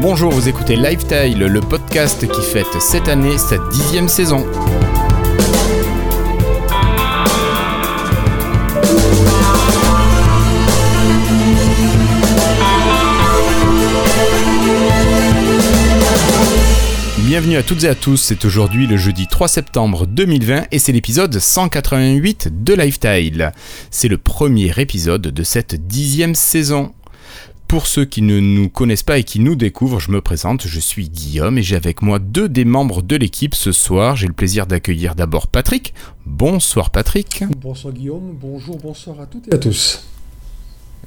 Bonjour, 0.00 0.32
vous 0.32 0.48
écoutez 0.48 0.76
Lifetile, 0.76 1.38
le 1.38 1.60
podcast 1.60 2.26
qui 2.26 2.40
fête 2.40 2.80
cette 2.80 3.08
année 3.08 3.36
sa 3.36 3.58
dixième 3.68 4.08
saison. 4.08 4.46
Bienvenue 17.32 17.56
à 17.56 17.62
toutes 17.62 17.84
et 17.84 17.88
à 17.88 17.94
tous, 17.94 18.18
c'est 18.18 18.44
aujourd'hui 18.44 18.86
le 18.86 18.98
jeudi 18.98 19.26
3 19.26 19.48
septembre 19.48 20.06
2020 20.06 20.66
et 20.70 20.78
c'est 20.78 20.92
l'épisode 20.92 21.38
188 21.38 22.62
de 22.62 22.74
Lifetile. 22.74 23.52
C'est 23.90 24.08
le 24.08 24.18
premier 24.18 24.70
épisode 24.76 25.22
de 25.22 25.42
cette 25.42 25.86
dixième 25.86 26.34
saison. 26.34 26.92
Pour 27.68 27.86
ceux 27.86 28.04
qui 28.04 28.20
ne 28.20 28.38
nous 28.38 28.68
connaissent 28.68 29.02
pas 29.02 29.16
et 29.16 29.24
qui 29.24 29.40
nous 29.40 29.56
découvrent, 29.56 29.98
je 29.98 30.10
me 30.10 30.20
présente, 30.20 30.66
je 30.66 30.78
suis 30.78 31.08
Guillaume 31.08 31.56
et 31.56 31.62
j'ai 31.62 31.76
avec 31.76 32.02
moi 32.02 32.18
deux 32.18 32.50
des 32.50 32.66
membres 32.66 33.00
de 33.00 33.16
l'équipe 33.16 33.54
ce 33.54 33.72
soir. 33.72 34.14
J'ai 34.14 34.26
le 34.26 34.34
plaisir 34.34 34.66
d'accueillir 34.66 35.14
d'abord 35.14 35.46
Patrick. 35.46 35.94
Bonsoir 36.26 36.90
Patrick. 36.90 37.44
Bonsoir 37.56 37.94
Guillaume, 37.94 38.36
bonjour, 38.38 38.76
bonsoir 38.76 39.18
à 39.20 39.24
toutes 39.24 39.48
et 39.48 39.54
à 39.54 39.56
tous. 39.56 40.04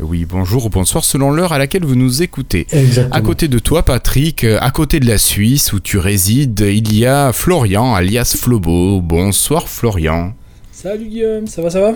Oui, 0.02 0.26
bonjour 0.26 0.66
ou 0.66 0.70
bonsoir 0.70 1.06
selon 1.06 1.32
l'heure 1.32 1.54
à 1.54 1.58
laquelle 1.58 1.86
vous 1.86 1.96
nous 1.96 2.22
écoutez. 2.22 2.68
Exactement. 2.72 3.16
À 3.16 3.22
côté 3.22 3.48
de 3.48 3.60
toi, 3.60 3.84
Patrick, 3.84 4.44
euh, 4.44 4.58
à 4.60 4.70
côté 4.72 5.00
de 5.00 5.08
la 5.08 5.18
Suisse 5.18 5.72
où 5.72 5.80
tu 5.80 5.98
résides, 5.98 6.60
il 6.60 6.94
y 6.94 7.06
a 7.06 7.32
Florian, 7.32 7.96
alias 7.96 8.36
Flobo. 8.38 9.00
Bonsoir 9.00 9.70
Florian. 9.70 10.34
Salut 10.74 11.08
Guillaume, 11.08 11.48
ça 11.48 11.62
va, 11.62 11.70
ça 11.70 11.80
va? 11.80 11.94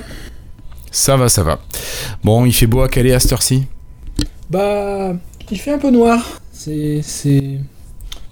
Ça 0.91 1.17
va, 1.17 1.27
ça 1.27 1.43
va. 1.43 1.59
Bon, 2.23 2.45
il 2.45 2.53
fait 2.53 2.67
beau 2.67 2.81
à 2.81 2.87
Calais 2.87 3.11
à 3.13 3.19
cette 3.19 3.33
heure-ci? 3.33 3.65
Bah, 4.49 5.13
il 5.51 5.59
fait 5.59 5.71
un 5.73 5.77
peu 5.77 5.91
noir. 5.91 6.39
C'est. 6.53 7.01
c'est... 7.03 7.59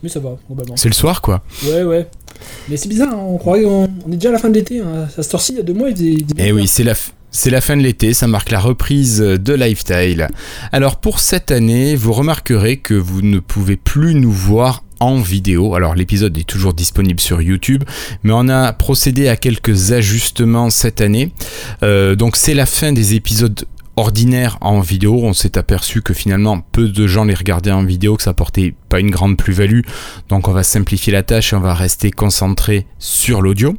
Mais 0.01 0.09
ça 0.09 0.19
va, 0.21 0.37
globalement. 0.47 0.77
C'est 0.77 0.87
le 0.89 0.93
soir, 0.93 1.21
quoi. 1.21 1.43
Ouais, 1.65 1.83
ouais. 1.83 2.07
Mais 2.69 2.77
c'est 2.77 2.87
bizarre, 2.87 3.13
hein, 3.13 3.19
on 3.19 3.37
croirait 3.37 3.63
qu'on 3.63 3.89
on 4.05 4.11
est 4.11 4.15
déjà 4.15 4.29
à 4.29 4.31
la 4.31 4.39
fin 4.39 4.49
de 4.49 4.53
l'été. 4.53 4.79
Hein. 4.79 5.07
À 5.17 5.21
cette 5.21 5.33
heure-ci, 5.33 5.53
il 5.53 5.57
y 5.57 5.59
a 5.59 5.63
deux 5.63 5.73
mois, 5.73 5.89
il 5.89 5.95
faisait. 5.97 6.17
Eh 6.37 6.51
oui, 6.53 6.67
c'est 6.67 6.83
la, 6.83 6.93
f- 6.93 7.09
c'est 7.31 7.49
la 7.49 7.61
fin 7.61 7.77
de 7.77 7.81
l'été, 7.81 8.13
ça 8.13 8.27
marque 8.27 8.51
la 8.51 8.59
reprise 8.59 9.19
de 9.19 9.53
Lifestyle. 9.53 10.27
Alors 10.71 10.97
pour 10.97 11.19
cette 11.19 11.51
année, 11.51 11.95
vous 11.95 12.13
remarquerez 12.13 12.77
que 12.77 12.93
vous 12.93 13.21
ne 13.21 13.39
pouvez 13.39 13.77
plus 13.77 14.15
nous 14.15 14.31
voir 14.31 14.83
en 14.99 15.19
vidéo. 15.19 15.75
Alors 15.75 15.95
l'épisode 15.95 16.37
est 16.37 16.47
toujours 16.47 16.73
disponible 16.73 17.19
sur 17.19 17.41
YouTube, 17.41 17.83
mais 18.23 18.31
on 18.33 18.47
a 18.49 18.73
procédé 18.73 19.27
à 19.27 19.35
quelques 19.35 19.91
ajustements 19.91 20.69
cette 20.69 21.01
année. 21.01 21.31
Euh, 21.83 22.15
donc 22.15 22.35
c'est 22.35 22.53
la 22.53 22.65
fin 22.65 22.93
des 22.93 23.13
épisodes 23.13 23.65
ordinaires 23.95 24.57
en 24.61 24.79
vidéo. 24.79 25.19
On 25.23 25.33
s'est 25.33 25.57
aperçu 25.57 26.01
que 26.01 26.13
finalement 26.13 26.59
peu 26.59 26.87
de 26.87 27.07
gens 27.07 27.25
les 27.25 27.33
regardaient 27.33 27.71
en 27.71 27.83
vidéo, 27.83 28.15
que 28.15 28.23
ça 28.23 28.29
apportait 28.29 28.73
pas 28.89 28.99
une 28.99 29.11
grande 29.11 29.37
plus-value. 29.37 29.81
Donc 30.29 30.47
on 30.47 30.53
va 30.53 30.63
simplifier 30.63 31.11
la 31.11 31.23
tâche 31.23 31.53
et 31.53 31.55
on 31.55 31.61
va 31.61 31.73
rester 31.73 32.11
concentré 32.11 32.85
sur 32.99 33.41
l'audio. 33.41 33.75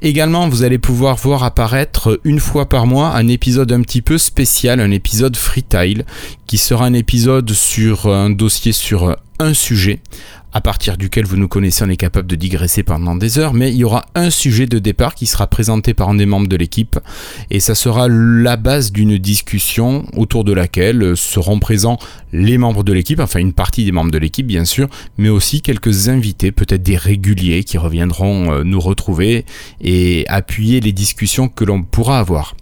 Également, 0.00 0.48
vous 0.48 0.62
allez 0.62 0.78
pouvoir 0.78 1.16
voir 1.16 1.42
apparaître 1.42 2.20
une 2.22 2.38
fois 2.38 2.68
par 2.68 2.86
mois 2.86 3.16
un 3.16 3.26
épisode 3.26 3.72
un 3.72 3.82
petit 3.82 4.00
peu 4.00 4.16
spécial, 4.16 4.78
un 4.78 4.92
épisode 4.92 5.36
freetile, 5.36 6.04
qui 6.46 6.56
sera 6.56 6.86
un 6.86 6.94
épisode 6.94 7.50
sur 7.50 8.06
un 8.06 8.30
dossier 8.30 8.70
sur 8.70 9.16
un 9.40 9.54
sujet, 9.54 10.00
à 10.52 10.60
partir 10.60 10.96
duquel 10.96 11.26
vous 11.26 11.36
nous 11.36 11.48
connaissez, 11.48 11.84
on 11.84 11.90
est 11.90 11.96
capable 11.96 12.26
de 12.26 12.36
digresser 12.36 12.82
pendant 12.82 13.14
des 13.14 13.38
heures, 13.38 13.54
mais 13.54 13.70
il 13.70 13.76
y 13.76 13.84
aura 13.84 14.06
un 14.14 14.30
sujet 14.30 14.66
de 14.66 14.78
départ 14.78 15.14
qui 15.14 15.26
sera 15.26 15.46
présenté 15.46 15.94
par 15.94 16.08
un 16.08 16.14
des 16.14 16.26
membres 16.26 16.48
de 16.48 16.56
l'équipe, 16.56 16.98
et 17.50 17.60
ça 17.60 17.74
sera 17.74 18.08
la 18.08 18.56
base 18.56 18.92
d'une 18.92 19.18
discussion 19.18 20.06
autour 20.16 20.44
de 20.44 20.52
laquelle 20.52 21.16
seront 21.16 21.58
présents 21.58 21.98
les 22.32 22.58
membres 22.58 22.82
de 22.82 22.92
l'équipe, 22.92 23.20
enfin 23.20 23.40
une 23.40 23.52
partie 23.52 23.84
des 23.84 23.92
membres 23.92 24.10
de 24.10 24.18
l'équipe 24.18 24.46
bien 24.46 24.64
sûr, 24.64 24.88
mais 25.18 25.28
aussi 25.28 25.60
quelques 25.60 26.08
invités, 26.08 26.52
peut-être 26.52 26.82
des 26.82 26.96
réguliers 26.96 27.64
qui 27.64 27.78
reviendront 27.78 28.52
euh, 28.52 28.64
nous 28.64 28.80
retrouver 28.80 29.44
et 29.80 30.24
appuyer 30.28 30.80
les 30.80 30.92
discussions 30.92 31.48
que 31.48 31.64
l'on 31.64 31.82
pourra 31.82 32.18
avoir. 32.18 32.56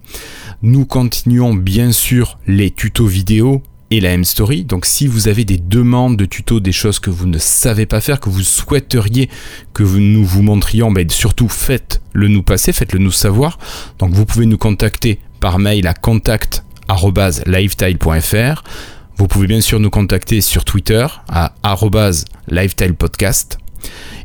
Nous 0.62 0.86
continuons 0.86 1.54
bien 1.54 1.92
sûr 1.92 2.38
les 2.46 2.70
tutos 2.70 3.06
vidéo 3.06 3.62
et 3.90 4.00
la 4.00 4.10
M-Story. 4.10 4.64
Donc 4.64 4.86
si 4.86 5.06
vous 5.06 5.28
avez 5.28 5.44
des 5.44 5.58
demandes 5.58 6.16
de 6.16 6.24
tutos, 6.24 6.60
des 6.60 6.72
choses 6.72 6.98
que 6.98 7.10
vous 7.10 7.26
ne 7.26 7.38
savez 7.38 7.86
pas 7.86 8.00
faire, 8.00 8.18
que 8.20 8.30
vous 8.30 8.42
souhaiteriez 8.42 9.28
que 9.72 9.82
nous 9.82 10.24
vous 10.24 10.42
montrions, 10.42 10.90
ben, 10.90 11.08
surtout 11.08 11.48
faites-le 11.48 12.28
nous 12.28 12.42
passer, 12.42 12.72
faites-le 12.72 12.98
nous 12.98 13.12
savoir. 13.12 13.58
Donc 13.98 14.12
vous 14.12 14.26
pouvez 14.26 14.46
nous 14.46 14.58
contacter 14.58 15.20
par 15.40 15.58
mail 15.58 15.86
à 15.86 15.94
contact@lifetile.fr. 15.94 18.64
Vous 19.18 19.28
pouvez 19.28 19.46
bien 19.46 19.60
sûr 19.60 19.80
nous 19.80 19.90
contacter 19.90 20.40
sur 20.40 20.64
Twitter 20.64 21.06
à 21.28 21.52
@lifetilepodcast. 22.48 23.58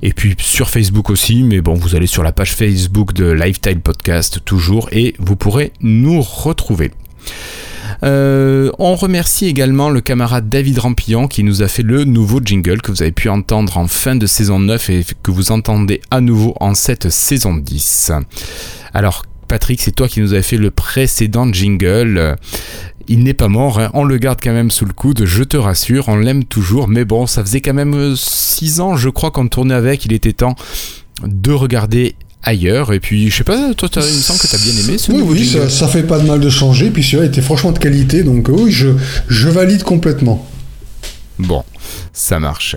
Et 0.01 0.13
puis 0.13 0.35
sur 0.39 0.69
Facebook 0.69 1.11
aussi, 1.11 1.43
mais 1.43 1.61
bon, 1.61 1.75
vous 1.75 1.95
allez 1.95 2.07
sur 2.07 2.23
la 2.23 2.31
page 2.31 2.55
Facebook 2.55 3.13
de 3.13 3.31
Lifetile 3.31 3.79
Podcast 3.79 4.39
toujours 4.43 4.89
et 4.91 5.13
vous 5.19 5.35
pourrez 5.35 5.71
nous 5.81 6.19
retrouver. 6.21 6.89
Euh, 8.03 8.71
on 8.79 8.95
remercie 8.95 9.47
également 9.47 9.89
le 9.89 10.01
camarade 10.01 10.49
David 10.49 10.79
Rampillon 10.79 11.27
qui 11.27 11.43
nous 11.43 11.61
a 11.61 11.67
fait 11.67 11.83
le 11.83 12.03
nouveau 12.03 12.39
jingle 12.43 12.81
que 12.81 12.91
vous 12.91 13.01
avez 13.01 13.11
pu 13.11 13.29
entendre 13.29 13.77
en 13.77 13.87
fin 13.87 14.15
de 14.15 14.25
saison 14.25 14.59
9 14.59 14.89
et 14.89 15.05
que 15.23 15.31
vous 15.31 15.51
entendez 15.51 16.01
à 16.11 16.21
nouveau 16.21 16.55
en 16.59 16.73
cette 16.73 17.09
saison 17.09 17.55
10. 17.55 18.11
Alors 18.93 19.23
Patrick, 19.47 19.81
c'est 19.81 19.91
toi 19.91 20.07
qui 20.07 20.21
nous 20.21 20.33
avais 20.33 20.43
fait 20.43 20.57
le 20.57 20.71
précédent 20.71 21.51
jingle. 21.51 22.37
Il 23.07 23.23
n'est 23.23 23.33
pas 23.33 23.49
mort, 23.49 23.79
hein. 23.79 23.89
on 23.93 24.03
le 24.03 24.17
garde 24.17 24.39
quand 24.41 24.53
même 24.53 24.71
sous 24.71 24.85
le 24.85 24.93
coude, 24.93 25.25
je 25.25 25.43
te 25.43 25.57
rassure, 25.57 26.07
on 26.07 26.15
l'aime 26.15 26.45
toujours, 26.45 26.87
mais 26.87 27.03
bon, 27.03 27.27
ça 27.27 27.43
faisait 27.43 27.59
quand 27.59 27.73
même 27.73 28.15
6 28.15 28.79
ans, 28.79 28.95
je 28.95 29.09
crois, 29.09 29.31
qu'on 29.31 29.47
tournait 29.47 29.73
avec, 29.73 30.05
il 30.05 30.13
était 30.13 30.33
temps 30.33 30.55
de 31.25 31.51
regarder 31.51 32.15
ailleurs. 32.43 32.93
Et 32.93 32.99
puis, 32.99 33.29
je 33.29 33.37
sais 33.37 33.43
pas, 33.43 33.73
toi, 33.73 33.89
t'as- 33.89 34.01
il 34.01 34.15
me 34.17 34.21
semble 34.21 34.39
que 34.39 34.47
tu 34.47 34.55
as 34.55 34.59
bien 34.59 34.73
aimé 34.83 34.97
ce 34.97 35.11
Oui, 35.11 35.21
oui, 35.25 35.45
ça, 35.47 35.69
ça 35.69 35.87
fait 35.87 36.03
pas 36.03 36.19
de 36.19 36.27
mal 36.27 36.39
de 36.39 36.49
changer, 36.49 36.89
puis 36.91 37.03
celui-là 37.03 37.25
était 37.25 37.41
franchement 37.41 37.71
de 37.71 37.79
qualité, 37.79 38.23
donc 38.23 38.49
euh, 38.49 38.53
oui, 38.53 38.71
je, 38.71 38.89
je 39.29 39.49
valide 39.49 39.83
complètement. 39.83 40.47
Bon, 41.39 41.63
ça 42.13 42.39
marche. 42.39 42.75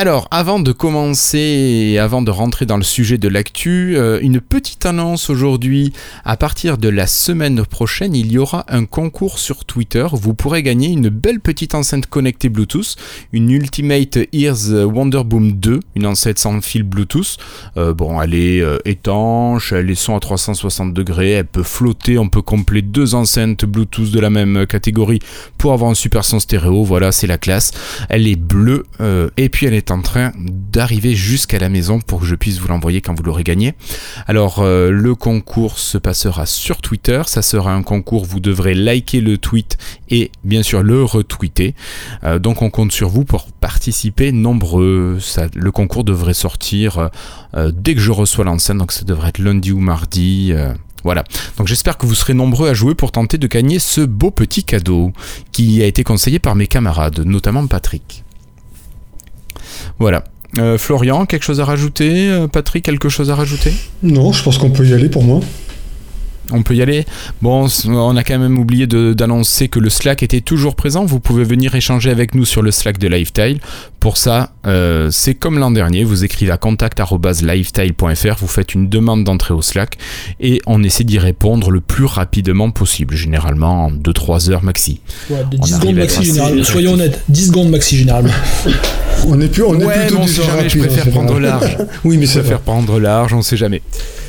Alors, 0.00 0.28
avant 0.30 0.60
de 0.60 0.70
commencer 0.70 1.38
et 1.40 1.98
avant 1.98 2.22
de 2.22 2.30
rentrer 2.30 2.66
dans 2.66 2.76
le 2.76 2.84
sujet 2.84 3.18
de 3.18 3.26
l'actu, 3.26 3.96
euh, 3.96 4.20
une 4.22 4.40
petite 4.40 4.86
annonce 4.86 5.28
aujourd'hui. 5.28 5.92
À 6.24 6.36
partir 6.36 6.78
de 6.78 6.88
la 6.88 7.08
semaine 7.08 7.66
prochaine, 7.66 8.14
il 8.14 8.30
y 8.30 8.38
aura 8.38 8.64
un 8.68 8.84
concours 8.84 9.40
sur 9.40 9.64
Twitter. 9.64 10.06
Vous 10.12 10.34
pourrez 10.34 10.62
gagner 10.62 10.86
une 10.86 11.08
belle 11.08 11.40
petite 11.40 11.74
enceinte 11.74 12.06
connectée 12.06 12.48
Bluetooth, 12.48 12.94
une 13.32 13.50
Ultimate 13.50 14.18
Ears 14.32 14.70
Wonderboom 14.70 15.54
2, 15.54 15.80
une 15.96 16.06
enceinte 16.06 16.38
sans 16.38 16.60
fil 16.60 16.84
Bluetooth. 16.84 17.36
Euh, 17.76 17.92
bon, 17.92 18.22
elle 18.22 18.34
est 18.34 18.60
euh, 18.60 18.78
étanche, 18.84 19.72
elle 19.72 19.90
est 19.90 19.96
son 19.96 20.14
à 20.14 20.20
360 20.20 20.94
degrés, 20.94 21.32
elle 21.32 21.44
peut 21.44 21.64
flotter, 21.64 22.18
on 22.18 22.28
peut 22.28 22.42
compléter 22.42 22.86
deux 22.86 23.16
enceintes 23.16 23.64
Bluetooth 23.64 24.12
de 24.12 24.20
la 24.20 24.30
même 24.30 24.64
catégorie 24.68 25.18
pour 25.58 25.72
avoir 25.72 25.90
un 25.90 25.94
super 25.94 26.24
son 26.24 26.38
stéréo. 26.38 26.84
Voilà, 26.84 27.10
c'est 27.10 27.26
la 27.26 27.36
classe. 27.36 27.72
Elle 28.08 28.28
est 28.28 28.40
bleue 28.40 28.86
et 29.36 29.48
puis 29.48 29.66
elle 29.66 29.74
est 29.74 29.87
en 29.90 30.02
train 30.02 30.32
d'arriver 30.38 31.14
jusqu'à 31.14 31.58
la 31.58 31.68
maison 31.68 32.00
pour 32.00 32.20
que 32.20 32.26
je 32.26 32.34
puisse 32.34 32.58
vous 32.58 32.68
l'envoyer 32.68 33.00
quand 33.00 33.14
vous 33.14 33.22
l'aurez 33.22 33.44
gagné. 33.44 33.74
Alors 34.26 34.60
euh, 34.60 34.90
le 34.90 35.14
concours 35.14 35.78
se 35.78 35.98
passera 35.98 36.46
sur 36.46 36.80
Twitter, 36.80 37.22
ça 37.26 37.42
sera 37.42 37.72
un 37.72 37.82
concours, 37.82 38.24
vous 38.24 38.40
devrez 38.40 38.74
liker 38.74 39.20
le 39.20 39.38
tweet 39.38 39.78
et 40.08 40.30
bien 40.44 40.62
sûr 40.62 40.82
le 40.82 41.04
retweeter. 41.04 41.74
Euh, 42.24 42.38
donc 42.38 42.62
on 42.62 42.70
compte 42.70 42.92
sur 42.92 43.08
vous 43.08 43.24
pour 43.24 43.50
participer 43.52 44.32
nombreux. 44.32 45.18
Le 45.54 45.70
concours 45.70 46.04
devrait 46.04 46.34
sortir 46.34 47.10
euh, 47.54 47.72
dès 47.74 47.94
que 47.94 48.00
je 48.00 48.10
reçois 48.10 48.44
l'enceinte, 48.44 48.78
donc 48.78 48.92
ça 48.92 49.04
devrait 49.04 49.30
être 49.30 49.38
lundi 49.38 49.72
ou 49.72 49.80
mardi. 49.80 50.52
voilà. 51.04 51.24
Donc 51.56 51.66
j'espère 51.66 51.98
que 51.98 52.06
vous 52.06 52.14
serez 52.14 52.34
nombreux 52.34 52.68
à 52.68 52.74
jouer 52.74 52.94
pour 52.94 53.12
tenter 53.12 53.38
de 53.38 53.46
gagner 53.46 53.78
ce 53.78 54.00
beau 54.00 54.30
petit 54.30 54.64
cadeau 54.64 55.12
qui 55.52 55.82
a 55.82 55.86
été 55.86 56.04
conseillé 56.04 56.38
par 56.38 56.54
mes 56.54 56.66
camarades, 56.66 57.20
notamment 57.20 57.66
Patrick. 57.66 58.24
Voilà. 59.98 60.24
Euh, 60.58 60.78
Florian, 60.78 61.26
quelque 61.26 61.44
chose 61.44 61.60
à 61.60 61.64
rajouter? 61.64 62.30
Euh, 62.30 62.48
Patrick, 62.48 62.84
quelque 62.84 63.08
chose 63.08 63.30
à 63.30 63.34
rajouter? 63.34 63.72
Non, 64.02 64.32
je 64.32 64.42
pense 64.42 64.58
qu'on 64.58 64.70
peut 64.70 64.86
y 64.86 64.94
aller 64.94 65.08
pour 65.08 65.22
moi. 65.22 65.40
On 66.52 66.62
peut 66.62 66.74
y 66.74 66.82
aller. 66.82 67.04
Bon, 67.42 67.66
on 67.86 68.16
a 68.16 68.24
quand 68.24 68.38
même 68.38 68.58
oublié 68.58 68.86
de- 68.86 69.12
d'annoncer 69.12 69.68
que 69.68 69.78
le 69.78 69.90
Slack 69.90 70.22
était 70.22 70.40
toujours 70.40 70.74
présent. 70.76 71.04
Vous 71.04 71.20
pouvez 71.20 71.44
venir 71.44 71.74
échanger 71.74 72.10
avec 72.10 72.34
nous 72.34 72.44
sur 72.44 72.62
le 72.62 72.70
Slack 72.70 72.98
de 72.98 73.08
Lifetile. 73.08 73.58
Pour 74.00 74.16
ça, 74.16 74.52
euh, 74.66 75.10
c'est 75.10 75.34
comme 75.34 75.58
l'an 75.58 75.70
dernier. 75.70 76.04
Vous 76.04 76.24
écrivez 76.24 76.52
à 76.52 76.56
contact.lifetile.fr, 76.56 78.36
vous 78.40 78.46
faites 78.46 78.74
une 78.74 78.88
demande 78.88 79.24
d'entrée 79.24 79.54
au 79.54 79.62
Slack 79.62 79.98
et 80.40 80.60
on 80.66 80.82
essaie 80.82 81.04
d'y 81.04 81.18
répondre 81.18 81.70
le 81.70 81.80
plus 81.80 82.04
rapidement 82.04 82.70
possible, 82.70 83.14
généralement 83.16 83.86
en 83.86 83.90
2-3 83.92 84.50
heures 84.50 84.62
maxi. 84.62 85.00
Ouais, 85.30 85.38
de 85.50 85.56
On 85.60 85.64
10 85.64 85.72
arrive 85.74 85.82
secondes 85.82 85.96
maxi 85.96 86.24
généralement. 86.24 86.64
Soyons 86.64 86.92
honnêtes, 86.94 87.22
10 87.28 87.46
secondes 87.48 87.70
maxi 87.70 87.96
généralement. 87.98 88.30
On 89.26 89.40
est, 89.40 89.48
plus, 89.48 89.64
on 89.64 89.78
est 89.80 89.84
ouais, 89.84 89.98
plutôt 90.06 90.14
mais 90.18 90.20
on 90.22 90.26
sait 90.28 90.42
jamais, 90.44 90.68
je 90.68 90.78
rapide, 90.78 90.86
préfère 90.94 91.08
en 91.08 91.10
prendre 91.10 91.40
large. 91.40 91.76
Oui, 92.04 92.16
mais 92.18 92.26
Je 92.26 92.32
préfère 92.38 92.58
vrai. 92.58 92.62
prendre 92.64 93.00
large, 93.00 93.34
on 93.34 93.42
sait 93.42 93.56
jamais. 93.56 93.82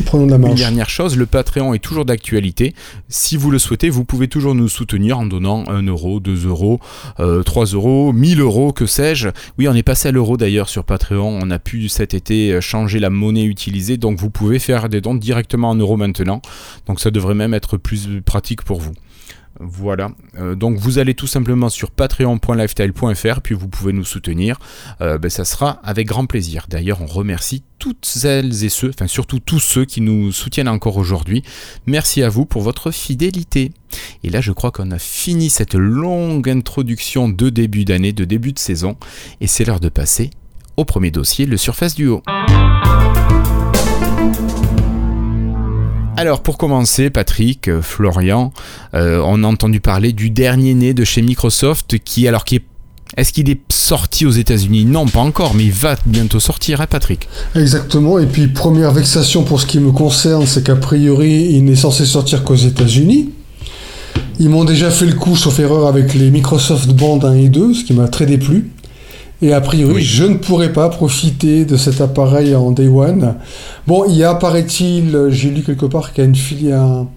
Prenons 0.05 0.25
de 0.25 0.31
la 0.31 0.37
Une 0.49 0.55
dernière 0.55 0.89
chose, 0.89 1.15
le 1.15 1.27
Patreon 1.27 1.75
est 1.75 1.79
toujours 1.79 2.05
d'actualité. 2.09 2.75
Si 3.07 3.37
vous 3.37 3.49
le 3.49 3.59
souhaitez, 3.59 3.89
vous 3.89 4.03
pouvez 4.03 4.27
toujours 4.27 4.53
nous 4.53 4.67
soutenir 4.67 5.17
en 5.17 5.25
donnant 5.25 5.63
1 5.69 5.83
euro, 5.83 6.19
2 6.19 6.47
euros, 6.47 6.79
3 7.17 7.65
euros, 7.67 8.11
1000 8.11 8.41
euros, 8.41 8.73
que 8.73 8.85
sais-je. 8.85 9.29
Oui, 9.57 9.67
on 9.67 9.73
est 9.73 9.83
passé 9.83 10.09
à 10.09 10.11
l'euro 10.11 10.35
d'ailleurs 10.35 10.67
sur 10.69 10.83
Patreon. 10.83 11.39
On 11.41 11.49
a 11.51 11.59
pu 11.59 11.87
cet 11.87 12.13
été 12.13 12.59
changer 12.61 12.99
la 12.99 13.09
monnaie 13.09 13.45
utilisée, 13.45 13.97
donc 13.97 14.19
vous 14.19 14.29
pouvez 14.29 14.59
faire 14.59 14.89
des 14.89 15.01
dons 15.01 15.15
directement 15.15 15.69
en 15.69 15.75
euros 15.75 15.97
maintenant. 15.97 16.41
Donc 16.87 16.99
ça 16.99 17.11
devrait 17.11 17.35
même 17.35 17.53
être 17.53 17.77
plus 17.77 18.21
pratique 18.25 18.63
pour 18.63 18.81
vous. 18.81 18.93
Voilà. 19.59 20.11
Euh, 20.37 20.55
donc 20.55 20.77
vous 20.77 20.99
allez 20.99 21.13
tout 21.13 21.27
simplement 21.27 21.69
sur 21.69 21.91
patreon.lifestyle.fr 21.91 23.41
puis 23.41 23.55
vous 23.55 23.67
pouvez 23.67 23.93
nous 23.93 24.05
soutenir. 24.05 24.57
Euh, 25.01 25.17
ben, 25.17 25.29
ça 25.29 25.45
sera 25.45 25.79
avec 25.83 26.07
grand 26.07 26.25
plaisir. 26.25 26.65
D'ailleurs, 26.69 27.01
on 27.01 27.05
remercie 27.05 27.63
toutes 27.77 28.05
celles 28.05 28.63
et 28.63 28.69
ceux, 28.69 28.89
enfin 28.89 29.07
surtout 29.07 29.39
tous 29.39 29.59
ceux 29.59 29.85
qui 29.85 30.01
nous 30.01 30.31
soutiennent 30.31 30.67
encore 30.67 30.97
aujourd'hui. 30.97 31.43
Merci 31.85 32.23
à 32.23 32.29
vous 32.29 32.45
pour 32.45 32.61
votre 32.61 32.91
fidélité. 32.91 33.71
Et 34.23 34.29
là, 34.29 34.41
je 34.41 34.51
crois 34.51 34.71
qu'on 34.71 34.91
a 34.91 34.99
fini 34.99 35.49
cette 35.49 35.75
longue 35.75 36.47
introduction 36.49 37.29
de 37.29 37.49
début 37.49 37.85
d'année, 37.85 38.13
de 38.13 38.25
début 38.25 38.53
de 38.53 38.59
saison. 38.59 38.97
Et 39.41 39.47
c'est 39.47 39.65
l'heure 39.65 39.79
de 39.79 39.89
passer 39.89 40.29
au 40.77 40.85
premier 40.85 41.11
dossier, 41.11 41.45
le 41.45 41.57
Surface 41.57 41.95
Duo. 41.95 42.23
Alors 46.19 46.41
pour 46.41 46.57
commencer, 46.57 47.09
Patrick, 47.09 47.69
euh, 47.69 47.81
Florian, 47.81 48.51
euh, 48.93 49.23
on 49.25 49.41
a 49.45 49.47
entendu 49.47 49.79
parler 49.79 50.11
du 50.11 50.29
dernier 50.29 50.73
né 50.73 50.93
de 50.93 51.05
chez 51.05 51.21
Microsoft 51.21 51.97
qui, 52.03 52.27
alors 52.27 52.43
qui 52.43 52.57
est 52.57 52.63
est-ce 53.15 53.31
qu'il 53.31 53.49
est 53.49 53.61
sorti 53.71 54.25
aux 54.25 54.31
États-Unis? 54.31 54.83
Non, 54.83 55.07
pas 55.07 55.21
encore, 55.21 55.55
mais 55.55 55.63
il 55.63 55.71
va 55.71 55.95
bientôt 56.05 56.41
sortir, 56.41 56.81
hein, 56.81 56.87
Patrick? 56.87 57.29
Exactement. 57.55 58.19
Et 58.19 58.25
puis, 58.25 58.49
première 58.49 58.91
vexation 58.91 59.43
pour 59.43 59.61
ce 59.61 59.65
qui 59.65 59.79
me 59.79 59.91
concerne, 59.91 60.45
c'est 60.45 60.63
qu'a 60.63 60.75
priori, 60.75 61.47
il 61.53 61.63
n'est 61.63 61.75
censé 61.75 62.05
sortir 62.05 62.43
qu'aux 62.43 62.55
États-Unis. 62.55 63.29
Ils 64.39 64.49
m'ont 64.49 64.65
déjà 64.65 64.91
fait 64.91 65.05
le 65.05 65.13
coup, 65.13 65.37
sauf 65.37 65.57
erreur, 65.59 65.87
avec 65.87 66.13
les 66.13 66.29
Microsoft 66.31 66.89
Band 66.91 67.19
1 67.23 67.33
et 67.35 67.49
2, 67.49 67.73
ce 67.73 67.83
qui 67.85 67.93
m'a 67.93 68.09
très 68.09 68.25
déplu. 68.25 68.69
Et 69.41 69.53
a 69.53 69.61
priori, 69.61 70.03
je 70.03 70.25
ne 70.25 70.35
pourrais 70.35 70.73
pas 70.73 70.89
profiter 70.89 71.63
de 71.63 71.77
cet 71.77 72.01
appareil 72.01 72.55
en 72.55 72.71
Day 72.71 72.89
One. 72.89 73.35
Bon, 73.87 74.03
il 74.05 74.15
y 74.17 74.23
a, 74.23 74.35
paraît-il, 74.35 75.27
j'ai 75.29 75.49
lu 75.49 75.63
quelque 75.63 75.85
part 75.85 76.11
qu'il 76.11 76.23
y 76.23 76.27
a 76.27 76.29
une 76.29 76.35
filière, 76.35 76.81
un, 76.81 77.07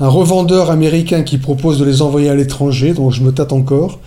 un, 0.00 0.08
revendeur 0.08 0.70
américain 0.70 1.22
qui 1.22 1.36
propose 1.36 1.78
de 1.78 1.84
les 1.84 2.00
envoyer 2.00 2.30
à 2.30 2.34
l'étranger, 2.34 2.94
donc 2.94 3.12
je 3.12 3.22
me 3.22 3.30
tâte 3.30 3.52
encore. 3.52 3.98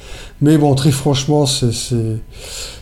Mais 0.41 0.57
bon, 0.57 0.73
très 0.73 0.91
franchement, 0.91 1.45
c'est, 1.45 1.71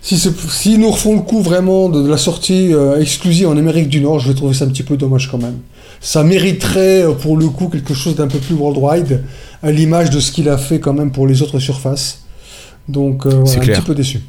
si, 0.01 0.17
si 0.17 0.77
nous 0.77 0.91
refont 0.91 1.15
le 1.15 1.21
coup 1.21 1.41
vraiment 1.41 1.89
de, 1.89 2.07
la 2.07 2.17
sortie 2.17 2.73
euh, 2.73 3.01
exclusive 3.01 3.49
en 3.49 3.57
Amérique 3.57 3.89
du 3.89 3.99
Nord, 3.99 4.19
je 4.19 4.29
vais 4.29 4.35
trouver 4.35 4.53
ça 4.53 4.65
un 4.65 4.69
petit 4.69 4.83
peu 4.83 4.95
dommage 4.95 5.29
quand 5.29 5.39
même. 5.39 5.57
Ça 5.99 6.23
mériterait 6.23 7.03
euh, 7.03 7.13
pour 7.13 7.35
le 7.35 7.49
coup 7.49 7.67
quelque 7.67 7.95
chose 7.95 8.15
d'un 8.15 8.27
peu 8.27 8.37
plus 8.37 8.53
worldwide, 8.53 9.23
à 9.63 9.71
l'image 9.71 10.11
de 10.11 10.19
ce 10.19 10.31
qu'il 10.31 10.47
a 10.49 10.57
fait 10.57 10.79
quand 10.79 10.93
même 10.93 11.11
pour 11.11 11.27
les 11.27 11.41
autres 11.41 11.59
surfaces. 11.59 12.21
Donc, 12.87 13.25
euh, 13.25 13.41
voilà, 13.43 13.61
un 13.61 13.65
petit 13.65 13.81
peu 13.81 13.95
déçu. 13.95 14.21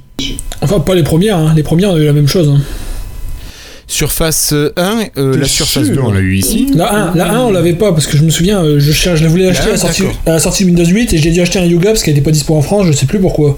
Enfin, 0.61 0.81
pas 0.81 0.95
les 0.95 1.03
premières, 1.03 1.39
hein. 1.39 1.53
les 1.57 1.63
premières, 1.63 1.91
on 1.91 1.95
a 1.95 1.99
eu 1.99 2.05
la 2.05 2.13
même 2.13 2.29
chose. 2.29 2.49
Hein. 2.49 2.61
Surface 3.87 4.53
1, 4.77 5.01
euh, 5.17 5.39
la 5.39 5.47
Surface 5.47 5.89
2, 5.89 5.99
on 6.01 6.13
l'a 6.13 6.21
eu 6.21 6.37
ici. 6.37 6.67
La 6.75 7.11
1, 7.11 7.15
la 7.15 7.33
1 7.33 7.41
on 7.41 7.51
l'avait 7.51 7.73
pas 7.73 7.93
parce 7.93 8.07
que 8.07 8.19
je 8.19 8.23
me 8.23 8.29
souviens, 8.29 8.63
euh, 8.63 8.79
je, 8.79 8.93
cherche, 8.93 9.21
je 9.21 9.25
la 9.25 9.31
voulais 9.31 9.49
acheter 9.49 9.69
à, 9.69 9.73
la 9.73 9.79
sortie, 9.79 10.03
à 10.27 10.33
la 10.33 10.39
sortie 10.39 10.65
Windows 10.67 10.85
8 10.85 11.15
et 11.15 11.19
j'ai 11.19 11.31
dû 11.31 11.41
acheter 11.41 11.59
un 11.59 11.65
Yuga 11.65 11.91
parce 11.91 12.03
qu'elle 12.03 12.15
n'était 12.15 12.25
pas 12.25 12.31
dispo 12.31 12.55
en 12.55 12.61
France, 12.61 12.87
je 12.87 12.93
sais 12.93 13.07
plus 13.07 13.19
pourquoi. 13.19 13.57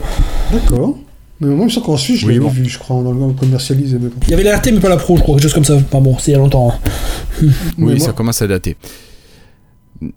D'accord. 0.53 0.97
Mais 1.41 1.49
moi, 1.55 1.67
je 1.69 1.75
sens 1.75 1.85
qu'en 1.85 1.97
Suisse, 1.97 2.21
je 2.21 2.29
l'ai 2.29 2.39
vu, 2.39 2.69
je 2.69 2.79
crois, 2.79 3.03
dans 3.03 3.13
le 3.13 3.33
commercialisé. 3.33 3.97
Il 4.27 4.31
y 4.31 4.35
avait 4.35 4.43
la 4.45 4.59
RT, 4.59 4.73
mais 4.73 4.81
pas 4.81 4.91
la 4.91 4.99
Pro, 4.99 5.17
je 5.17 5.23
crois, 5.23 5.35
quelque 5.35 5.45
chose 5.45 5.55
comme 5.55 5.65
ça. 5.65 5.75
Enfin 5.75 6.01
bon, 6.01 6.17
c'est 6.19 6.31
il 6.31 6.35
y 6.35 6.37
a 6.37 6.39
longtemps. 6.39 6.71
Hein. 6.71 7.47
oui, 7.79 7.99
ça 7.99 8.13
commence 8.13 8.41
à 8.43 8.47
dater. 8.47 8.77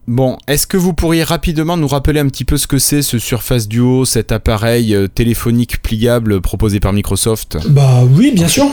Bon, 0.07 0.37
est-ce 0.47 0.65
que 0.65 0.77
vous 0.77 0.93
pourriez 0.93 1.23
rapidement 1.23 1.75
nous 1.75 1.87
rappeler 1.87 2.21
un 2.21 2.27
petit 2.27 2.45
peu 2.45 2.55
ce 2.55 2.67
que 2.67 2.77
c'est 2.77 3.01
ce 3.01 3.19
Surface 3.19 3.67
Duo, 3.67 4.05
cet 4.05 4.31
appareil 4.31 4.95
euh, 4.95 5.07
téléphonique 5.07 5.81
pliable 5.81 6.39
proposé 6.39 6.79
par 6.79 6.93
Microsoft? 6.93 7.57
Bah 7.67 8.03
oui, 8.15 8.31
bien 8.31 8.47
sûr. 8.47 8.65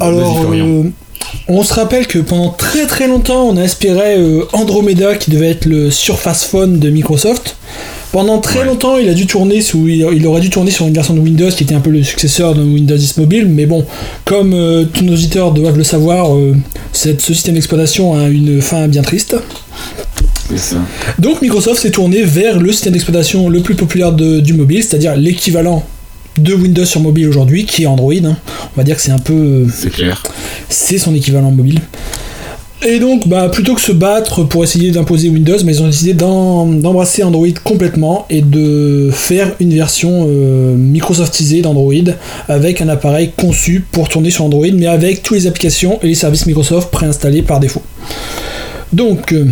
Alors, 0.00 0.50
euh, 0.52 0.84
on 1.48 1.62
se 1.62 1.74
rappelle 1.74 2.06
que 2.06 2.18
pendant 2.18 2.48
très 2.48 2.86
très 2.86 3.08
longtemps, 3.08 3.46
on 3.46 3.58
a 3.58 3.62
espéré 3.62 4.16
euh, 4.16 4.44
Andromeda 4.54 5.16
qui 5.16 5.30
devait 5.30 5.50
être 5.50 5.66
le 5.66 5.90
Surface 5.90 6.44
Phone 6.44 6.78
de 6.78 6.88
Microsoft. 6.88 7.56
Pendant 8.10 8.38
très 8.38 8.64
longtemps, 8.64 8.96
il 8.96 9.08
a 9.08 9.14
dû 9.14 9.26
tourner 9.26 9.60
sous, 9.60 9.88
il 9.88 10.26
aurait 10.26 10.40
dû 10.40 10.48
tourner 10.48 10.70
sur 10.70 10.86
une 10.86 10.94
version 10.94 11.14
de 11.14 11.20
Windows 11.20 11.50
qui 11.50 11.64
était 11.64 11.74
un 11.74 11.80
peu 11.80 11.90
le 11.90 12.02
successeur 12.04 12.54
de 12.54 12.62
Windows 12.62 12.96
10 12.96 13.18
Mobile, 13.18 13.48
mais 13.48 13.66
bon, 13.66 13.84
comme 14.24 14.54
tous 14.92 15.02
nos 15.02 15.14
auditeurs 15.14 15.50
doivent 15.50 15.76
le 15.76 15.82
savoir, 15.82 16.28
ce 16.92 17.18
système 17.18 17.54
d'exploitation 17.54 18.16
a 18.16 18.28
une 18.28 18.62
fin 18.62 18.86
bien 18.86 19.02
triste. 19.02 19.34
Donc 21.18 21.42
Microsoft 21.42 21.80
s'est 21.80 21.90
tourné 21.90 22.22
vers 22.22 22.60
le 22.60 22.72
système 22.72 22.92
d'exploitation 22.92 23.48
le 23.48 23.60
plus 23.60 23.74
populaire 23.74 24.12
du 24.12 24.52
mobile, 24.54 24.82
c'est-à-dire 24.82 25.16
l'équivalent 25.16 25.84
de 26.38 26.52
Windows 26.54 26.84
sur 26.84 27.00
mobile 27.00 27.28
aujourd'hui, 27.28 27.64
qui 27.64 27.84
est 27.84 27.86
Android. 27.86 28.12
Hein. 28.12 28.36
On 28.74 28.76
va 28.76 28.84
dire 28.84 28.96
que 28.96 29.02
c'est 29.02 29.12
un 29.12 29.18
peu. 29.18 29.66
C'est 29.72 29.90
clair. 29.90 30.22
C'est 30.68 30.98
son 30.98 31.14
équivalent 31.14 31.50
mobile. 31.50 31.80
Et 32.86 32.98
donc, 32.98 33.26
bah, 33.28 33.48
plutôt 33.48 33.74
que 33.74 33.80
se 33.80 33.92
battre 33.92 34.44
pour 34.44 34.62
essayer 34.62 34.90
d'imposer 34.90 35.30
Windows, 35.30 35.56
mais 35.64 35.76
ils 35.76 35.82
ont 35.82 35.86
décidé 35.86 36.12
d'embrasser 36.12 37.22
Android 37.22 37.46
complètement 37.62 38.26
et 38.28 38.42
de 38.42 39.08
faire 39.10 39.52
une 39.58 39.72
version 39.72 40.26
euh, 40.28 40.76
Microsoftisée 40.76 41.62
d'Android 41.62 41.94
avec 42.46 42.82
un 42.82 42.90
appareil 42.90 43.32
conçu 43.34 43.82
pour 43.90 44.10
tourner 44.10 44.30
sur 44.30 44.44
Android, 44.44 44.66
mais 44.74 44.86
avec 44.86 45.22
toutes 45.22 45.38
les 45.38 45.46
applications 45.46 45.98
et 46.02 46.08
les 46.08 46.14
services 46.14 46.44
Microsoft 46.44 46.90
préinstallés 46.90 47.40
par 47.40 47.58
défaut. 47.58 47.82
Donc, 48.92 49.32
euh, 49.32 49.46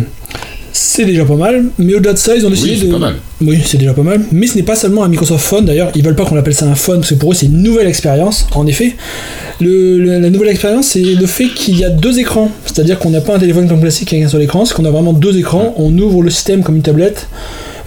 c'est 0.73 1.05
déjà 1.05 1.23
pas 1.23 1.35
mal, 1.35 1.65
mais 1.77 1.93
au-delà 1.93 2.13
de 2.13 2.17
ça, 2.17 2.35
ils 2.35 2.45
ont 2.45 2.49
décidé 2.49 2.71
oui, 2.71 2.87
de. 2.87 2.91
Pas 2.91 2.97
mal. 2.97 3.15
Oui, 3.41 3.59
c'est 3.63 3.77
déjà 3.77 3.93
pas 3.93 4.01
mal. 4.01 4.21
Mais 4.31 4.47
ce 4.47 4.57
n'est 4.57 4.63
pas 4.63 4.75
seulement 4.75 5.03
un 5.03 5.07
Microsoft 5.07 5.45
Phone, 5.45 5.65
d'ailleurs, 5.65 5.91
ils 5.95 6.03
veulent 6.03 6.15
pas 6.15 6.25
qu'on 6.25 6.35
appelle 6.35 6.55
ça 6.55 6.65
un 6.65 6.75
phone, 6.75 7.01
parce 7.01 7.11
que 7.11 7.15
pour 7.15 7.31
eux, 7.31 7.35
c'est 7.35 7.45
une 7.45 7.61
nouvelle 7.61 7.87
expérience. 7.87 8.47
En 8.53 8.65
effet, 8.65 8.95
le, 9.61 10.19
la 10.19 10.29
nouvelle 10.31 10.49
expérience, 10.49 10.87
c'est 10.87 11.01
le 11.01 11.25
fait 11.27 11.47
qu'il 11.49 11.77
y 11.77 11.85
a 11.85 11.89
deux 11.89 12.19
écrans. 12.19 12.51
C'est-à-dire 12.65 12.97
qu'on 12.97 13.11
n'a 13.11 13.21
pas 13.21 13.35
un 13.35 13.39
téléphone 13.39 13.67
comme 13.67 13.81
classique 13.81 14.11
avec 14.13 14.25
un 14.25 14.29
seul 14.29 14.41
écran, 14.41 14.65
c'est 14.65 14.73
qu'on 14.73 14.85
a 14.85 14.91
vraiment 14.91 15.13
deux 15.13 15.37
écrans. 15.37 15.75
On 15.77 15.95
ouvre 15.97 16.23
le 16.23 16.31
système 16.31 16.63
comme 16.63 16.75
une 16.75 16.81
tablette, 16.81 17.27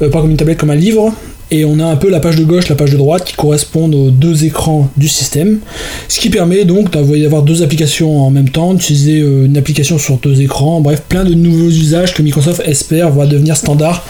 euh, 0.01 0.09
pas 0.09 0.21
comme 0.21 0.31
une 0.31 0.37
tablette, 0.37 0.59
comme 0.59 0.71
un 0.71 0.77
livre, 0.77 1.13
et 1.51 1.65
on 1.65 1.79
a 1.79 1.85
un 1.85 1.97
peu 1.97 2.11
la 2.11 2.21
page 2.21 2.37
de 2.37 2.45
gauche, 2.45 2.69
la 2.69 2.75
page 2.75 2.93
de 2.93 2.97
droite 2.97 3.25
qui 3.25 3.35
correspondent 3.35 3.95
aux 3.95 4.11
deux 4.11 4.45
écrans 4.45 4.91
du 4.97 5.09
système, 5.09 5.61
ce 6.09 6.21
qui 6.21 6.31
permet 6.31 6.65
donc 6.65 6.91
d'avoir 6.91 7.43
deux 7.43 7.63
applications 7.63 8.25
en 8.25 8.31
même 8.31 8.49
temps, 8.49 8.75
d'utiliser 8.75 9.21
euh, 9.21 9.47
une 9.47 9.57
application 9.57 9.99
sur 9.99 10.19
deux 10.19 10.41
écrans, 10.41 10.81
bref, 10.81 11.03
plein 11.09 11.25
de 11.25 11.35
nouveaux 11.35 11.69
usages 11.69 12.15
que 12.15 12.23
Microsoft 12.23 12.63
espère 12.65 13.11
va 13.11 13.27
devenir 13.27 13.57
standard 13.57 14.05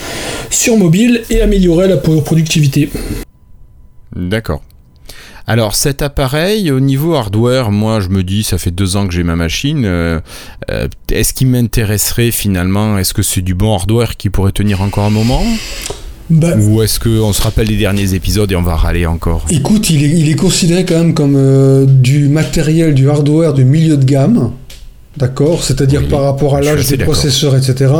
sur 0.51 0.77
mobile 0.77 1.23
et 1.31 1.41
améliorer 1.43 1.89
la 1.89 1.97
productivité. 1.97 2.91
D'accord. 4.15 4.63
Alors 5.49 5.77
cet 5.77 6.03
appareil, 6.03 6.73
au 6.73 6.81
niveau 6.81 7.15
hardware, 7.15 7.71
moi 7.71 8.01
je 8.01 8.09
me 8.09 8.25
dis, 8.25 8.43
ça 8.43 8.59
fait 8.59 8.73
deux 8.73 8.97
ans 8.97 9.07
que 9.07 9.15
j'ai 9.15 9.23
ma 9.23 9.37
machine, 9.37 9.85
euh, 9.85 10.21
euh, 10.71 10.89
est-ce 11.13 11.33
qu'il 11.33 11.47
m'intéresserait 11.47 12.33
finalement 12.33 12.99
Est-ce 12.99 13.15
que 13.15 13.23
c'est 13.23 13.43
du 13.43 13.55
bon 13.55 13.73
hardware 13.73 14.17
qui 14.17 14.29
pourrait 14.29 14.51
tenir 14.51 14.81
encore 14.81 15.05
un 15.05 15.11
moment? 15.11 15.45
Bah, 16.31 16.57
Ou 16.57 16.83
est-ce 16.83 16.99
qu'on 16.99 17.33
se 17.33 17.43
rappelle 17.43 17.69
des 17.69 17.77
derniers 17.77 18.15
épisodes 18.15 18.51
et 18.51 18.57
on 18.57 18.63
va 18.63 18.75
râler 18.75 19.07
encore 19.07 19.47
Écoute, 19.51 19.91
il 19.91 20.05
est, 20.05 20.11
il 20.11 20.29
est, 20.29 20.35
considéré 20.35 20.85
quand 20.85 20.97
même 20.97 21.15
comme 21.15 21.37
euh, 21.37 21.87
du 21.87 22.29
matériel, 22.29 22.95
du 22.95 23.09
hardware 23.09 23.55
du 23.55 23.65
milieu 23.65 23.97
de 23.97 24.05
gamme. 24.05 24.51
D'accord? 25.17 25.65
C'est-à-dire 25.65 26.09
par 26.09 26.23
rapport 26.23 26.57
à 26.57 26.61
l'âge 26.61 26.87
du 26.87 26.99
processeur, 26.99 27.57
etc. 27.57 27.93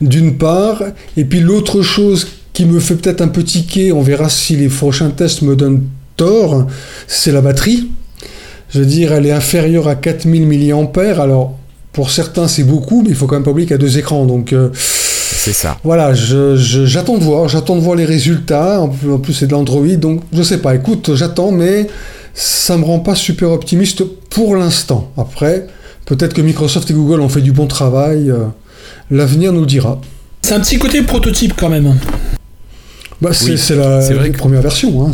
D'une 0.00 0.36
part. 0.36 0.82
Et 1.16 1.24
puis 1.24 1.40
l'autre 1.40 1.82
chose 1.82 2.28
qui 2.52 2.66
me 2.66 2.80
fait 2.80 2.96
peut-être 2.96 3.22
un 3.22 3.28
peu 3.28 3.42
tiquer, 3.42 3.92
on 3.92 4.02
verra 4.02 4.28
si 4.28 4.56
les 4.56 4.68
prochains 4.68 5.10
tests 5.10 5.42
me 5.42 5.56
donnent 5.56 5.84
tort, 6.16 6.66
c'est 7.06 7.32
la 7.32 7.40
batterie. 7.40 7.88
Je 8.70 8.80
veux 8.80 8.86
dire, 8.86 9.12
elle 9.12 9.26
est 9.26 9.32
inférieure 9.32 9.88
à 9.88 9.94
4000 9.94 10.46
mAh. 10.46 11.22
Alors, 11.22 11.58
pour 11.92 12.10
certains, 12.10 12.48
c'est 12.48 12.64
beaucoup, 12.64 13.02
mais 13.02 13.10
il 13.10 13.16
faut 13.16 13.26
quand 13.26 13.36
même 13.36 13.44
pas 13.44 13.50
oublier 13.50 13.66
qu'il 13.66 13.74
y 13.74 13.78
a 13.78 13.78
deux 13.78 13.98
écrans. 13.98 14.26
Donc. 14.26 14.52
Euh, 14.52 14.70
c'est 15.42 15.52
ça. 15.52 15.76
Voilà, 15.82 16.14
j'attends 16.14 17.18
de 17.18 17.24
voir, 17.24 17.48
j'attends 17.48 17.74
de 17.74 17.80
voir 17.80 17.96
les 17.96 18.04
résultats. 18.04 18.80
En 18.80 18.88
plus, 18.88 19.32
c'est 19.32 19.48
de 19.48 19.52
l'Android, 19.52 19.96
donc 19.96 20.22
je 20.32 20.42
sais 20.42 20.58
pas. 20.58 20.74
Écoute, 20.76 21.14
j'attends, 21.14 21.50
mais 21.50 21.88
ça 22.32 22.76
me 22.76 22.84
rend 22.84 23.00
pas 23.00 23.16
super 23.16 23.50
optimiste 23.50 24.04
pour 24.30 24.54
l'instant. 24.54 25.10
Après, 25.16 25.66
peut-être 26.06 26.32
que 26.32 26.42
Microsoft 26.42 26.88
et 26.90 26.94
Google 26.94 27.20
ont 27.20 27.28
fait 27.28 27.40
du 27.40 27.50
bon 27.50 27.66
travail. 27.66 28.30
Euh, 28.30 28.44
l'avenir 29.10 29.52
nous 29.52 29.60
le 29.60 29.66
dira. 29.66 30.00
C'est 30.42 30.54
un 30.54 30.60
petit 30.60 30.78
côté 30.78 31.02
prototype 31.02 31.54
quand 31.56 31.68
même. 31.68 31.96
Bah, 33.20 33.30
c'est 33.32 33.74
la, 33.74 34.00
première 34.38 34.62
version. 34.62 35.04
Hein. 35.04 35.12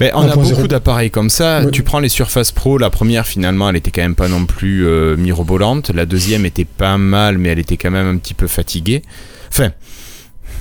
Mais 0.00 0.10
on 0.14 0.28
a 0.28 0.36
beaucoup 0.36 0.68
d'appareils 0.68 1.10
comme 1.10 1.30
ça. 1.30 1.62
Tu 1.72 1.82
prends 1.82 2.00
les 2.00 2.08
Surface 2.08 2.52
Pro, 2.52 2.78
la 2.78 2.90
première 2.90 3.26
finalement, 3.26 3.68
elle 3.68 3.76
était 3.76 3.90
quand 3.90 4.02
même 4.02 4.14
pas 4.14 4.28
non 4.28 4.44
plus 4.44 4.86
euh, 4.86 5.16
mirobolante. 5.16 5.90
La 5.90 6.06
deuxième 6.06 6.46
était 6.46 6.64
pas 6.64 6.98
mal, 6.98 7.38
mais 7.38 7.50
elle 7.50 7.58
était 7.58 7.76
quand 7.76 7.90
même 7.90 8.06
un 8.06 8.16
petit 8.16 8.34
peu 8.34 8.46
fatiguée. 8.46 9.02
Enfin, 9.48 9.70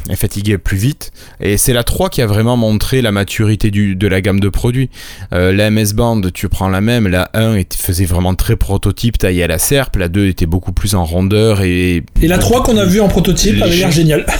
elle 0.09 0.15
fatiguait 0.15 0.57
plus 0.57 0.77
vite. 0.77 1.11
Et 1.39 1.57
c'est 1.57 1.73
la 1.73 1.83
3 1.83 2.09
qui 2.09 2.21
a 2.21 2.27
vraiment 2.27 2.57
montré 2.57 3.01
la 3.01 3.11
maturité 3.11 3.71
du, 3.71 3.95
de 3.95 4.07
la 4.07 4.21
gamme 4.21 4.39
de 4.39 4.49
produits. 4.49 4.89
Euh, 5.33 5.51
la 5.51 5.69
MS 5.69 5.93
Band, 5.93 6.21
tu 6.33 6.47
prends 6.49 6.69
la 6.69 6.81
même, 6.81 7.07
la 7.07 7.29
1 7.33 7.61
faisait 7.75 8.05
vraiment 8.05 8.35
très 8.35 8.55
prototype, 8.55 9.17
taillé 9.17 9.43
à 9.43 9.47
la 9.47 9.59
serpe, 9.59 9.97
la 9.97 10.07
2 10.07 10.27
était 10.27 10.45
beaucoup 10.45 10.71
plus 10.71 10.95
en 10.95 11.05
rondeur 11.05 11.61
et... 11.61 12.03
Et 12.21 12.27
la 12.27 12.37
3 12.37 12.63
qu'on 12.63 12.77
a 12.77 12.85
vue 12.85 13.01
en 13.01 13.07
prototype 13.07 13.61
avait 13.61 13.75
l'air 13.75 13.91
génial. 13.91 14.25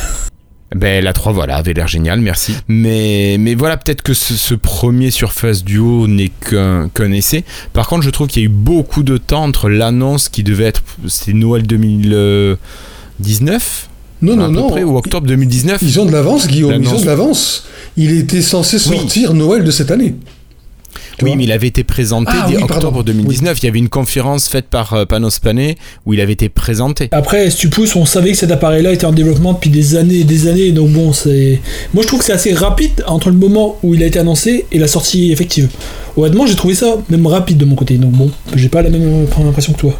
Ben, 0.76 1.04
la 1.04 1.14
3, 1.14 1.32
voilà, 1.32 1.56
avait 1.56 1.74
l'air 1.74 1.88
génial, 1.88 2.20
merci. 2.20 2.54
Mais, 2.68 3.38
mais 3.40 3.56
voilà, 3.56 3.78
peut-être 3.78 4.02
que 4.02 4.14
ce, 4.14 4.54
premier 4.54 5.12
Surface 5.12 5.64
Duo 5.64 6.08
n'est 6.08 6.30
qu'un 6.30 6.90
qu'un 6.90 7.14
essai. 7.14 7.46
Par 7.72 7.88
contre, 7.88 8.04
je 8.04 8.10
trouve 8.10 8.28
qu'il 8.28 8.42
y 8.42 8.46
a 8.46 8.48
eu 8.48 8.52
beaucoup 8.52 9.04
de 9.04 9.18
temps 9.18 9.44
entre 9.44 9.70
l'annonce 9.70 10.28
qui 10.28 10.44
devait 10.44 10.66
être. 10.66 10.84
C'était 11.08 11.34
Noël 11.34 11.66
2019 11.66 13.88
non, 14.22 14.36
non, 14.36 14.50
non. 14.50 14.84
ou 14.84 14.98
octobre 14.98 15.28
2019. 15.28 15.82
Ils 15.82 16.00
ont 16.00 16.06
de 16.06 16.12
l'avance, 16.12 16.48
Guillaume, 16.48 16.82
ils 16.82 16.90
ont 16.90 17.00
de 17.00 17.06
l'avance. 17.06 17.66
Il 17.98 18.12
était 18.12 18.42
censé 18.42 18.80
sortir 18.80 19.34
Noël 19.34 19.64
de 19.64 19.72
cette 19.72 19.92
année. 19.92 20.16
Oui, 21.22 21.36
mais 21.36 21.44
il 21.46 21.52
avait 21.52 21.68
été 21.68 21.84
présenté 21.84 22.32
ah, 22.34 22.48
dès 22.48 22.58
octobre 22.58 23.04
2019. 23.04 23.60
Il 23.60 23.66
y 23.66 23.70
avait 23.70 23.80
une 23.80 23.90
conférence 23.90 24.48
faite 24.48 24.68
par 24.68 24.94
euh, 24.94 25.06
Panos 25.06 25.40
Panay 25.40 25.76
où 26.06 26.14
il 26.14 26.22
avait 26.22 26.34
été 26.34 26.50
présenté. 26.50 27.10
Après, 27.12 27.50
si 27.50 27.58
tu 27.58 27.70
pousses, 27.70 27.96
on 27.96 28.06
savait 28.06 28.32
que 28.32 28.38
cet 28.38 28.52
appareil-là 28.52 28.94
était 28.94 29.06
en 29.06 29.12
développement 29.12 29.54
depuis 29.54 29.70
des 29.70 29.96
années 29.96 30.20
et 30.20 30.24
des 30.24 30.48
années. 30.48 30.72
Donc 30.72 30.90
bon, 30.92 31.14
c'est. 31.14 31.62
Moi, 31.94 32.04
je 32.04 32.08
trouve 32.08 32.20
que 32.20 32.26
c'est 32.26 32.34
assez 32.34 32.54
rapide 32.54 33.04
entre 33.08 33.30
le 33.30 33.38
moment 33.38 33.78
où 33.84 33.94
il 33.94 34.04
a 34.04 34.06
été 34.06 34.20
annoncé 34.20 34.66
et 34.72 34.80
la 34.80 34.88
sortie 34.88 35.32
effective. 35.32 35.70
Honnêtement, 36.16 36.46
j'ai 36.46 36.56
trouvé 36.56 36.76
ça 36.76 36.98
même 37.10 37.26
rapide 37.28 37.58
de 37.58 37.66
mon 37.66 37.76
côté. 37.76 37.98
Donc 37.98 38.12
bon, 38.12 38.32
j'ai 38.56 38.70
pas 38.70 38.82
la 38.82 38.90
même 38.90 39.28
impression 39.40 39.74
que 39.74 39.80
toi. 39.80 40.00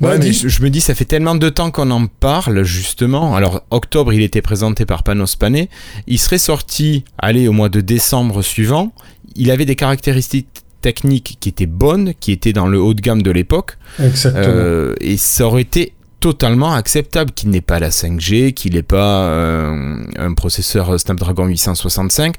Ouais, 0.00 0.16
mais 0.16 0.32
je, 0.32 0.62
me 0.62 0.70
dis, 0.70 0.80
ça 0.80 0.94
fait 0.94 1.04
tellement 1.04 1.34
de 1.34 1.48
temps 1.48 1.72
qu'on 1.72 1.90
en 1.90 2.06
parle, 2.06 2.62
justement. 2.62 3.34
Alors, 3.34 3.62
octobre, 3.70 4.12
il 4.12 4.22
était 4.22 4.42
présenté 4.42 4.86
par 4.86 5.02
Panos 5.02 5.34
Panay. 5.34 5.68
Il 6.06 6.18
serait 6.20 6.38
sorti, 6.38 7.04
allez, 7.18 7.48
au 7.48 7.52
mois 7.52 7.68
de 7.68 7.80
décembre 7.80 8.42
suivant 8.42 8.92
il 9.36 9.50
avait 9.50 9.64
des 9.64 9.76
caractéristiques 9.76 10.64
techniques 10.80 11.38
qui 11.40 11.48
étaient 11.48 11.66
bonnes, 11.66 12.12
qui 12.20 12.32
étaient 12.32 12.52
dans 12.52 12.68
le 12.68 12.80
haut 12.80 12.94
de 12.94 13.00
gamme 13.00 13.22
de 13.22 13.30
l'époque. 13.30 13.78
Exactement. 14.02 14.44
Euh, 14.46 14.94
et 15.00 15.16
ça 15.16 15.46
aurait 15.46 15.62
été 15.62 15.92
totalement 16.20 16.74
acceptable 16.74 17.30
qu'il 17.30 17.50
n'ait 17.50 17.60
pas 17.60 17.78
la 17.78 17.90
5G, 17.90 18.52
qu'il 18.52 18.74
n'ait 18.74 18.82
pas 18.82 19.28
euh, 19.28 20.02
un 20.16 20.34
processeur 20.34 20.98
Snapdragon 20.98 21.46
865, 21.46 22.34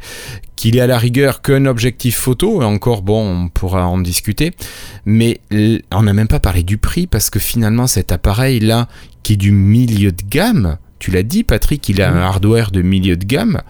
qu'il 0.55 0.75
ait 0.77 0.81
à 0.81 0.87
la 0.87 0.97
rigueur 0.97 1.41
qu'un 1.41 1.65
objectif 1.65 2.17
photo, 2.17 2.61
et 2.61 2.65
encore 2.65 3.01
bon, 3.01 3.45
on 3.45 3.49
pourra 3.49 3.87
en 3.87 3.99
discuter, 3.99 4.51
mais 5.05 5.39
on 5.91 6.03
n'a 6.03 6.13
même 6.13 6.27
pas 6.27 6.41
parlé 6.41 6.63
du 6.63 6.77
prix, 6.77 7.07
parce 7.07 7.29
que 7.29 7.39
finalement 7.39 7.87
cet 7.87 8.11
appareil-là, 8.11 8.89
qui 9.23 9.33
est 9.33 9.37
du 9.37 9.51
milieu 9.51 10.11
de 10.11 10.23
gamme, 10.29 10.77
tu 10.99 11.11
l'as 11.11 11.23
dit, 11.23 11.43
Patrick, 11.43 11.87
il 11.89 12.01
a 12.01 12.11
un 12.11 12.21
hardware 12.21 12.71
de 12.71 12.81
milieu 12.81 13.15
de 13.15 13.25
gamme. 13.25 13.61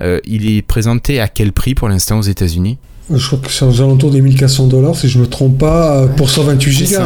Euh, 0.00 0.20
il 0.24 0.50
est 0.50 0.62
présenté 0.62 1.20
à 1.20 1.28
quel 1.28 1.52
prix 1.52 1.74
pour 1.74 1.88
l'instant 1.88 2.18
aux 2.18 2.22
États-Unis? 2.22 2.78
Je 3.14 3.26
crois 3.26 3.38
que 3.38 3.50
c'est 3.50 3.64
aux 3.64 3.80
alentours 3.80 4.10
des 4.10 4.20
1400 4.20 4.66
dollars, 4.66 4.94
si 4.94 5.08
je 5.08 5.16
ne 5.16 5.22
me 5.22 5.28
trompe 5.28 5.56
pas, 5.56 5.96
euh, 5.96 6.06
pour 6.08 6.28
128 6.28 6.92
Go. 6.92 6.96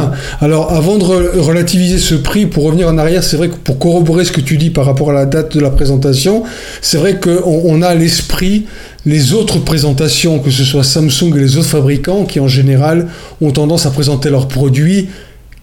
Alors, 0.41 0.73
avant 0.73 0.97
de 0.97 1.03
relativiser 1.03 1.97
ce 1.97 2.15
prix, 2.15 2.45
pour 2.45 2.65
revenir 2.65 2.89
en 2.89 2.97
arrière, 2.97 3.23
c'est 3.23 3.37
vrai 3.37 3.47
que 3.47 3.55
pour 3.55 3.79
corroborer 3.79 4.25
ce 4.25 4.33
que 4.33 4.41
tu 4.41 4.57
dis 4.57 4.69
par 4.69 4.85
rapport 4.85 5.11
à 5.11 5.13
la 5.13 5.25
date 5.25 5.55
de 5.55 5.61
la 5.61 5.69
présentation, 5.69 6.43
c'est 6.81 6.97
vrai 6.97 7.19
qu'on 7.21 7.61
on 7.65 7.81
a 7.81 7.87
à 7.87 7.95
l'esprit 7.95 8.65
les 9.05 9.33
autres 9.33 9.59
présentations, 9.59 10.39
que 10.39 10.51
ce 10.51 10.65
soit 10.65 10.83
Samsung 10.83 11.35
et 11.35 11.39
les 11.39 11.57
autres 11.57 11.69
fabricants, 11.69 12.25
qui 12.25 12.41
en 12.41 12.49
général 12.49 13.07
ont 13.39 13.51
tendance 13.51 13.85
à 13.85 13.91
présenter 13.91 14.29
leurs 14.29 14.49
produits 14.49 15.07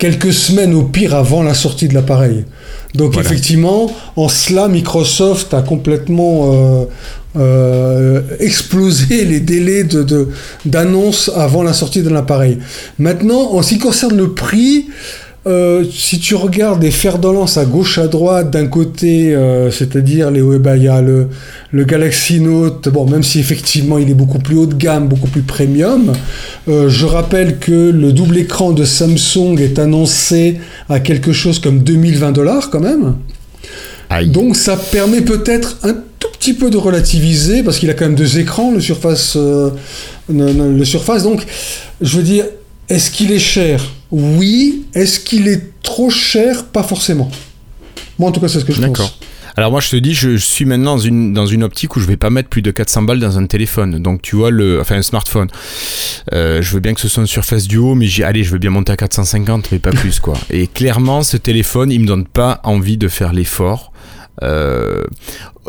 quelques 0.00 0.32
semaines 0.32 0.74
au 0.74 0.82
pire 0.82 1.14
avant 1.14 1.42
la 1.42 1.54
sortie 1.54 1.86
de 1.86 1.94
l'appareil. 1.94 2.44
Donc 2.94 3.16
effectivement, 3.16 3.88
en 4.16 4.28
cela, 4.28 4.66
Microsoft 4.66 5.54
a 5.54 5.62
complètement 5.62 6.52
euh, 6.52 6.84
euh, 7.36 8.22
explosé 8.40 9.24
les 9.26 9.38
délais 9.38 9.84
d'annonce 10.64 11.28
de, 11.28 11.38
avant 11.38 11.62
la 11.62 11.74
sortie 11.74 12.02
de 12.02 12.08
l'appareil. 12.08 12.58
Maintenant, 12.98 13.52
en 13.52 13.62
ce 13.62 13.74
qui 13.74 13.78
concerne 13.78 14.16
le 14.16 14.32
prix, 14.32 14.88
euh, 15.46 15.84
si 15.90 16.18
tu 16.18 16.34
regardes 16.34 16.82
les 16.82 16.90
fers 16.90 17.18
de 17.18 17.26
lance 17.26 17.56
à 17.56 17.64
gauche 17.64 17.96
à 17.96 18.08
droite, 18.08 18.50
d'un 18.50 18.66
côté, 18.66 19.34
euh, 19.34 19.70
c'est-à-dire 19.70 20.30
les 20.30 20.40
il 20.40 20.82
y 20.82 20.88
a 20.88 21.00
le, 21.00 21.28
le, 21.72 21.84
Galaxy 21.84 22.40
Note, 22.40 22.90
bon, 22.90 23.08
même 23.08 23.22
si 23.22 23.40
effectivement 23.40 23.96
il 23.96 24.10
est 24.10 24.14
beaucoup 24.14 24.38
plus 24.38 24.56
haut 24.56 24.66
de 24.66 24.74
gamme, 24.74 25.08
beaucoup 25.08 25.28
plus 25.28 25.40
premium. 25.40 26.12
Euh, 26.68 26.90
je 26.90 27.06
rappelle 27.06 27.58
que 27.58 27.90
le 27.90 28.12
double 28.12 28.36
écran 28.36 28.72
de 28.72 28.84
Samsung 28.84 29.58
est 29.58 29.78
annoncé 29.78 30.60
à 30.90 31.00
quelque 31.00 31.32
chose 31.32 31.58
comme 31.58 31.82
2020 31.84 32.32
dollars 32.32 32.68
quand 32.68 32.80
même. 32.80 33.14
Donc 34.26 34.56
ça 34.56 34.76
permet 34.76 35.22
peut-être 35.22 35.78
un 35.84 35.94
tout 36.18 36.28
petit 36.38 36.52
peu 36.52 36.68
de 36.68 36.76
relativiser 36.76 37.62
parce 37.62 37.78
qu'il 37.78 37.88
a 37.88 37.94
quand 37.94 38.04
même 38.04 38.14
deux 38.14 38.38
écrans, 38.38 38.72
le 38.72 38.80
Surface, 38.80 39.38
le 40.28 40.84
Surface. 40.84 41.22
Donc, 41.22 41.46
je 42.02 42.16
veux 42.18 42.24
dire, 42.24 42.44
est-ce 42.90 43.10
qu'il 43.10 43.32
est 43.32 43.38
cher? 43.38 43.80
Oui. 44.10 44.86
Est-ce 44.94 45.20
qu'il 45.20 45.48
est 45.48 45.82
trop 45.82 46.10
cher? 46.10 46.66
Pas 46.66 46.82
forcément. 46.82 47.30
Moi, 48.18 48.28
en 48.28 48.32
tout 48.32 48.40
cas, 48.40 48.48
c'est 48.48 48.60
ce 48.60 48.64
que 48.64 48.72
je 48.72 48.80
pense. 48.82 49.18
Alors 49.56 49.72
moi 49.72 49.80
je 49.80 49.90
te 49.90 49.96
dis, 49.96 50.14
je 50.14 50.36
suis 50.36 50.64
maintenant 50.64 50.96
dans 50.96 51.02
une, 51.02 51.32
dans 51.32 51.46
une 51.46 51.64
optique 51.64 51.96
où 51.96 52.00
je 52.00 52.06
vais 52.06 52.16
pas 52.16 52.30
mettre 52.30 52.48
plus 52.48 52.62
de 52.62 52.70
400 52.70 53.02
balles 53.02 53.20
dans 53.20 53.38
un 53.38 53.46
téléphone. 53.46 54.00
Donc 54.00 54.22
tu 54.22 54.36
vois, 54.36 54.50
le, 54.50 54.80
enfin 54.80 54.96
un 54.96 55.02
smartphone. 55.02 55.48
Euh, 56.32 56.62
je 56.62 56.72
veux 56.72 56.80
bien 56.80 56.94
que 56.94 57.00
ce 57.00 57.08
soit 57.08 57.22
une 57.22 57.26
surface 57.26 57.66
du 57.66 57.76
haut, 57.76 57.94
mais 57.94 58.06
j'ai, 58.06 58.24
allez, 58.24 58.44
je 58.44 58.52
veux 58.52 58.58
bien 58.58 58.70
monter 58.70 58.92
à 58.92 58.96
450, 58.96 59.72
mais 59.72 59.78
pas 59.78 59.90
plus 59.90 60.20
quoi. 60.20 60.34
Et 60.50 60.66
clairement, 60.66 61.22
ce 61.22 61.36
téléphone, 61.36 61.90
il 61.90 62.00
me 62.00 62.06
donne 62.06 62.26
pas 62.26 62.60
envie 62.64 62.96
de 62.96 63.08
faire 63.08 63.32
l'effort. 63.32 63.92
Euh, 64.42 65.04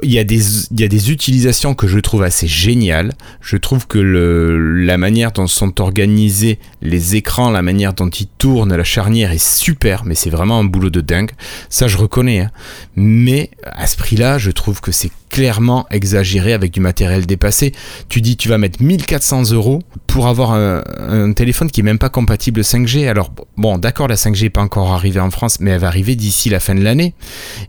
il 0.03 0.11
y, 0.11 0.19
a 0.19 0.23
des, 0.23 0.41
il 0.71 0.79
y 0.79 0.83
a 0.83 0.87
des 0.87 1.11
utilisations 1.11 1.73
que 1.73 1.85
je 1.85 1.99
trouve 1.99 2.23
assez 2.23 2.47
géniales. 2.47 3.11
Je 3.41 3.57
trouve 3.57 3.87
que 3.87 3.99
la 3.99 4.97
manière 4.97 5.31
dont 5.31 5.47
sont 5.47 5.81
organisés 5.81 6.59
les 6.81 7.15
écrans, 7.15 7.51
la 7.51 7.61
manière 7.61 7.93
dont 7.93 8.09
ils 8.09 8.27
tournent, 8.27 8.75
la 8.75 8.83
charnière 8.83 9.31
est 9.31 9.45
super, 9.45 10.05
mais 10.05 10.15
c'est 10.15 10.29
vraiment 10.29 10.59
un 10.59 10.63
boulot 10.63 10.89
de 10.89 11.01
dingue. 11.01 11.31
Ça, 11.69 11.87
je 11.87 11.97
reconnais. 11.97 12.39
Hein. 12.39 12.51
Mais 12.95 13.51
à 13.65 13.85
ce 13.87 13.97
prix-là, 13.97 14.37
je 14.37 14.51
trouve 14.51 14.79
que 14.81 14.91
c'est 14.91 15.11
clairement 15.29 15.85
exagéré 15.91 16.51
avec 16.51 16.71
du 16.71 16.81
matériel 16.81 17.25
dépassé. 17.25 17.71
Tu 18.09 18.21
dis, 18.21 18.35
tu 18.35 18.49
vas 18.49 18.57
mettre 18.57 18.83
1400 18.83 19.51
euros 19.51 19.79
pour 20.07 20.27
avoir 20.27 20.51
un, 20.51 20.83
un 20.99 21.31
téléphone 21.31 21.71
qui 21.71 21.79
est 21.79 21.83
même 21.83 21.99
pas 21.99 22.09
compatible 22.09 22.61
5G. 22.61 23.07
Alors, 23.07 23.31
bon, 23.55 23.77
d'accord, 23.77 24.07
la 24.07 24.15
5G 24.15 24.43
n'est 24.43 24.49
pas 24.49 24.61
encore 24.61 24.91
arrivée 24.91 25.21
en 25.21 25.31
France, 25.31 25.59
mais 25.59 25.71
elle 25.71 25.79
va 25.79 25.87
arriver 25.87 26.15
d'ici 26.15 26.49
la 26.49 26.59
fin 26.59 26.75
de 26.75 26.81
l'année. 26.83 27.13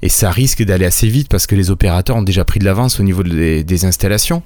Et 0.02 0.08
ça 0.08 0.30
risque 0.30 0.62
d'aller 0.64 0.86
assez 0.86 1.08
vite 1.08 1.28
parce 1.28 1.46
que 1.46 1.54
les 1.54 1.70
opérateurs 1.70 2.11
ont 2.16 2.22
déjà 2.22 2.44
pris 2.44 2.60
de 2.60 2.64
l'avance 2.64 3.00
au 3.00 3.02
niveau 3.02 3.22
des, 3.22 3.84
installations. 3.84 4.42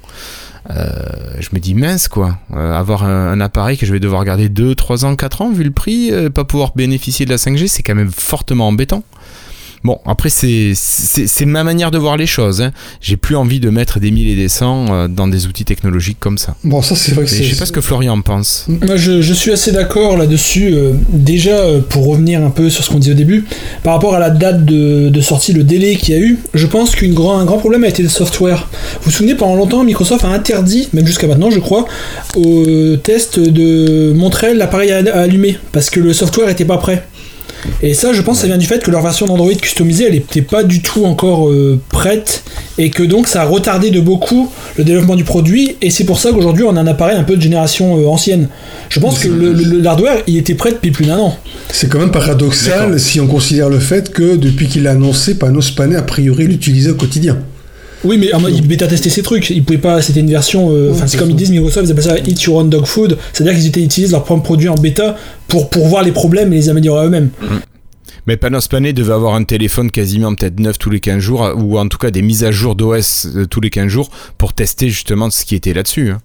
Euh, 0.71 0.95
je 1.39 1.49
me 1.53 1.61
dis 1.61 1.75
mince 1.75 2.09
quoi, 2.09 2.39
euh, 2.55 2.73
avoir 2.73 3.05
un, 3.05 3.41
appareil 3.41 3.79
que 3.79 3.87
je 3.87 3.93
vais 3.93 4.01
devoir 4.01 4.25
garder 4.25 4.49
2, 4.49 4.75
3 4.75 5.05
ans, 5.05 5.15
4 5.15 5.43
ans 5.43 5.53
vu 5.53 5.63
le 5.63 5.71
prix, 5.71 6.11
euh, 6.13 6.29
pas 6.29 6.45
pouvoir 6.45 6.73
bénéficier 6.75 7.25
de 7.25 7.31
la 7.31 7.37
5G, 7.37 7.69
c'est 7.69 7.83
quand 7.83 7.95
même 7.95 8.11
fortement 8.11 8.69
embêtant. 8.69 9.05
Bon, 9.85 9.99
après, 10.07 10.31
c'est 10.31 10.75
ma 11.47 11.65
manière 11.65 11.91
de 11.91 11.99
voir 11.99 12.17
les 12.17 12.27
choses. 12.27 12.61
Hein. 12.61 12.73
J'ai 13.01 13.17
plus 13.17 13.37
envie 13.37 13.61
de 13.61 13.71
mettre 13.71 14.01
des 14.01 14.11
mille 14.11 14.29
et 14.29 14.35
des 14.35 14.49
cents 14.49 14.87
euh, 14.91 15.09
dans 15.09 15.29
des 15.29 15.47
outils 15.47 15.65
technologiques 15.65 16.19
comme 16.21 16.39
ça. 16.39 16.57
Bon, 16.65 16.83
ça, 16.83 16.97
c'est 16.97 17.13
vrai 17.13 17.25
que 17.25 17.31
c'est. 17.31 17.45
Je 17.45 17.55
sais 17.55 17.59
pas 17.59 17.67
ce 17.67 17.73
que 17.73 17.81
Florian 17.81 18.15
en 18.15 18.21
pense. 18.23 18.67
Moi, 18.69 18.97
je, 18.97 19.33
suis 19.33 19.53
assez 19.53 19.73
d'accord 19.73 20.17
là-dessus. 20.17 20.73
Euh, 20.75 20.93
déjà, 21.09 21.59
euh, 21.59 21.81
pour 21.81 22.07
revenir 22.07 22.43
un 22.43 22.51
peu 22.51 22.71
sur 22.71 22.85
ce 22.85 22.91
qu'on 22.91 22.99
disait 22.99 23.13
au 23.13 23.17
début, 23.17 23.45
par 23.83 23.95
rapport 23.95 24.15
à 24.15 24.19
la 24.19 24.31
date 24.31 24.65
de, 24.65 25.21
sortie, 25.21 25.53
le 25.53 25.65
délai 25.65 25.97
qu'il 25.97 26.15
y 26.15 26.19
a 26.19 26.21
eu, 26.21 26.39
je 26.55 26.67
pense 26.67 26.95
qu'un 26.95 27.13
grand, 27.13 27.45
grand 27.45 27.59
problème 27.59 27.85
a 27.85 27.89
été 27.89 28.03
le 28.03 28.09
software. 28.09 28.69
Vous 28.95 29.05
vous 29.05 29.11
souvenez, 29.11 29.35
pendant 29.35 29.57
longtemps, 29.57 29.85
Microsoft 29.85 30.25
a 30.25 30.29
interdit, 30.29 30.89
même 30.93 31.07
jusqu'à 31.07 31.27
maintenant, 31.27 31.51
je 31.51 31.61
crois, 31.61 31.87
au 32.35 32.97
test 32.97 33.39
de 33.39 34.13
montrer 34.15 34.55
l'appareil 34.55 34.91
à, 34.93 34.99
à 34.99 35.21
allumer 35.21 35.59
parce 35.73 35.91
que 35.91 36.01
le 36.01 36.13
software 36.13 36.49
n'était 36.49 36.65
pas 36.65 36.79
prêt. 36.79 37.05
Et 37.83 37.95
ça, 37.95 38.13
je 38.13 38.23
pense, 38.23 38.41
ça 38.41 38.47
vient 38.47 38.59
du 38.59 38.67
fait 38.67 38.83
que 38.83 38.91
leur 38.91 39.03
version 39.03 39.27
d'Android 39.27 39.53
customisée, 39.55 40.07
elle 40.07 40.15
n'était 40.15 40.43
pas 40.43 40.63
du 40.63 40.83
tout 40.83 41.05
encore 41.05 41.49
euh, 41.49 41.81
prête, 41.89 42.43
et 42.79 42.91
que 42.91 43.03
donc 43.03 43.29
ça 43.29 43.43
a 43.43 43.45
retardé 43.45 43.91
de 43.91 44.01
beaucoup 44.01 44.51
le 44.77 44.85
développement 44.85 45.17
du 45.17 45.25
produit, 45.25 45.77
et 45.83 45.91
c'est 45.91 46.05
pour 46.05 46.19
ça 46.19 46.33
qu'aujourd'hui 46.33 46.65
on 46.65 46.77
a 46.77 46.81
un 46.81 46.87
appareil 46.87 47.17
un 47.17 47.25
peu 47.25 47.37
de 47.37 47.43
génération 47.43 47.99
euh, 47.99 48.07
ancienne. 48.07 48.49
Je 48.89 49.01
pense 49.01 49.19
que 49.19 49.29
l'hardware, 49.29 50.19
il 50.27 50.37
était 50.37 50.55
prêt 50.55 50.73
depuis 50.73 50.91
plus 50.91 51.07
d'un 51.07 51.19
an. 51.19 51.37
C'est 51.71 51.89
quand 51.89 51.99
même 51.99 52.11
paradoxal 52.11 52.99
si 53.01 53.21
on 53.21 53.27
considère 53.27 53.69
le 53.69 53.79
fait 53.79 54.13
que 54.13 54.37
depuis 54.37 54.69
qu'il 54.69 54.87
a 54.87 54.93
annoncé, 54.93 55.35
Panos 55.35 55.71
Panay 55.71 55.97
a 55.97 56.03
priori 56.03 56.47
l'utilisait 56.47 56.91
au 56.91 56.95
quotidien. 56.95 57.39
Oui, 58.05 58.19
mais 58.19 58.31
il 58.51 58.67
bêta 58.67 58.87
testé 58.87 59.11
ses 59.11 59.23
trucs. 59.23 59.51
Il 59.51 59.65
pouvait 59.65 59.79
pas. 59.79 60.03
C'était 60.03 60.21
une 60.21 60.31
version. 60.31 60.71
Euh, 60.71 60.93
enfin, 60.93 61.07
c'est 61.07 61.17
comme 61.17 61.31
ils 61.31 61.37
disent 61.37 61.51
Microsoft, 61.51 61.87
ils 61.87 61.93
appellent 61.93 62.05
ça 62.05 62.19
Eat 62.19 62.43
Your 62.43 62.57
Own 62.57 62.71
Dog 62.71 62.85
Food. 62.85 63.19
C'est-à-dire 63.33 63.59
qu'ils 63.59 63.83
utilisent 63.85 64.13
leur 64.13 64.25
propre 64.25 64.43
produit 64.43 64.69
en 64.69 64.75
bêta 64.75 65.17
pour, 65.49 65.71
pour 65.71 65.89
voir 65.89 66.03
les 66.03 66.13
problèmes 66.13 66.53
et 66.53 66.57
les 66.57 66.69
améliorer 66.69 67.07
eux-mêmes. 67.07 67.31
Mm. 67.41 67.47
Mais 68.27 68.37
Panos 68.37 68.67
Panay 68.69 68.93
devait 68.93 69.13
avoir 69.13 69.35
un 69.35 69.45
téléphone 69.45 69.91
quasiment 69.91 70.35
peut-être 70.35 70.59
neuf 70.59 70.79
tous 70.79 70.91
les 70.91 70.99
15 70.99 71.21
jours, 71.21 71.49
ou 71.57 71.79
en 71.79 71.87
tout 71.87 71.99
cas 71.99 72.11
des 72.11 72.23
mises 72.23 72.43
à 72.43 72.51
jour 72.51 72.75
d'OS 72.75 73.27
euh, 73.27 73.47
tous 73.47 73.61
les 73.61 73.71
15 73.71 73.87
jours 73.87 74.11
pour 74.37 74.53
tester 74.53 74.89
justement 74.89 75.31
ce 75.31 75.45
qui 75.45 75.55
était 75.55 75.73
là-dessus. 75.73 76.11
Hein 76.11 76.19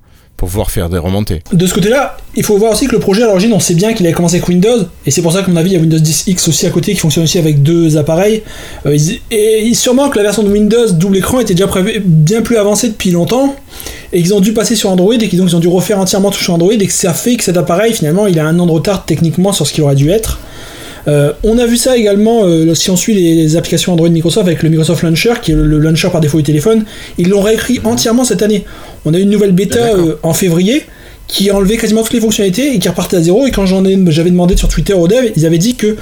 pouvoir 0.47 0.71
faire 0.71 0.89
des 0.89 0.97
remontées. 0.97 1.43
De 1.53 1.67
ce 1.67 1.73
côté-là, 1.75 2.17
il 2.35 2.43
faut 2.43 2.57
voir 2.57 2.71
aussi 2.71 2.87
que 2.87 2.93
le 2.93 2.99
projet 2.99 3.21
à 3.21 3.27
l'origine, 3.27 3.53
on 3.53 3.59
sait 3.59 3.75
bien 3.75 3.93
qu'il 3.93 4.07
avait 4.07 4.15
commencé 4.15 4.37
avec 4.37 4.47
Windows, 4.47 4.85
et 5.05 5.11
c'est 5.11 5.21
pour 5.21 5.31
ça 5.31 5.43
qu'à 5.43 5.51
mon 5.51 5.55
avis, 5.55 5.69
il 5.69 5.73
y 5.73 5.77
a 5.77 5.79
Windows 5.79 5.99
10 5.99 6.23
X 6.25 6.47
aussi 6.47 6.65
à 6.65 6.71
côté 6.71 6.93
qui 6.93 6.99
fonctionne 6.99 7.25
aussi 7.25 7.37
avec 7.37 7.61
deux 7.61 7.95
appareils. 7.95 8.41
Euh, 8.87 8.97
et 9.29 9.71
sûrement 9.75 10.09
que 10.09 10.17
la 10.17 10.23
version 10.23 10.41
de 10.41 10.49
Windows 10.49 10.91
double 10.93 11.17
écran 11.17 11.41
était 11.41 11.53
déjà 11.53 11.69
bien 12.03 12.41
plus 12.41 12.57
avancée 12.57 12.89
depuis 12.89 13.11
longtemps, 13.11 13.55
et 14.13 14.23
qu'ils 14.23 14.33
ont 14.33 14.39
dû 14.39 14.51
passer 14.51 14.75
sur 14.75 14.89
Android, 14.89 15.13
et 15.13 15.29
qu'ils 15.29 15.43
ont 15.43 15.59
dû 15.59 15.67
refaire 15.67 15.99
entièrement 15.99 16.31
tout 16.31 16.41
sur 16.41 16.55
Android, 16.55 16.73
et 16.73 16.87
que 16.87 16.91
ça 16.91 17.13
fait 17.13 17.35
que 17.35 17.43
cet 17.43 17.57
appareil, 17.57 17.93
finalement, 17.93 18.25
il 18.25 18.39
a 18.39 18.45
un 18.47 18.57
an 18.57 18.65
de 18.65 18.71
retard 18.71 19.05
techniquement 19.05 19.53
sur 19.53 19.67
ce 19.67 19.73
qu'il 19.73 19.83
aurait 19.83 19.93
dû 19.93 20.09
être. 20.09 20.39
Euh, 21.07 21.33
on 21.43 21.57
a 21.57 21.65
vu 21.65 21.77
ça 21.77 21.97
également 21.97 22.43
euh, 22.43 22.73
si 22.75 22.89
on 22.89 22.95
suit 22.95 23.13
les, 23.13 23.55
applications 23.55 23.93
Android 23.93 24.09
Microsoft 24.09 24.47
avec 24.47 24.63
le 24.63 24.69
Microsoft 24.69 25.03
Launcher, 25.03 25.33
qui 25.41 25.51
est 25.51 25.55
le, 25.55 25.79
launcher 25.79 26.09
par 26.09 26.21
défaut 26.21 26.37
du 26.37 26.43
téléphone. 26.43 26.85
Ils 27.17 27.29
l'ont 27.29 27.41
réécrit 27.41 27.79
entièrement 27.83 28.23
cette 28.23 28.41
année. 28.41 28.65
On 29.05 29.13
a 29.13 29.17
eu 29.17 29.21
une 29.21 29.29
nouvelle 29.29 29.51
bêta 29.51 29.95
euh, 29.95 30.15
en 30.23 30.33
février 30.33 30.83
qui 31.31 31.49
a 31.49 31.55
enlevé 31.55 31.77
quasiment 31.77 32.03
toutes 32.03 32.13
les 32.13 32.19
fonctionnalités 32.19 32.75
et 32.75 32.79
qui 32.79 32.89
repartait 32.89 33.15
à 33.15 33.21
zéro. 33.21 33.47
Et 33.47 33.51
quand 33.51 33.65
j'en 33.65 33.85
ai, 33.85 33.97
j'avais 34.07 34.29
demandé 34.31 34.57
sur 34.57 34.67
Twitter 34.67 34.93
aux 34.93 35.07
devs, 35.07 35.31
ils 35.35 35.45
avaient 35.45 35.57
dit 35.57 35.75
que 35.75 35.95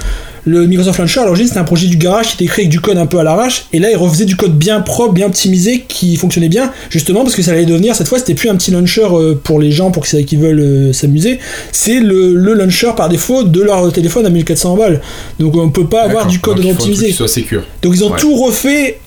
le 0.44 0.66
Microsoft 0.66 0.98
Launcher, 0.98 1.20
à 1.20 1.24
l'origine, 1.26 1.46
c'était 1.46 1.60
un 1.60 1.64
projet 1.64 1.86
du 1.86 1.96
garage 1.96 2.28
qui 2.28 2.34
était 2.34 2.46
créé 2.46 2.64
avec 2.64 2.70
du 2.70 2.80
code 2.80 2.98
un 2.98 3.06
peu 3.06 3.18
à 3.18 3.22
l'arrache. 3.22 3.66
Et 3.72 3.78
là, 3.78 3.90
ils 3.90 3.96
refaisaient 3.96 4.24
du 4.24 4.36
code 4.36 4.56
bien 4.58 4.80
propre, 4.80 5.12
bien 5.12 5.26
optimisé, 5.26 5.84
qui 5.86 6.16
fonctionnait 6.16 6.48
bien, 6.48 6.72
justement 6.88 7.22
parce 7.22 7.36
que 7.36 7.42
ça 7.42 7.52
allait 7.52 7.66
devenir, 7.66 7.94
cette 7.94 8.08
fois, 8.08 8.18
c'était 8.18 8.34
plus 8.34 8.48
un 8.48 8.56
petit 8.56 8.70
launcher 8.70 9.06
euh, 9.12 9.34
pour 9.34 9.60
les 9.60 9.70
gens 9.70 9.90
pour 9.90 10.04
qui 10.04 10.36
veulent 10.36 10.60
euh, 10.60 10.92
s'amuser. 10.92 11.38
C'est 11.70 12.00
le, 12.00 12.34
launcher 12.34 12.90
par 12.96 13.08
défaut 13.08 13.44
de 13.44 13.62
leur 13.62 13.92
téléphone 13.92 14.26
à 14.26 14.30
1400 14.30 14.76
balles. 14.76 15.00
Donc 15.38 15.56
on 15.56 15.70
peut 15.70 15.86
pas 15.86 16.02
avoir 16.02 16.26
du 16.26 16.40
code 16.40 16.58
optimisé. 16.64 17.12
Donc 17.82 17.94
ils 17.94 18.02
ont 18.02 18.10
tout 18.10 18.34
refait 18.34 18.98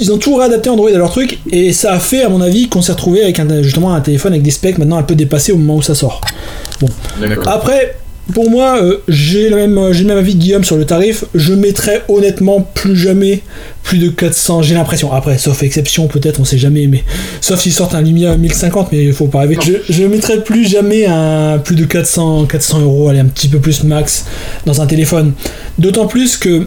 ils 0.00 0.12
ont 0.12 0.18
tout 0.18 0.36
réadapté 0.36 0.70
Android 0.70 0.90
à 0.90 0.98
leur 0.98 1.10
truc 1.10 1.38
et 1.50 1.72
ça 1.72 1.92
a 1.92 1.98
fait 1.98 2.22
à 2.22 2.28
mon 2.28 2.40
avis 2.40 2.68
qu'on 2.68 2.82
s'est 2.82 2.92
retrouvé 2.92 3.22
avec 3.22 3.38
un, 3.38 3.62
justement 3.62 3.92
un 3.92 4.00
téléphone 4.00 4.32
avec 4.32 4.42
des 4.42 4.50
specs 4.50 4.78
maintenant 4.78 4.96
un 4.96 5.02
peu 5.02 5.14
dépassés 5.14 5.52
au 5.52 5.56
moment 5.56 5.76
où 5.76 5.82
ça 5.82 5.94
sort. 5.94 6.20
Bon. 6.80 6.88
Après, 7.46 7.96
pour 8.32 8.50
moi, 8.50 8.82
euh, 8.82 8.98
j'ai 9.06 9.48
le, 9.48 9.56
même, 9.56 9.74
le 9.74 10.04
même 10.04 10.18
avis 10.18 10.34
que 10.34 10.38
Guillaume 10.38 10.64
sur 10.64 10.76
le 10.76 10.84
tarif. 10.84 11.24
Je 11.34 11.54
mettrais 11.54 12.02
honnêtement 12.08 12.60
plus 12.60 12.96
jamais 12.96 13.42
plus 13.82 13.98
de 13.98 14.08
400. 14.08 14.62
J'ai 14.62 14.74
l'impression. 14.74 15.12
Après, 15.12 15.38
sauf 15.38 15.62
exception, 15.62 16.08
peut-être, 16.08 16.40
on 16.40 16.44
sait 16.44 16.58
jamais. 16.58 16.88
Mais 16.88 17.04
sauf 17.40 17.60
s'ils 17.60 17.72
sortent 17.72 17.94
un 17.94 18.02
Lumia 18.02 18.36
1050, 18.36 18.90
mais 18.90 19.04
il 19.04 19.12
faut 19.12 19.28
pas 19.28 19.40
rêver. 19.40 19.56
Je, 19.64 19.74
je 19.88 20.02
mettrais 20.04 20.42
plus 20.42 20.66
jamais 20.66 21.06
un 21.06 21.58
plus 21.58 21.76
de 21.76 21.84
400, 21.84 22.46
400 22.46 22.80
euros, 22.80 23.08
allez, 23.08 23.20
un 23.20 23.26
petit 23.26 23.48
peu 23.48 23.60
plus 23.60 23.84
max 23.84 24.26
dans 24.64 24.80
un 24.80 24.86
téléphone. 24.86 25.32
D'autant 25.78 26.06
plus 26.06 26.36
que 26.36 26.66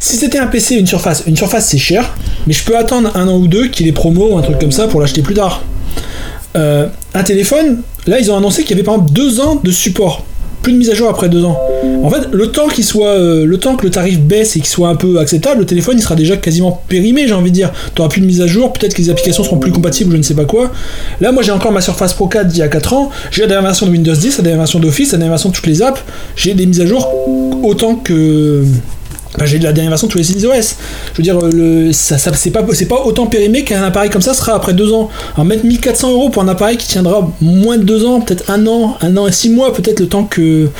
si 0.00 0.16
c'était 0.16 0.38
un 0.38 0.46
PC 0.46 0.76
une 0.76 0.86
surface, 0.86 1.24
une 1.26 1.36
surface 1.36 1.66
c'est 1.66 1.78
cher, 1.78 2.14
mais 2.46 2.52
je 2.52 2.64
peux 2.64 2.76
attendre 2.76 3.10
un 3.16 3.28
an 3.28 3.36
ou 3.36 3.48
deux 3.48 3.68
qu'il 3.68 3.86
ait 3.88 3.92
promo 3.92 4.32
ou 4.32 4.38
un 4.38 4.42
truc 4.42 4.58
comme 4.58 4.72
ça 4.72 4.88
pour 4.88 5.00
l'acheter 5.00 5.22
plus 5.22 5.34
tard. 5.34 5.62
Euh, 6.56 6.86
un 7.14 7.22
téléphone, 7.22 7.82
là 8.06 8.18
ils 8.18 8.30
ont 8.30 8.36
annoncé 8.36 8.62
qu'il 8.62 8.70
y 8.70 8.74
avait 8.74 8.84
par 8.84 8.94
exemple 8.94 9.12
deux 9.12 9.40
ans 9.40 9.60
de 9.62 9.70
support. 9.70 10.24
Plus 10.62 10.72
de 10.72 10.78
mise 10.78 10.90
à 10.90 10.94
jour 10.94 11.08
après 11.08 11.28
deux 11.28 11.44
ans. 11.44 11.56
En 12.02 12.10
fait, 12.10 12.26
euh, 12.26 13.44
le 13.44 13.58
temps 13.58 13.76
que 13.76 13.84
le 13.84 13.90
tarif 13.90 14.18
baisse 14.18 14.56
et 14.56 14.60
qu'il 14.60 14.68
soit 14.68 14.88
un 14.88 14.96
peu 14.96 15.20
acceptable, 15.20 15.60
le 15.60 15.66
téléphone 15.66 15.96
il 15.98 16.02
sera 16.02 16.16
déjà 16.16 16.36
quasiment 16.36 16.82
périmé, 16.88 17.28
j'ai 17.28 17.34
envie 17.34 17.50
de 17.50 17.54
dire. 17.54 17.72
Tu 17.94 18.00
auras 18.00 18.08
plus 18.08 18.20
de 18.20 18.26
mise 18.26 18.40
à 18.40 18.48
jour, 18.48 18.72
peut-être 18.72 18.94
que 18.94 19.00
les 19.00 19.08
applications 19.08 19.44
seront 19.44 19.58
plus 19.58 19.70
compatibles, 19.70 20.12
je 20.12 20.16
ne 20.16 20.22
sais 20.22 20.34
pas 20.34 20.46
quoi. 20.46 20.72
Là, 21.20 21.30
moi 21.30 21.42
j'ai 21.44 21.52
encore 21.52 21.70
ma 21.70 21.80
Surface 21.80 22.12
Pro 22.12 22.26
4 22.26 22.48
d'il 22.48 22.58
y 22.58 22.62
a 22.62 22.68
4 22.68 22.92
ans. 22.92 23.10
J'ai 23.30 23.42
la 23.42 23.48
dernière 23.48 23.66
version 23.66 23.86
de 23.86 23.92
Windows 23.92 24.14
10, 24.14 24.38
la 24.38 24.42
dernière 24.42 24.58
version 24.58 24.80
d'Office, 24.80 25.12
la 25.12 25.18
dernière 25.18 25.32
version 25.32 25.50
de 25.50 25.54
toutes 25.54 25.66
les 25.66 25.80
apps. 25.80 26.02
J'ai 26.34 26.54
des 26.54 26.66
mises 26.66 26.80
à 26.80 26.86
jour 26.86 27.08
autant 27.62 27.94
que 27.94 28.64
bah, 29.36 29.44
j'ai 29.46 29.58
la 29.58 29.72
dernière 29.72 29.90
version 29.90 30.06
de 30.06 30.12
tous 30.12 30.18
les 30.18 30.46
OS. 30.46 30.76
Je 31.12 31.16
veux 31.18 31.22
dire, 31.22 31.38
le, 31.38 31.92
ça, 31.92 32.16
c'est 32.18 32.50
pas, 32.50 32.62
pas 32.62 33.02
autant 33.04 33.26
périmé 33.26 33.64
qu'un 33.64 33.82
appareil 33.82 34.10
comme 34.10 34.22
ça 34.22 34.34
sera 34.34 34.54
après 34.54 34.72
deux 34.72 34.92
ans. 34.92 35.10
Alors 35.34 35.44
mettre 35.44 35.64
1400 35.64 36.12
euros 36.12 36.30
pour 36.30 36.42
un 36.42 36.48
appareil 36.48 36.76
qui 36.76 36.86
tiendra 36.86 37.30
moins 37.40 37.76
de 37.76 37.82
deux 37.82 38.04
ans, 38.04 38.20
peut-être 38.20 38.50
un 38.50 38.66
an, 38.66 38.96
un 39.00 39.16
an 39.16 39.26
et 39.26 39.32
six 39.32 39.50
mois, 39.50 39.72
peut-être 39.72 40.00
le 40.00 40.08
temps 40.08 40.24
que 40.24 40.70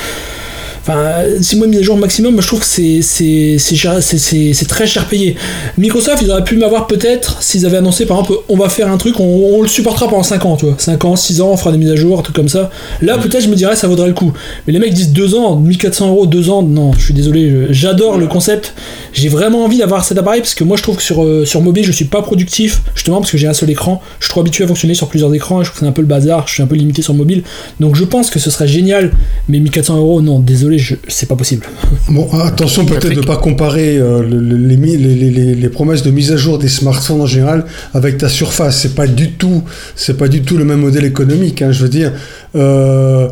Enfin, 0.89 1.25
6 1.39 1.57
mois 1.57 1.67
de 1.67 1.73
mise 1.73 1.81
à 1.81 1.83
jour 1.83 1.99
maximum, 1.99 2.41
je 2.41 2.47
trouve 2.47 2.61
que 2.61 2.65
c'est, 2.65 3.03
c'est, 3.03 4.67
très 4.69 4.87
cher 4.87 5.07
payé. 5.07 5.37
Microsoft, 5.77 6.23
ils 6.23 6.31
auraient 6.31 6.45
pu 6.45 6.57
m'avoir 6.57 6.87
peut-être, 6.87 7.43
s'ils 7.43 7.67
avaient 7.67 7.77
annoncé 7.77 8.07
par 8.07 8.21
exemple, 8.21 8.41
on 8.49 8.57
va 8.57 8.71
faire 8.71 8.91
un 8.91 8.97
truc, 8.97 9.21
on, 9.21 9.61
le 9.61 9.69
supportera 9.69 10.09
pendant 10.09 10.23
5 10.23 10.47
ans, 10.47 10.57
tu 10.57 10.65
vois. 10.65 10.77
5 10.79 11.05
ans, 11.05 11.15
6 11.15 11.43
ans, 11.43 11.51
on 11.51 11.57
fera 11.59 11.73
des 11.73 11.79
mises 11.79 11.91
à 11.91 11.97
jour, 11.97 12.19
un 12.19 12.23
truc 12.23 12.35
comme 12.35 12.49
ça. 12.49 12.71
Là, 13.03 13.19
peut-être, 13.19 13.43
je 13.43 13.49
me 13.49 13.55
dirais, 13.55 13.77
ça 13.77 13.87
vaudrait 13.87 14.09
le 14.09 14.15
coup. 14.15 14.33
Mais 14.67 14.73
les 14.73 14.79
mecs 14.79 14.95
disent 14.95 15.13
2 15.13 15.35
ans, 15.35 15.57
1400 15.57 16.09
euros, 16.09 16.27
2 16.27 16.49
ans, 16.49 16.63
non, 16.63 16.95
je 16.95 17.05
suis 17.05 17.15
désolé, 17.15 17.67
j'adore 17.69 18.17
le 18.17 18.27
concept. 18.27 18.73
J'ai 19.13 19.29
vraiment 19.29 19.65
envie 19.65 19.79
d'avoir 19.79 20.07
cet 20.07 20.17
appareil 20.17 20.41
parce 20.41 20.55
que 20.55 20.65
moi, 20.65 20.79
je 20.79 20.83
trouve 20.83 20.97
que 20.97 21.03
sur, 21.03 21.23
euh, 21.23 21.45
sur 21.45 21.61
mobile, 21.61 21.85
je 21.85 21.93
suis 21.93 22.07
pas 22.07 22.23
productif, 22.23 22.81
justement 22.95 23.21
parce 23.21 23.31
que 23.31 23.37
j'ai 23.37 23.47
un 23.47 23.53
seul 23.53 23.69
écran. 23.69 24.01
Je 24.21 24.25
suis 24.25 24.31
trop 24.31 24.41
habitué 24.41 24.65
à 24.65 24.67
fonctionner 24.67 24.95
sur 24.95 25.09
plusieurs 25.09 25.35
écrans 25.35 25.61
et 25.61 25.65
je 25.65 25.69
trouve 25.69 25.81
que 25.81 25.85
c'est 25.85 25.91
un 25.91 25.93
peu 25.93 26.03
le 26.03 26.09
bazar, 26.09 26.47
je 26.49 26.55
suis 26.55 26.63
un 26.63 26.67
peu 26.67 26.77
limité 26.77 27.03
sur 27.03 27.13
mobile. 27.13 27.43
Donc, 27.79 27.95
je 27.95 28.05
pense 28.05 28.31
que 28.31 28.39
ce 28.39 28.49
serait 28.49 28.69
génial, 28.69 29.13
mais 29.49 29.61
1400 29.61 29.99
euros, 29.99 30.23
non, 30.23 30.39
désolé, 30.39 30.78
c'est 31.09 31.29
pas 31.29 31.37
possible. 31.37 31.67
Bon, 32.09 32.29
attention 32.41 32.85
peut-être 32.85 33.11
de 33.11 33.21
ne 33.21 33.27
pas 33.27 33.37
comparer 33.37 33.99
euh, 33.99 34.23
les, 34.23 35.69
promesses 35.69 36.03
de 36.03 36.11
mise 36.11 36.33
à 36.33 36.37
jour 36.37 36.59
des 36.59 36.69
smartphones 36.69 37.21
en 37.21 37.27
général 37.27 37.65
avec 37.95 38.19
ta 38.19 38.29
surface. 38.29 38.81
C'est 38.81 38.95
pas 38.95 39.07
du 39.07 39.33
tout, 39.33 39.63
c'est 39.95 40.17
pas 40.17 40.29
du 40.29 40.43
tout 40.43 40.57
le 40.57 40.65
même 40.65 40.81
modèle 40.81 41.05
économique. 41.05 41.63
Hein, 41.63 41.73
je 41.73 41.83
veux 41.83 41.89
dire. 41.89 42.13
Euh, 42.57 43.29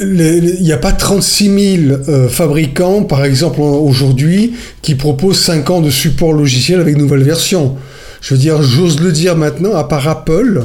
il 0.00 0.62
n'y 0.62 0.72
a 0.72 0.78
pas 0.78 0.92
36 0.92 1.78
000 1.86 2.00
euh, 2.08 2.28
fabricants, 2.28 3.04
par 3.04 3.24
exemple, 3.24 3.60
aujourd'hui, 3.60 4.54
qui 4.80 4.94
proposent 4.94 5.38
5 5.38 5.70
ans 5.70 5.80
de 5.80 5.90
support 5.90 6.32
logiciel 6.32 6.80
avec 6.80 6.96
nouvelle 6.96 7.22
version. 7.22 7.76
Je 8.20 8.34
veux 8.34 8.40
dire, 8.40 8.62
j'ose 8.62 9.00
le 9.00 9.12
dire 9.12 9.36
maintenant, 9.36 9.74
à 9.74 9.84
part 9.84 10.08
Apple, 10.08 10.62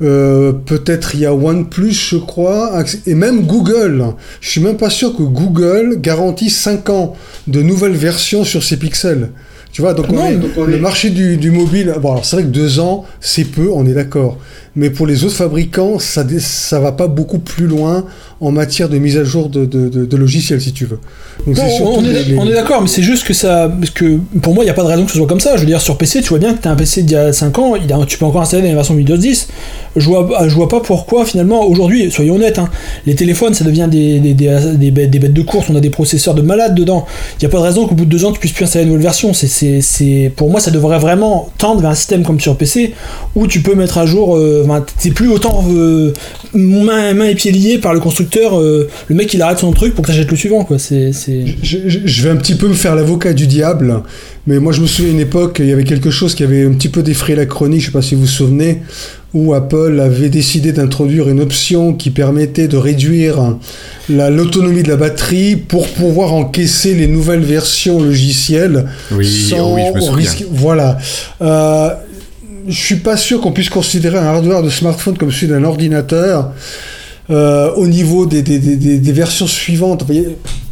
euh, 0.00 0.52
peut-être 0.52 1.14
il 1.14 1.20
y 1.20 1.26
a 1.26 1.34
OnePlus, 1.34 1.92
je 1.92 2.16
crois, 2.16 2.82
et 3.06 3.14
même 3.14 3.46
Google. 3.46 4.04
Je 4.40 4.50
suis 4.50 4.60
même 4.60 4.76
pas 4.76 4.90
sûr 4.90 5.16
que 5.16 5.22
Google 5.22 5.96
garantisse 6.00 6.56
5 6.58 6.90
ans 6.90 7.16
de 7.46 7.62
nouvelles 7.62 7.96
versions 7.96 8.44
sur 8.44 8.62
ses 8.62 8.76
pixels. 8.76 9.30
Tu 9.72 9.82
vois, 9.82 9.94
donc, 9.94 10.06
on 10.10 10.64
le 10.64 10.78
marché 10.78 11.10
du, 11.10 11.36
du 11.36 11.50
mobile, 11.50 11.94
bon 12.00 12.12
alors 12.12 12.24
c'est 12.24 12.36
vrai 12.36 12.44
que 12.44 12.48
2 12.48 12.80
ans, 12.80 13.04
c'est 13.20 13.44
peu, 13.44 13.70
on 13.70 13.86
est 13.86 13.92
d'accord. 13.92 14.38
Mais 14.76 14.90
pour 14.90 15.06
les 15.06 15.24
autres 15.24 15.34
fabricants, 15.34 15.98
ça 15.98 16.24
ça 16.38 16.80
va 16.80 16.92
pas 16.92 17.08
beaucoup 17.08 17.38
plus 17.38 17.66
loin 17.66 18.04
en 18.40 18.52
matière 18.52 18.88
de 18.88 18.98
mise 18.98 19.16
à 19.16 19.24
jour 19.24 19.48
de, 19.48 19.64
de, 19.64 20.16
logiciels, 20.16 20.60
si 20.60 20.72
tu 20.72 20.84
veux. 20.84 21.00
on, 21.46 22.04
est, 22.46 22.52
d'accord, 22.52 22.80
mais 22.80 22.88
c'est 22.88 23.02
juste 23.02 23.26
que 23.26 23.34
ça. 23.34 23.68
Parce 23.68 23.90
que 23.90 24.18
pour 24.40 24.54
moi, 24.54 24.62
il 24.62 24.66
n'y 24.66 24.70
a 24.70 24.74
pas 24.74 24.82
de 24.82 24.88
raison 24.88 25.04
que 25.04 25.10
ce 25.10 25.16
soit 25.16 25.26
comme 25.26 25.40
ça. 25.40 25.56
Je 25.56 25.62
veux 25.62 25.66
dire, 25.66 25.80
sur 25.80 25.98
PC, 25.98 26.22
tu 26.22 26.28
vois 26.28 26.38
bien 26.38 26.54
que 26.54 26.62
tu 26.62 26.68
as 26.68 26.70
un 26.70 26.76
PC 26.76 27.02
d'il 27.02 27.14
y 27.14 27.16
a 27.16 27.32
5 27.32 27.58
ans, 27.58 27.74
il 27.74 27.88
tu 28.06 28.18
peux 28.18 28.24
encore 28.24 28.42
installer 28.42 28.68
la 28.68 28.74
version 28.74 28.94
Windows 28.94 29.16
10. 29.16 29.48
Je 29.96 30.06
vois, 30.06 30.28
je 30.46 30.54
vois 30.54 30.68
pas 30.68 30.80
pourquoi, 30.80 31.24
finalement, 31.24 31.64
aujourd'hui, 31.64 32.10
soyons 32.12 32.36
honnêtes, 32.36 32.60
hein, 32.60 32.68
les 33.06 33.16
téléphones, 33.16 33.54
ça 33.54 33.64
devient 33.64 33.88
des, 33.90 34.20
des, 34.20 34.34
des, 34.34 34.90
bêtes, 34.92 35.10
des, 35.10 35.18
bêtes, 35.18 35.32
de 35.32 35.42
course, 35.42 35.66
on 35.70 35.74
a 35.74 35.80
des 35.80 35.90
processeurs 35.90 36.34
de 36.34 36.42
malades 36.42 36.76
dedans. 36.76 37.06
Il 37.34 37.44
n'y 37.44 37.46
a 37.46 37.50
pas 37.50 37.58
de 37.58 37.64
raison 37.64 37.88
qu'au 37.88 37.96
bout 37.96 38.04
de 38.04 38.10
2 38.10 38.24
ans, 38.24 38.32
tu 38.32 38.38
puisses 38.38 38.52
plus 38.52 38.64
installer 38.64 38.84
une 38.84 38.90
nouvelle 38.90 39.02
version. 39.02 39.32
C'est, 39.34 40.32
pour 40.36 40.50
moi, 40.50 40.60
ça 40.60 40.70
devrait 40.70 40.98
vraiment 41.00 41.50
tendre 41.58 41.80
vers 41.80 41.90
un 41.90 41.96
système 41.96 42.22
comme 42.22 42.38
sur 42.38 42.56
PC 42.56 42.94
où 43.34 43.48
tu 43.48 43.62
peux 43.62 43.74
mettre 43.74 43.98
à 43.98 44.06
jour. 44.06 44.36
Euh, 44.36 44.64
c'est 44.98 45.10
plus 45.10 45.28
autant 45.28 45.64
euh, 45.70 46.12
main, 46.54 47.14
main 47.14 47.26
et 47.26 47.34
pieds 47.34 47.52
liés 47.52 47.78
par 47.78 47.94
le 47.94 48.00
constructeur. 48.00 48.58
Euh, 48.58 48.88
le 49.08 49.14
mec 49.14 49.32
il 49.34 49.42
arrête 49.42 49.58
son 49.58 49.72
truc 49.72 49.94
pour 49.94 50.04
que 50.04 50.10
t'achètes 50.10 50.30
le 50.30 50.36
suivant 50.36 50.64
quoi. 50.64 50.78
C'est, 50.78 51.12
Je, 51.62 52.22
vais 52.22 52.30
un 52.30 52.36
petit 52.36 52.54
peu 52.54 52.68
me 52.68 52.74
faire 52.74 52.94
l'avocat 52.94 53.32
du 53.32 53.46
diable, 53.46 54.02
mais 54.46 54.58
moi 54.58 54.72
je 54.72 54.80
me 54.80 54.86
souviens 54.86 55.12
une 55.12 55.20
époque, 55.20 55.58
il 55.60 55.66
y 55.66 55.72
avait 55.72 55.84
quelque 55.84 56.10
chose 56.10 56.34
qui 56.34 56.44
avait 56.44 56.64
un 56.64 56.72
petit 56.72 56.88
peu 56.88 57.02
défrayé 57.02 57.36
la 57.36 57.46
chronique, 57.46 57.80
je 57.80 57.86
sais 57.86 57.92
pas 57.92 58.02
si 58.02 58.14
vous 58.14 58.22
vous 58.22 58.26
souvenez, 58.26 58.82
où 59.34 59.52
Apple 59.52 60.00
avait 60.00 60.30
décidé 60.30 60.72
d'introduire 60.72 61.28
une 61.28 61.40
option 61.40 61.92
qui 61.92 62.10
permettait 62.10 62.66
de 62.66 62.78
réduire 62.78 63.56
l'autonomie 64.08 64.82
de 64.82 64.88
la 64.88 64.96
batterie 64.96 65.56
pour 65.56 65.86
pouvoir 65.88 66.32
encaisser 66.32 66.94
les 66.94 67.06
nouvelles 67.06 67.42
versions 67.42 68.00
logicielles 68.00 68.86
oui, 69.10 69.26
sans 69.50 69.74
oui, 69.74 69.82
je 69.94 70.00
me 70.00 70.16
risque. 70.16 70.44
Voilà. 70.50 70.96
Euh, 71.42 71.90
je 72.68 72.78
suis 72.78 72.96
pas 72.96 73.16
sûr 73.16 73.40
qu'on 73.40 73.52
puisse 73.52 73.70
considérer 73.70 74.18
un 74.18 74.26
hardware 74.26 74.62
de 74.62 74.70
smartphone 74.70 75.16
comme 75.16 75.32
celui 75.32 75.48
d'un 75.48 75.64
ordinateur 75.64 76.52
euh, 77.30 77.72
au 77.74 77.86
niveau 77.86 78.26
des, 78.26 78.42
des, 78.42 78.58
des, 78.58 78.98
des, 78.98 79.12
versions 79.12 79.46
suivantes. 79.46 80.04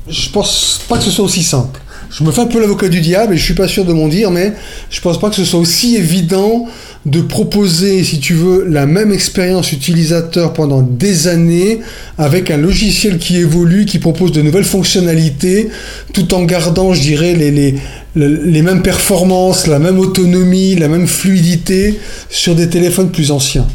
Je 0.08 0.30
pense 0.30 0.80
pas 0.88 0.98
que 0.98 1.04
ce 1.04 1.10
soit 1.10 1.24
aussi 1.24 1.42
simple. 1.42 1.80
Je 2.10 2.22
me 2.22 2.30
fais 2.30 2.42
un 2.42 2.46
peu 2.46 2.60
l'avocat 2.60 2.88
du 2.88 3.00
diable 3.00 3.34
et 3.34 3.36
je 3.36 3.44
suis 3.44 3.54
pas 3.54 3.66
sûr 3.66 3.84
de 3.84 3.92
m'en 3.92 4.08
dire, 4.08 4.30
mais 4.30 4.52
je 4.90 5.00
pense 5.00 5.18
pas 5.18 5.30
que 5.30 5.36
ce 5.36 5.44
soit 5.44 5.58
aussi 5.58 5.96
évident 5.96 6.66
de 7.06 7.20
proposer, 7.20 8.02
si 8.02 8.18
tu 8.18 8.34
veux, 8.34 8.66
la 8.68 8.84
même 8.84 9.12
expérience 9.12 9.72
utilisateur 9.72 10.52
pendant 10.52 10.82
des 10.82 11.28
années 11.28 11.78
avec 12.18 12.50
un 12.50 12.56
logiciel 12.56 13.18
qui 13.18 13.36
évolue, 13.36 13.86
qui 13.86 14.00
propose 14.00 14.32
de 14.32 14.42
nouvelles 14.42 14.64
fonctionnalités, 14.64 15.68
tout 16.12 16.34
en 16.34 16.42
gardant, 16.42 16.92
je 16.94 17.00
dirais, 17.00 17.34
les, 17.34 17.52
les, 17.52 17.76
les 18.16 18.62
mêmes 18.62 18.82
performances, 18.82 19.68
la 19.68 19.78
même 19.78 20.00
autonomie, 20.00 20.74
la 20.74 20.88
même 20.88 21.06
fluidité 21.06 21.98
sur 22.28 22.56
des 22.56 22.68
téléphones 22.68 23.10
plus 23.10 23.30
anciens. 23.30 23.68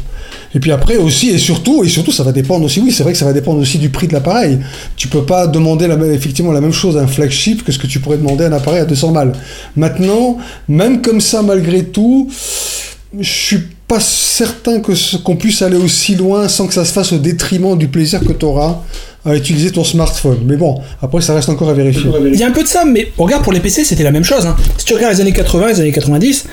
Et 0.54 0.60
puis 0.60 0.70
après 0.70 0.96
aussi, 0.96 1.30
et 1.30 1.38
surtout, 1.38 1.82
et 1.82 1.88
surtout, 1.88 2.12
ça 2.12 2.24
va 2.24 2.32
dépendre 2.32 2.66
aussi, 2.66 2.80
oui, 2.80 2.92
c'est 2.92 3.02
vrai 3.02 3.12
que 3.12 3.18
ça 3.18 3.24
va 3.24 3.32
dépendre 3.32 3.60
aussi 3.60 3.78
du 3.78 3.88
prix 3.88 4.08
de 4.08 4.12
l'appareil. 4.12 4.58
Tu 4.96 5.08
peux 5.08 5.24
pas 5.24 5.46
demander 5.46 5.86
la 5.86 5.96
même, 5.96 6.12
effectivement 6.12 6.52
la 6.52 6.60
même 6.60 6.72
chose 6.72 6.98
à 6.98 7.00
un 7.00 7.06
flagship 7.06 7.64
que 7.64 7.72
ce 7.72 7.78
que 7.78 7.86
tu 7.86 8.00
pourrais 8.00 8.18
demander 8.18 8.44
à 8.44 8.48
un 8.48 8.52
appareil 8.52 8.80
à 8.80 8.84
200 8.84 9.12
balles. 9.12 9.32
Maintenant, 9.76 10.36
même 10.68 11.00
comme 11.00 11.22
ça, 11.22 11.40
malgré 11.40 11.84
tout, 11.84 12.30
je 13.18 13.30
suis 13.30 13.58
pas 13.88 14.00
certain 14.00 14.80
que 14.80 14.92
qu'on 15.22 15.36
puisse 15.36 15.60
aller 15.62 15.76
aussi 15.76 16.14
loin 16.14 16.48
sans 16.48 16.66
que 16.66 16.72
ça 16.74 16.84
se 16.84 16.92
fasse 16.92 17.12
au 17.12 17.18
détriment 17.18 17.76
du 17.76 17.88
plaisir 17.88 18.20
que 18.20 18.32
tu 18.32 18.44
auras 18.46 18.78
à 19.24 19.36
utiliser 19.36 19.70
ton 19.70 19.84
smartphone. 19.84 20.38
Mais 20.46 20.56
bon, 20.56 20.80
après 21.02 21.20
ça 21.20 21.34
reste 21.34 21.48
encore 21.50 21.68
à 21.68 21.74
vérifier. 21.74 22.10
Il 22.32 22.38
y 22.38 22.42
a 22.42 22.46
un 22.48 22.52
peu 22.52 22.62
de 22.62 22.68
ça, 22.68 22.84
mais 22.84 23.12
regarde 23.18 23.42
pour 23.44 23.52
les 23.52 23.60
PC, 23.60 23.84
c'était 23.84 24.02
la 24.02 24.10
même 24.10 24.24
chose. 24.24 24.46
hein. 24.46 24.56
Si 24.78 24.84
tu 24.86 24.94
regardes 24.94 25.14
les 25.14 25.20
années 25.20 25.32
80, 25.32 25.68
les 25.68 25.80
années 25.80 25.92
90, 25.92 26.44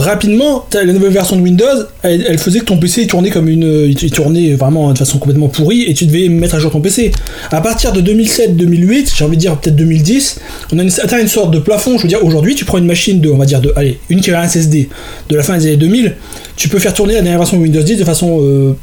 rapidement, 0.00 0.66
la 0.72 0.92
nouvelle 0.92 1.12
version 1.12 1.36
de 1.36 1.42
Windows, 1.42 1.64
elle, 2.02 2.38
faisait 2.38 2.60
que 2.60 2.66
ton 2.66 2.78
PC 2.78 3.06
tournait 3.06 3.30
comme 3.30 3.48
une, 3.48 3.86
il 3.88 4.10
tournait 4.10 4.52
vraiment 4.52 4.92
de 4.92 4.98
façon 4.98 5.18
complètement 5.18 5.48
pourrie, 5.48 5.82
et 5.84 5.94
tu 5.94 6.06
devais 6.06 6.28
mettre 6.28 6.54
à 6.54 6.58
jour 6.58 6.70
ton 6.70 6.80
PC. 6.80 7.12
À 7.50 7.60
partir 7.60 7.92
de 7.92 8.00
2007-2008, 8.00 9.12
j'ai 9.16 9.24
envie 9.24 9.36
de 9.36 9.40
dire 9.40 9.56
peut-être 9.56 9.76
2010, 9.76 10.40
on 10.72 10.78
a 10.78 10.82
atteint 10.82 11.20
une 11.20 11.28
sorte 11.28 11.50
de 11.50 11.58
plafond. 11.58 11.96
Je 11.96 12.02
veux 12.02 12.08
dire, 12.08 12.24
aujourd'hui, 12.24 12.54
tu 12.54 12.64
prends 12.64 12.78
une 12.78 12.86
machine 12.86 13.20
de, 13.20 13.30
on 13.30 13.36
va 13.36 13.46
dire 13.46 13.60
de, 13.60 13.72
allez, 13.76 13.98
une 14.08 14.20
qui 14.20 14.30
a 14.30 14.40
un 14.40 14.48
SSD 14.48 14.88
de 15.28 15.36
la 15.36 15.42
fin 15.42 15.56
des 15.56 15.66
années 15.66 15.76
2000, 15.76 16.14
tu 16.56 16.68
peux 16.68 16.78
faire 16.78 16.94
tourner 16.94 17.14
la 17.14 17.22
dernière 17.22 17.38
version 17.38 17.56
de 17.56 17.62
Windows 17.62 17.82
10 17.82 17.96
de 17.96 18.04
façon 18.04 18.38
euh, 18.42 18.76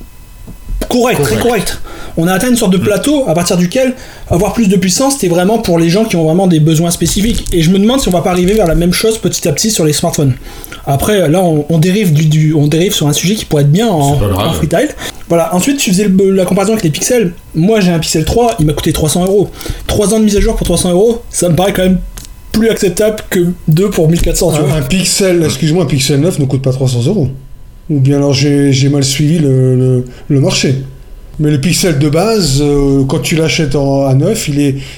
correcte, 0.88 1.22
très 1.22 1.38
correcte. 1.38 1.80
On 2.16 2.28
a 2.28 2.34
atteint 2.34 2.50
une 2.50 2.56
sorte 2.56 2.72
de 2.74 2.78
plateau 2.78 3.24
à 3.28 3.34
partir 3.34 3.58
duquel 3.58 3.94
avoir 4.30 4.54
plus 4.54 4.68
de 4.68 4.76
puissance, 4.76 5.14
c'était 5.14 5.28
vraiment 5.34 5.58
pour 5.58 5.80
les 5.80 5.90
gens 5.90 6.06
qui 6.06 6.16
ont 6.16 6.24
vraiment 6.26 6.46
des 6.48 6.60
besoins 6.60 6.92
spécifiques. 6.92 7.46
Et 7.54 7.62
je 7.64 7.72
me 7.72 7.80
demande 7.80 8.00
si 8.02 8.08
on 8.08 8.12
va 8.12 8.22
pas 8.22 8.30
arriver 8.32 8.54
vers 8.54 8.68
la 8.68 8.76
même 8.76 8.94
chose 8.94 9.18
petit 9.18 9.48
à 9.48 9.52
petit 9.52 9.72
sur 9.72 9.84
les 9.84 9.94
smartphones. 9.94 10.34
Après, 10.86 11.28
là, 11.30 11.42
on, 11.42 11.66
on 11.70 11.78
dérive 11.80 12.14
du, 12.14 12.26
du- 12.26 12.54
on 12.54 12.68
dérive 12.68 12.94
sur 12.94 13.08
un 13.08 13.14
sujet 13.14 13.36
qui 13.36 13.46
pourrait 13.46 13.64
être 13.64 13.72
bien 13.72 13.88
en, 13.88 14.18
en 14.50 14.54
freestyle. 14.54 14.90
Voilà. 15.30 15.56
Ensuite, 15.56 15.78
tu 15.78 15.90
faisais 15.92 16.08
le- 16.08 16.32
la 16.32 16.46
comparaison 16.46 16.74
avec 16.74 16.84
les 16.84 16.90
pixels. 16.92 17.34
Moi, 17.56 17.80
j'ai 17.80 17.92
un 17.92 18.00
Pixel 18.00 18.26
3, 18.26 18.58
il 18.60 18.66
m'a 18.68 18.74
coûté 18.74 18.94
300 18.94 19.24
euros. 19.26 19.50
3 19.88 20.14
ans 20.14 20.20
de 20.20 20.26
mise 20.26 20.36
à 20.38 20.40
jour 20.42 20.56
pour 20.56 20.66
300 20.68 20.92
euros, 20.92 21.22
ça 21.32 21.50
me 21.50 21.56
paraît 21.56 21.74
quand 21.74 21.84
même 21.84 22.00
plus 22.52 22.70
acceptable 22.70 23.16
que 23.32 23.40
2 23.70 23.90
pour 23.90 24.08
1400. 24.10 24.52
tu 24.54 24.60
vois. 24.62 24.74
Un, 24.74 24.78
un 24.78 24.82
pixel, 24.84 25.42
excuse-moi, 25.44 25.84
un 25.86 25.88
pixel 25.88 26.20
9 26.20 26.38
ne 26.40 26.46
coûte 26.46 26.62
pas 26.62 26.72
300 26.74 27.06
euros. 27.08 27.30
Ou 27.90 28.00
bien 28.00 28.18
alors 28.18 28.34
j'ai 28.34 28.90
mal 28.90 29.04
suivi 29.04 29.40
le, 29.40 30.04
marché. 30.30 30.76
Mais 31.40 31.50
le 31.50 31.60
pixel 31.60 31.98
de 31.98 32.10
base, 32.10 32.60
euh, 32.62 33.04
quand 33.06 33.20
tu 33.20 33.36
l'achètes 33.36 33.76
à 33.76 34.14
neuf, 34.14 34.48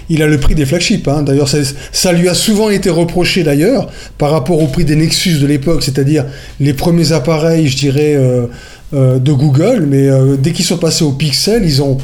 il, 0.09 0.21
a 0.21 0.27
le 0.27 0.37
prix 0.37 0.53
des 0.53 0.65
flagships. 0.65 1.07
hein. 1.07 1.23
D'ailleurs, 1.23 1.47
ça, 1.47 2.11
lui 2.11 2.27
a 2.27 2.33
souvent 2.33 2.69
été 2.69 2.89
reproché 2.89 3.43
d'ailleurs 3.43 3.89
par 4.17 4.31
rapport 4.31 4.61
au 4.61 4.67
prix 4.67 4.83
des 4.83 4.97
Nexus 4.97 5.39
de 5.39 5.47
l'époque, 5.47 5.81
c'est-à-dire 5.81 6.25
les 6.59 6.73
premiers 6.73 7.13
appareils, 7.13 7.69
je 7.69 7.77
dirais, 7.77 8.15
euh, 8.15 8.47
euh, 8.93 9.17
de 9.17 9.31
Google. 9.31 9.87
Mais 9.89 10.09
dès 10.37 10.51
qu'ils 10.51 10.65
sont 10.65 10.77
passés 10.77 11.05
au 11.05 11.13
pixel, 11.13 11.63
ils 11.63 11.81
ont, 11.81 11.97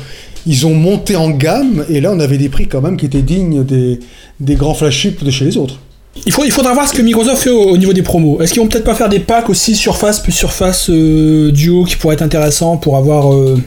ils 0.47 0.65
ont 0.65 0.73
monté 0.73 1.17
en 1.17 1.29
gamme. 1.29 1.85
Et 1.89 1.99
là, 1.99 2.11
on 2.13 2.19
avait 2.19 2.37
des 2.37 2.49
prix 2.49 2.67
quand 2.67 2.81
même 2.81 2.95
qui 2.95 3.07
étaient 3.07 3.21
dignes 3.21 3.65
des, 3.65 3.99
des 4.39 4.55
grands 4.55 4.73
flagships 4.73 5.23
de 5.25 5.29
chez 5.29 5.43
les 5.43 5.57
autres. 5.57 5.77
Il, 6.25 6.31
faut, 6.33 6.43
il 6.43 6.51
faudra 6.51 6.73
voir 6.73 6.87
ce 6.87 6.93
que 6.93 7.01
Microsoft 7.01 7.41
fait 7.43 7.49
au, 7.49 7.69
au 7.69 7.77
niveau 7.77 7.93
des 7.93 8.01
promos. 8.01 8.41
Est-ce 8.41 8.53
qu'ils 8.53 8.61
vont 8.61 8.67
peut-être 8.67 8.83
pas 8.83 8.95
faire 8.95 9.09
des 9.09 9.19
packs 9.19 9.49
aussi 9.49 9.75
Surface 9.75 10.19
plus 10.19 10.31
Surface 10.33 10.89
euh, 10.89 11.51
Duo 11.51 11.85
qui 11.85 11.95
pourraient 11.95 12.15
être 12.15 12.21
intéressants 12.21 12.77
pour 12.77 12.97
avoir. 12.97 13.33
euh, 13.33 13.57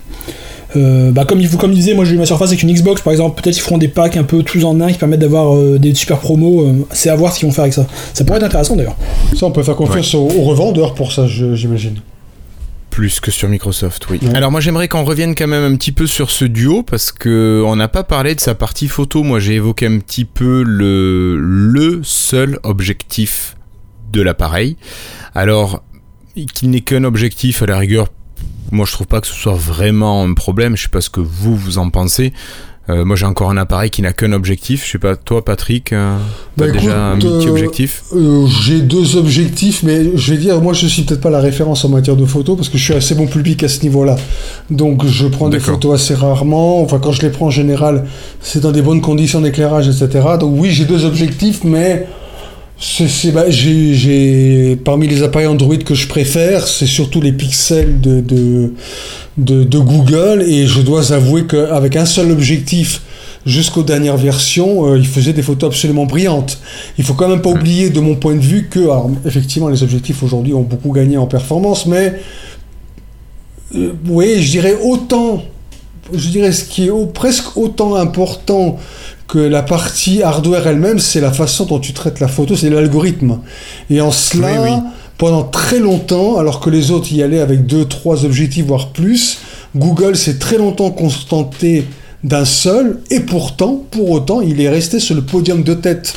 euh, 0.76 1.12
bah 1.12 1.24
comme, 1.24 1.40
il, 1.40 1.48
comme 1.50 1.70
il 1.72 1.76
disait, 1.76 1.94
moi 1.94 2.04
j'ai 2.04 2.14
eu 2.16 2.18
ma 2.18 2.26
Surface 2.26 2.48
avec 2.48 2.62
une 2.62 2.72
Xbox 2.72 3.00
par 3.00 3.12
exemple. 3.12 3.40
Peut-être 3.40 3.56
ils 3.56 3.60
feront 3.60 3.78
des 3.78 3.88
packs 3.88 4.16
un 4.16 4.24
peu 4.24 4.42
tous 4.42 4.64
en 4.64 4.80
un 4.80 4.90
qui 4.92 4.98
permettent 4.98 5.20
d'avoir 5.20 5.54
euh, 5.54 5.78
des 5.78 5.94
super 5.94 6.18
promos. 6.18 6.62
euh, 6.62 6.86
c'est 6.92 7.10
à 7.10 7.16
voir 7.16 7.32
ce 7.32 7.38
qu'ils 7.38 7.48
vont 7.48 7.52
faire 7.54 7.62
avec 7.64 7.74
ça. 7.74 7.86
Ça 8.12 8.24
pourrait 8.24 8.38
être 8.38 8.44
intéressant 8.44 8.74
d'ailleurs. 8.76 8.96
Ça, 9.38 9.46
on 9.46 9.50
peut 9.52 9.62
faire 9.62 9.76
confiance 9.76 10.14
aux, 10.14 10.28
aux 10.28 10.42
revendeurs 10.42 10.94
pour 10.94 11.12
ça, 11.12 11.26
j'imagine. 11.26 11.94
Plus 12.94 13.18
que 13.18 13.32
sur 13.32 13.48
Microsoft, 13.48 14.06
oui. 14.08 14.20
Ouais. 14.22 14.36
Alors 14.36 14.52
moi 14.52 14.60
j'aimerais 14.60 14.86
qu'on 14.86 15.02
revienne 15.02 15.34
quand 15.34 15.48
même 15.48 15.64
un 15.64 15.76
petit 15.76 15.90
peu 15.90 16.06
sur 16.06 16.30
ce 16.30 16.44
duo 16.44 16.84
parce 16.84 17.10
que 17.10 17.60
on 17.66 17.74
n'a 17.74 17.88
pas 17.88 18.04
parlé 18.04 18.36
de 18.36 18.40
sa 18.40 18.54
partie 18.54 18.86
photo. 18.86 19.24
Moi 19.24 19.40
j'ai 19.40 19.54
évoqué 19.54 19.86
un 19.86 19.98
petit 19.98 20.24
peu 20.24 20.62
le, 20.62 21.36
le 21.36 22.02
seul 22.04 22.60
objectif 22.62 23.56
de 24.12 24.22
l'appareil. 24.22 24.76
Alors 25.34 25.82
qu'il 26.54 26.70
n'est 26.70 26.82
qu'un 26.82 27.02
objectif 27.02 27.64
à 27.64 27.66
la 27.66 27.78
rigueur. 27.78 28.06
Moi 28.70 28.86
je 28.86 28.92
trouve 28.92 29.08
pas 29.08 29.20
que 29.20 29.26
ce 29.26 29.34
soit 29.34 29.54
vraiment 29.54 30.22
un 30.22 30.32
problème. 30.34 30.76
Je 30.76 30.84
sais 30.84 30.88
pas 30.88 31.00
ce 31.00 31.10
que 31.10 31.20
vous 31.20 31.56
vous 31.56 31.78
en 31.78 31.90
pensez. 31.90 32.32
Euh, 32.90 33.04
moi 33.04 33.16
j'ai 33.16 33.24
encore 33.24 33.50
un 33.50 33.56
appareil 33.56 33.88
qui 33.90 34.02
n'a 34.02 34.12
qu'un 34.12 34.32
objectif. 34.32 34.84
Je 34.84 34.92
sais 34.92 34.98
pas 34.98 35.16
toi 35.16 35.44
Patrick, 35.44 35.92
euh, 35.92 36.16
Bah, 36.56 36.68
déjà 36.68 37.12
un 37.12 37.18
écoute, 37.18 37.30
multi 37.32 37.46
euh, 37.46 37.50
objectif. 37.50 38.02
Euh, 38.14 38.46
J'ai 38.46 38.80
deux 38.80 39.16
objectifs, 39.16 39.82
mais 39.82 40.16
je 40.16 40.32
vais 40.32 40.38
dire, 40.38 40.60
moi 40.60 40.74
je 40.74 40.86
suis 40.86 41.02
peut-être 41.02 41.22
pas 41.22 41.30
la 41.30 41.40
référence 41.40 41.84
en 41.84 41.88
matière 41.88 42.16
de 42.16 42.26
photo 42.26 42.56
parce 42.56 42.68
que 42.68 42.76
je 42.76 42.84
suis 42.84 42.94
assez 42.94 43.14
bon 43.14 43.26
public 43.26 43.62
à 43.62 43.68
ce 43.68 43.82
niveau-là. 43.82 44.16
Donc 44.70 45.06
je 45.06 45.26
prends 45.26 45.48
des 45.48 45.60
photos 45.60 45.94
assez 45.94 46.14
rarement. 46.14 46.82
Enfin, 46.82 46.98
quand 46.98 47.12
je 47.12 47.22
les 47.22 47.30
prends 47.30 47.46
en 47.46 47.50
général, 47.50 48.04
c'est 48.40 48.60
dans 48.60 48.72
des 48.72 48.82
bonnes 48.82 49.00
conditions 49.00 49.40
d'éclairage, 49.40 49.88
etc. 49.88 50.26
Donc 50.38 50.54
oui, 50.58 50.70
j'ai 50.70 50.84
deux 50.84 51.06
objectifs, 51.06 51.64
mais 51.64 52.06
c'est, 52.78 53.30
bah, 53.32 53.48
j'ai, 53.48 53.94
j'ai- 53.94 54.76
parmi 54.84 55.06
les 55.06 55.22
appareils 55.22 55.46
Android 55.46 55.76
que 55.76 55.94
je 55.94 56.08
préfère, 56.08 56.66
c'est 56.66 56.86
surtout 56.86 57.20
les 57.20 57.32
pixels 57.32 58.00
de, 58.00 58.20
de, 58.20 58.72
de, 59.38 59.64
de 59.64 59.78
Google. 59.78 60.42
Et 60.46 60.66
je 60.66 60.80
dois 60.80 61.12
avouer 61.12 61.46
qu'avec 61.46 61.96
un 61.96 62.04
seul 62.04 62.30
objectif, 62.30 63.02
jusqu'aux 63.46 63.82
dernières 63.84 64.16
versions, 64.16 64.86
euh, 64.92 64.98
il 64.98 65.06
faisait 65.06 65.32
des 65.32 65.42
photos 65.42 65.68
absolument 65.68 66.04
brillantes. 66.06 66.58
Il 66.98 67.04
faut 67.04 67.14
quand 67.14 67.28
même 67.28 67.42
pas 67.42 67.50
oublier, 67.50 67.90
de 67.90 68.00
mon 68.00 68.16
point 68.16 68.34
de 68.34 68.40
vue, 68.40 68.68
que, 68.70 68.80
alors, 68.80 69.10
effectivement, 69.24 69.68
les 69.68 69.82
objectifs 69.82 70.22
aujourd'hui 70.22 70.52
ont 70.54 70.62
beaucoup 70.62 70.92
gagné 70.92 71.16
en 71.16 71.26
performance, 71.26 71.86
mais 71.86 72.14
euh, 73.76 73.92
oui, 74.08 74.42
je 74.42 74.50
dirais 74.50 74.76
autant, 74.82 75.42
je 76.12 76.28
dirais 76.28 76.52
ce 76.52 76.64
qui 76.64 76.86
est 76.86 76.90
au- 76.90 77.06
presque 77.06 77.56
autant 77.56 77.94
important 77.96 78.78
que 79.28 79.38
la 79.38 79.62
partie 79.62 80.22
hardware 80.22 80.66
elle-même, 80.66 80.98
c'est 80.98 81.20
la 81.20 81.32
façon 81.32 81.64
dont 81.64 81.78
tu 81.78 81.92
traites 81.92 82.20
la 82.20 82.28
photo, 82.28 82.56
c'est 82.56 82.70
l'algorithme. 82.70 83.38
Et 83.90 84.00
en 84.00 84.10
cela, 84.10 84.48
Oui, 84.62 84.68
oui. 84.70 84.78
pendant 85.18 85.42
très 85.44 85.78
longtemps, 85.80 86.38
alors 86.38 86.60
que 86.60 86.68
les 86.70 86.90
autres 86.90 87.12
y 87.12 87.22
allaient 87.22 87.40
avec 87.40 87.66
deux, 87.66 87.86
trois 87.86 88.24
objectifs, 88.24 88.66
voire 88.66 88.88
plus, 88.90 89.38
Google 89.74 90.16
s'est 90.16 90.38
très 90.38 90.58
longtemps 90.58 90.90
contenté 90.90 91.84
d'un 92.22 92.44
seul, 92.44 93.00
et 93.10 93.20
pourtant, 93.20 93.82
pour 93.90 94.10
autant, 94.10 94.40
il 94.40 94.60
est 94.60 94.68
resté 94.68 95.00
sur 95.00 95.14
le 95.14 95.22
podium 95.22 95.62
de 95.62 95.74
tête 95.74 96.14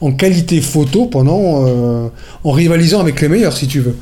en 0.00 0.12
qualité 0.12 0.60
photo 0.60 1.06
pendant, 1.06 1.66
euh, 1.66 2.08
en 2.44 2.50
rivalisant 2.52 3.00
avec 3.00 3.20
les 3.20 3.28
meilleurs, 3.28 3.56
si 3.56 3.66
tu 3.66 3.80
veux. 3.80 3.96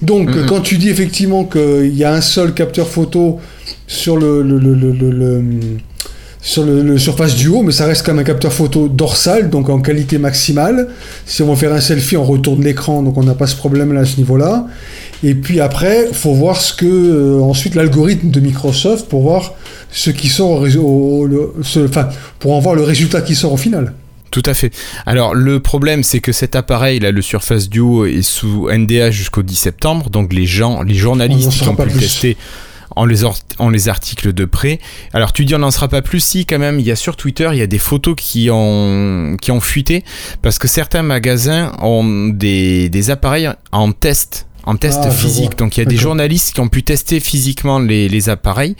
Donc, 0.00 0.28
Mhm. 0.30 0.46
quand 0.46 0.60
tu 0.60 0.78
dis 0.78 0.88
effectivement 0.88 1.44
qu'il 1.44 1.94
y 1.94 2.04
a 2.04 2.12
un 2.12 2.20
seul 2.20 2.54
capteur 2.54 2.88
photo 2.88 3.38
sur 3.86 4.16
le, 4.16 4.42
le- 4.42 4.58
le- 4.58 4.74
le- 4.92 5.42
sur 6.44 6.64
le, 6.64 6.82
le 6.82 6.98
Surface 6.98 7.36
Duo, 7.36 7.62
mais 7.62 7.70
ça 7.72 7.86
reste 7.86 8.04
quand 8.04 8.12
même 8.12 8.22
un 8.22 8.24
capteur 8.24 8.52
photo 8.52 8.88
dorsal, 8.88 9.48
donc 9.48 9.68
en 9.68 9.80
qualité 9.80 10.18
maximale. 10.18 10.88
Si 11.24 11.40
on 11.42 11.48
veut 11.50 11.56
faire 11.56 11.72
un 11.72 11.80
selfie, 11.80 12.16
on 12.16 12.24
retourne 12.24 12.62
l'écran, 12.64 13.02
donc 13.02 13.16
on 13.16 13.22
n'a 13.22 13.34
pas 13.34 13.46
ce 13.46 13.54
problème-là 13.56 14.00
à 14.00 14.04
ce 14.04 14.16
niveau-là. 14.16 14.66
Et 15.22 15.34
puis 15.36 15.60
après, 15.60 16.08
faut 16.12 16.34
voir 16.34 16.60
ce 16.60 16.74
que 16.74 16.84
euh, 16.84 17.40
ensuite 17.40 17.76
l'algorithme 17.76 18.30
de 18.30 18.40
Microsoft 18.40 19.08
pour 19.08 19.22
voir 19.22 19.54
ce 19.92 20.10
qui 20.10 20.28
sort 20.28 20.62
au, 20.62 20.66
au- 20.78 21.26
le- 21.26 21.54
ce- 21.62 21.86
enfin, 21.86 22.08
pour 22.40 22.52
en 22.54 22.58
voir 22.58 22.74
le 22.74 22.82
résultat 22.82 23.22
qui 23.22 23.36
sort 23.36 23.52
au 23.52 23.56
final. 23.56 23.92
Tout 24.32 24.42
à 24.46 24.54
fait. 24.54 24.72
Alors 25.06 25.34
le 25.34 25.60
problème 25.60 26.02
c'est 26.02 26.20
que 26.20 26.32
cet 26.32 26.56
appareil 26.56 26.98
là, 27.00 27.12
le 27.12 27.20
Surface 27.22 27.68
Duo 27.68 28.06
est 28.06 28.22
sous 28.22 28.68
NDA 28.68 29.10
jusqu'au 29.10 29.42
10 29.42 29.54
septembre, 29.54 30.08
donc 30.10 30.32
les 30.32 30.46
gens, 30.46 30.82
les 30.82 30.94
journalistes 30.94 31.50
qui 31.52 31.68
ont 31.68 31.76
pas 31.76 31.84
pu 31.84 31.90
le 31.90 31.96
plus. 31.98 32.04
tester 32.06 32.36
en 32.96 33.04
les, 33.04 33.24
en 33.58 33.68
les 33.70 33.88
articles 33.88 34.32
de 34.32 34.44
près. 34.44 34.78
Alors 35.12 35.32
tu 35.32 35.44
dis 35.44 35.54
on 35.54 35.58
n'en 35.58 35.70
sera 35.70 35.88
pas 35.88 36.02
plus. 36.02 36.20
Si 36.20 36.46
quand 36.46 36.58
même 36.58 36.78
il 36.78 36.86
y 36.86 36.90
a 36.90 36.96
sur 36.96 37.16
Twitter 37.16 37.48
il 37.52 37.58
y 37.58 37.62
a 37.62 37.66
des 37.66 37.78
photos 37.78 38.14
qui 38.16 38.48
ont 38.50 39.36
qui 39.40 39.50
ont 39.50 39.60
fuité. 39.60 40.04
Parce 40.42 40.58
que 40.58 40.68
certains 40.68 41.02
magasins 41.02 41.72
ont 41.80 42.28
des 42.28 43.10
appareils 43.10 43.50
en 43.72 43.92
test 43.92 44.46
en 44.64 44.76
test 44.76 45.00
Ah, 45.02 45.10
physique. 45.10 45.56
Donc 45.58 45.76
il 45.76 45.80
y 45.80 45.82
a 45.82 45.86
des 45.86 45.96
journalistes 45.96 46.52
qui 46.54 46.60
ont 46.60 46.68
pu 46.68 46.82
tester 46.82 47.20
physiquement 47.20 47.78
les, 47.78 48.08
les 48.08 48.28
appareils 48.28 48.76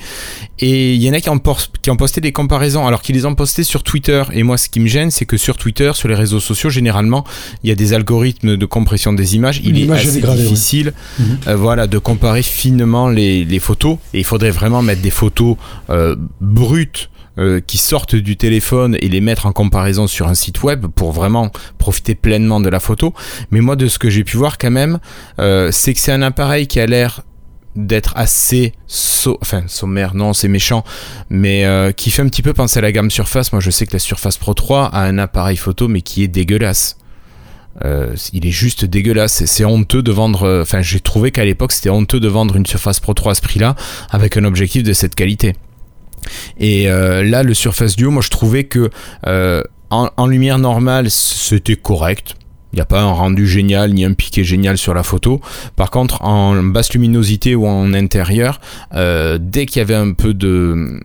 et 0.58 0.94
il 0.94 1.02
y 1.02 1.10
en 1.10 1.12
a 1.12 1.20
qui 1.20 1.28
ont, 1.30 1.38
por- 1.38 1.68
qui 1.82 1.90
ont 1.90 1.96
posté 1.96 2.20
des 2.20 2.32
comparaisons 2.32 2.86
alors 2.86 3.02
qu'ils 3.02 3.16
les 3.16 3.26
ont 3.26 3.34
postés 3.34 3.64
sur 3.64 3.82
Twitter. 3.82 4.22
Et 4.32 4.42
moi 4.42 4.56
ce 4.58 4.68
qui 4.68 4.80
me 4.80 4.86
gêne 4.86 5.10
c'est 5.10 5.24
que 5.26 5.36
sur 5.36 5.56
Twitter, 5.56 5.90
sur 5.94 6.08
les 6.08 6.14
réseaux 6.14 6.40
sociaux, 6.40 6.70
généralement 6.70 7.24
il 7.62 7.68
y 7.68 7.72
a 7.72 7.74
des 7.74 7.92
algorithmes 7.94 8.56
de 8.56 8.66
compression 8.66 9.12
des 9.12 9.34
images. 9.34 9.60
Il 9.64 9.78
est 9.78 9.90
assez 9.90 10.12
dégradée, 10.12 10.42
difficile 10.42 10.92
Mhm. 11.18 11.38
euh, 11.48 11.56
voilà, 11.56 11.86
de 11.86 11.98
comparer 11.98 12.42
finement 12.42 13.08
les, 13.08 13.44
les 13.44 13.58
photos. 13.58 13.98
Et 14.14 14.18
il 14.20 14.24
faudrait 14.24 14.50
vraiment 14.50 14.82
mettre 14.82 15.02
des 15.02 15.10
photos 15.10 15.56
euh, 15.90 16.16
brutes 16.40 17.08
euh, 17.38 17.60
qui 17.66 17.78
sortent 17.78 18.14
du 18.14 18.36
téléphone 18.36 18.94
et 19.00 19.08
les 19.08 19.22
mettre 19.22 19.46
en 19.46 19.52
comparaison 19.52 20.06
sur 20.06 20.28
un 20.28 20.34
site 20.34 20.62
web 20.62 20.86
pour 20.86 21.12
vraiment 21.12 21.50
profiter 21.78 22.14
pleinement 22.14 22.60
de 22.60 22.68
la 22.68 22.78
photo. 22.78 23.14
Mais 23.50 23.60
moi, 23.60 23.74
de 23.74 23.86
ce 23.86 23.98
que 23.98 24.10
j'ai 24.10 24.22
pu 24.22 24.36
voir 24.36 24.58
quand 24.58 24.70
même, 24.70 24.98
euh, 25.38 25.70
c'est 25.72 25.94
que 25.94 26.00
c'est 26.00 26.12
un 26.12 26.20
appareil 26.20 26.66
qui 26.66 26.78
a 26.78 26.84
l'air 26.84 27.22
d'être 27.74 28.12
assez 28.16 28.74
enfin 29.40 29.62
sommaire 29.66 30.14
non 30.14 30.34
c'est 30.34 30.48
méchant 30.48 30.84
mais 31.30 31.64
euh, 31.64 31.90
qui 31.90 32.10
fait 32.10 32.20
un 32.20 32.28
petit 32.28 32.42
peu 32.42 32.52
penser 32.52 32.80
à 32.80 32.82
la 32.82 32.92
gamme 32.92 33.10
Surface 33.10 33.50
moi 33.50 33.62
je 33.62 33.70
sais 33.70 33.86
que 33.86 33.94
la 33.94 33.98
Surface 33.98 34.36
Pro 34.36 34.52
3 34.52 34.88
a 34.88 35.04
un 35.04 35.16
appareil 35.16 35.56
photo 35.56 35.88
mais 35.88 36.02
qui 36.02 36.22
est 36.22 36.28
dégueulasse 36.28 36.98
il 38.32 38.46
est 38.46 38.50
juste 38.50 38.84
dégueulasse. 38.84 39.46
C'est 39.46 39.64
honteux 39.64 40.02
de 40.02 40.12
vendre. 40.12 40.60
Enfin, 40.60 40.82
j'ai 40.82 41.00
trouvé 41.00 41.32
qu'à 41.32 41.44
l'époque, 41.44 41.72
c'était 41.72 41.90
honteux 41.90 42.20
de 42.20 42.28
vendre 42.28 42.54
une 42.54 42.66
Surface 42.66 43.00
Pro 43.00 43.14
3 43.14 43.32
à 43.32 43.34
ce 43.34 43.40
prix-là 43.40 43.74
avec 44.10 44.36
un 44.36 44.44
objectif 44.44 44.84
de 44.84 44.92
cette 44.92 45.14
qualité. 45.14 45.54
Et 46.58 46.88
euh, 46.88 47.22
là, 47.22 47.42
le 47.42 47.54
Surface 47.54 47.96
Duo, 47.96 48.10
moi, 48.10 48.22
je 48.22 48.30
trouvais 48.30 48.64
que 48.64 48.90
euh, 49.26 49.62
en, 49.90 50.26
lumière 50.26 50.58
normale, 50.58 51.10
c'était 51.10 51.76
correct. 51.76 52.34
Il 52.72 52.76
n'y 52.76 52.80
a 52.80 52.86
pas 52.86 53.02
un 53.02 53.12
rendu 53.12 53.46
génial 53.46 53.92
ni 53.92 54.02
un 54.06 54.14
piqué 54.14 54.44
génial 54.44 54.78
sur 54.78 54.94
la 54.94 55.02
photo. 55.02 55.42
Par 55.76 55.90
contre, 55.90 56.22
en 56.24 56.62
basse 56.62 56.94
luminosité 56.94 57.54
ou 57.54 57.66
en 57.66 57.92
intérieur, 57.92 58.62
euh, 58.94 59.36
dès 59.38 59.66
qu'il 59.66 59.80
y 59.80 59.82
avait 59.82 59.94
un 59.94 60.12
peu 60.12 60.32
de 60.32 60.98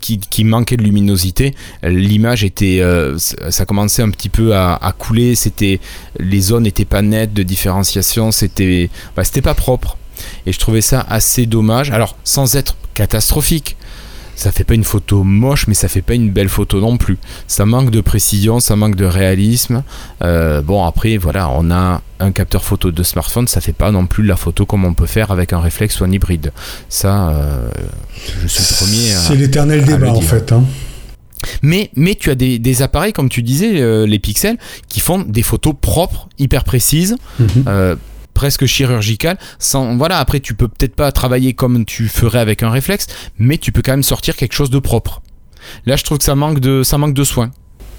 qui, 0.00 0.44
manquait 0.44 0.76
de 0.76 0.82
luminosité, 0.82 1.54
l'image 1.84 2.42
était, 2.42 2.82
ça 3.18 3.64
commençait 3.66 4.02
un 4.02 4.10
petit 4.10 4.28
peu 4.28 4.56
à, 4.56 4.94
couler. 4.98 5.36
C'était 5.36 5.78
les 6.18 6.40
zones 6.40 6.64
n'étaient 6.64 6.84
pas 6.84 7.02
nettes 7.02 7.32
de 7.32 7.44
différenciation. 7.44 8.32
C'était, 8.32 8.90
bah, 9.14 9.22
pas 9.44 9.54
propre. 9.54 9.96
Et 10.44 10.52
je 10.52 10.58
trouvais 10.58 10.80
ça 10.80 11.06
assez 11.08 11.46
dommage. 11.46 11.90
Alors, 11.90 12.16
sans 12.24 12.56
être 12.56 12.76
catastrophique, 12.94 13.76
ça 14.36 14.52
fait 14.52 14.62
pas 14.62 14.74
une 14.74 14.84
photo 14.84 15.24
moche, 15.24 15.66
mais 15.66 15.74
ça 15.74 15.88
fait 15.88 16.02
pas 16.02 16.14
une 16.14 16.30
belle 16.30 16.48
photo 16.48 16.80
non 16.80 16.96
plus. 16.98 17.18
Ça 17.48 17.66
manque 17.66 17.90
de 17.90 18.00
précision, 18.00 18.60
ça 18.60 18.76
manque 18.76 18.94
de 18.94 19.04
réalisme. 19.06 19.82
Euh, 20.22 20.62
bon, 20.62 20.84
après, 20.84 21.16
voilà, 21.16 21.48
on 21.50 21.70
a 21.72 22.00
un 22.20 22.30
capteur 22.30 22.64
photo 22.64 22.90
de 22.92 23.02
smartphone, 23.02 23.48
ça 23.48 23.60
fait 23.60 23.72
pas 23.72 23.90
non 23.90 24.06
plus 24.06 24.22
la 24.24 24.36
photo 24.36 24.64
comme 24.66 24.84
on 24.84 24.94
peut 24.94 25.06
faire 25.06 25.30
avec 25.32 25.52
un 25.52 25.60
réflexe 25.60 26.00
ou 26.00 26.04
un 26.04 26.12
hybride. 26.12 26.52
Ça, 26.88 27.30
euh, 27.30 27.68
je 28.42 28.46
suis 28.46 28.62
le 28.62 28.76
premier. 28.76 29.12
à- 29.14 29.18
C'est 29.18 29.34
l'éternel 29.36 29.84
débat 29.84 30.10
en 30.10 30.20
fait. 30.20 30.52
hein. 30.52 30.64
Mais, 31.62 31.90
mais 31.96 32.14
tu 32.14 32.30
as 32.30 32.34
des, 32.34 32.58
des 32.58 32.82
appareils, 32.82 33.12
comme 33.12 33.28
tu 33.28 33.42
disais, 33.42 33.80
euh, 33.80 34.06
les 34.06 34.18
pixels, 34.18 34.56
qui 34.88 35.00
font 35.00 35.18
des 35.20 35.42
photos 35.42 35.74
propres, 35.80 36.28
hyper 36.38 36.64
précises, 36.64 37.16
Mhm. 37.38 37.48
Presque 38.36 38.66
chirurgicales. 38.66 39.38
Sans, 39.58 39.96
voilà, 39.96 40.18
après, 40.18 40.40
tu 40.40 40.54
peux 40.54 40.68
peut-être 40.68 40.94
pas 40.94 41.10
travailler 41.10 41.54
comme 41.54 41.84
tu 41.84 42.06
ferais 42.06 42.38
avec 42.38 42.62
un 42.62 42.70
réflexe, 42.70 43.06
mais 43.38 43.56
tu 43.56 43.72
peux 43.72 43.82
quand 43.82 43.92
même 43.92 44.02
sortir 44.02 44.36
quelque 44.36 44.52
chose 44.52 44.70
de 44.70 44.78
propre. 44.78 45.22
Là, 45.86 45.96
je 45.96 46.04
trouve 46.04 46.18
que 46.18 46.24
ça 46.24 46.34
manque 46.36 46.60
de, 46.60 46.82
ça 46.82 46.98
manque 46.98 47.14
de 47.14 47.24
soin. 47.24 47.50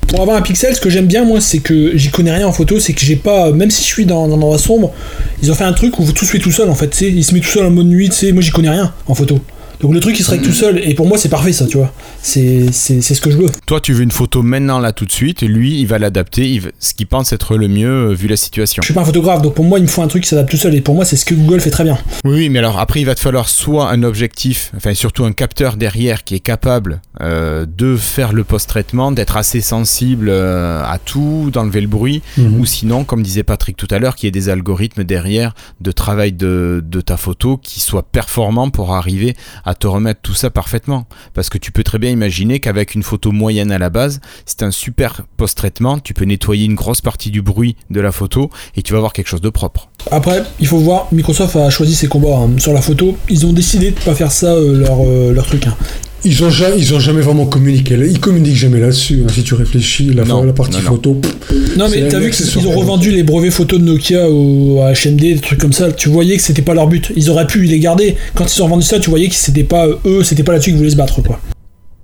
Pour 0.08 0.21
avoir 0.21 0.38
un 0.38 0.41
pixel, 0.41 0.73
ce 0.73 0.80
que 0.80 0.89
j'aime 0.89 1.08
bien, 1.08 1.26
moi, 1.26 1.41
c'est 1.41 1.60
que 1.60 1.97
j'y 1.97 2.12
connais 2.12 2.32
rien 2.32 2.47
en 2.47 2.54
photo, 2.54 2.80
c'est 2.80 2.93
que 2.93 3.02
j'ai 3.02 3.17
pas, 3.17 3.52
même 3.52 3.71
si 3.71 3.82
je 3.82 3.88
suis 3.88 4.06
dans, 4.06 4.26
un 4.26 4.32
endroit 4.32 4.58
sombre, 4.58 4.93
ils 5.41 5.52
ont 5.52 5.56
fait 5.56 5.65
un 5.65 5.73
truc 5.73 6.00
où 6.00 6.10
tout 6.13 6.23
se 6.23 6.32
fait 6.32 6.39
tout 6.39 6.52
seul 6.52 6.69
en 6.69 6.76
fait, 6.76 7.02
il 7.02 7.26
se 7.26 7.34
met 7.34 7.41
tout 7.41 7.50
seul 7.50 7.65
en 7.65 7.71
mode 7.71 7.88
nuit, 7.88 8.10
tu 8.10 8.15
sais, 8.15 8.32
moi 8.32 8.41
j'y 8.41 8.52
connais 8.52 8.69
rien 8.69 8.93
en 9.08 9.15
photo. 9.15 9.41
Donc 9.82 9.94
le 9.94 10.00
truc 10.00 10.20
il 10.20 10.24
se 10.24 10.32
règle 10.32 10.46
tout 10.46 10.54
seul, 10.54 10.80
et 10.84 10.94
pour 10.96 11.08
moi 11.08 11.18
c'est 11.18 11.30
parfait 11.30 11.54
ça, 11.54 11.66
tu 11.68 11.78
vois. 11.78 11.94
C'est 12.22 12.72
ce 12.72 13.22
que 13.22 13.32
je 13.32 13.38
veux. 13.38 13.50
Toi, 13.66 13.80
tu 13.80 13.94
veux 13.94 14.04
une 14.04 14.12
photo 14.12 14.42
maintenant, 14.44 14.80
là, 14.80 14.92
tout 14.92 15.06
de 15.06 15.12
suite, 15.12 15.42
lui, 15.42 15.80
il 15.80 15.88
va 15.88 15.98
l'adapter, 16.00 16.60
va- 16.60 16.70
ce 16.80 16.94
qu'il 16.94 17.08
pense 17.08 17.32
être 17.34 17.56
le 17.58 17.68
mieux, 17.68 18.10
euh, 18.10 18.13
vu 18.13 18.28
la 18.28 18.36
situation. 18.38 18.82
Je 18.82 18.86
suis 18.88 18.94
pas 18.94 19.02
un 19.02 19.06
photographe, 19.06 19.42
donc 19.42 19.54
pour 19.54 19.66
moi 19.66 19.80
il 19.80 19.84
me 19.84 19.88
faut 19.88 20.02
un 20.02 20.08
truc 20.08 20.24
qui 20.24 20.30
s'adapte 20.30 20.50
tout 20.50 20.58
seul, 20.58 20.74
et 20.76 20.82
pour 20.82 20.96
moi 20.96 21.06
c'est 21.06 21.16
ce 21.16 21.26
que 21.26 21.36
Google 21.36 21.62
fait 21.62 21.70
très 21.70 21.84
bien. 21.84 21.98
Oui, 22.24 22.34
oui, 22.36 22.50
mais 22.50 22.60
alors 22.60 22.80
après, 22.80 23.02
il 23.02 23.06
va 23.06 23.16
te 23.16 23.20
falloir 23.20 23.50
soit 23.50 23.90
un 23.90 24.04
objectif, 24.04 24.72
enfin 24.76 24.94
surtout 24.94 25.26
un 25.26 25.32
capteur 25.32 25.78
derrière 25.78 26.24
qui 26.24 26.36
est 26.36 26.40
capable 26.40 27.02
euh, 27.22 27.66
de 27.66 27.96
faire 27.96 28.34
le 28.34 28.44
post-traitement, 28.44 29.12
d'être 29.12 29.38
assez 29.38 29.62
sensible 29.62 30.28
euh, 30.30 30.82
à 30.84 30.98
tout, 31.00 31.50
d'enlever 31.52 31.82
le 31.82 31.88
bruit, 31.88 32.22
Mhm. 32.38 32.60
ou 32.60 32.66
sinon, 32.66 33.04
comme 33.04 33.22
disait 33.24 33.44
Patrick 33.44 33.78
tout 33.78 33.88
à 33.92 34.00
l'heure, 34.00 34.16
qu'il 34.16 34.28
y 34.28 34.30
ait 34.30 34.32
des 34.32 34.50
algorithmes 34.50 35.04
derrière 35.04 35.54
de 35.82 35.92
travail 35.92 36.32
de, 36.34 36.84
de 36.86 37.02
ta 37.02 37.18
photo 37.18 37.58
qui 37.58 37.80
soient 37.80 38.04
performants 38.04 38.70
pour 38.70 38.94
arriver 38.94 39.36
à 39.66 39.67
te 39.76 39.88
remettre 39.88 40.22
tout 40.22 40.34
ça 40.34 40.50
parfaitement. 40.50 41.06
Parce 41.34 41.50
que 41.50 41.58
tu 41.58 41.72
peux 41.72 41.84
très 41.84 42.00
bien 42.00 42.10
imaginer 42.12 42.60
qu'avec 42.60 42.96
une 42.96 43.04
photo 43.04 43.32
moyenne 43.32 43.72
à 43.72 43.78
la 43.78 43.90
base, 43.90 44.20
c'est 44.46 44.64
un 44.64 44.72
super 44.72 45.24
post-traitement, 45.38 46.00
tu 46.00 46.14
peux 46.14 46.26
nettoyer 46.26 46.66
une 46.66 46.76
grosse 46.76 47.02
partie 47.02 47.32
du 47.32 47.42
bruit 47.42 47.76
de 47.90 48.00
la 48.02 48.12
photo 48.12 48.50
et 48.76 48.82
tu 48.82 48.94
vas 48.94 48.98
avoir 48.98 49.14
quelque 49.14 49.28
chose 49.28 49.42
de 49.42 49.50
propre. 49.50 49.90
Après, 50.12 50.44
il 50.60 50.68
faut 50.68 50.78
voir, 50.80 51.08
Microsoft 51.12 51.56
a 51.56 51.70
choisi 51.70 51.96
ses 51.96 52.08
combats 52.08 52.38
hein. 52.38 52.50
sur 52.58 52.74
la 52.74 52.82
photo, 52.82 53.18
ils 53.30 53.46
ont 53.46 53.54
décidé 53.54 53.92
de 53.92 54.00
pas 54.00 54.16
faire 54.16 54.32
ça 54.32 54.54
euh, 54.54 54.78
leur, 54.80 55.00
euh, 55.06 55.34
leur 55.34 55.46
truc. 55.46 55.68
hein. 55.68 55.76
Ils 56.26 56.44
ont, 56.44 56.50
ja- 56.50 56.76
ils 56.76 56.94
ont 56.94 57.00
jamais 57.00 57.22
vraiment 57.22 57.46
communiqué. 57.46 57.96
Ils 58.10 58.20
communiquent 58.20 58.56
jamais 58.56 58.80
là-dessus. 58.80 59.22
hein, 59.24 59.32
si 59.34 59.44
tu 59.44 59.54
réfléchis, 59.54 60.14
la, 60.14 60.26
Non, 60.26 60.44
la 60.44 60.52
partie 60.52 60.78
non, 60.78 60.84
non. 60.84 60.90
photo. 60.92 61.22
Non 61.78 61.88
mais 61.90 62.08
t'as 62.10 62.20
vu 62.20 62.32
qu'ils 62.32 62.68
ont 62.68 62.72
revendu 62.72 63.12
les 63.12 63.24
brevets 63.24 63.52
photos 63.52 63.80
de 63.80 63.86
Nokia 63.86 64.30
au 64.30 64.82
à 64.82 64.94
HMD, 64.94 65.20
des 65.22 65.40
trucs 65.40 65.60
comme 65.60 65.74
ça. 65.74 65.92
Tu 65.92 66.10
voyais 66.10 66.36
que 66.36 66.42
c'était 66.44 66.62
pas 66.64 66.74
leur 66.74 66.88
but. 66.88 67.12
Ils 67.16 67.30
auraient 67.30 67.48
pu 67.48 67.62
les 67.64 67.80
garder. 67.80 68.18
Quand 68.34 68.54
ils 68.54 68.62
ont 68.62 68.66
revendu 68.66 68.84
ça, 68.84 69.00
tu 69.00 69.10
voyais 69.10 69.30
que 69.30 69.36
c'était 69.36 69.64
pas 69.64 69.88
eux, 70.06 70.24
c'était 70.24 70.44
pas 70.44 70.52
là-dessus 70.54 70.72
qu'ils 70.72 70.78
voulaient 70.80 70.90
se 70.90 70.96
battre 70.96 71.22
quoi. 71.22 71.40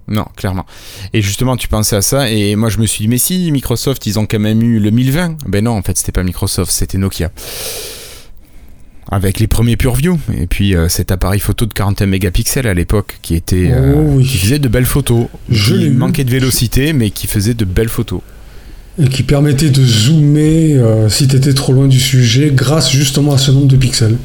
Non, 0.07 0.25
clairement. 0.35 0.65
Et 1.13 1.21
justement, 1.21 1.57
tu 1.57 1.67
pensais 1.67 1.95
à 1.95 2.01
ça, 2.01 2.29
et 2.29 2.55
moi 2.55 2.69
je 2.69 2.77
me 2.77 2.85
suis 2.85 3.03
dit, 3.03 3.07
mais 3.07 3.17
si, 3.17 3.51
Microsoft, 3.51 4.05
ils 4.05 4.19
ont 4.19 4.25
quand 4.25 4.39
même 4.39 4.61
eu 4.61 4.77
le 4.79 4.91
1020. 4.91 5.37
Ben 5.47 5.63
non, 5.63 5.71
en 5.71 5.81
fait, 5.81 5.97
c'était 5.97 6.11
pas 6.11 6.23
Microsoft, 6.23 6.71
c'était 6.71 6.97
Nokia. 6.97 7.31
Avec 9.11 9.39
les 9.39 9.47
premiers 9.47 9.75
PureView, 9.77 10.17
et 10.33 10.47
puis 10.47 10.75
euh, 10.75 10.87
cet 10.87 11.11
appareil 11.11 11.39
photo 11.39 11.65
de 11.65 11.73
41 11.73 12.07
mégapixels 12.07 12.67
à 12.67 12.73
l'époque, 12.73 13.19
qui 13.21 13.35
était, 13.35 13.69
euh, 13.71 13.93
Oh 13.97 14.13
oui. 14.15 14.25
qui 14.25 14.37
faisait 14.37 14.59
de 14.59 14.67
belles 14.67 14.85
photos. 14.85 15.27
Je 15.49 15.75
qui 15.75 15.89
manquait 15.89 16.23
de 16.23 16.31
vélocité, 16.31 16.93
mais 16.93 17.09
qui 17.09 17.27
faisait 17.27 17.53
de 17.53 17.65
belles 17.65 17.89
photos. 17.89 18.21
Et 19.01 19.07
qui 19.07 19.23
permettait 19.23 19.69
de 19.71 19.83
zoomer 19.83 20.77
euh, 20.77 21.09
si 21.09 21.27
t'étais 21.27 21.53
trop 21.53 21.73
loin 21.73 21.87
du 21.87 21.99
sujet 21.99 22.51
grâce 22.53 22.91
justement 22.91 23.33
à 23.33 23.37
ce 23.37 23.51
nombre 23.51 23.67
de 23.67 23.75
pixels. 23.77 24.17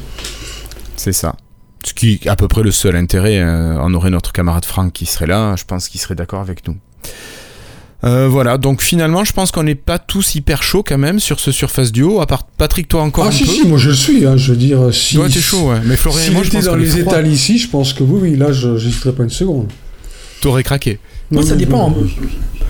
C'est 0.95 1.13
ça. 1.13 1.35
Ce 1.83 1.93
qui 1.93 2.19
est 2.23 2.27
à 2.27 2.35
peu 2.35 2.47
près 2.47 2.61
le 2.63 2.71
seul 2.71 2.95
intérêt. 2.95 3.41
on 3.43 3.93
aurait 3.93 4.09
notre 4.11 4.31
camarade 4.33 4.65
Franck 4.65 4.93
qui 4.93 5.05
serait 5.05 5.27
là, 5.27 5.55
je 5.57 5.63
pense 5.65 5.87
qu'il 5.87 5.99
serait 6.01 6.15
d'accord 6.15 6.41
avec 6.41 6.67
nous. 6.67 6.75
Euh, 8.05 8.29
voilà, 8.29 8.57
donc 8.57 8.81
finalement, 8.81 9.25
je 9.25 9.33
pense 9.33 9.51
qu'on 9.51 9.63
n'est 9.63 9.75
pas 9.75 9.99
tous 9.99 10.35
hyper 10.35 10.63
chauds 10.63 10.83
quand 10.83 10.97
même 10.97 11.19
sur 11.19 11.39
ce 11.41 11.51
Surface 11.51 11.91
Duo, 11.91 12.21
à 12.21 12.27
part 12.27 12.43
Patrick, 12.43 12.87
toi 12.87 13.01
encore 13.01 13.25
Ah 13.25 13.27
un 13.27 13.31
si, 13.31 13.43
peu. 13.43 13.51
si, 13.51 13.67
moi 13.67 13.77
je 13.77 13.89
le 13.89 13.95
suis. 13.95 14.25
hein, 14.25 14.37
je 14.37 14.51
veux 14.51 14.57
dire, 14.57 14.93
si. 14.93 15.15
Toi, 15.15 15.27
t'es 15.27 15.41
chaud, 15.41 15.69
ouais. 15.71 15.79
Mais 15.85 15.97
Florian 15.97 16.19
et 16.21 16.23
S'il 16.23 16.33
moi, 16.33 16.43
je 16.43 16.49
pense 16.51 16.63
dans 16.65 16.75
les 16.77 16.85
froid. 16.85 17.01
étals 17.01 17.27
ici, 17.27 17.57
je 17.57 17.67
pense 17.67 17.91
que 17.93 18.03
oui, 18.03 18.19
oui, 18.31 18.37
là, 18.37 18.53
je 18.53 18.77
j'hésiterais 18.77 19.11
pas 19.11 19.23
une 19.23 19.29
seconde. 19.29 19.67
T'aurais 20.41 20.63
craqué. 20.63 20.97
Moi, 21.29 21.43
ça 21.43 21.55
dépend, 21.57 21.93
oui, 21.97 22.15
oui. 22.21 22.27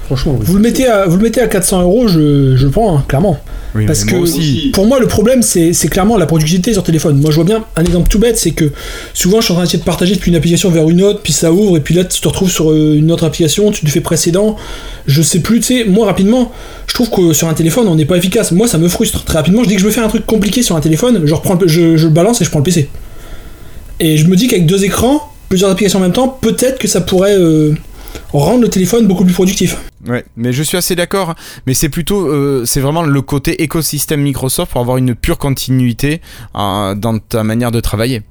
Franchement, 0.10 0.38
oui. 0.40 0.46
Vous 0.48 0.56
le 0.56 0.60
mettez 0.62 0.88
à, 0.88 1.06
vous 1.06 1.18
le 1.18 1.22
mettez 1.22 1.40
à 1.40 1.48
400 1.48 1.84
euros, 1.84 2.08
je, 2.08 2.56
je 2.58 2.66
le 2.66 2.72
prends 2.72 2.98
hein, 2.98 3.06
clairement. 3.08 3.38
Oui, 3.76 3.86
Parce 3.86 4.04
que 4.06 4.16
moi 4.16 4.22
aussi. 4.24 4.72
pour 4.74 4.88
moi, 4.88 5.00
le 5.00 5.06
problème, 5.06 5.44
c'est 5.44 5.72
c'est 5.74 5.88
clairement 5.88 6.18
la 6.18 6.26
productivité 6.26 6.74
sur 6.74 6.82
téléphone. 6.82 7.20
Moi, 7.20 7.30
je 7.30 7.36
vois 7.36 7.44
bien 7.44 7.64
un 7.76 7.84
exemple 7.86 8.10
tout 8.10 8.18
bête, 8.18 8.36
c'est 8.36 8.50
que 8.50 8.72
souvent, 9.14 9.40
je 9.40 9.46
suis 9.46 9.52
en 9.52 9.58
train 9.58 9.66
d'essayer 9.66 9.78
de 9.78 9.84
partager 9.84 10.16
depuis 10.16 10.32
une 10.32 10.38
application 10.38 10.72
vers 10.72 10.90
une 10.90 11.04
autre, 11.04 11.20
puis 11.22 11.32
ça 11.32 11.52
ouvre, 11.54 11.78
et 11.78 11.80
puis 11.82 11.94
là, 11.94 12.04
tu 12.06 12.20
te 12.20 12.28
retrouves 12.28 12.50
sur 12.50 12.72
euh, 12.72 12.96
une 12.98 13.12
autre 13.12 13.24
application, 13.24 13.70
tu 13.72 13.86
te 13.86 13.92
fais 13.92 14.02
précédent. 14.02 14.56
Je 15.06 15.22
sais 15.22 15.42
plus, 15.42 15.60
tu 15.60 15.66
sais, 15.68 15.84
moi, 15.86 16.08
rapidement, 16.08 16.52
je 16.88 16.96
trouve 16.96 17.12
que 17.12 17.34
sur 17.34 17.48
un 17.48 17.54
téléphone, 17.54 17.88
on 17.88 17.94
n'est 17.96 18.06
pas 18.06 18.18
efficace. 18.18 18.52
Moi, 18.52 18.68
ça 18.68 18.80
me 18.80 18.88
frustre 18.88 19.24
très 19.24 19.38
rapidement. 19.38 19.62
Je 19.64 19.68
dis 19.70 19.76
que 19.76 19.82
je 19.82 19.86
veux 19.86 19.92
faire 19.92 20.04
un 20.04 20.10
truc 20.10 20.26
compliqué 20.26 20.64
sur 20.64 20.76
un 20.76 20.82
téléphone, 20.82 21.22
je, 21.26 21.34
reprends 21.36 21.54
le- 21.62 21.68
je, 21.68 21.96
je 21.98 22.08
le 22.08 22.14
balance 22.14 22.42
et 22.42 22.46
je 22.46 22.50
prends 22.50 22.60
le 22.60 22.66
PC. 22.66 22.90
Et 24.00 24.18
je 24.18 24.26
me 24.28 24.36
dis 24.36 24.48
qu'avec 24.48 24.66
deux 24.66 24.84
écrans, 24.84 25.32
plusieurs 25.50 25.70
applications 25.70 26.00
en 26.00 26.02
même 26.02 26.14
temps, 26.14 26.28
peut-être 26.42 26.80
que 26.80 26.88
ça 26.88 27.02
pourrait 27.02 27.38
euh, 27.38 27.74
rendre 28.34 28.62
le 28.62 28.70
téléphone 28.70 29.06
beaucoup 29.06 29.26
plus 29.26 29.34
productif. 29.34 29.78
Ouais, 30.08 30.24
mais 30.38 30.54
je 30.54 30.64
suis 30.64 30.78
assez 30.78 30.96
d'accord. 30.96 31.36
Mais 31.68 31.74
c'est 31.74 31.90
plutôt, 31.90 32.28
euh, 32.28 32.64
c'est 32.66 32.80
vraiment 32.80 33.04
le 33.04 33.22
côté 33.22 33.62
écosystème 33.64 34.22
Microsoft 34.22 34.72
pour 34.72 34.82
avoir 34.82 34.98
une 34.98 35.14
pure 35.16 35.38
continuité 35.38 36.22
euh, 36.56 36.96
dans 36.96 37.20
ta 37.20 37.44
manière 37.44 37.72
de 37.72 37.80
travailler. 37.82 38.22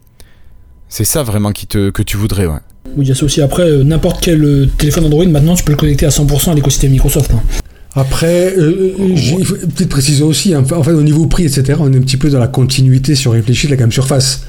C'est 0.88 1.04
ça 1.04 1.22
vraiment 1.22 1.52
qui 1.52 1.66
te, 1.66 1.90
que 1.90 2.02
tu 2.02 2.16
voudrais, 2.16 2.46
ouais. 2.46 2.58
Oui, 2.96 3.04
il 3.04 3.08
y 3.08 3.12
a 3.12 3.14
ça 3.14 3.24
aussi. 3.26 3.42
Après, 3.42 3.64
euh, 3.64 3.84
n'importe 3.84 4.22
quel 4.22 4.42
euh, 4.42 4.66
téléphone 4.78 5.04
Android, 5.04 5.26
maintenant, 5.26 5.54
tu 5.54 5.62
peux 5.62 5.72
le 5.72 5.76
connecter 5.76 6.06
à 6.06 6.08
100% 6.08 6.52
à 6.52 6.54
l'écosystème 6.54 6.92
Microsoft. 6.92 7.30
hein. 7.32 7.42
Après, 7.98 8.54
euh, 8.56 8.94
euh, 9.00 9.06
j'ai- 9.16 9.36
il 9.38 9.44
faut 9.44 9.54
peut-être 9.56 9.88
préciser 9.88 10.22
aussi, 10.22 10.54
hein, 10.54 10.62
en 10.70 10.82
fait, 10.84 10.92
au 10.92 11.02
niveau 11.02 11.26
prix, 11.26 11.44
etc., 11.44 11.78
on 11.80 11.92
est 11.92 11.96
un 11.96 12.00
petit 12.00 12.16
peu 12.16 12.30
dans 12.30 12.38
la 12.38 12.46
continuité 12.46 13.14
si 13.16 13.26
on 13.26 13.32
réfléchit 13.32 13.66
de 13.66 13.72
la 13.72 13.76
gamme 13.76 13.90
Surface. 13.92 14.42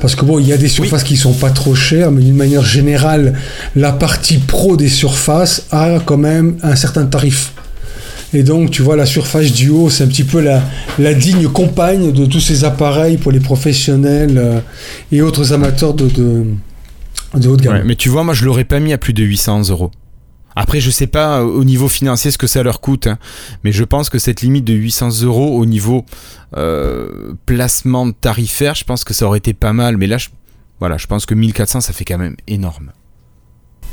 Parce 0.00 0.14
que 0.14 0.24
bon, 0.24 0.38
il 0.38 0.46
y 0.46 0.52
a 0.52 0.56
des 0.56 0.68
surfaces 0.68 1.04
qui 1.04 1.16
sont 1.16 1.32
pas 1.34 1.50
trop 1.50 1.74
chères, 1.74 2.10
mais 2.10 2.22
d'une 2.22 2.36
manière 2.36 2.64
générale, 2.64 3.34
la 3.74 3.92
partie 3.92 4.38
pro 4.38 4.76
des 4.76 4.88
surfaces 4.88 5.66
a 5.70 5.98
quand 6.04 6.16
même 6.16 6.56
un 6.62 6.74
certain 6.76 7.04
tarif. 7.06 7.52
Et 8.34 8.42
donc, 8.42 8.70
tu 8.70 8.82
vois, 8.82 8.96
la 8.96 9.06
Surface 9.06 9.52
Duo, 9.52 9.88
c'est 9.88 10.04
un 10.04 10.08
petit 10.08 10.24
peu 10.24 10.40
la, 10.40 10.62
la 10.98 11.14
digne 11.14 11.48
compagne 11.48 12.12
de 12.12 12.26
tous 12.26 12.40
ces 12.40 12.64
appareils 12.64 13.18
pour 13.18 13.30
les 13.32 13.40
professionnels 13.40 14.36
euh, 14.36 14.58
et 15.12 15.22
autres 15.22 15.52
amateurs 15.52 15.94
de, 15.94 16.08
de, 16.08 16.44
de 17.38 17.48
haute 17.48 17.60
gamme. 17.62 17.74
Ouais, 17.74 17.82
mais 17.84 17.94
tu 17.94 18.08
vois, 18.08 18.24
moi, 18.24 18.34
je 18.34 18.44
l'aurais 18.44 18.64
pas 18.64 18.80
mis 18.80 18.92
à 18.92 18.98
plus 18.98 19.12
de 19.12 19.22
800 19.22 19.70
euros. 19.70 19.90
Après, 20.56 20.80
je 20.80 20.90
sais 20.90 21.06
pas 21.06 21.40
euh, 21.40 21.44
au 21.44 21.64
niveau 21.64 21.88
financier 21.88 22.30
ce 22.30 22.38
que 22.38 22.46
ça 22.46 22.62
leur 22.62 22.80
coûte, 22.80 23.06
hein, 23.06 23.18
mais 23.62 23.72
je 23.72 23.84
pense 23.84 24.08
que 24.08 24.18
cette 24.18 24.40
limite 24.40 24.64
de 24.64 24.72
800 24.72 25.22
euros 25.22 25.58
au 25.58 25.66
niveau 25.66 26.04
euh, 26.56 27.34
placement 27.44 28.10
tarifaire, 28.10 28.74
je 28.74 28.84
pense 28.84 29.04
que 29.04 29.12
ça 29.12 29.26
aurait 29.26 29.38
été 29.38 29.52
pas 29.52 29.74
mal. 29.74 29.98
Mais 29.98 30.06
là, 30.06 30.16
je, 30.16 30.30
voilà, 30.80 30.96
je 30.96 31.06
pense 31.06 31.26
que 31.26 31.34
1400, 31.34 31.82
ça 31.82 31.92
fait 31.92 32.06
quand 32.06 32.18
même 32.18 32.36
énorme. 32.48 32.92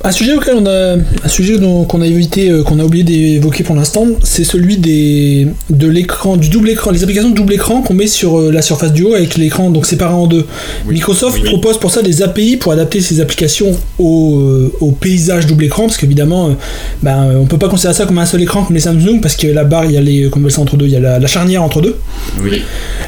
Un 0.05 0.11
sujet 0.11 0.33
auquel 0.33 0.55
on 0.57 0.65
a, 0.65 0.95
un 1.23 1.27
sujet 1.29 1.57
qu'on 1.87 2.01
a 2.01 2.05
évité, 2.05 2.49
euh, 2.49 2.61
qu'on 2.63 2.77
a 2.79 2.83
oublié 2.83 3.05
d'évoquer 3.05 3.63
pour 3.63 3.73
l'instant, 3.73 4.05
c'est 4.21 4.43
celui 4.43 4.75
des, 4.77 5.47
de 5.69 5.87
l'écran, 5.87 6.35
du 6.35 6.49
double 6.49 6.69
écran, 6.71 6.91
les 6.91 7.03
applications 7.03 7.29
de 7.29 7.35
double 7.35 7.53
écran 7.53 7.81
qu'on 7.81 7.93
met 7.93 8.07
sur 8.07 8.37
euh, 8.37 8.51
la 8.51 8.61
Surface 8.61 8.91
Duo 8.91 9.13
avec 9.13 9.37
l'écran 9.37 9.69
donc 9.69 9.85
séparé 9.85 10.13
en 10.13 10.27
deux. 10.27 10.45
Oui. 10.85 10.95
Microsoft 10.95 11.35
Oui, 11.35 11.41
oui. 11.45 11.49
propose 11.51 11.79
pour 11.79 11.89
ça 11.89 12.01
des 12.01 12.21
API 12.21 12.57
pour 12.57 12.73
adapter 12.73 12.99
ces 12.99 13.21
applications 13.21 13.71
au, 13.97 14.39
euh, 14.41 14.73
au 14.81 14.91
paysage 14.91 15.45
double 15.47 15.63
écran, 15.63 15.83
parce 15.83 15.95
qu'évidemment, 15.97 16.53
ben, 17.01 17.37
on 17.39 17.45
peut 17.45 17.57
pas 17.57 17.69
considérer 17.69 17.93
ça 17.93 18.05
comme 18.05 18.17
un 18.17 18.25
seul 18.25 18.41
écran 18.41 18.63
comme 18.65 18.75
les 18.75 18.81
Samsung, 18.81 19.21
parce 19.21 19.37
que 19.37 19.47
la 19.47 19.63
barre, 19.63 19.85
il 19.85 19.91
y 19.91 19.97
a 19.97 20.01
les, 20.01 20.29
comme 20.29 20.49
ça 20.49 20.61
entre 20.61 20.75
deux, 20.75 20.85
il 20.87 20.91
y 20.91 20.97
a 20.97 20.99
la, 20.99 21.17
la 21.19 21.27
charnière 21.27 21.63
entre 21.63 21.81
deux. 21.81 21.95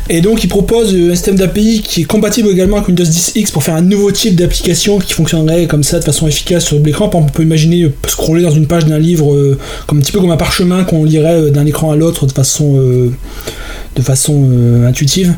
Et 0.09 0.21
donc 0.21 0.43
il 0.43 0.47
propose 0.47 0.93
euh, 0.93 1.11
un 1.11 1.15
système 1.15 1.35
d'API 1.35 1.81
qui 1.83 2.01
est 2.01 2.05
compatible 2.05 2.47
également 2.49 2.77
avec 2.77 2.87
Windows 2.87 3.03
10X 3.03 3.51
pour 3.51 3.63
faire 3.63 3.75
un 3.75 3.81
nouveau 3.81 4.11
type 4.11 4.35
d'application 4.35 4.99
qui 4.99 5.13
fonctionnerait 5.13 5.65
comme 5.65 5.83
ça 5.83 5.99
de 5.99 6.03
façon 6.05 6.27
efficace 6.27 6.71
sur 6.75 6.77
double 6.77 6.89
écran. 6.89 7.09
Par 7.09 7.19
exemple, 7.21 7.33
on 7.33 7.37
peut 7.37 7.43
imaginer 7.43 7.91
scroller 8.07 8.43
dans 8.43 8.51
une 8.51 8.67
page 8.67 8.85
d'un 8.85 8.99
livre 8.99 9.57
comme 9.87 9.99
un 9.99 10.01
petit 10.01 10.11
peu 10.11 10.19
comme 10.19 10.31
un 10.31 10.37
parchemin 10.37 10.83
qu'on 10.83 11.03
lirait 11.03 11.51
d'un 11.51 11.65
écran 11.65 11.91
à 11.91 11.95
l'autre 11.95 12.25
de 12.25 12.31
façon, 12.31 12.75
de 12.75 14.01
façon 14.01 14.49
intuitive. 14.85 15.33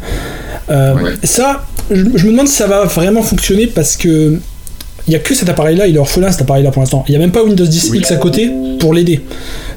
Ça, 1.24 1.66
je, 1.90 2.04
me 2.04 2.32
demande 2.32 2.48
si 2.48 2.56
ça 2.56 2.68
va 2.68 2.86
vraiment 2.86 3.22
fonctionner 3.22 3.68
parce 3.68 3.96
que 3.96 4.38
il 5.08 5.12
n'y 5.12 5.16
a 5.16 5.20
que 5.20 5.34
cet 5.34 5.48
appareil-là, 5.48 5.88
il 5.88 5.96
est 5.96 6.00
orphelin 6.00 6.30
cet 6.32 6.42
appareil-là 6.42 6.72
pour 6.72 6.82
l'instant. 6.82 7.06
Il 7.08 7.12
n'y 7.12 7.16
a 7.16 7.20
même 7.20 7.32
pas 7.32 7.42
Windows 7.42 7.66
10 7.66 7.92
X 7.94 8.12
à 8.12 8.18
côté 8.18 8.52
pour 8.78 8.94
l'aider. 8.94 9.22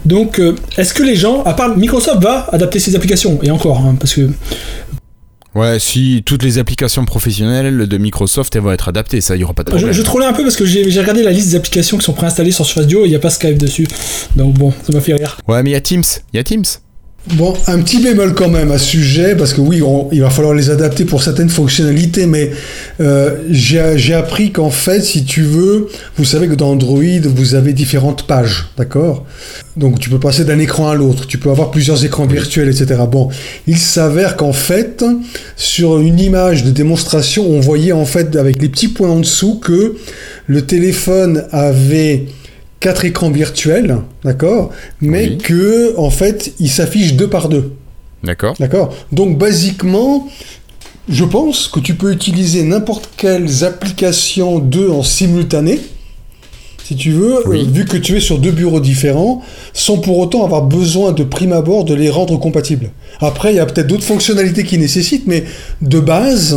Donc, 0.05 0.41
euh, 0.41 0.57
est-ce 0.77 0.93
que 0.93 1.05
les 1.05 1.15
gens, 1.15 1.45
à 1.45 1.55
part 1.55 1.77
Microsoft, 1.77 2.21
va 2.21 2.49
adapter 2.51 2.81
ses 2.81 2.97
applications? 2.97 3.39
Et 3.43 3.51
encore, 3.51 3.79
hein, 3.79 3.95
parce 3.99 4.15
que. 4.15 4.29
Ouais, 5.55 5.79
si 5.81 6.23
toutes 6.25 6.43
les 6.43 6.59
applications 6.59 7.05
professionnelles 7.05 7.89
de 7.89 7.99
Microsoft 7.99 8.55
elles 8.55 8.63
vont 8.63 8.73
être 8.73 8.89
adaptées, 8.89 9.21
ça, 9.21 9.35
il 9.35 9.39
n'y 9.39 9.45
aura 9.45 9.55
pas 9.55 9.65
de 9.65 9.71
problème. 9.71 9.93
Je, 9.93 9.97
je 9.97 10.03
trollais 10.03 10.27
un 10.27 10.33
peu 10.33 10.43
parce 10.43 10.57
que 10.57 10.65
j'ai 10.65 10.85
regardé 11.01 11.23
la 11.23 11.33
liste 11.33 11.49
des 11.49 11.57
applications 11.57 11.99
qui 11.99 12.05
sont 12.05 12.13
préinstallées 12.13 12.53
sur 12.53 12.65
Surface 12.65 12.87
Duo 12.87 13.03
et 13.03 13.07
il 13.07 13.11
n'y 13.11 13.17
a 13.17 13.21
pas 13.21 13.31
Skype 13.31 13.59
dessus. 13.59 13.87
Donc 14.37 14.55
bon, 14.55 14.73
ça 14.85 14.93
m'a 14.93 15.01
fait 15.01 15.15
rire. 15.15 15.39
Ouais, 15.49 15.63
mais 15.63 15.71
il 15.71 15.73
y 15.73 15.77
a 15.77 15.81
Teams. 15.81 16.05
Il 16.33 16.37
y 16.37 16.41
a 16.41 16.45
Teams. 16.45 16.65
Bon, 17.27 17.53
un 17.67 17.81
petit 17.83 18.03
bémol 18.03 18.35
quand 18.35 18.49
même 18.49 18.73
à 18.73 18.79
ce 18.79 18.87
sujet, 18.87 19.37
parce 19.37 19.53
que 19.53 19.61
oui, 19.61 19.83
il 20.11 20.23
va 20.23 20.31
falloir 20.31 20.55
les 20.55 20.71
adapter 20.71 21.05
pour 21.05 21.23
certaines 21.23 21.51
fonctionnalités, 21.51 22.25
mais 22.25 22.51
euh, 23.01 23.37
j'ai 23.51 24.15
appris 24.15 24.53
qu'en 24.53 24.71
fait, 24.71 25.03
si 25.03 25.25
tu 25.25 25.43
veux, 25.43 25.89
vous 26.17 26.25
savez 26.25 26.49
que 26.49 26.55
dans 26.55 26.71
Android, 26.71 27.21
vous 27.23 27.55
avez 27.55 27.75
différentes 27.75 28.27
pages, 28.27 28.69
d'accord? 28.79 29.27
Donc 29.77 30.01
tu 30.01 30.09
peux 30.09 30.19
passer 30.19 30.45
d'un 30.45 30.59
écran 30.59 30.89
à 30.89 30.95
l'autre, 30.95 31.27
tu 31.27 31.37
peux 31.37 31.51
avoir 31.51 31.71
plusieurs 31.71 32.03
écrans 32.07 32.27
virtuels, 32.27 32.69
etc. 32.69 33.03
Bon, 33.09 33.29
il 33.67 33.77
s'avère 33.77 34.37
qu'en 34.37 34.55
fait, 34.55 35.05
sur 35.57 35.99
une 35.99 36.19
image 36.19 36.65
de 36.65 36.71
démonstration, 36.71 37.47
on 37.49 37.61
voyait 37.61 37.93
en 37.93 38.07
fait 38.07 38.35
avec 38.35 38.63
les 38.63 38.71
petits 38.71 38.89
points 38.89 39.11
en 39.11 39.21
dessous 39.21 39.59
que 39.59 39.95
le 40.47 40.63
téléphone 40.63 41.45
avait 41.53 42.25
quatre 42.81 43.05
écrans 43.05 43.31
virtuels, 43.31 43.99
d'accord, 44.25 44.71
mais 45.01 45.37
que 45.37 45.97
en 45.99 46.11
fait, 46.11 46.55
il 46.59 46.71
s'affiche 46.71 47.15
deux 47.15 47.29
par 47.29 47.49
deux. 47.49 47.73
D'accord. 48.25 48.55
D'accord. 48.59 48.95
Donc 49.13 49.39
basiquement, 49.39 50.29
je 51.09 51.25
pense 51.25 51.69
que 51.69 51.81
tu 51.81 51.95
peux 51.95 52.13
utiliser 52.13 52.63
n'importe 52.63 53.11
quelles 53.17 53.65
applications 53.65 54.59
deux 54.59 54.89
en 54.89 55.03
simultané 55.03 55.81
si 56.91 56.97
tu 56.97 57.13
veux, 57.13 57.47
euh, 57.47 57.65
vu 57.73 57.85
que 57.85 57.97
tu 57.97 58.17
es 58.17 58.21
sur 58.21 58.41
deux 58.41 58.51
bureaux 58.51 58.81
différents, 58.81 59.43
sans 59.73 59.99
pour 59.99 60.19
autant 60.19 60.45
avoir 60.45 60.63
besoin 60.63 61.13
de 61.13 61.23
prime 61.23 61.53
abord 61.53 61.85
de 61.85 61.95
les 61.95 62.11
rendre 62.11 62.37
compatibles. 62.37 62.91
Après, 63.21 63.53
il 63.53 63.57
y 63.59 63.61
a 63.61 63.67
peut-être 63.67 63.87
d'autres 63.87 64.03
fonctionnalités 64.03 64.65
qui 64.65 64.77
nécessitent, 64.77 65.29
mais 65.29 65.45
de 65.83 66.01
base, 66.01 66.57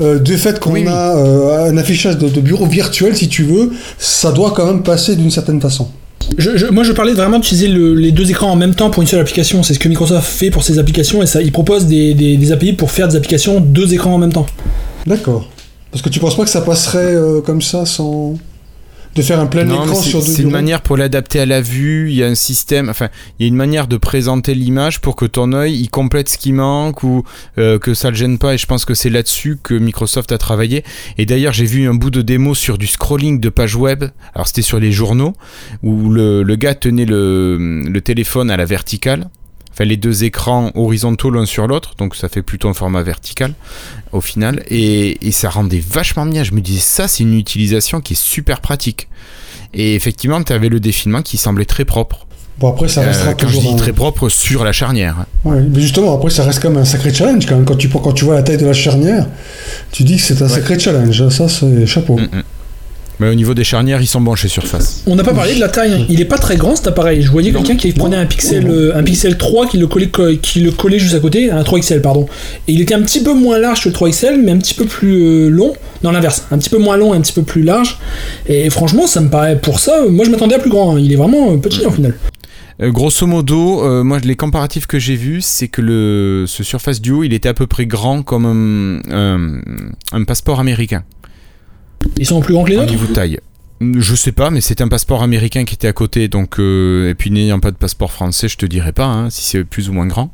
euh, 0.00 0.18
du 0.18 0.38
fait 0.38 0.58
qu'on 0.58 0.86
a 0.86 1.18
euh, 1.18 1.70
un 1.70 1.76
affichage 1.76 2.16
de, 2.16 2.40
bureau 2.40 2.64
virtuel, 2.64 3.14
si 3.14 3.28
tu 3.28 3.42
veux, 3.42 3.72
ça 3.98 4.32
doit 4.32 4.52
quand 4.56 4.64
même 4.64 4.82
passer 4.82 5.16
d'une 5.16 5.30
certaine 5.30 5.60
façon. 5.60 5.88
moi, 6.72 6.82
je 6.82 6.92
parlais 6.92 7.12
vraiment 7.12 7.38
d'utiliser 7.38 7.68
les 7.68 8.10
deux 8.10 8.30
écrans 8.30 8.52
en 8.52 8.56
même 8.56 8.74
temps 8.74 8.88
pour 8.88 9.02
une 9.02 9.08
seule 9.08 9.20
application. 9.20 9.62
C'est 9.62 9.74
ce 9.74 9.78
que 9.78 9.88
Microsoft 9.88 10.26
fait 10.26 10.50
pour 10.50 10.62
ses 10.62 10.78
applications 10.78 11.22
et 11.22 11.26
ça, 11.26 11.42
il 11.42 11.52
propose 11.52 11.84
des, 11.84 12.14
des 12.14 12.52
API 12.52 12.72
pour 12.72 12.90
faire 12.90 13.06
des 13.06 13.16
applications 13.16 13.60
deux 13.60 13.92
écrans 13.92 14.14
en 14.14 14.18
même 14.18 14.32
temps. 14.32 14.46
D'accord. 15.06 15.50
Parce 15.90 16.00
que 16.00 16.08
tu 16.08 16.20
penses 16.20 16.38
pas 16.38 16.44
que 16.44 16.50
ça 16.50 16.62
passerait 16.62 17.14
comme 17.44 17.60
ça 17.60 17.84
sans 17.84 18.36
de 19.14 19.22
faire 19.22 19.38
un 19.38 19.46
plein 19.46 19.66
écran 19.68 19.94
sur 19.94 20.20
deux 20.20 20.26
C'est 20.26 20.42
une 20.42 20.50
manière 20.50 20.82
pour 20.82 20.96
l'adapter 20.96 21.40
à 21.40 21.46
la 21.46 21.60
vue. 21.60 22.10
Il 22.10 22.16
y 22.16 22.22
a 22.22 22.26
un 22.26 22.34
système, 22.34 22.88
enfin, 22.88 23.08
il 23.38 23.44
y 23.44 23.46
a 23.46 23.48
une 23.48 23.56
manière 23.56 23.86
de 23.86 23.96
présenter 23.96 24.54
l'image 24.54 25.00
pour 25.00 25.16
que 25.16 25.24
ton 25.24 25.52
œil 25.52 25.74
il 25.74 25.88
complète 25.88 26.28
ce 26.28 26.38
qui 26.38 26.52
manque 26.52 27.02
ou 27.02 27.24
euh, 27.58 27.78
que 27.78 27.94
ça 27.94 28.10
le 28.10 28.16
gêne 28.16 28.38
pas. 28.38 28.54
Et 28.54 28.58
je 28.58 28.66
pense 28.66 28.84
que 28.84 28.94
c'est 28.94 29.10
là-dessus 29.10 29.58
que 29.62 29.74
Microsoft 29.74 30.32
a 30.32 30.38
travaillé. 30.38 30.84
Et 31.18 31.26
d'ailleurs, 31.26 31.52
j'ai 31.52 31.66
vu 31.66 31.88
un 31.88 31.94
bout 31.94 32.10
de 32.10 32.22
démo 32.22 32.54
sur 32.54 32.78
du 32.78 32.86
scrolling 32.86 33.40
de 33.40 33.48
page 33.48 33.76
web. 33.76 34.04
Alors 34.34 34.48
c'était 34.48 34.62
sur 34.62 34.80
les 34.80 34.92
journaux 34.92 35.34
où 35.82 36.10
le, 36.10 36.42
le 36.42 36.56
gars 36.56 36.74
tenait 36.74 37.06
le, 37.06 37.82
le 37.88 38.00
téléphone 38.00 38.50
à 38.50 38.56
la 38.56 38.64
verticale 38.64 39.28
enfin 39.74 39.84
les 39.84 39.96
deux 39.96 40.24
écrans 40.24 40.70
horizontaux 40.74 41.30
l'un 41.30 41.46
sur 41.46 41.66
l'autre, 41.66 41.94
donc 41.98 42.14
ça 42.14 42.28
fait 42.28 42.42
plutôt 42.42 42.68
un 42.68 42.74
format 42.74 43.02
vertical 43.02 43.54
au 44.12 44.20
final, 44.20 44.62
et, 44.70 45.18
ça 45.32 45.50
rendait 45.50 45.82
vachement 45.86 46.26
bien. 46.26 46.44
Je 46.44 46.52
me 46.52 46.60
disais, 46.60 46.80
ça 46.80 47.08
c'est 47.08 47.24
une 47.24 47.36
utilisation 47.36 48.00
qui 48.00 48.12
est 48.12 48.20
super 48.20 48.60
pratique. 48.60 49.08
Et 49.72 49.96
effectivement, 49.96 50.40
tu 50.44 50.52
avais 50.52 50.68
le 50.68 50.78
défilement 50.78 51.22
qui 51.22 51.36
semblait 51.36 51.64
très 51.64 51.84
propre. 51.84 52.24
Bon, 52.60 52.68
après, 52.68 52.86
ça 52.86 53.00
restera 53.00 53.30
euh, 53.30 53.34
quand 53.36 53.48
je 53.48 53.58
dis 53.58 53.74
très 53.76 53.92
propre 53.92 54.28
sur 54.28 54.62
la 54.62 54.70
charnière. 54.70 55.16
Hein. 55.18 55.26
Ouais, 55.44 55.60
mais 55.60 55.80
justement, 55.80 56.14
après, 56.14 56.30
ça 56.30 56.44
reste 56.44 56.62
quand 56.62 56.70
même 56.70 56.82
un 56.82 56.84
sacré 56.84 57.12
challenge. 57.12 57.46
Quand, 57.46 57.56
même. 57.56 57.64
quand, 57.64 57.74
tu, 57.74 57.88
quand 57.88 58.12
tu 58.12 58.24
vois 58.24 58.36
la 58.36 58.44
taille 58.44 58.58
de 58.58 58.66
la 58.66 58.72
charnière, 58.72 59.26
tu 59.90 60.04
dis 60.04 60.16
que 60.16 60.22
c'est 60.22 60.40
un 60.40 60.48
sacré 60.48 60.78
challenge. 60.78 61.28
Ça, 61.30 61.48
c'est 61.48 61.84
chapeau. 61.86 62.16
Mm, 62.16 62.22
mm. 62.22 62.42
Mais 63.20 63.30
au 63.30 63.34
niveau 63.34 63.54
des 63.54 63.62
charnières, 63.62 64.00
ils 64.00 64.06
sont 64.06 64.20
bons 64.20 64.34
chez 64.34 64.48
Surface. 64.48 65.02
On 65.06 65.14
n'a 65.14 65.22
pas 65.22 65.34
parlé 65.34 65.54
de 65.54 65.60
la 65.60 65.68
taille. 65.68 66.04
Il 66.08 66.20
est 66.20 66.26
pas 66.26 66.38
très 66.38 66.56
grand 66.56 66.74
cet 66.74 66.88
appareil. 66.88 67.22
Je 67.22 67.30
voyais 67.30 67.52
quelqu'un 67.52 67.76
qui 67.76 67.92
prenait 67.92 68.16
un 68.16 68.26
pixel, 68.26 68.66
euh, 68.68 68.96
un 68.96 69.02
pixel 69.04 69.38
3 69.38 69.68
qui 69.68 69.78
le, 69.78 69.86
collait, 69.86 70.10
qui 70.42 70.60
le 70.60 70.72
collait 70.72 70.98
juste 70.98 71.14
à 71.14 71.20
côté, 71.20 71.50
un 71.50 71.62
3XL 71.62 72.00
pardon. 72.00 72.26
Et 72.66 72.72
il 72.72 72.80
était 72.80 72.94
un 72.94 73.02
petit 73.02 73.22
peu 73.22 73.32
moins 73.32 73.58
large 73.58 73.84
que 73.84 73.88
le 73.88 73.94
3XL, 73.94 74.42
mais 74.42 74.50
un 74.50 74.58
petit 74.58 74.74
peu 74.74 74.84
plus 74.84 75.22
euh, 75.22 75.48
long. 75.48 75.74
Dans 76.02 76.10
l'inverse, 76.10 76.44
un 76.50 76.58
petit 76.58 76.68
peu 76.68 76.76
moins 76.76 76.98
long 76.98 77.14
et 77.14 77.16
un 77.16 77.20
petit 77.20 77.32
peu 77.32 77.42
plus 77.42 77.62
large. 77.62 77.98
Et 78.46 78.68
franchement, 78.68 79.06
ça 79.06 79.22
me 79.22 79.30
paraît 79.30 79.58
pour 79.58 79.80
ça. 79.80 80.04
Moi, 80.06 80.26
je 80.26 80.30
m'attendais 80.30 80.56
à 80.56 80.58
plus 80.58 80.68
grand. 80.68 80.96
Hein. 80.96 81.00
Il 81.00 81.10
est 81.12 81.16
vraiment 81.16 81.56
petit 81.56 81.86
en 81.86 81.90
final. 81.90 82.14
Euh, 82.82 82.90
grosso 82.90 83.26
modo, 83.26 84.02
moi 84.02 84.18
les 84.18 84.34
comparatifs 84.34 84.86
que 84.86 84.98
j'ai 84.98 85.14
vus, 85.14 85.40
c'est 85.40 85.68
que 85.68 85.80
le, 85.80 86.44
ce 86.46 86.64
Surface 86.64 87.00
Duo, 87.00 87.22
il 87.22 87.32
était 87.32 87.48
à 87.48 87.54
peu 87.54 87.68
près 87.68 87.86
grand 87.86 88.22
comme 88.22 89.00
un 89.06 90.24
passeport 90.24 90.58
américain. 90.58 91.04
Ils 92.18 92.26
sont 92.26 92.40
plus 92.40 92.54
grands 92.54 92.64
que 92.64 92.70
les 92.70 92.76
nôtres 92.76 92.90
niveau 92.90 93.12
taille. 93.12 93.40
Je 93.80 94.14
sais 94.14 94.32
pas, 94.32 94.50
mais 94.50 94.60
c'est 94.60 94.80
un 94.80 94.88
passeport 94.88 95.22
américain 95.22 95.64
qui 95.64 95.74
était 95.74 95.88
à 95.88 95.92
côté, 95.92 96.28
donc 96.28 96.58
euh, 96.58 97.10
et 97.10 97.14
puis 97.14 97.30
n'ayant 97.30 97.60
pas 97.60 97.70
de 97.70 97.76
passeport 97.76 98.12
français, 98.12 98.48
je 98.48 98.56
te 98.56 98.66
dirais 98.66 98.92
pas 98.92 99.06
hein, 99.06 99.30
si 99.30 99.42
c'est 99.42 99.64
plus 99.64 99.88
ou 99.88 99.92
moins 99.92 100.06
grand. 100.06 100.30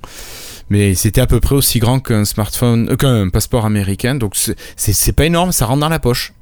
Mais 0.68 0.94
c'était 0.94 1.20
à 1.20 1.26
peu 1.26 1.40
près 1.40 1.56
aussi 1.56 1.80
grand 1.80 1.98
qu'un 1.98 2.24
smartphone, 2.24 2.90
euh, 2.90 2.96
qu'un 2.96 3.28
passeport 3.28 3.66
américain, 3.66 4.14
donc 4.14 4.37
c'est 4.76 5.12
pas 5.12 5.24
énorme, 5.24 5.52
ça 5.52 5.66
rentre 5.66 5.80
dans 5.80 5.88
la 5.88 5.98
poche. 5.98 6.33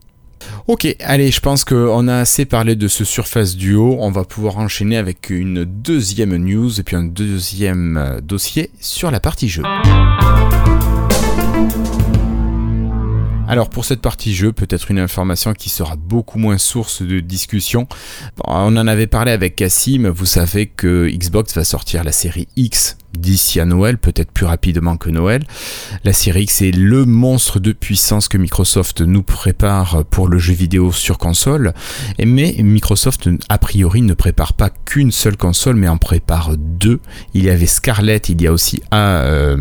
Ok, 0.66 0.94
allez, 1.00 1.30
je 1.30 1.40
pense 1.40 1.64
qu'on 1.64 2.08
a 2.08 2.16
assez 2.16 2.44
parlé 2.44 2.76
de 2.76 2.88
ce 2.88 3.04
Surface 3.04 3.56
Duo. 3.56 3.96
On 4.00 4.10
va 4.10 4.24
pouvoir 4.24 4.58
enchaîner 4.58 4.96
avec 4.96 5.30
une 5.30 5.64
deuxième 5.64 6.36
news 6.36 6.78
et 6.78 6.82
puis 6.82 6.96
un 6.96 7.04
deuxième 7.04 7.96
euh, 7.96 8.20
dossier 8.20 8.70
sur 8.80 9.10
la 9.10 9.20
partie 9.20 9.48
jeu. 9.48 9.62
Alors 13.48 13.70
pour 13.70 13.86
cette 13.86 14.02
partie 14.02 14.34
jeu, 14.34 14.52
peut-être 14.52 14.90
une 14.90 14.98
information 14.98 15.54
qui 15.54 15.70
sera 15.70 15.96
beaucoup 15.96 16.38
moins 16.38 16.58
source 16.58 17.00
de 17.00 17.20
discussion. 17.20 17.88
on 18.44 18.76
en 18.76 18.86
avait 18.86 19.06
parlé 19.06 19.32
avec 19.32 19.56
Cassim, 19.56 20.06
vous 20.08 20.26
savez 20.26 20.66
que 20.66 21.08
Xbox 21.08 21.54
va 21.54 21.64
sortir 21.64 22.04
la 22.04 22.12
série 22.12 22.46
X 22.56 22.97
d'ici 23.16 23.60
à 23.60 23.64
Noël, 23.64 23.98
peut-être 23.98 24.30
plus 24.30 24.46
rapidement 24.46 24.96
que 24.96 25.10
Noël. 25.10 25.44
La 26.04 26.12
série 26.12 26.42
X 26.42 26.62
est 26.62 26.70
le 26.70 27.04
monstre 27.04 27.58
de 27.58 27.72
puissance 27.72 28.28
que 28.28 28.38
Microsoft 28.38 29.00
nous 29.00 29.22
prépare 29.22 30.04
pour 30.04 30.28
le 30.28 30.38
jeu 30.38 30.54
vidéo 30.54 30.92
sur 30.92 31.18
console. 31.18 31.72
Mais 32.24 32.54
Microsoft, 32.58 33.28
a 33.48 33.58
priori, 33.58 34.02
ne 34.02 34.14
prépare 34.14 34.52
pas 34.52 34.70
qu'une 34.70 35.10
seule 35.12 35.36
console, 35.36 35.76
mais 35.76 35.88
en 35.88 35.98
prépare 35.98 36.56
deux. 36.56 37.00
Il 37.34 37.44
y 37.44 37.50
avait 37.50 37.66
Scarlett, 37.66 38.28
il 38.28 38.40
y 38.42 38.46
a 38.46 38.52
aussi 38.52 38.82
un 38.90 38.98
euh, 38.98 39.56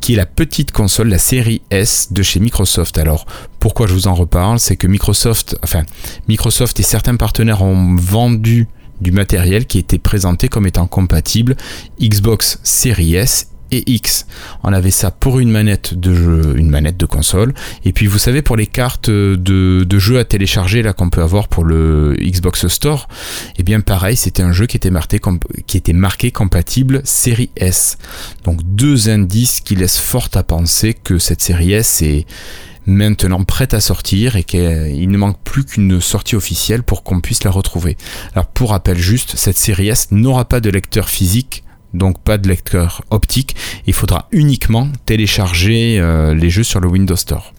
qui 0.00 0.12
est 0.14 0.16
la 0.16 0.26
petite 0.26 0.72
console, 0.72 1.08
la 1.08 1.18
série 1.18 1.62
S 1.70 2.12
de 2.12 2.22
chez 2.22 2.40
Microsoft. 2.40 2.98
Alors, 2.98 3.26
pourquoi 3.58 3.86
je 3.86 3.94
vous 3.94 4.06
en 4.06 4.14
reparle? 4.14 4.58
C'est 4.58 4.76
que 4.76 4.86
Microsoft, 4.86 5.56
enfin, 5.62 5.82
Microsoft 6.28 6.78
et 6.80 6.82
certains 6.82 7.16
partenaires 7.16 7.62
ont 7.62 7.96
vendu 7.96 8.68
du 9.00 9.12
matériel 9.12 9.66
qui 9.66 9.78
était 9.78 9.98
présenté 9.98 10.48
comme 10.48 10.66
étant 10.66 10.86
compatible 10.86 11.56
Xbox 12.00 12.60
Series 12.62 13.14
S 13.14 13.48
et 13.70 13.84
X. 13.86 14.26
On 14.62 14.72
avait 14.72 14.90
ça 14.90 15.10
pour 15.10 15.38
une 15.38 15.50
manette 15.50 15.94
de 15.94 16.14
jeu, 16.14 16.54
une 16.56 16.70
manette 16.70 16.96
de 16.96 17.06
console. 17.06 17.54
Et 17.84 17.92
puis 17.92 18.06
vous 18.06 18.18
savez 18.18 18.42
pour 18.42 18.56
les 18.56 18.66
cartes 18.66 19.10
de, 19.10 19.84
de 19.86 19.98
jeu 19.98 20.18
à 20.18 20.24
télécharger 20.24 20.82
là 20.82 20.92
qu'on 20.92 21.10
peut 21.10 21.22
avoir 21.22 21.48
pour 21.48 21.64
le 21.64 22.16
Xbox 22.18 22.66
Store, 22.68 23.08
eh 23.58 23.62
bien 23.62 23.80
pareil, 23.80 24.16
c'était 24.16 24.42
un 24.42 24.52
jeu 24.52 24.66
qui 24.66 24.76
était 24.76 24.90
marqué 24.90 25.20
qui 25.66 25.76
était 25.76 25.92
marqué 25.92 26.30
compatible 26.30 27.02
série 27.04 27.50
S. 27.56 27.98
Donc 28.44 28.60
deux 28.62 29.08
indices 29.08 29.60
qui 29.60 29.76
laissent 29.76 29.98
fort 29.98 30.28
à 30.34 30.42
penser 30.42 30.94
que 30.94 31.18
cette 31.18 31.42
série 31.42 31.72
S 31.72 32.02
est 32.02 32.26
maintenant 32.88 33.44
prête 33.44 33.74
à 33.74 33.80
sortir 33.80 34.36
et 34.36 34.44
qu'il 34.44 35.10
ne 35.10 35.16
manque 35.16 35.38
plus 35.44 35.64
qu'une 35.64 36.00
sortie 36.00 36.36
officielle 36.36 36.82
pour 36.82 37.02
qu'on 37.02 37.20
puisse 37.20 37.44
la 37.44 37.50
retrouver. 37.50 37.96
Alors 38.34 38.46
pour 38.46 38.70
rappel 38.70 38.98
juste, 38.98 39.34
cette 39.36 39.58
série 39.58 39.88
S 39.88 40.08
n'aura 40.10 40.46
pas 40.46 40.60
de 40.60 40.70
lecteur 40.70 41.08
physique 41.08 41.62
donc 41.94 42.18
pas 42.20 42.38
de 42.38 42.48
lecteur 42.48 43.02
optique. 43.10 43.56
Il 43.86 43.92
faudra 43.92 44.28
uniquement 44.30 44.88
télécharger 45.06 45.98
euh, 45.98 46.34
les 46.34 46.50
jeux 46.50 46.62
sur 46.62 46.80
le 46.80 46.88
Windows 46.88 47.16
Store. 47.16 47.54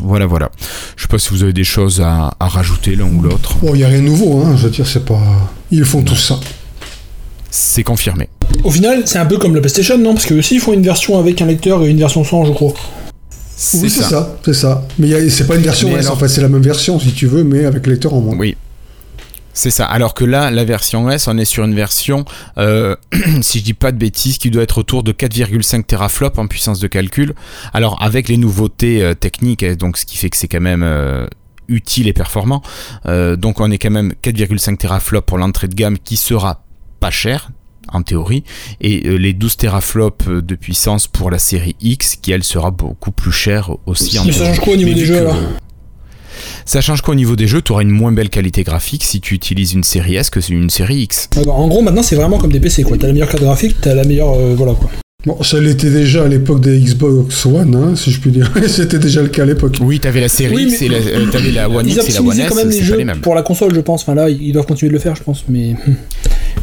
Voilà, 0.00 0.26
voilà. 0.26 0.50
Je 0.96 1.02
sais 1.02 1.08
pas 1.08 1.18
si 1.18 1.30
vous 1.30 1.42
avez 1.42 1.52
des 1.52 1.64
choses 1.64 2.00
à, 2.00 2.34
rajouter 2.40 2.96
l'un 2.96 3.04
ou 3.04 3.20
l'autre. 3.20 3.58
Bon, 3.60 3.74
il 3.74 3.78
n'y 3.78 3.84
a 3.84 3.88
rien 3.88 3.98
de 4.00 4.06
nouveau, 4.06 4.42
hein. 4.42 4.56
je 4.56 4.64
veux 4.64 4.70
dire, 4.70 4.86
c'est 4.86 5.04
pas. 5.04 5.20
Ils 5.70 5.84
font 5.84 6.02
tout 6.02 6.16
ça. 6.16 6.40
C'est 7.50 7.82
confirmé. 7.82 8.28
Au 8.64 8.70
final, 8.70 9.02
c'est 9.04 9.18
un 9.18 9.26
peu 9.26 9.36
comme 9.36 9.54
la 9.54 9.60
PlayStation, 9.60 9.98
non? 9.98 10.14
Parce 10.14 10.24
que 10.24 10.34
aussi, 10.34 10.54
ils 10.54 10.60
font 10.60 10.72
une 10.72 10.82
version 10.82 11.18
avec 11.18 11.42
un 11.42 11.46
lecteur 11.46 11.84
et 11.84 11.90
une 11.90 11.98
version 11.98 12.24
sans, 12.24 12.46
je 12.46 12.52
crois. 12.52 12.72
Oui, 13.74 13.90
c'est 13.90 14.02
ça, 14.02 14.36
c'est 14.44 14.54
ça. 14.54 14.86
Mais 14.98 15.28
c'est 15.30 15.46
pas 15.46 15.56
une 15.56 15.62
version 15.62 15.96
S, 15.96 16.08
en 16.08 16.16
fait, 16.16 16.28
c'est 16.28 16.40
la 16.40 16.48
même 16.48 16.62
version 16.62 16.98
si 16.98 17.12
tu 17.12 17.26
veux, 17.26 17.44
mais 17.44 17.64
avec 17.64 17.86
lecteur 17.86 18.14
en 18.14 18.20
moins. 18.20 18.36
Oui. 18.36 18.56
C'est 19.54 19.70
ça. 19.70 19.84
Alors 19.84 20.14
que 20.14 20.24
là, 20.24 20.50
la 20.50 20.64
version 20.64 21.10
S, 21.10 21.28
on 21.28 21.36
est 21.36 21.44
sur 21.44 21.64
une 21.64 21.74
version, 21.74 22.24
euh, 22.58 22.96
si 23.42 23.58
je 23.58 23.64
dis 23.64 23.74
pas 23.74 23.92
de 23.92 23.98
bêtises, 23.98 24.38
qui 24.38 24.50
doit 24.50 24.62
être 24.62 24.78
autour 24.78 25.02
de 25.02 25.12
4,5 25.12 25.84
teraflops 25.84 26.38
en 26.38 26.46
puissance 26.46 26.80
de 26.80 26.86
calcul. 26.86 27.34
Alors 27.74 28.02
avec 28.02 28.28
les 28.28 28.38
nouveautés 28.38 29.02
euh, 29.02 29.14
techniques, 29.14 29.64
donc 29.64 29.98
ce 29.98 30.06
qui 30.06 30.16
fait 30.16 30.30
que 30.30 30.36
c'est 30.36 30.48
quand 30.48 30.60
même 30.60 30.82
euh, 30.82 31.26
utile 31.68 32.08
et 32.08 32.12
performant. 32.12 32.62
donc 33.04 33.60
on 33.60 33.70
est 33.70 33.78
quand 33.78 33.90
même 33.90 34.12
4,5 34.22 34.78
teraflops 34.78 35.24
pour 35.26 35.38
l'entrée 35.38 35.68
de 35.68 35.74
gamme 35.74 35.96
qui 35.98 36.16
sera 36.16 36.64
pas 37.00 37.10
cher 37.10 37.50
en 37.88 38.02
théorie, 38.02 38.44
et 38.80 39.00
les 39.18 39.32
12 39.32 39.56
teraflops 39.56 40.28
de 40.28 40.54
puissance 40.54 41.06
pour 41.06 41.30
la 41.30 41.38
série 41.38 41.76
X, 41.80 42.16
qui 42.16 42.32
elle 42.32 42.44
sera 42.44 42.70
beaucoup 42.70 43.12
plus 43.12 43.32
chère 43.32 43.76
aussi. 43.86 44.18
en 44.18 44.24
ça 44.24 44.32
change 44.32 44.60
quoi 44.60 44.74
au 44.74 44.76
niveau 44.76 44.94
des 44.94 45.04
jeux 45.04 45.18
alors 45.18 45.36
ça 46.64 46.80
change 46.80 47.02
qu'au 47.02 47.14
niveau 47.14 47.36
des 47.36 47.46
jeux, 47.46 47.62
tu 47.62 47.72
auras 47.72 47.82
une 47.82 47.90
moins 47.90 48.12
belle 48.12 48.30
qualité 48.30 48.62
graphique 48.62 49.04
si 49.04 49.20
tu 49.20 49.34
utilises 49.34 49.72
une 49.72 49.84
série 49.84 50.16
S 50.16 50.30
que 50.30 50.40
une 50.50 50.70
série 50.70 51.02
X. 51.02 51.28
Bah, 51.34 51.52
en 51.52 51.68
gros, 51.68 51.82
maintenant, 51.82 52.02
c'est 52.02 52.16
vraiment 52.16 52.38
comme 52.38 52.52
des 52.52 52.60
PC, 52.60 52.82
quoi. 52.82 52.96
T'as 52.98 53.08
la 53.08 53.12
meilleure 53.12 53.28
carte 53.28 53.42
graphique, 53.42 53.76
t'as 53.80 53.94
la 53.94 54.04
meilleure. 54.04 54.34
Euh, 54.34 54.54
voilà, 54.56 54.74
quoi. 54.74 54.90
Bon, 55.24 55.40
ça 55.42 55.60
l'était 55.60 55.90
déjà 55.90 56.24
à 56.24 56.28
l'époque 56.28 56.60
des 56.60 56.80
Xbox 56.80 57.46
One, 57.46 57.76
hein, 57.76 57.94
si 57.94 58.10
je 58.10 58.18
puis 58.18 58.32
dire. 58.32 58.50
C'était 58.66 58.98
déjà 58.98 59.22
le 59.22 59.28
cas 59.28 59.42
à 59.42 59.46
l'époque. 59.46 59.78
Oui, 59.80 60.00
t'avais 60.00 60.20
la 60.20 60.28
série 60.28 60.64
X 60.64 60.82
et 60.82 60.88
la, 60.88 60.96
euh, 60.96 61.30
t'avais 61.30 61.52
la 61.52 61.68
One 61.68 61.88
X 61.88 62.08
et 62.08 62.12
la 62.12 62.22
One 62.22 62.40
S. 62.40 62.48
quand 62.48 62.56
même 62.56 62.70
les 62.70 62.82
jeux 62.82 62.98
pour 63.22 63.36
la 63.36 63.42
console, 63.42 63.72
je 63.74 63.80
pense. 63.80 64.02
Enfin 64.02 64.14
là, 64.14 64.28
ils 64.28 64.52
doivent 64.52 64.66
continuer 64.66 64.88
de 64.88 64.94
le 64.94 65.00
faire, 65.00 65.14
je 65.14 65.22
pense. 65.22 65.44
Mais 65.48 65.74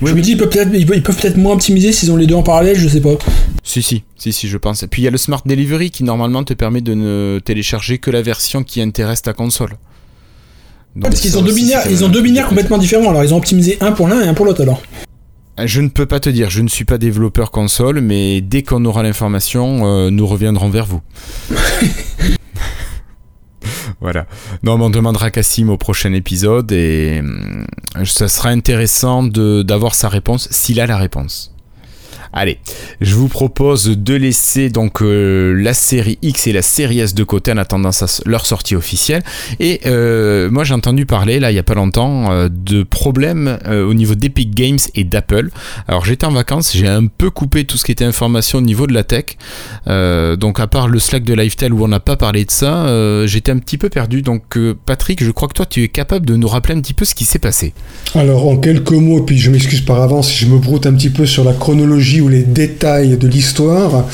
je 0.01 0.13
me 0.13 0.21
dis, 0.21 0.31
ils 0.31 0.37
peuvent 0.37 0.49
peut-être, 0.49 0.71
ils 0.73 0.85
peuvent 0.85 1.15
peut-être 1.15 1.37
moins 1.37 1.53
optimiser 1.53 1.91
s'ils 1.91 2.11
ont 2.11 2.17
les 2.17 2.27
deux 2.27 2.35
en 2.35 2.43
parallèle, 2.43 2.77
je 2.77 2.87
sais 2.87 3.01
pas. 3.01 3.17
Si, 3.63 3.81
si, 3.81 4.03
si, 4.17 4.33
si, 4.33 4.47
je 4.47 4.57
pense. 4.57 4.83
Et 4.83 4.87
puis 4.87 5.01
il 5.01 5.05
y 5.05 5.07
a 5.07 5.11
le 5.11 5.17
Smart 5.17 5.41
Delivery 5.45 5.91
qui 5.91 6.03
normalement 6.03 6.43
te 6.43 6.53
permet 6.53 6.81
de 6.81 6.93
ne 6.93 7.39
télécharger 7.43 7.97
que 7.97 8.11
la 8.11 8.21
version 8.21 8.63
qui 8.63 8.81
intéresse 8.81 9.21
ta 9.21 9.33
console 9.33 9.77
parce 11.01 11.21
qu'ils 11.21 11.37
ont 11.37 11.41
deux 11.41 11.53
binaires, 11.53 11.83
ils 11.89 12.03
ont 12.03 12.09
deux 12.09 12.21
binaires 12.21 12.47
complètement 12.47 12.77
différents. 12.77 13.09
Alors 13.09 13.23
ils 13.23 13.33
ont 13.33 13.37
optimisé 13.37 13.77
un 13.81 13.91
pour 13.91 14.07
l'un 14.07 14.21
et 14.21 14.27
un 14.27 14.33
pour 14.33 14.45
l'autre 14.45 14.61
alors. 14.61 14.81
Euh, 15.59 15.67
je 15.67 15.81
ne 15.81 15.89
peux 15.89 16.05
pas 16.05 16.19
te 16.19 16.29
dire, 16.29 16.49
je 16.49 16.61
ne 16.61 16.67
suis 16.67 16.85
pas 16.85 16.97
développeur 16.97 17.51
console, 17.51 18.01
mais 18.01 18.41
dès 18.41 18.63
qu'on 18.63 18.83
aura 18.85 19.03
l'information, 19.03 19.85
euh, 19.85 20.09
nous 20.09 20.25
reviendrons 20.25 20.69
vers 20.69 20.85
vous. 20.85 21.01
voilà. 24.01 24.25
Non, 24.63 24.77
mais 24.77 24.85
on 24.85 24.89
demandera 24.89 25.29
Cassim 25.29 25.69
au 25.69 25.77
prochain 25.77 26.13
épisode 26.13 26.71
et 26.71 27.21
euh, 27.21 28.05
ça 28.05 28.27
sera 28.27 28.49
intéressant 28.49 29.23
d'avoir 29.23 29.95
sa 29.95 30.09
réponse 30.09 30.47
s'il 30.51 30.79
a 30.79 30.87
la 30.87 30.97
réponse. 30.97 31.53
Allez, 32.31 32.59
je 33.01 33.15
vous 33.15 33.27
propose 33.27 33.85
de 33.85 34.13
laisser 34.13 34.69
donc 34.69 35.01
euh, 35.01 35.53
la 35.53 35.73
série 35.73 36.19
X 36.21 36.45
et 36.45 36.53
la 36.53 36.61
série 36.61 36.99
S 36.99 37.15
de 37.15 37.23
côté 37.23 37.51
en 37.51 37.57
attendant 37.57 37.89
leur 38.25 38.45
sortie 38.45 38.75
officielle. 38.75 39.23
Et 39.59 39.81
euh, 39.87 40.49
moi 40.51 40.63
j'ai 40.63 40.75
entendu 40.75 41.05
parler 41.07 41.39
là 41.39 41.51
il 41.51 41.55
y 41.55 41.59
a 41.59 41.63
pas 41.63 41.73
longtemps 41.73 42.31
euh, 42.31 42.47
de 42.51 42.83
problèmes 42.83 43.57
au 43.69 43.93
niveau 43.93 44.15
d'Epic 44.15 44.53
Games 44.53 44.79
et 44.95 45.03
d'Apple. 45.03 45.49
Alors 45.87 46.05
j'étais 46.05 46.25
en 46.25 46.31
vacances, 46.31 46.73
j'ai 46.75 46.87
un 46.87 47.07
peu 47.07 47.29
coupé 47.29 47.65
tout 47.65 47.77
ce 47.77 47.85
qui 47.85 47.91
était 47.91 48.05
information 48.05 48.59
au 48.59 48.61
niveau 48.61 48.85
de 48.85 48.93
la 48.93 49.03
tech. 49.03 49.37
donc 49.87 50.59
à 50.59 50.67
part 50.67 50.87
le 50.87 50.99
Slack 50.99 51.23
de 51.23 51.33
Lifestyle 51.33 51.73
où 51.73 51.83
on 51.83 51.87
n'a 51.87 51.99
pas 51.99 52.15
parlé 52.15 52.45
de 52.45 52.51
ça, 52.51 53.25
j'étais 53.25 53.51
un 53.51 53.57
petit 53.57 53.77
peu 53.77 53.89
perdu. 53.89 54.21
Donc 54.21 54.57
Patrick, 54.85 55.23
je 55.23 55.31
crois 55.31 55.47
que 55.47 55.53
toi 55.53 55.65
tu 55.65 55.83
es 55.83 55.87
capable 55.87 56.25
de 56.25 56.35
nous 56.35 56.47
rappeler 56.47 56.75
un 56.75 56.81
petit 56.81 56.93
peu 56.93 57.05
ce 57.05 57.15
qui 57.15 57.25
s'est 57.25 57.39
passé. 57.39 57.73
Alors 58.15 58.47
en 58.47 58.57
quelques 58.57 58.91
mots, 58.91 59.21
puis 59.21 59.37
je 59.37 59.49
m'excuse 59.49 59.81
par 59.81 60.01
avance 60.01 60.29
si 60.29 60.45
je 60.45 60.51
me 60.51 60.57
broute 60.57 60.85
un 60.85 60.93
petit 60.93 61.09
peu 61.09 61.25
sur 61.25 61.43
la 61.43 61.53
chronologie 61.53 62.18
ou 62.21 62.27
les 62.27 62.43
détails 62.43 63.17
de 63.17 63.27
l'histoire. 63.27 64.05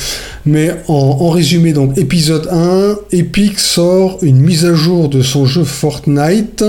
Mais 0.44 0.70
en, 0.88 1.30
résumé, 1.30 1.72
donc 1.72 1.98
épisode 1.98 2.48
1, 2.50 2.98
Epic 3.12 3.58
sort 3.58 4.18
une 4.22 4.38
mise 4.38 4.64
à 4.64 4.74
jour 4.74 5.08
de 5.08 5.22
son 5.22 5.46
jeu 5.46 5.64
Fortnite. 5.64 6.64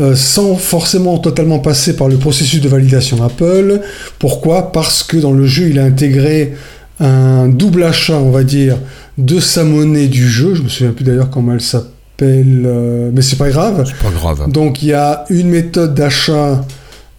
Euh, 0.00 0.16
sans 0.16 0.56
forcément 0.56 1.18
totalement 1.18 1.58
passer 1.58 1.94
par 1.96 2.08
le 2.08 2.16
processus 2.16 2.62
de 2.62 2.68
validation 2.68 3.22
Apple. 3.22 3.82
Pourquoi? 4.18 4.72
Parce 4.72 5.02
que 5.02 5.18
dans 5.18 5.32
le 5.32 5.44
jeu, 5.46 5.68
il 5.68 5.78
a 5.78 5.84
intégré 5.84 6.54
un 6.98 7.48
double 7.48 7.84
achat, 7.84 8.16
on 8.16 8.30
va 8.30 8.42
dire, 8.42 8.78
de 9.18 9.38
sa 9.38 9.64
monnaie 9.64 10.06
du 10.06 10.26
jeu. 10.26 10.54
Je 10.54 10.62
me 10.62 10.68
souviens 10.70 10.92
plus 10.92 11.04
d'ailleurs 11.04 11.28
comment 11.28 11.52
elle 11.52 11.60
s'appelle, 11.60 12.62
euh, 12.64 13.10
mais 13.12 13.20
c'est 13.20 13.36
pas 13.36 13.50
grave. 13.50 13.84
Pas 14.02 14.10
grave. 14.10 14.50
Donc 14.50 14.82
il 14.82 14.88
y 14.88 14.92
a 14.94 15.24
une 15.28 15.50
méthode 15.50 15.94
d'achat 15.94 16.64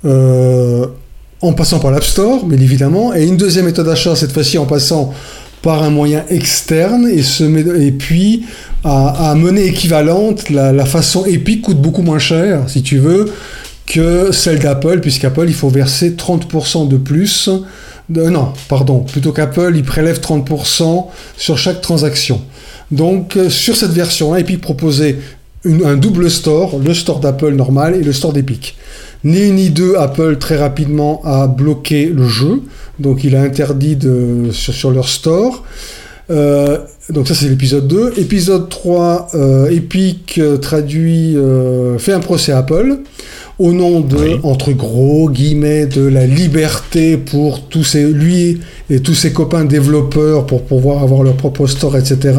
euh, 0.05 0.87
en 1.43 1.51
passant 1.51 1.79
par 1.79 1.91
l'App 1.91 2.05
Store, 2.05 2.45
mais 2.47 2.55
évidemment, 2.55 3.13
et 3.13 3.25
une 3.25 3.35
deuxième 3.35 3.65
méthode 3.65 3.85
d'achat, 3.85 4.15
cette 4.15 4.31
fois-ci 4.31 4.57
en 4.57 4.65
passant 4.65 5.13
par 5.61 5.83
un 5.83 5.89
moyen 5.89 6.23
externe, 6.29 7.07
et, 7.09 7.91
puis 7.91 8.45
à, 8.83 9.33
monnaie 9.35 9.67
équivalente, 9.67 10.49
la, 10.49 10.85
façon 10.85 11.25
Epic 11.25 11.61
coûte 11.63 11.81
beaucoup 11.81 12.01
moins 12.01 12.19
cher, 12.19 12.61
si 12.67 12.81
tu 12.81 12.97
veux, 12.97 13.33
que 13.85 14.31
celle 14.31 14.59
d'Apple, 14.59 15.01
puisqu'Apple, 15.01 15.45
il 15.47 15.53
faut 15.53 15.69
verser 15.69 16.11
30% 16.11 16.87
de 16.87 16.97
plus. 16.97 17.49
Non, 18.09 18.53
pardon, 18.69 18.99
plutôt 18.99 19.33
qu'Apple, 19.33 19.73
il 19.75 19.83
prélève 19.83 20.19
30% 20.19 21.07
sur 21.37 21.57
chaque 21.57 21.81
transaction. 21.81 22.41
Donc, 22.91 23.35
euh, 23.35 23.49
sur 23.49 23.75
cette 23.75 23.91
version-là, 23.91 24.39
Epic 24.39 24.61
proposait 24.61 25.17
un 25.65 25.95
double 25.95 26.29
store, 26.29 26.77
le 26.79 26.93
store 26.93 27.19
d'Apple 27.19 27.53
normal 27.53 27.95
et 27.95 28.03
le 28.03 28.13
store 28.13 28.33
d'Epic. 28.33 28.75
Ni 29.23 29.47
une 29.47 29.55
ni 29.55 29.69
deux, 29.69 29.95
Apple 29.95 30.37
très 30.37 30.57
rapidement 30.57 31.21
a 31.23 31.47
bloqué 31.47 32.07
le 32.07 32.27
jeu, 32.27 32.61
donc 32.99 33.23
il 33.23 33.35
a 33.35 33.41
interdit 33.41 33.95
de, 33.95 34.49
sur, 34.51 34.91
leur 34.91 35.07
store. 35.07 35.63
Euh, 36.29 36.79
donc 37.09 37.27
ça 37.27 37.35
c'est 37.35 37.49
l'épisode 37.49 37.87
2. 37.87 38.13
Épisode 38.17 38.69
3, 38.69 39.29
euh, 39.33 39.69
Epic 39.69 40.37
euh, 40.37 40.57
traduit, 40.57 41.35
fait 41.97 42.13
un 42.13 42.19
procès 42.19 42.51
à 42.51 42.59
Apple 42.59 42.99
au 43.59 43.71
nom 43.71 44.01
de, 44.01 44.39
entre 44.43 44.71
gros 44.71 45.29
guillemets, 45.29 45.85
de 45.85 46.01
la 46.01 46.25
liberté 46.25 47.17
pour 47.17 47.61
tous 47.67 47.83
ces, 47.83 48.03
lui 48.11 48.59
et 48.89 48.99
tous 48.99 49.13
ses 49.13 49.31
copains 49.31 49.63
développeurs 49.63 50.45
pour 50.45 50.63
pouvoir 50.63 51.03
avoir 51.03 51.23
leur 51.23 51.35
propre 51.35 51.67
store, 51.67 51.97
etc. 51.97 52.37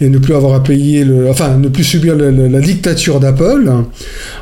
et 0.00 0.08
ne 0.08 0.18
plus 0.18 0.34
avoir 0.34 0.54
à 0.54 0.62
payer 0.62 1.04
le, 1.04 1.28
enfin, 1.28 1.56
ne 1.56 1.68
plus 1.68 1.84
subir 1.84 2.16
la 2.16 2.60
dictature 2.60 3.20
d'Apple. 3.20 3.70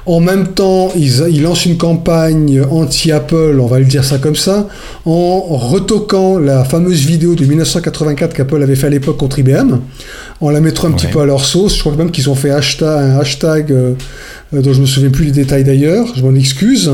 En 0.07 0.21
même 0.21 0.49
temps, 0.49 0.93
il, 0.97 1.43
lance 1.43 1.67
une 1.67 1.77
campagne 1.77 2.63
anti-Apple, 2.71 3.59
on 3.61 3.67
va 3.67 3.79
le 3.81 3.85
dire 3.85 4.05
ça 4.05 4.19
comme 4.19 4.37
ça, 4.37 4.69
en 5.05 5.41
retoquant 5.41 6.39
la 6.39 6.65
fameuse 6.65 7.05
vidéo 7.05 7.35
de 7.35 7.45
1984 7.45 8.35
qu'Apple 8.35 8.63
avait 8.63 8.77
fait 8.77 8.87
à 8.87 8.91
l'époque 8.91 9.17
contre 9.17 9.38
IBM, 9.39 9.79
en 10.41 10.51
la 10.51 10.61
mettant 10.61 10.89
un 10.89 10.93
petit 10.93 11.07
peu 11.07 11.21
à 11.21 11.27
leur 11.27 11.45
sauce. 11.45 11.77
Je 11.77 11.81
crois 11.81 11.95
même 11.97 12.11
qu'ils 12.11 12.29
ont 12.29 12.35
fait 12.35 12.51
hashtag, 12.51 12.89
un 12.89 13.19
hashtag 13.19 13.73
euh, 13.73 13.95
euh, 14.55 14.63
dont 14.63 14.73
je 14.73 14.81
me 14.81 14.87
souviens 14.87 15.11
plus 15.11 15.27
les 15.27 15.33
détails 15.33 15.65
d'ailleurs, 15.65 16.07
je 16.17 16.23
m'en 16.23 16.35
excuse. 16.35 16.91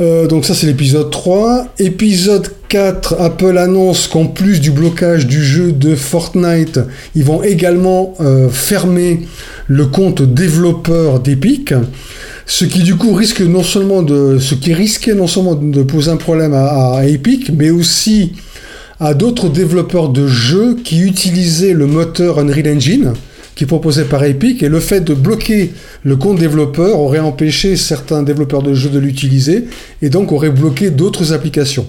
Euh, 0.00 0.26
donc 0.26 0.44
ça 0.44 0.54
c'est 0.54 0.66
l'épisode 0.66 1.10
3. 1.10 1.68
Épisode 1.78 2.48
4, 2.68 3.16
Apple 3.18 3.56
annonce 3.56 4.08
qu'en 4.08 4.26
plus 4.26 4.60
du 4.60 4.70
blocage 4.70 5.26
du 5.26 5.42
jeu 5.42 5.72
de 5.72 5.94
Fortnite, 5.94 6.80
ils 7.14 7.24
vont 7.24 7.42
également 7.42 8.14
euh, 8.20 8.48
fermer 8.50 9.26
le 9.68 9.86
compte 9.86 10.22
développeur 10.22 11.20
d'Epic. 11.20 11.72
Ce 12.44 12.64
qui 12.64 12.82
du 12.82 12.94
coup 12.94 13.14
risque 13.14 13.40
non 13.40 13.62
seulement 13.62 14.02
de, 14.02 14.38
ce 14.38 14.54
qui 14.54 14.74
risquait 14.74 15.14
non 15.14 15.26
seulement 15.26 15.54
de 15.54 15.82
poser 15.82 16.10
un 16.10 16.16
problème 16.16 16.52
à, 16.52 16.98
à 16.98 17.04
Epic, 17.06 17.50
mais 17.56 17.70
aussi 17.70 18.34
à 19.00 19.14
d'autres 19.14 19.48
développeurs 19.48 20.08
de 20.08 20.26
jeux 20.26 20.76
qui 20.82 21.00
utilisaient 21.00 21.74
le 21.74 21.86
moteur 21.86 22.38
Unreal 22.38 22.76
Engine 22.76 23.12
qui 23.56 23.64
est 23.64 23.66
proposé 23.66 24.04
par 24.04 24.22
Epic, 24.22 24.62
et 24.62 24.68
le 24.68 24.80
fait 24.80 25.00
de 25.00 25.14
bloquer 25.14 25.72
le 26.04 26.16
compte 26.16 26.38
développeur 26.38 27.00
aurait 27.00 27.20
empêché 27.20 27.76
certains 27.76 28.22
développeurs 28.22 28.62
de 28.62 28.74
jeux 28.74 28.90
de 28.90 28.98
l'utiliser, 28.98 29.64
et 30.02 30.10
donc 30.10 30.30
aurait 30.30 30.50
bloqué 30.50 30.90
d'autres 30.90 31.32
applications. 31.32 31.86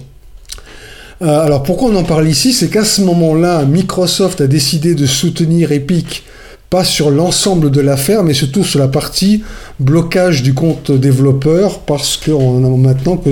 Euh, 1.20 1.40
alors 1.40 1.62
pourquoi 1.62 1.90
on 1.90 1.96
en 1.96 2.04
parle 2.04 2.26
ici? 2.26 2.54
C'est 2.54 2.68
qu'à 2.68 2.84
ce 2.84 3.02
moment-là, 3.02 3.66
Microsoft 3.66 4.40
a 4.40 4.46
décidé 4.46 4.94
de 4.94 5.04
soutenir 5.04 5.70
Epic 5.70 6.24
pas 6.70 6.84
sur 6.84 7.10
l'ensemble 7.10 7.70
de 7.70 7.80
l'affaire, 7.80 8.22
mais 8.22 8.34
surtout 8.34 8.64
sur 8.64 8.78
la 8.78 8.88
partie 8.88 9.42
blocage 9.80 10.42
du 10.42 10.52
compte 10.54 10.92
développeur, 10.92 11.80
parce 11.80 12.16
qu'on 12.16 12.64
a 12.64 12.76
maintenant 12.76 13.16
que 13.16 13.30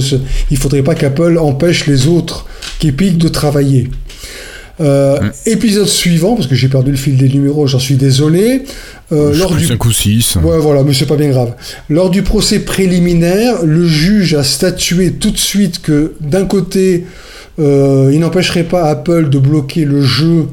il 0.51 0.57
faudrait 0.57 0.83
pas 0.83 0.95
qu'Apple 0.95 1.39
empêche 1.39 1.87
les 1.87 2.07
autres 2.07 2.47
qu'Epic 2.79 3.19
de 3.19 3.29
travailler. 3.29 3.91
Euh, 4.79 5.31
épisode 5.47 5.87
suivant, 5.87 6.35
parce 6.35 6.47
que 6.47 6.55
j'ai 6.55 6.69
perdu 6.69 6.91
le 6.91 6.97
fil 6.99 7.17
des 7.17 7.29
numéros, 7.29 7.67
j'en 7.67 7.79
suis 7.79 7.95
désolé. 7.95 8.65
Euh, 9.13 9.35
lors 9.35 9.55
du 9.55 9.67
5 9.67 9.83
ou 9.85 9.93
6. 9.93 10.37
Ouais, 10.43 10.59
voilà, 10.59 10.83
mais 10.83 10.93
c'est 10.93 11.07
pas 11.07 11.17
bien 11.17 11.31
grave. 11.31 11.55
Lors 11.89 12.11
du 12.11 12.23
procès 12.23 12.61
préliminaire, 12.61 13.65
le 13.65 13.87
juge 13.87 14.35
a 14.35 14.45
statué 14.45 15.13
tout 15.13 15.31
de 15.31 15.39
suite 15.39 15.81
que 15.81 16.15
d'un 16.21 16.45
côté, 16.45 17.07
euh, 17.59 18.11
il 18.13 18.21
n'empêcherait 18.21 18.65
pas 18.65 18.85
Apple 18.91 19.31
de 19.31 19.39
bloquer 19.39 19.87
le 19.87 20.03
jeu 20.03 20.49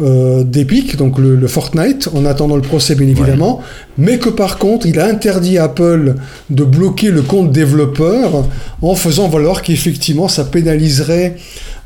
euh, 0.00 0.42
d'Epic, 0.42 0.96
donc 0.96 1.18
le, 1.18 1.36
le 1.36 1.46
Fortnite, 1.46 2.08
en 2.14 2.24
attendant 2.24 2.56
le 2.56 2.62
procès 2.62 2.94
bien 2.94 3.06
évidemment, 3.06 3.60
mais 3.96 4.18
que 4.18 4.28
par 4.28 4.58
contre 4.58 4.86
il 4.86 4.98
a 4.98 5.06
interdit 5.06 5.58
à 5.58 5.64
Apple 5.64 6.16
de 6.50 6.64
bloquer 6.64 7.10
le 7.10 7.22
compte 7.22 7.52
développeur 7.52 8.44
en 8.82 8.94
faisant 8.96 9.28
valoir 9.28 9.62
qu'effectivement 9.62 10.28
ça 10.28 10.44
pénaliserait 10.44 11.36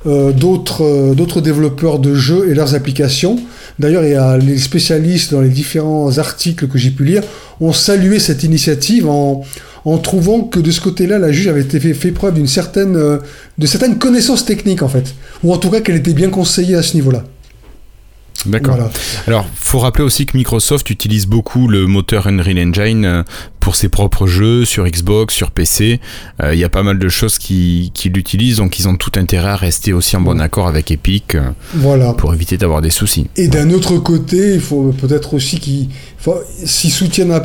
euh, 0.07 0.33
d'autres 0.33 0.85
euh, 0.85 1.15
d'autres 1.15 1.41
développeurs 1.41 1.99
de 1.99 2.15
jeux 2.15 2.49
et 2.51 2.55
leurs 2.55 2.75
applications. 2.75 3.39
D'ailleurs, 3.79 4.05
il 4.05 4.13
y 4.13 4.15
a 4.15 4.39
les 4.39 4.59
spécialistes 4.59 5.33
dans 5.33 5.41
les 5.41 5.49
différents 5.49 6.19
articles 6.19 6.67
que 6.67 6.79
j'ai 6.79 6.91
pu 6.91 7.05
lire 7.05 7.23
ont 7.61 7.73
salué 7.73 8.21
cette 8.21 8.43
initiative 8.43 9.09
en, 9.09 9.43
en 9.85 9.99
trouvant 9.99 10.43
que 10.43 10.61
de 10.61 10.71
ce 10.71 10.81
côté-là, 10.81 11.19
la 11.19 11.33
juge 11.33 11.49
avait 11.49 11.63
été 11.63 11.81
fait, 11.81 11.95
fait 11.95 12.13
preuve 12.13 12.35
d'une 12.35 12.47
certaine, 12.47 12.97
euh, 12.97 13.19
de 13.59 13.67
certaines 13.67 13.99
connaissances 13.99 14.45
techniques 14.45 14.83
en 14.83 14.89
fait, 14.89 15.15
ou 15.43 15.53
en 15.53 15.59
tout 15.59 15.71
cas 15.71 15.81
qu'elle 15.81 15.97
était 15.97 16.15
bien 16.15 16.31
conseillée 16.31 16.77
à 16.77 16.83
ce 16.83 16.95
niveau-là. 16.95 17.25
D'accord. 18.47 18.77
Voilà. 18.77 18.91
Alors, 19.27 19.47
faut 19.55 19.79
rappeler 19.79 20.05
aussi 20.05 20.27
que 20.27 20.37
Microsoft 20.37 20.91
utilise 20.91 21.27
beaucoup 21.27 21.69
le 21.69 21.87
moteur 21.87 22.27
Unreal 22.27 22.59
Engine 22.59 23.05
euh, 23.05 23.23
pour 23.69 23.77
ses 23.77 23.91
propres 23.91 24.27
jeux 24.27 24.65
sur 24.65 24.87
Xbox, 24.87 25.35
sur 25.35 25.51
PC. 25.51 26.01
Euh, 26.43 26.55
Il 26.55 26.59
y 26.59 26.65
a 26.65 26.71
pas 26.71 26.83
mal 26.83 26.99
de 26.99 27.09
choses 27.11 27.37
qui, 27.37 27.91
qui 27.93 28.09
l'utilisent, 28.09 28.57
donc 28.57 28.79
ils 28.79 28.89
ont 28.89 28.97
tout 28.97 29.13
intérêt 29.17 29.51
à 29.51 29.57
rester 29.57 29.93
aussi 29.93 30.17
en 30.17 30.23
bon 30.23 30.41
accord 30.41 30.69
avec 30.69 30.91
Epic 30.91 31.35
euh, 31.35 31.51
Voilà. 31.75 32.15
pour 32.15 32.33
éviter 32.33 32.57
d'avoir 32.57 32.81
des 32.81 32.89
soucis. 32.89 33.27
Et 33.37 33.49
d'un 33.49 33.69
autre 33.69 33.99
côté, 33.99 34.55
il 34.55 34.61
faut 34.63 34.95
peut-être 34.99 35.35
aussi 35.35 35.61
qu'ils 35.61 35.89
s'ils 36.65 36.91
soutiennent 36.91 37.31
à, 37.31 37.43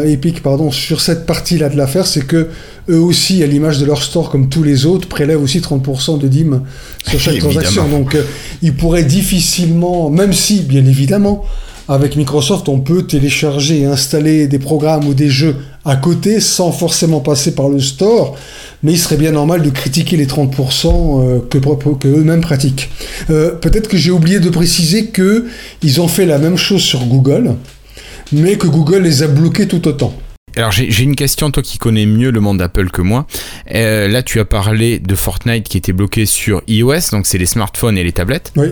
à 0.00 0.04
Epic 0.04 0.42
pardon, 0.42 0.70
sur 0.70 1.00
cette 1.00 1.24
partie-là 1.24 1.70
de 1.70 1.78
l'affaire, 1.78 2.06
c'est 2.06 2.26
que 2.26 2.48
eux 2.90 3.00
aussi, 3.00 3.42
à 3.42 3.46
l'image 3.46 3.78
de 3.78 3.86
leur 3.86 4.02
store, 4.02 4.28
comme 4.28 4.50
tous 4.50 4.64
les 4.64 4.84
autres, 4.84 5.08
prélèvent 5.08 5.40
aussi 5.40 5.60
30% 5.60 6.18
de 6.20 6.28
DIM 6.28 6.62
sur 7.08 7.18
chaque 7.18 7.38
transaction. 7.38 7.88
Donc, 7.88 8.14
euh, 8.16 8.22
ils 8.60 8.74
pourraient 8.74 9.04
difficilement, 9.04 10.10
même 10.10 10.34
si, 10.34 10.60
bien 10.60 10.84
évidemment, 10.84 11.42
avec 11.88 12.16
Microsoft, 12.16 12.68
on 12.68 12.80
peut 12.80 13.02
télécharger 13.02 13.80
et 13.80 13.84
installer 13.84 14.46
des 14.46 14.58
programmes 14.58 15.06
ou 15.06 15.14
des 15.14 15.28
jeux 15.28 15.56
à 15.84 15.96
côté 15.96 16.40
sans 16.40 16.72
forcément 16.72 17.20
passer 17.20 17.54
par 17.54 17.68
le 17.68 17.78
store, 17.78 18.36
mais 18.82 18.92
il 18.92 18.98
serait 18.98 19.16
bien 19.16 19.32
normal 19.32 19.62
de 19.62 19.70
critiquer 19.70 20.16
les 20.16 20.26
30% 20.26 20.86
euh, 20.88 21.40
que, 21.50 21.58
que 21.58 22.08
eux-mêmes 22.08 22.40
pratiquent. 22.40 22.90
Euh, 23.30 23.50
Peut-être 23.50 23.88
que 23.88 23.96
j'ai 23.96 24.10
oublié 24.10 24.40
de 24.40 24.48
préciser 24.48 25.06
que 25.06 25.46
ils 25.82 26.00
ont 26.00 26.08
fait 26.08 26.26
la 26.26 26.38
même 26.38 26.56
chose 26.56 26.82
sur 26.82 27.04
Google, 27.04 27.56
mais 28.32 28.56
que 28.56 28.66
Google 28.66 29.02
les 29.02 29.22
a 29.22 29.26
bloqués 29.26 29.68
tout 29.68 29.86
autant. 29.86 30.14
Alors 30.56 30.70
j'ai 30.70 30.90
j'ai 30.90 31.02
une 31.02 31.16
question, 31.16 31.50
toi 31.50 31.62
qui 31.62 31.78
connais 31.78 32.06
mieux 32.06 32.30
le 32.30 32.40
monde 32.40 32.62
Apple 32.62 32.90
que 32.90 33.02
moi. 33.02 33.26
Euh, 33.74 34.06
là, 34.06 34.22
tu 34.22 34.38
as 34.38 34.44
parlé 34.44 35.00
de 35.00 35.14
Fortnite 35.16 35.68
qui 35.68 35.76
était 35.76 35.92
bloqué 35.92 36.26
sur 36.26 36.62
iOS, 36.68 37.10
donc 37.10 37.26
c'est 37.26 37.38
les 37.38 37.46
smartphones 37.46 37.98
et 37.98 38.04
les 38.04 38.12
tablettes. 38.12 38.52
Oui. 38.56 38.68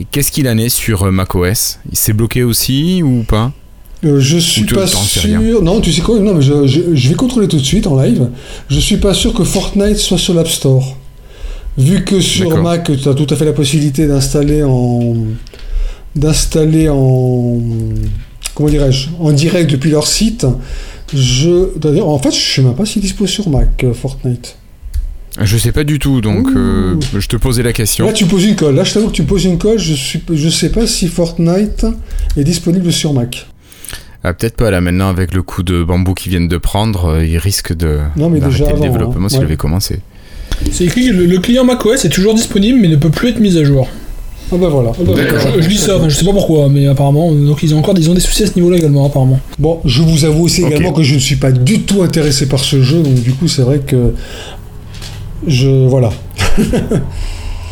Et 0.00 0.04
qu'est-ce 0.10 0.30
qu'il 0.32 0.48
en 0.48 0.56
est 0.58 0.68
sur 0.68 1.04
euh, 1.04 1.10
macOS? 1.10 1.78
Il 1.90 1.96
s'est 1.96 2.12
bloqué 2.12 2.42
aussi 2.42 3.02
ou 3.02 3.22
pas? 3.26 3.52
Euh, 4.04 4.18
je 4.18 4.38
suis 4.38 4.64
pas 4.64 4.86
sûr. 4.86 5.62
Non, 5.62 5.80
tu 5.80 5.92
sais 5.92 6.00
quoi? 6.00 6.18
Non, 6.20 6.34
mais 6.34 6.42
je, 6.42 6.66
je- 6.66 6.94
je 6.94 7.08
vais 7.10 7.14
contrôler 7.14 7.48
tout 7.48 7.58
de 7.58 7.62
suite 7.64 7.86
en 7.86 8.00
live. 8.00 8.28
Je 8.68 8.78
suis 8.80 8.96
pas 8.96 9.12
sûr 9.14 9.34
que 9.34 9.44
Fortnite 9.44 9.98
soit 9.98 10.16
sur 10.18 10.32
l'App 10.34 10.48
Store. 10.48 10.96
Vu 11.76 12.02
que 12.04 12.20
sur. 12.20 12.48
Mac, 12.62 12.90
tu 13.00 13.08
as 13.08 13.14
tout 13.14 13.26
à 13.28 13.36
fait 13.36 13.44
la 13.44 13.52
possibilité 13.52 14.06
d'installer 14.06 14.62
en 14.62 15.14
d'installer 16.16 16.88
en 16.88 17.58
comment 18.54 18.68
dirais-je 18.68 19.08
en 19.20 19.32
direct 19.32 19.70
depuis 19.70 19.90
leur 19.90 20.06
site. 20.06 20.46
Je 21.14 21.76
d'ailleurs 21.78 22.08
en 22.08 22.18
fait, 22.18 22.32
je 22.32 22.54
sais 22.54 22.62
même 22.62 22.74
pas 22.74 22.86
s'il 22.86 23.02
dispose 23.02 23.28
sur 23.30 23.48
Mac 23.48 23.84
euh, 23.84 23.92
Fortnite. 23.92 24.56
Je 25.40 25.56
sais 25.56 25.72
pas 25.72 25.84
du 25.84 25.98
tout, 25.98 26.20
donc 26.20 26.48
euh, 26.56 26.96
je 27.16 27.26
te 27.28 27.36
posais 27.36 27.62
la 27.62 27.72
question. 27.72 28.06
Là, 28.06 28.12
tu 28.12 28.24
poses 28.26 28.44
une 28.44 28.56
colle. 28.56 28.74
Là, 28.74 28.84
je 28.84 28.92
t'avoue 28.94 29.08
que 29.08 29.12
tu 29.12 29.22
poses 29.22 29.44
une 29.44 29.58
colle. 29.58 29.78
Je 29.78 29.94
suis 29.94 30.20
je 30.32 30.48
sais 30.48 30.70
pas 30.70 30.86
si 30.86 31.06
Fortnite 31.08 31.86
est 32.36 32.44
disponible 32.44 32.92
sur 32.92 33.12
Mac. 33.14 33.46
Ah, 34.24 34.34
Peut-être 34.34 34.56
pas 34.56 34.70
là 34.70 34.80
maintenant 34.80 35.08
avec 35.08 35.32
le 35.32 35.42
coup 35.42 35.62
de 35.62 35.82
bambou 35.82 36.12
qu'ils 36.14 36.30
viennent 36.30 36.48
de 36.48 36.58
prendre, 36.58 37.06
euh, 37.06 37.24
ils 37.24 37.38
risquent 37.38 37.74
de 37.74 38.00
Non, 38.16 38.28
mais 38.28 38.40
déjà 38.40 38.64
le 38.66 38.72
avant, 38.72 38.80
développement 38.82 39.26
hein. 39.26 39.28
s'il 39.30 39.38
Ouais. 39.38 39.44
avait 39.44 39.56
commencé. 39.56 40.00
C'est 40.72 40.84
écrit 40.84 41.06
que 41.06 41.12
le, 41.12 41.24
le 41.26 41.38
client 41.38 41.64
macOS 41.64 42.04
est 42.04 42.10
toujours 42.10 42.34
disponible 42.34 42.78
mais 42.82 42.88
ne 42.88 42.96
peut 42.96 43.08
plus 43.08 43.28
être 43.30 43.40
mis 43.40 43.56
à 43.56 43.64
jour. 43.64 43.88
Ah 44.52 44.56
bah 44.58 44.68
voilà. 44.68 44.92
Je, 44.98 45.62
je 45.62 45.68
dis 45.68 45.78
ça, 45.78 45.96
enfin, 45.96 46.08
je 46.08 46.16
sais 46.16 46.24
pas 46.24 46.32
pourquoi, 46.32 46.68
mais 46.68 46.86
apparemment, 46.88 47.32
donc 47.32 47.62
ils 47.62 47.72
ont 47.72 47.78
encore 47.78 47.94
ils 47.96 48.10
ont 48.10 48.14
des 48.14 48.20
soucis 48.20 48.42
à 48.42 48.46
ce 48.46 48.56
niveau-là 48.56 48.78
également, 48.78 49.06
apparemment. 49.06 49.38
Bon, 49.60 49.80
je 49.84 50.02
vous 50.02 50.24
avoue 50.24 50.42
aussi 50.42 50.64
également 50.64 50.92
que 50.92 51.04
je 51.04 51.14
ne 51.14 51.20
suis 51.20 51.36
pas 51.36 51.52
du 51.52 51.82
tout 51.82 52.02
intéressé 52.02 52.46
par 52.48 52.58
ce 52.58 52.82
jeu, 52.82 53.00
donc 53.00 53.14
du 53.14 53.32
coup, 53.32 53.46
c'est 53.46 53.62
vrai 53.62 53.78
que 53.78 54.12
je 55.46 55.86
voilà, 55.88 56.10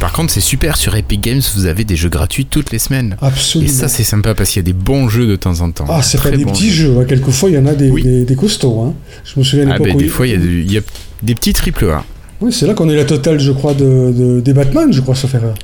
Par 0.01 0.13
contre, 0.13 0.31
c'est 0.33 0.41
super 0.41 0.77
sur 0.77 0.95
Epic 0.95 1.21
Games, 1.21 1.41
vous 1.57 1.67
avez 1.67 1.83
des 1.83 1.97
jeux 1.97 2.09
gratuits 2.09 2.47
toutes 2.47 2.71
les 2.71 2.79
semaines. 2.79 3.17
absolument. 3.21 3.69
Et 3.69 3.73
ça, 3.73 3.89
c'est 3.89 4.05
sympa 4.05 4.33
parce 4.37 4.51
qu'il 4.51 4.61
y 4.61 4.65
a 4.65 4.67
des 4.67 4.73
bons 4.73 5.09
jeux 5.09 5.27
de 5.27 5.35
temps 5.35 5.61
en 5.61 5.73
temps. 5.73 5.87
ah, 5.89 6.03
c'est 6.03 6.23
pas 6.23 6.31
des 6.31 6.45
bons 6.45 6.53
petits 6.53 6.71
jeux. 6.71 6.95
hein. 7.01 7.05
Quelquefois, 7.05 7.51
il 7.51 7.57
y 7.57 7.59
en 7.59 7.67
a 7.67 7.75
des, 7.75 7.91
Oui. 7.91 8.03
des, 8.05 8.25
des 8.25 8.37
costauds. 8.37 8.81
Hein. 8.81 8.95
Je 9.25 9.41
me 9.41 9.45
souviens 9.45 9.69
à 9.71 9.75
Ah, 9.75 9.79
ben, 9.81 9.97
des 9.97 10.07
fois, 10.07 10.29
il 10.29 10.71
y, 10.71 10.77
a 10.77 10.81
y 10.81 10.83
des 11.25 11.35
petits 11.35 11.53
triple 11.53 11.87
A. 11.87 12.05
Oui, 12.41 12.53
c'est 12.53 12.69
là 12.69 12.75
qu'on 12.75 12.89
est 12.89 12.95
la 12.95 13.05
totale, 13.07 13.41
je 13.41 13.51
crois, 13.51 13.75
de, 13.75 14.13
de- 14.17 14.41
des 14.41 14.53
Batman, 14.53 14.93
je 14.93 15.01
crois, 15.01 15.17
sauf 15.17 15.35
erreur. 15.35 15.55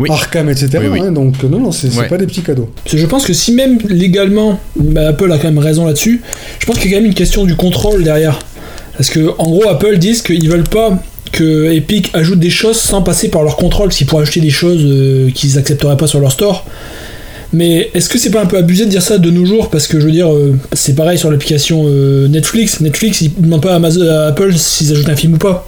Oui. 0.00 0.08
Arkham, 0.10 0.48
etc. 0.50 0.68
Oui, 0.80 0.86
oui. 0.90 1.00
hein, 1.00 1.12
donc, 1.12 1.40
non, 1.44 1.60
non, 1.60 1.70
c'est 1.70 1.94
Ouais. 1.96 2.08
pas 2.08 2.16
des 2.18 2.26
petits 2.26 2.42
cadeaux. 2.42 2.68
Parce 2.82 2.96
que 2.96 2.98
je 3.00 3.06
pense 3.06 3.24
que 3.24 3.32
si 3.32 3.52
même 3.52 3.78
légalement, 3.88 4.58
bah, 4.74 5.06
Apple 5.10 5.30
a 5.30 5.38
quand 5.38 5.44
même 5.44 5.58
raison 5.58 5.86
là-dessus, 5.86 6.20
je 6.58 6.66
pense 6.66 6.78
qu'il 6.80 6.90
y 6.90 6.94
a 6.94 6.96
quand 6.96 7.02
même 7.02 7.10
une 7.10 7.14
question 7.16 7.44
du 7.44 7.54
contrôle 7.54 8.02
derrière. 8.02 8.40
Parce 8.96 9.08
que 9.10 9.30
en 9.38 9.44
gros, 9.44 9.68
Apple 9.68 9.98
disent 9.98 10.22
qu'ils 10.22 10.48
veulent 10.50 10.64
pas 10.64 11.00
que 11.32 11.72
Epic 11.72 12.10
ajoute 12.14 12.38
des 12.38 12.50
choses 12.50 12.76
sans 12.78 13.02
passer 13.02 13.28
par 13.28 13.42
leur 13.42 13.56
contrôle, 13.56 13.92
s'ils 13.92 14.06
pourraient 14.06 14.22
acheter 14.22 14.40
des 14.40 14.50
choses 14.50 14.82
euh, 14.84 15.30
qu'ils 15.34 15.58
accepteraient 15.58 15.96
pas 15.96 16.06
sur 16.06 16.20
leur 16.20 16.30
store. 16.32 16.64
Mais 17.54 17.90
est-ce 17.92 18.08
que 18.08 18.16
c'est 18.18 18.30
pas 18.30 18.40
un 18.42 18.46
peu 18.46 18.56
abusé 18.56 18.84
de 18.86 18.90
dire 18.90 19.02
ça 19.02 19.18
de 19.18 19.30
nos 19.30 19.44
jours? 19.44 19.68
Parce 19.68 19.86
que 19.86 20.00
je 20.00 20.06
veux 20.06 20.12
dire, 20.12 20.32
euh, 20.32 20.58
c'est 20.72 20.94
pareil 20.94 21.18
sur 21.18 21.30
l'application 21.30 21.84
euh, 21.86 22.26
Netflix. 22.28 22.80
Netflix, 22.80 23.20
ils 23.20 23.32
demandent 23.38 23.60
pas 23.62 23.72
à, 23.72 23.76
Amazon- 23.76 24.06
Apple 24.28 24.54
s'ils 24.56 24.90
ajoutent 24.92 25.08
un 25.10 25.16
film 25.16 25.34
ou 25.34 25.38
pas. 25.38 25.66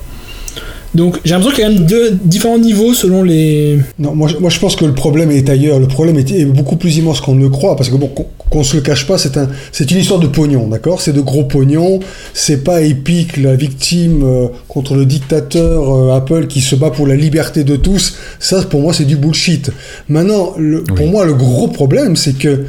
Donc 0.94 1.18
j'ai 1.24 1.32
l'impression 1.34 1.54
qu'il 1.54 1.64
y 1.64 1.66
a 1.66 1.70
quand 1.70 2.00
même 2.00 2.18
différents 2.24 2.58
niveaux 2.58 2.94
selon 2.94 3.22
les. 3.22 3.78
Non, 3.98 4.14
moi, 4.14 4.28
je- 4.28 4.58
pense 4.60 4.76
que 4.76 4.84
le 4.84 4.94
problème 4.94 5.30
est 5.30 5.48
ailleurs. 5.50 5.78
Le 5.80 5.88
problème 5.88 6.16
est, 6.18 6.30
est 6.30 6.44
beaucoup 6.44 6.76
plus 6.76 6.96
immense 6.96 7.20
qu'on 7.20 7.34
ne 7.34 7.42
le 7.42 7.48
croit. 7.50 7.76
Parce 7.76 7.90
que 7.90 7.96
bon, 7.96 8.10
qu'on 8.54 8.62
se 8.62 8.76
le 8.76 8.82
cache 8.82 9.06
pas, 9.06 9.18
c'est 9.18 9.36
un, 9.36 9.48
c'est 9.72 9.90
une 9.90 9.98
histoire 9.98 10.20
de 10.20 10.28
pognon, 10.28 10.68
d'accord? 10.68 11.00
C'est 11.00 11.12
de 11.12 11.20
gros 11.20 11.42
pognon. 11.42 11.98
C'est 12.34 12.62
pas 12.62 12.82
Epic, 12.82 13.36
la 13.36 13.56
victime 13.56 14.22
euh, 14.22 14.46
contre 14.68 14.94
le 14.94 15.06
dictateur 15.06 15.92
euh, 15.92 16.14
Apple 16.16 16.46
qui 16.46 16.60
se 16.60 16.76
bat 16.76 16.90
pour 16.90 17.06
la 17.08 17.16
liberté 17.16 17.64
de 17.64 17.74
tous. 17.74 18.14
Ça, 18.38 18.62
pour 18.62 18.80
moi, 18.80 18.92
c'est 18.94 19.04
du 19.06 19.16
bullshit. 19.16 19.72
Maintenant, 20.08 20.54
le- 20.56 20.84
pour 20.84 21.06
moi, 21.08 21.24
le 21.26 21.34
gros 21.34 21.66
problème, 21.66 22.14
c'est 22.14 22.38
que 22.38 22.64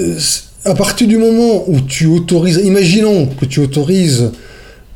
euh, 0.00 0.18
à 0.66 0.74
partir 0.74 1.08
du 1.08 1.16
moment 1.16 1.64
où 1.66 1.80
tu 1.80 2.06
autorises, 2.06 2.60
imaginons 2.62 3.26
que 3.26 3.46
tu 3.46 3.60
autorises 3.60 4.32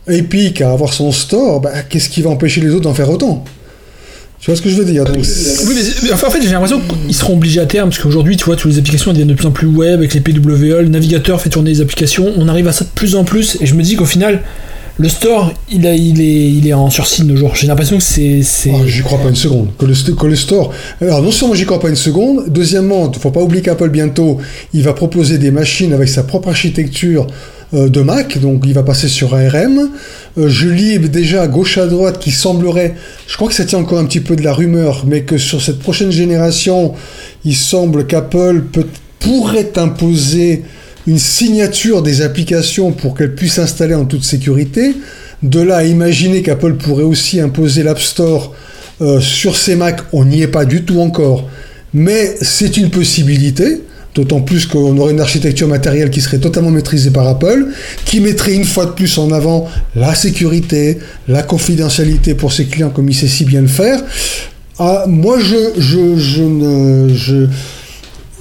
Epic 0.07 0.61
à 0.61 0.73
avoir 0.73 0.93
son 0.93 1.13
store, 1.13 1.61
bah, 1.61 1.71
qu'est-ce 1.89 2.11
qui 2.11 2.21
va 2.21 2.31
empêcher 2.31 2.61
les 2.61 2.71
autres 2.71 2.83
d'en 2.83 2.95
faire 2.95 3.09
autant? 3.11 3.43
Tu 4.41 4.47
vois 4.51 4.57
ce 4.57 4.63
que 4.63 4.71
je 4.71 4.77
veux 4.77 4.87
dire 4.87 5.05
Donc, 5.05 5.17
Oui, 5.17 5.75
mais, 5.75 5.83
mais 6.05 6.13
enfin, 6.13 6.29
en 6.29 6.31
fait, 6.31 6.41
j'ai 6.43 6.49
l'impression 6.49 6.81
qu'ils 6.81 7.15
seront 7.15 7.35
obligés 7.35 7.61
à 7.61 7.67
terme, 7.67 7.91
parce 7.91 8.01
qu'aujourd'hui, 8.03 8.37
tu 8.39 8.45
vois, 8.47 8.57
toutes 8.57 8.73
les 8.73 8.79
applications 8.79 9.13
deviennent 9.13 9.29
de 9.29 9.35
plus 9.35 9.47
en 9.47 9.51
plus 9.51 9.67
web, 9.67 9.99
avec 9.99 10.15
les 10.15 10.21
PWE, 10.21 10.81
le 10.83 10.89
navigateur 10.89 11.41
fait 11.41 11.51
tourner 11.51 11.71
les 11.71 11.81
applications, 11.83 12.33
on 12.39 12.49
arrive 12.49 12.67
à 12.67 12.73
ça 12.73 12.85
de 12.85 12.91
plus 12.95 13.17
en 13.17 13.25
plus, 13.25 13.59
et 13.61 13.67
je 13.67 13.75
me 13.75 13.83
dis 13.83 13.97
qu'au 13.97 14.07
final, 14.07 14.41
le 14.97 15.09
store, 15.11 15.53
il, 15.71 15.87
a- 15.87 15.95
il, 15.95 16.21
est, 16.23 16.51
il 16.53 16.67
est 16.67 16.73
en 16.73 16.89
sursis 16.91 17.23
de 17.23 17.27
nos 17.27 17.37
jours. 17.37 17.55
J'ai 17.55 17.67
l'impression 17.67 17.97
que 17.99 18.03
c'est. 18.03 18.43
c'est- 18.43 18.71
Ah, 18.75 18.87
j'y 18.87 19.03
crois 19.03 19.19
pas 19.19 19.29
une 19.29 19.37
seconde. 19.37 19.69
Que 19.79 19.87
le, 19.87 19.95
st- 19.95 20.15
que 20.15 20.27
le 20.27 20.37
store. 20.37 20.73
Alors, 21.01 21.23
non 21.23 21.31
seulement 21.31 21.55
j'y 21.55 21.65
crois 21.65 21.81
pas 21.81 21.89
une 21.89 21.97
seconde, 21.97 22.45
deuxièmement, 22.49 23.11
faut 23.13 23.31
pas 23.31 23.41
oublier 23.41 23.63
qu'Apple 23.63 23.89
bientôt, 23.91 24.39
il 24.75 24.83
va 24.83 24.93
proposer 24.93 25.39
des 25.39 25.51
machines 25.51 25.93
avec 25.95 26.09
sa 26.09 26.23
propre 26.23 26.49
architecture 26.49 27.27
de 27.73 28.01
Mac, 28.01 28.39
donc 28.39 28.63
il 28.67 28.75
va 28.75 28.83
passer 28.83 29.09
sur 29.09 29.35
ARM. 29.35 29.91
Euh, 30.39 30.49
je 30.49 30.69
lis 30.69 30.99
déjà 30.99 31.43
à 31.43 31.49
gauche 31.49 31.79
à 31.79 31.87
droite 31.87 32.19
qui 32.19 32.31
semblerait, 32.31 32.95
je 33.27 33.37
crois 33.37 33.49
que 33.49 33.63
tient 33.63 33.79
encore 33.79 33.99
un 33.99 34.05
petit 34.05 34.21
peu 34.21 34.37
de 34.37 34.43
la 34.43 34.53
rumeur, 34.53 35.05
mais 35.07 35.23
que 35.23 35.39
sur 35.39 35.63
cette 35.63 35.79
prochaine 35.79 36.11
génération, 36.11 36.95
il 37.45 37.57
semble 37.57 38.07
qu'Apple 38.07 38.65
pourrait 39.19 39.73
imposer 39.77 40.63
une 41.07 41.19
signature 41.19 42.03
des 42.03 42.23
applications 42.23 42.93
pour 42.93 43.17
qu'elles 43.17 43.35
puissent 43.35 43.55
s'installer 43.55 43.95
en 43.95 44.05
toute 44.05 44.25
sécurité. 44.25 44.95
De 45.43 45.61
là 45.61 45.79
à 45.79 45.85
imaginer 45.85 46.43
qu'Apple 46.43 46.75
pourrait 46.75 47.05
aussi 47.05 47.41
imposer 47.41 47.83
l'App 47.83 48.01
Store 48.01 48.55
euh, 49.01 49.21
sur 49.21 49.57
ces 49.57 49.77
Mac, 49.77 50.01
on 50.13 50.27
n'y 50.27 50.43
est 50.43 50.49
pas 50.49 50.65
du 50.65 50.85
tout 50.85 51.01
encore. 51.01 51.49
Mais 51.95 52.37
c'est 52.43 52.77
une 52.77 52.91
possibilité, 52.91 53.81
d'autant 54.15 54.41
plus 54.41 54.67
qu'on 54.67 54.97
aurait 54.99 55.13
une 55.13 55.21
architecture 55.21 55.69
matérielle 55.69 56.11
qui 56.11 56.21
serait 56.21 56.39
totalement 56.39 56.71
maîtrisée 56.71 57.11
par 57.11 57.27
Apple, 57.29 57.67
qui 58.05 58.21
mettrait 58.21 58.55
une 58.55 58.65
fois 58.65 58.87
de 58.87 58.91
plus 58.91 59.19
en 59.19 59.31
avant 59.33 59.69
la 59.95 60.15
sécurité, 60.15 60.99
la 61.29 61.43
confidentialité 61.43 62.35
pour 62.35 62.53
ses 62.53 62.67
clients 62.67 62.91
comme 62.91 63.09
il 63.09 63.15
sait 63.15 63.29
si 63.29 63.45
bien 63.45 63.61
le 63.61 63.69
faire. 63.69 64.01
Ah, 64.79 65.05
moi, 65.07 65.39
je, 65.39 65.79
je, 65.81 66.17
je 66.17 66.43
ne... 66.43 67.15
Je, 67.15 67.47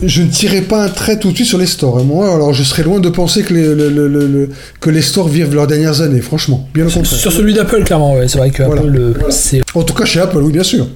je 0.02 0.22
ne 0.22 0.28
tirerai 0.30 0.62
pas 0.62 0.82
un 0.86 0.88
trait 0.88 1.20
tout 1.20 1.30
de 1.32 1.36
suite 1.36 1.48
sur 1.50 1.58
les 1.58 1.66
stores. 1.66 2.00
Et 2.00 2.04
moi, 2.06 2.34
alors, 2.34 2.54
je 2.54 2.64
serais 2.64 2.84
loin 2.84 3.02
de 3.02 3.10
penser 3.10 3.44
que 3.44 3.54
les, 3.54 3.64
le- 3.76 3.90
le- 3.90 4.08
le- 4.08 4.28
le- 4.28 4.50
que 4.80 4.90
les 4.90 5.02
stores 5.02 5.28
vivent 5.28 5.54
leurs 5.54 5.68
dernières 5.68 6.00
années, 6.00 6.22
franchement. 6.22 6.70
Bien 6.74 6.88
au 6.88 6.90
contraire. 6.90 7.20
Sur 7.20 7.34
celui 7.34 7.54
d'Apple, 7.54 7.84
clairement, 7.84 8.16
ouais, 8.16 8.30
c'est 8.30 8.38
vrai 8.38 8.50
que 8.50 8.64
Voilà. 8.64 8.80
Apple, 8.82 8.96
euh, 8.98 9.14
c'est. 9.30 9.60
En 9.76 9.84
tout 9.84 9.94
cas, 9.94 10.06
chez 10.06 10.22
Apple, 10.22 10.38
oui, 10.38 10.54
bien 10.54 10.64
sûr. 10.64 10.88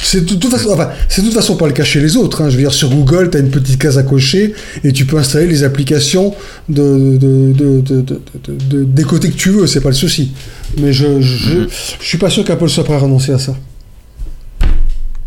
C'est 0.00 0.24
de 0.24 0.34
toute 0.36 0.50
façon, 0.50 0.70
enfin, 0.70 0.90
c'est 1.08 1.22
de 1.22 1.26
toute 1.26 1.34
façon 1.36 1.56
pas 1.56 1.66
le 1.66 1.72
cas 1.72 1.82
chez 1.84 2.00
les 2.00 2.16
autres. 2.16 2.40
hein. 2.42 2.48
Je 2.50 2.56
veux 2.56 2.62
dire, 2.62 2.72
sur 2.72 2.88
Google, 2.88 3.30
tu 3.30 3.36
as 3.36 3.40
une 3.40 3.50
petite 3.50 3.80
case 3.80 3.98
à 3.98 4.04
cocher 4.04 4.54
et 4.84 4.92
tu 4.92 5.04
peux 5.06 5.18
installer 5.18 5.46
les 5.48 5.64
applications 5.64 6.34
de, 6.68 7.16
de, 7.18 7.52
de, 7.52 7.80
de- 7.80 8.00
de- 8.00 8.20
de- 8.44 8.56
de- 8.68 8.84
des 8.84 9.02
côtés 9.04 9.28
que 9.30 9.36
tu 9.36 9.50
veux, 9.50 9.66
c'est 9.66 9.80
pas 9.80 9.88
le 9.88 9.94
souci. 9.96 10.32
Mais 10.78 10.92
je, 10.92 11.20
je, 11.20 11.58
Mhm. 11.58 11.68
je 12.00 12.06
suis 12.06 12.18
pas 12.18 12.30
sûr 12.30 12.44
qu'Apple 12.44 12.68
soit 12.68 12.84
prêt 12.84 12.94
à 12.94 12.98
renoncer 12.98 13.32
à 13.32 13.38
ça. 13.38 13.56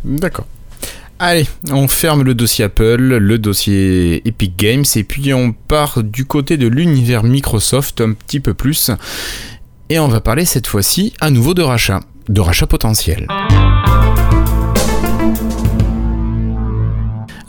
D'accord. 0.05 0.47
Allez, 1.19 1.45
on 1.71 1.87
ferme 1.87 2.23
le 2.23 2.33
dossier 2.33 2.65
Apple, 2.65 2.95
le 3.17 3.37
dossier 3.37 4.27
Epic 4.27 4.57
Games, 4.57 4.85
et 4.95 5.03
puis 5.03 5.33
on 5.33 5.53
part 5.53 6.01
du 6.01 6.25
côté 6.25 6.57
de 6.57 6.65
l'univers 6.67 7.23
Microsoft 7.23 8.01
un 8.01 8.13
petit 8.13 8.39
peu 8.39 8.53
plus. 8.55 8.89
Et 9.89 9.99
on 9.99 10.07
va 10.07 10.21
parler 10.21 10.45
cette 10.45 10.65
fois-ci 10.65 11.13
à 11.21 11.29
nouveau 11.29 11.53
de 11.53 11.61
rachat, 11.61 11.99
de 12.29 12.41
rachat 12.41 12.65
potentiel. 12.65 13.27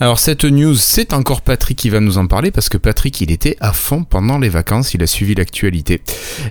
Alors 0.02 0.18
cette 0.18 0.44
news, 0.44 0.74
c'est 0.74 1.12
encore 1.12 1.42
Patrick 1.42 1.78
qui 1.78 1.88
va 1.88 2.00
nous 2.00 2.18
en 2.18 2.26
parler 2.26 2.50
parce 2.50 2.68
que 2.68 2.76
Patrick, 2.76 3.20
il 3.20 3.30
était 3.30 3.56
à 3.60 3.72
fond 3.72 4.02
pendant 4.02 4.36
les 4.36 4.48
vacances, 4.48 4.94
il 4.94 5.02
a 5.04 5.06
suivi 5.06 5.36
l'actualité. 5.36 6.00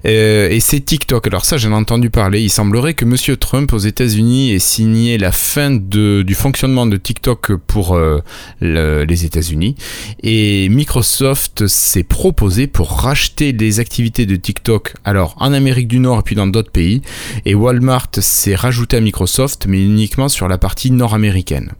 Euh, 0.05 0.47
et 0.49 0.61
c'est 0.61 0.79
TikTok. 0.79 1.27
Alors 1.27 1.43
ça, 1.43 1.57
j'en 1.57 1.71
ai 1.71 1.75
entendu 1.75 2.09
parler. 2.09 2.41
Il 2.41 2.49
semblerait 2.49 2.93
que 2.93 3.03
Monsieur 3.03 3.35
Trump 3.35 3.73
aux 3.73 3.77
États-Unis 3.77 4.53
ait 4.53 4.59
signé 4.59 5.17
la 5.17 5.33
fin 5.33 5.69
du 5.69 6.33
fonctionnement 6.33 6.85
de 6.85 6.95
TikTok 6.95 7.57
pour 7.67 7.95
euh, 7.95 8.21
le- 8.61 9.03
les 9.03 9.25
États-Unis. 9.25 9.75
Et 10.23 10.69
Microsoft 10.69 11.67
s'est 11.67 12.03
proposé 12.03 12.67
pour 12.67 13.01
racheter 13.01 13.51
les 13.51 13.81
activités 13.81 14.25
de 14.25 14.37
TikTok. 14.37 14.93
Alors 15.03 15.35
en 15.39 15.51
Amérique 15.51 15.89
du 15.89 15.99
Nord 15.99 16.19
et 16.19 16.23
puis 16.23 16.35
dans 16.35 16.47
d'autres 16.47 16.71
pays. 16.71 17.01
Et 17.43 17.53
Walmart 17.53 18.07
s'est 18.21 18.55
rajouté 18.55 18.95
à 18.95 19.01
Microsoft, 19.01 19.65
mais 19.67 19.83
uniquement 19.83 20.29
sur 20.29 20.47
la 20.47 20.57
partie 20.57 20.89
nord-américaine. 20.89 21.73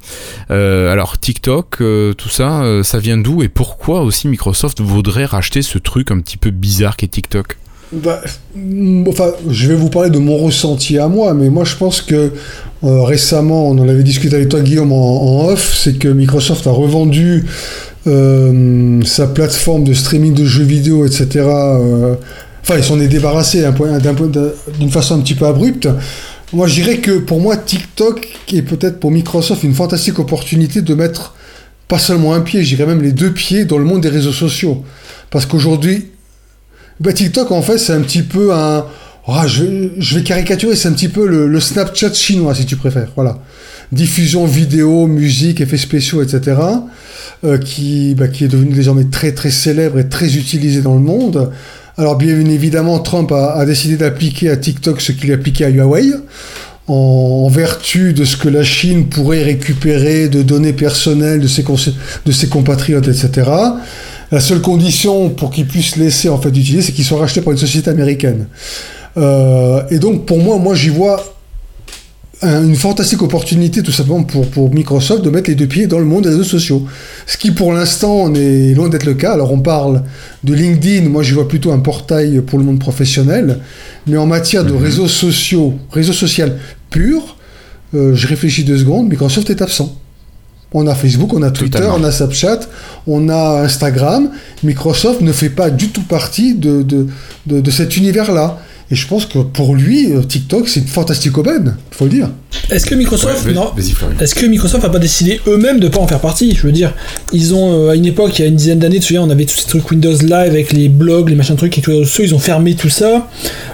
Euh, 0.50 0.92
alors 0.92 1.18
TikTok, 1.18 1.61
euh, 1.82 2.14
tout 2.14 2.30
ça, 2.30 2.64
euh, 2.64 2.84
ça 2.84 3.00
vient 3.00 3.18
d'où 3.18 3.44
et 3.44 3.50
pourquoi 3.50 4.02
aussi 4.02 4.28
Microsoft 4.28 4.82
voudrait 4.82 5.26
racheter 5.26 5.62
ce 5.62 5.78
truc 5.78 6.12
un 6.12 6.20
petit 6.20 6.38
peu 6.38 6.50
bizarre 6.52 6.96
qu'est 6.98 7.08
TikTok? 7.08 7.58
Bah, 7.94 8.22
enfin, 9.08 9.32
je 9.50 9.68
vais 9.68 9.76
vous 9.76 9.90
parler 9.90 10.10
de 10.10 10.18
mon 10.18 10.38
ressenti 10.38 10.98
à 10.98 11.08
moi, 11.10 11.34
mais 11.34 11.50
moi 11.50 11.66
je 11.66 11.76
pense 11.76 12.02
que 12.02 12.32
euh, 12.84 13.04
récemment, 13.04 13.68
on 13.70 13.78
en 13.80 13.88
avait 13.90 14.04
discuté 14.04 14.36
avec 14.36 14.50
toi 14.50 14.62
Guillaume 14.62 14.94
en, 14.94 15.46
off, 15.48 15.76
c'est 15.78 15.98
que 16.00 16.08
Microsoft 16.08 16.66
a 16.68 16.72
revendu 16.72 17.46
sa 19.06 19.28
plateforme 19.28 19.84
de 19.84 19.94
streaming 19.94 20.34
de 20.34 20.46
jeux 20.46 20.64
vidéo, 20.64 21.06
etc. 21.06 21.28
Enfin, 22.64 22.78
ils 22.78 22.84
s'en 22.84 23.00
est 23.00 23.08
débarrassé 23.08 23.62
d'un 23.62 23.72
point- 23.74 23.98
d'un 24.00 24.14
point- 24.14 24.28
d'un- 24.28 24.52
d'une 24.80 24.90
façon 24.90 25.16
un 25.16 25.20
petit 25.20 25.36
peu 25.36 25.46
abrupte. 25.46 25.88
Moi, 26.54 26.68
je 26.68 26.76
dirais 26.76 26.98
que 26.98 27.20
pour 27.20 27.40
moi, 27.40 27.58
TikTok 27.58 28.28
est 28.54 28.62
peut-être 28.62 29.00
pour 29.00 29.12
Microsoft 29.12 29.64
une 29.64 29.74
fantastique 29.74 30.20
opportunité 30.20 30.82
de 30.82 30.94
mettre 30.94 31.34
pas 31.92 32.00
seulement 32.00 32.34
un 32.34 32.40
pied, 32.40 32.64
je 32.64 32.74
dirais 32.74 32.88
même 32.88 33.02
les 33.02 33.12
deux 33.12 33.34
pieds 33.34 33.66
dans 33.66 33.78
le 33.78 33.84
monde 33.84 34.00
des 34.00 34.08
réseaux 34.08 34.32
sociaux. 34.32 34.86
Parce 35.30 35.46
qu'aujourd'hui, 35.46 36.06
bah, 37.02 37.12
TikTok, 37.12 37.52
en 37.52 37.62
fait, 37.62 37.78
c'est 37.80 37.92
un 37.92 38.00
petit 38.00 38.22
peu 38.22 38.54
un. 38.54 38.86
Ah, 39.28 39.46
je, 39.46 39.66
vais- 40.16 40.24
caricaturer, 40.24 40.78
c'est 40.78 40.88
un 40.88 40.94
petit 40.94 41.10
peu 41.10 41.28
le, 41.28 41.60
Snapchat 41.60 42.14
chinois, 42.14 42.56
si 42.56 42.66
tu 42.66 42.78
préfères. 42.78 43.10
Voilà. 43.16 43.40
Diffusion 43.92 44.46
vidéo, 44.46 45.06
musique, 45.08 45.60
effets 45.60 45.76
spéciaux, 45.76 46.24
etc. 46.24 46.62
euh, 47.44 47.58
qui, 47.58 48.16
bah, 48.16 48.30
qui 48.30 48.46
est 48.46 48.48
devenu 48.48 48.74
désormais 48.74 49.04
très 49.12 49.34
très 49.34 49.52
célèbre 49.52 50.00
et 50.00 50.08
très 50.08 50.38
utilisé 50.38 50.82
dans 50.82 50.94
le 50.94 51.02
monde. 51.02 51.52
Alors, 51.98 52.16
bien 52.16 52.40
évidemment, 52.46 53.00
Trump 53.00 53.34
a, 53.34 53.52
a 53.52 53.66
décidé 53.66 53.98
d'appliquer 53.98 54.50
à 54.50 54.56
TikTok 54.56 55.02
ce 55.02 55.12
qu'il 55.12 55.34
appliquait 55.34 55.66
à 55.66 55.70
Huawei, 55.70 56.14
en, 56.94 57.48
vertu 57.50 58.14
de 58.14 58.26
ce 58.26 58.36
que 58.38 58.50
la 58.50 58.64
Chine 58.64 59.08
pourrait 59.08 59.44
récupérer 59.44 60.28
de 60.30 60.42
données 60.44 60.74
personnelles 60.74 61.40
de 61.42 61.48
ses, 61.48 61.64
de 62.26 62.32
ses 62.32 62.48
compatriotes, 62.48 63.08
etc. 63.08 63.50
La 64.32 64.40
seule 64.40 64.62
condition 64.62 65.30
pour 65.30 65.52
qu'ils 65.52 65.68
puissent 65.68 65.98
laisser 65.98 66.30
en 66.30 66.40
fait 66.40 66.52
d'utiliser, 66.52 66.82
c'est 66.84 66.92
qu'ils 66.94 67.06
soient 67.06 67.20
rachetés 67.20 67.42
par 67.42 67.52
une 67.54 67.60
société 67.60 67.90
américaine. 67.90 68.48
Euh, 69.18 69.82
et 69.90 70.00
donc 70.00 70.26
pour 70.26 70.40
moi, 70.40 70.58
moi 70.58 70.74
j'y 70.76 70.90
vois 70.90 71.22
un- 72.44 72.64
une 72.64 72.76
fantastique 72.76 73.22
opportunité 73.22 73.84
tout 73.84 73.92
simplement 73.92 74.24
pour, 74.24 74.48
pour 74.48 74.74
Microsoft 74.74 75.22
de 75.24 75.30
mettre 75.30 75.50
les 75.50 75.56
deux 75.56 75.68
pieds 75.68 75.86
dans 75.86 76.00
le 76.00 76.06
monde 76.06 76.24
des 76.24 76.30
réseaux 76.30 76.44
sociaux. 76.44 76.86
Ce 77.28 77.38
qui 77.38 77.52
pour 77.52 77.72
l'instant 77.74 78.34
est 78.34 78.74
loin 78.74 78.90
d'être 78.90 79.06
le 79.06 79.14
cas. 79.16 79.34
Alors 79.34 79.52
on 79.52 79.60
parle 79.60 80.04
de 80.44 80.54
LinkedIn, 80.54 81.08
moi 81.10 81.24
j'y 81.24 81.34
vois 81.34 81.48
plutôt 81.48 81.72
un 81.72 81.80
portail 81.80 82.42
pour 82.42 82.58
le 82.58 82.66
monde 82.66 82.80
professionnel, 82.80 83.60
mais 84.08 84.18
en 84.18 84.26
matière 84.26 84.64
de 84.64 84.72
Mhm. 84.72 84.82
réseaux 84.84 85.08
sociaux, 85.10 85.74
réseau 85.92 86.14
social 86.14 86.58
pur, 86.92 87.38
euh, 87.96 88.14
je 88.16 88.28
réfléchis 88.28 88.64
deux 88.64 88.78
secondes, 88.78 89.10
Microsoft 89.10 89.50
est 89.50 89.62
absent. 89.64 89.98
On 90.74 90.88
a 90.88 90.96
Facebook, 90.96 91.34
on 91.34 91.42
a 91.42 91.52
Twitter, 91.52 91.80
Totalement. 91.80 91.98
on 92.00 92.04
a 92.06 92.12
Snapchat, 92.12 92.60
on 93.06 93.28
a 93.28 93.62
Instagram. 93.64 94.30
Microsoft 94.64 95.20
ne 95.22 95.34
fait 95.34 95.50
pas 95.50 95.70
du 95.70 95.90
tout 95.90 96.04
partie 96.04 96.54
de, 96.54 96.82
de, 96.84 97.08
de, 97.48 97.60
de 97.60 97.72
cet 97.72 97.98
univers-là. 97.98 98.58
Et 98.92 98.96
je 98.96 99.08
pense 99.08 99.26
que 99.26 99.40
pour 99.40 99.74
lui, 99.74 100.12
euh, 100.12 100.22
TikTok, 100.22 100.68
c'est 100.68 100.82
une 100.82 100.88
fantastique 100.88 101.38
aubaine, 101.38 101.76
il 101.92 101.96
faut 101.96 102.04
le 102.06 102.12
dire. 102.12 102.30
Est-ce 102.70 102.86
que 102.86 102.96
Microsoft, 102.96 103.46
Ouais, 103.46 103.54
non. 103.54 103.72
Est-ce 104.20 104.36
que 104.36 104.46
Microsoft 104.46 104.84
a 104.84 104.90
pas 104.90 105.00
décidé 105.00 105.40
eux-mêmes 105.48 105.80
de 105.80 105.88
pas 105.88 106.00
en 106.00 106.08
faire 106.08 106.20
partie? 106.20 106.54
Je 106.54 106.64
veux 106.64 106.74
dire, 106.74 106.94
ils 107.32 107.54
ont 107.54 107.88
euh, 107.88 107.92
à 107.92 107.96
une 107.96 108.06
époque, 108.06 108.38
il 108.38 108.42
y 108.42 108.46
a 108.46 108.48
une 108.50 108.56
dizaine 108.56 108.80
d'années, 108.80 108.96
tu 108.96 109.02
te 109.02 109.06
souviens, 109.08 109.24
on 109.24 109.30
avait 109.30 109.46
tous 109.46 109.58
ces 109.58 109.68
trucs 109.68 109.90
Windows 109.90 110.18
Live 110.18 110.34
avec 110.34 110.74
les 110.74 110.90
blogs, 110.90 111.30
les 111.30 111.36
machins 111.36 111.56
trucs 111.56 111.78
et 111.78 111.82
tout 111.82 112.04
ça, 112.06 112.24
ils 112.24 112.36
ont 112.36 112.40
fermé 112.40 112.76
tout 112.76 112.90
ça. 112.90 113.30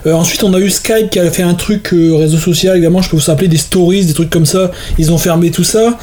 Euh, 0.06 0.14
ensuite, 0.14 0.44
on 0.44 0.54
a 0.54 0.60
eu 0.60 0.70
Skype 0.70 1.10
qui 1.10 1.20
a 1.20 1.30
fait 1.32 1.44
un 1.44 1.56
truc 1.56 1.94
euh, 1.94 2.16
réseau 2.16 2.38
social 2.38 2.78
également, 2.78 3.02
je 3.02 3.10
peux 3.10 3.18
vous 3.18 3.30
appeler 3.32 3.48
des 3.48 3.58
stories, 3.58 4.06
des 4.06 4.14
trucs 4.14 4.30
comme 4.30 4.46
ça. 4.46 4.72
Ils 5.00 5.12
ont 5.12 5.18
fermé 5.18 5.50
tout 5.50 5.64
ça. 5.64 5.98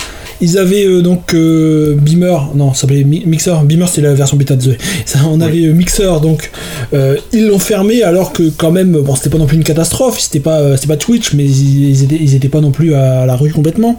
Ils 0.45 0.59
avaient 0.59 0.85
euh, 0.87 1.01
donc 1.01 1.33
euh, 1.33 1.95
Beamer, 1.97 2.51
non, 2.55 2.75
ça 2.75 2.83
s'appelait 2.83 3.03
Mi- 3.05 3.23
Mixer. 3.25 3.55
Beamer, 3.65 3.89
c'était 3.89 4.03
la 4.03 4.13
version 4.15 4.37
bêta, 4.37 4.55
désolé. 4.57 4.77
Ça, 5.07 5.21
on 5.31 5.41
avait 5.41 5.65
euh, 5.67 5.73
Mixer, 5.73 6.21
donc 6.21 6.51
euh, 6.93 7.17
ils 7.33 7.47
l'ont 7.47 7.59
fermé 7.59 8.03
alors 8.03 8.33
que 8.33 8.51
quand 8.57 8.71
même, 8.71 8.93
bon, 8.93 9.15
c'était 9.17 9.31
pas 9.31 9.39
non 9.39 9.47
plus 9.47 9.57
une 9.57 9.65
catastrophe, 9.65 10.21
c'était 10.21 10.41
pas, 10.41 10.77
c'était 10.77 10.89
pas 10.89 10.97
Twitch, 10.99 11.33
mais 11.33 11.45
ils, 11.45 11.89
ils 11.91 12.03
étaient, 12.05 12.19
ils 12.21 12.35
étaient 12.35 12.49
pas 12.49 12.61
non 12.61 12.71
plus 12.73 12.95
à 12.95 13.25
la 13.27 13.37
rue 13.37 13.51
complètement. 13.53 13.99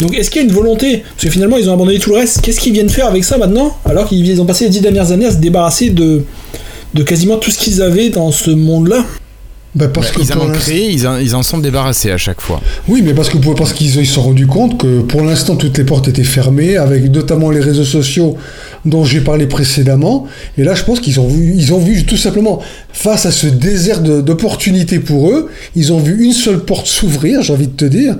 Donc 0.00 0.14
est-ce 0.16 0.30
qu'il 0.30 0.40
y 0.42 0.44
a 0.44 0.48
une 0.48 0.54
volonté? 0.54 1.02
Parce 1.14 1.24
que 1.26 1.30
finalement, 1.30 1.56
ils 1.58 1.68
ont 1.68 1.74
abandonné 1.74 1.98
tout 1.98 2.10
le 2.10 2.16
reste. 2.16 2.40
Qu'est-ce 2.40 2.60
qu'ils 2.60 2.72
viennent 2.72 2.88
faire 2.88 3.06
avec 3.06 3.22
ça 3.24 3.36
maintenant? 3.38 3.76
Alors 3.84 4.08
qu'ils 4.08 4.26
ils 4.26 4.40
ont 4.40 4.46
passé 4.46 4.64
les 4.64 4.70
dix 4.70 4.80
dernières 4.80 5.12
années 5.12 5.26
à 5.26 5.30
se 5.30 5.36
débarrasser 5.36 5.90
de, 5.90 6.22
de 6.94 7.02
quasiment 7.02 7.36
tout 7.36 7.50
ce 7.50 7.58
qu'ils 7.58 7.82
avaient 7.82 8.08
dans 8.08 8.32
ce 8.32 8.50
monde-là. 8.50 9.04
Bah, 9.74 9.88
parce 9.88 10.08
Bah, 10.08 10.14
que 10.16 10.20
ils 10.22 10.32
en 10.34 10.40
ont 10.48 10.52
créé, 10.52 10.90
ils 10.90 11.06
en, 11.06 11.16
ils 11.16 11.34
en 11.34 11.42
sont 11.42 11.58
débarrassés 11.58 12.10
à 12.10 12.18
chaque 12.18 12.42
fois. 12.42 12.60
Oui, 12.88 13.00
mais 13.02 13.14
parce 13.14 13.30
que 13.30 13.38
parce 13.54 13.72
qu'ils 13.72 13.96
ils 13.96 14.06
se 14.06 14.14
sont 14.14 14.22
rendus 14.22 14.46
compte 14.46 14.78
que 14.78 15.00
pour 15.00 15.22
l'instant 15.22 15.56
toutes 15.56 15.78
les 15.78 15.84
portes 15.84 16.08
étaient 16.08 16.24
fermées, 16.24 16.76
avec 16.76 17.10
notamment 17.10 17.50
les 17.50 17.60
réseaux 17.60 17.84
sociaux 17.84 18.36
dont 18.84 19.04
j'ai 19.04 19.20
parlé 19.22 19.46
précédemment. 19.46 20.26
Et 20.58 20.64
là, 20.64 20.74
je 20.74 20.84
pense 20.84 21.00
qu'ils 21.00 21.20
ont 21.20 21.28
vu, 21.28 21.54
ils 21.56 21.72
ont 21.72 21.78
vu 21.78 22.04
tout 22.04 22.18
simplement 22.18 22.60
face 22.92 23.24
à 23.24 23.30
ce 23.30 23.46
désert 23.46 24.00
d'opportunités 24.02 24.98
pour 24.98 25.30
eux, 25.30 25.48
ils 25.74 25.92
ont 25.92 26.00
vu 26.00 26.22
une 26.22 26.32
seule 26.32 26.60
porte 26.64 26.86
s'ouvrir, 26.86 27.40
j'ai 27.42 27.52
envie 27.54 27.68
de 27.68 27.72
te 27.76 27.84
dire. 27.86 28.16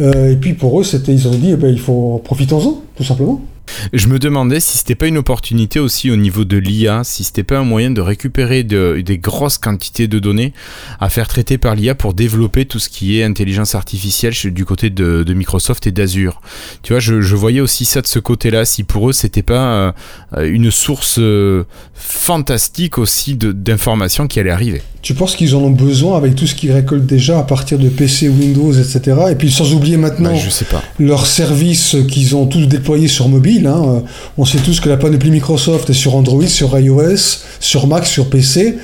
Euh, 0.00 0.32
et 0.32 0.36
puis 0.36 0.54
pour 0.54 0.80
eux, 0.80 0.84
c'était, 0.84 1.12
ils 1.12 1.28
ont 1.28 1.34
dit, 1.34 1.50
eh 1.52 1.56
ben, 1.56 1.68
il 1.68 1.78
faut 1.80 2.20
profitons-en, 2.24 2.80
tout 2.96 3.04
simplement. 3.04 3.40
Je 3.92 4.08
me 4.08 4.18
demandais 4.18 4.60
si 4.60 4.78
c'était 4.78 4.94
pas 4.94 5.06
une 5.06 5.18
opportunité 5.18 5.80
aussi 5.80 6.10
au 6.10 6.16
niveau 6.16 6.44
de 6.44 6.56
l'IA, 6.56 7.02
si 7.04 7.24
c'était 7.24 7.42
pas 7.42 7.58
un 7.58 7.64
moyen 7.64 7.90
de 7.90 8.00
récupérer 8.00 8.62
de- 8.62 9.02
des 9.04 9.18
grosses 9.18 9.58
quantités 9.58 10.06
de 10.08 10.18
données 10.18 10.52
à 11.00 11.08
faire 11.08 11.28
traiter 11.28 11.58
par 11.58 11.74
l'IA 11.74 11.94
pour 11.94 12.14
développer 12.14 12.66
tout 12.66 12.78
ce 12.78 12.88
qui 12.88 13.18
est 13.18 13.24
intelligence 13.24 13.74
artificielle 13.74 14.34
du 14.52 14.64
côté 14.64 14.90
de, 14.90 15.22
de 15.22 15.34
Microsoft 15.34 15.86
et 15.86 15.92
d'Azure. 15.92 16.40
Tu 16.82 16.92
vois, 16.92 17.00
je, 17.00 17.20
je 17.20 17.36
voyais 17.36 17.60
aussi 17.60 17.84
ça 17.84 18.00
de 18.02 18.06
ce 18.06 18.18
côté-là, 18.18 18.64
si 18.64 18.84
pour 18.84 19.08
eux 19.08 19.12
c'était 19.12 19.42
pas 19.42 19.94
euh, 20.36 20.50
une 20.50 20.70
source 20.70 21.16
euh, 21.18 21.64
fantastique 21.94 22.98
aussi 22.98 23.36
d'informations 23.36 24.26
qui 24.26 24.40
allait 24.40 24.50
arriver. 24.50 24.82
Tu 25.02 25.12
penses 25.14 25.36
qu'ils 25.36 25.54
en 25.54 25.58
ont 25.60 25.70
besoin 25.70 26.16
avec 26.16 26.34
tout 26.34 26.46
ce 26.46 26.54
qu'ils 26.54 26.72
récoltent 26.72 27.04
déjà 27.04 27.38
à 27.38 27.42
partir 27.42 27.78
de 27.78 27.88
PC, 27.90 28.28
Windows, 28.30 28.72
etc. 28.72 29.02
Et 29.30 29.34
puis 29.34 29.50
sans 29.50 29.74
oublier 29.74 29.98
maintenant 29.98 30.30
Bah, 30.32 30.38
je 30.42 30.48
sais 30.48 30.64
pas. 30.64 30.82
leurs 30.98 31.26
services 31.26 31.96
qu'ils 32.08 32.34
ont 32.36 32.46
tous 32.46 32.66
déployés 32.66 33.08
sur 33.08 33.28
mobile. 33.28 33.53
Hein. 33.64 33.82
Euh, 33.84 34.00
On 34.38 34.44
sait 34.44 34.58
tous 34.58 34.80
que 34.80 34.88
la 34.88 34.96
panoplie 34.96 35.30
Microsoft 35.30 35.90
est 35.90 35.94
sur 35.94 36.14
Android, 36.14 36.46
sur 36.46 36.78
iOS, 36.78 37.42
sur 37.60 37.86
Mac, 37.86 38.06
sur 38.06 38.30
PC. 38.30 38.78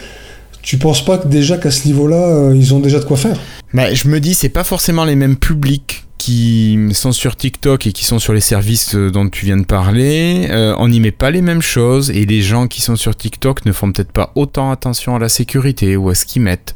Tu 0.63 0.79
penses 0.79 1.05
pas 1.05 1.19
que 1.19 1.29
déjà 1.29 1.57
qu'à 1.57 1.71
ce 1.71 1.87
niveau-là, 1.87 2.17
euh, 2.17 2.57
ils 2.57 2.75
ont 2.75 2.81
déjà 2.81 2.99
de 2.99 3.05
quoi 3.05 3.17
faire? 3.17 3.39
Bah, 3.73 3.93
je 3.93 4.09
me 4.09 4.21
dis, 4.21 4.35
c'est 4.35 4.49
pas 4.49 4.65
forcément 4.65 5.05
les 5.05 5.17
mêmes 5.17 5.37
publics 5.37 6.05
qui 6.19 6.79
sont 6.93 7.13
sur 7.13 7.35
TikTok 7.35 7.87
et 7.87 7.93
qui 7.93 8.05
sont 8.05 8.19
sur 8.19 8.35
les 8.35 8.43
services 8.43 8.95
euh, 8.95 9.11
dont 9.11 9.27
tu 9.29 9.47
viens 9.47 9.57
de 9.57 9.65
parler. 9.65 10.49
On 10.79 10.89
n'y 10.89 11.01
met 11.01 11.13
pas 11.13 11.31
les 11.31 11.41
mêmes 11.41 11.63
choses 11.63 12.11
et 12.11 12.27
les 12.27 12.43
gens 12.43 12.67
qui 12.67 12.83
sont 12.83 12.97
sur 12.97 13.17
TikTok 13.17 13.65
ne 13.65 13.73
font 13.73 13.91
peut-être 13.91 14.13
pas 14.13 14.33
autant 14.35 14.71
attention 14.71 15.17
à 15.17 15.19
la 15.19 15.31
sécurité 15.31 15.97
ou 15.97 16.11
à 16.11 16.15
ce 16.15 16.27
qu'ils 16.27 16.43
mettent. 16.43 16.75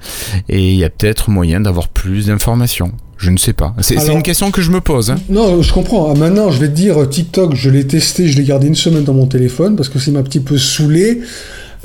Et 0.48 0.70
il 0.70 0.76
y 0.76 0.84
a 0.84 0.90
peut-être 0.90 1.28
moyen 1.28 1.60
d'avoir 1.60 1.88
plus 1.88 2.26
d'informations. 2.26 2.92
Je 3.24 3.30
ne 3.30 3.38
sais 3.38 3.54
pas. 3.54 3.74
C'est 3.80 3.94
une 4.12 4.22
question 4.22 4.50
que 4.50 4.60
je 4.60 4.70
me 4.70 4.80
pose. 4.82 5.10
hein. 5.10 5.16
Non, 5.30 5.62
je 5.62 5.72
comprends. 5.72 6.10
Ah, 6.10 6.14
Maintenant, 6.18 6.50
je 6.50 6.60
vais 6.60 6.68
te 6.68 6.74
dire, 6.74 7.08
TikTok, 7.08 7.54
je 7.54 7.70
l'ai 7.70 7.86
testé, 7.86 8.28
je 8.28 8.36
l'ai 8.36 8.44
gardé 8.44 8.66
une 8.66 8.74
semaine 8.74 9.02
dans 9.04 9.14
mon 9.14 9.26
téléphone 9.26 9.76
parce 9.76 9.88
que 9.88 9.98
ça 9.98 10.10
m'a 10.10 10.18
un 10.18 10.22
petit 10.22 10.40
peu 10.40 10.58
saoulé. 10.58 11.20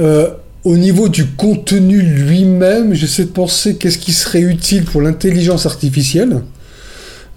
Euh, 0.01 0.29
au 0.65 0.75
niveau 0.75 1.07
du 1.07 1.25
contenu 1.25 2.01
lui-même, 2.01 2.93
j'essaie 2.93 3.23
de 3.23 3.29
penser 3.29 3.75
qu'est-ce 3.77 3.97
qui 3.97 4.11
serait 4.11 4.41
utile 4.41 4.83
pour 4.83 5.01
l'intelligence 5.01 5.65
artificielle. 5.65 6.41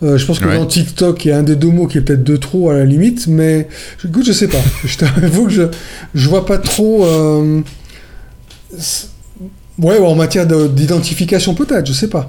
Euh, 0.03 0.18
je 0.18 0.26
pense 0.26 0.40
que 0.40 0.46
Ouais. 0.48 0.57
dans 0.59 0.66
TikTok, 0.66 1.24
il 1.24 1.28
y 1.28 1.30
a 1.30 1.38
un 1.38 1.44
des 1.44 1.55
deux 1.55 1.68
mots 1.70 1.86
qui 1.86 1.98
est 1.98 2.00
peut-être 2.00 2.24
de 2.24 2.36
trop 2.36 2.70
à 2.70 2.74
la 2.74 2.84
limite, 2.84 3.28
mais 3.28 3.68
écoute, 4.05 4.26
je 4.26 4.32
sais 4.32 4.48
pas. 4.48 4.59
je 4.84 4.96
t'avoue 4.98 5.44
que 5.46 5.53
je, 5.53 5.62
je 6.14 6.28
vois 6.28 6.44
pas 6.44 6.59
trop. 6.59 7.05
euh, 7.07 7.61
Ouais, 9.78 9.98
en 9.98 10.14
matière 10.14 10.46
de- 10.46 10.68
d'identification, 10.68 11.55
peut-être, 11.55 11.86
je 11.86 11.92
sais 11.92 12.09
pas. 12.09 12.28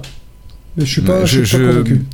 Mais 0.76 0.84
je 0.84 0.90
suis 0.92 1.02
pas, 1.02 1.24
je, 1.24 1.42
suis 1.42 1.56
pas 1.58 1.64
convaincu. 1.64 2.04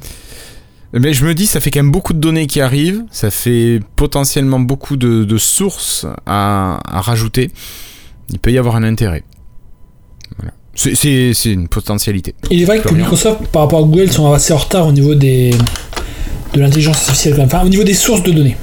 Mais 0.92 1.12
je 1.12 1.24
me 1.24 1.34
dis, 1.34 1.46
ça 1.46 1.61
fait 1.61 1.70
quand 1.70 1.78
même 1.80 1.92
beaucoup 1.92 2.12
de 2.12 2.18
données 2.18 2.46
qui 2.46 2.61
arrivent, 2.61 3.04
ça 3.12 3.30
fait 3.30 3.80
potentiellement 3.96 4.58
beaucoup 4.61 4.96
de, 4.96 5.24
de 5.24 5.38
sources 5.38 6.06
à, 6.26 6.80
à 6.84 7.00
rajouter. 7.00 7.50
Il 8.28 8.38
peut 8.38 8.50
y 8.52 8.58
avoir 8.58 8.76
un 8.76 8.82
intérêt. 8.82 9.22
Voilà. 10.38 10.52
C'est- 10.74 11.32
une 11.52 11.68
potentialité. 11.68 12.34
Il 12.50 12.62
est 12.62 12.64
vrai 12.64 12.80
que. 12.80 12.92
Microsoft, 12.92 13.46
par 13.52 13.62
rapport 13.62 13.80
à 13.80 13.82
Google, 13.82 14.11
sont 14.11 14.32
assez 14.32 14.52
en 14.52 14.56
retard 14.58 14.86
au 14.86 14.92
niveau 14.92 15.14
des 15.14 15.50
de 16.52 16.61
l'intelligence 16.61 16.96
artificielle, 16.96 17.40
enfin 17.40 17.64
au 17.64 17.68
niveau 17.68 17.84
des 17.84 17.94
sources 17.94 18.22
de 18.24 18.32
données. 18.32 18.56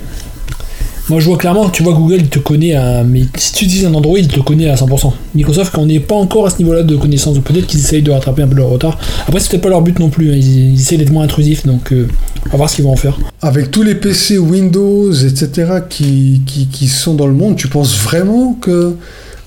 Moi, 1.09 1.21
je 1.21 1.25
vois 1.25 1.37
clairement, 1.37 1.69
tu 1.69 1.83
vois, 1.83 1.93
Google, 1.93 2.17
il 2.19 2.27
te 2.27 2.39
connaît 2.39 2.73
à. 2.73 3.03
Mais 3.03 3.21
si 3.37 3.53
tu 3.53 3.65
utilises 3.65 3.85
un 3.85 3.93
Android, 3.93 4.17
il 4.19 4.27
te 4.27 4.39
connaît 4.41 4.67
à 4.69 4.75
100%. 4.75 5.13
Microsoft, 5.35 5.77
on 5.77 5.85
n'est 5.85 6.01
pas 6.01 6.15
encore 6.15 6.47
à 6.47 6.49
ce 6.49 6.57
niveau-là 6.57 6.83
de 6.83 6.95
connaissance, 6.97 7.37
peut-être 7.39 7.65
qu'ils 7.65 7.79
essayent 7.79 8.01
de 8.01 8.11
rattraper 8.11 8.41
un 8.41 8.47
peu 8.47 8.55
leur 8.55 8.69
retard. 8.69 8.97
Après, 9.25 9.39
c'est 9.39 9.49
peut-être 9.49 9.63
pas 9.63 9.69
leur 9.69 9.81
but 9.81 9.97
non 9.99 10.09
plus, 10.09 10.31
hein. 10.31 10.35
ils, 10.35 10.73
ils 10.73 10.81
essayent 10.81 10.97
d'être 10.97 11.11
moins 11.11 11.23
intrusifs, 11.23 11.65
donc 11.65 11.93
euh, 11.93 12.07
on 12.47 12.49
va 12.51 12.57
voir 12.57 12.69
ce 12.69 12.75
qu'ils 12.75 12.83
vont 12.85 12.91
en 12.91 12.97
faire. 12.97 13.17
Avec 13.41 13.71
tous 13.71 13.83
les 13.83 13.95
PC 13.95 14.37
Windows, 14.37 15.13
etc., 15.13 15.71
qui, 15.89 16.41
qui, 16.45 16.67
qui 16.67 16.87
sont 16.87 17.13
dans 17.13 17.27
le 17.27 17.33
monde, 17.33 17.55
tu 17.55 17.67
penses 17.69 17.95
vraiment 17.97 18.53
que 18.59 18.95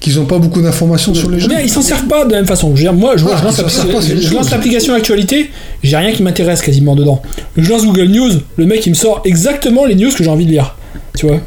qu'ils 0.01 0.19
ont 0.19 0.25
pas 0.25 0.39
beaucoup 0.39 0.63
d'informations 0.63 1.13
sur 1.13 1.29
les 1.29 1.39
jeux? 1.41 1.49
Mais 1.49 1.63
ils 1.63 1.69
s'en 1.69 1.83
servent 1.83 2.07
pas 2.07 2.25
de 2.25 2.31
la 2.31 2.39
même 2.39 2.47
façon. 2.47 2.69
Je 2.75 2.77
veux 2.77 2.89
dire, 2.89 2.95
moi, 2.95 3.19
je, 3.19 3.25
Ah, 3.31 3.43
lance, 3.45 4.51
l'application 4.51 4.95
actualité, 4.95 5.51
j'ai 5.83 5.97
rien 5.99 6.13
qui 6.13 6.23
m'intéresse 6.23 6.63
quasiment 6.63 6.97
dedans. 6.97 7.21
Je 7.59 7.69
lance 7.69 7.85
Google 7.85 8.07
News, 8.07 8.31
le 8.57 8.65
mec 8.65 8.87
il 8.87 8.91
me 8.91 8.95
sort 8.95 9.21
exactement 9.27 9.85
les 9.85 9.95
news 9.95 10.11
que 10.11 10.25
j'ai 10.25 10.31
envie 10.31 10.47
de 10.47 10.53
lire. 10.53 10.75
Tu 11.19 11.27
vois? 11.27 11.41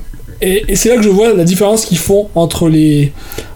Et, 0.46 0.76
c'est 0.76 0.90
là 0.90 0.98
que 0.98 1.02
je 1.04 1.10
vois 1.10 1.34
la 1.34 1.44
différence 1.46 1.86
qu'ils 1.86 1.98
font 1.98 2.28
entre 2.36 2.68
les 2.68 3.12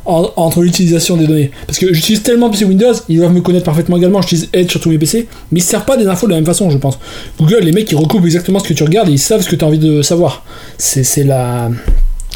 en- 0.06 0.32
entre 0.38 0.62
l'utilisation 0.62 1.18
des 1.18 1.28
données. 1.28 1.52
Parce 1.68 1.80
que 1.80 1.94
j'utilise 1.94 2.24
tellement 2.24 2.50
PC 2.50 2.64
Windows, 2.64 2.94
ils 3.10 3.18
doivent 3.18 3.34
me 3.34 3.42
connaître 3.42 3.66
parfaitement 3.66 3.98
également. 3.98 4.22
J'utilise 4.22 4.48
Edge 4.54 4.72
sur 4.72 4.80
tous 4.80 4.90
mes 4.90 4.98
PC, 4.98 5.28
mais 5.52 5.60
ils 5.60 5.64
se 5.64 5.70
servent 5.70 5.84
pas 5.86 5.98
des 5.98 6.08
infos 6.08 6.28
de 6.28 6.32
la 6.32 6.38
même 6.38 6.46
façon, 6.46 6.70
je 6.70 6.78
pense. 6.78 6.98
Google, 7.38 7.60
les 7.64 7.74
mecs 7.74 7.92
ils 7.92 7.98
recoupent 7.98 8.24
exactement 8.26 8.60
ce 8.60 8.70
que 8.70 8.74
tu 8.74 8.84
regardes 8.84 9.10
et 9.10 9.12
ils 9.12 9.20
savent 9.20 9.42
ce 9.42 9.50
que 9.50 9.56
tu 9.58 9.66
as 9.66 9.68
envie 9.68 9.80
de 9.80 10.02
savoir. 10.02 10.46
C'est 10.78 11.24
la 11.26 11.70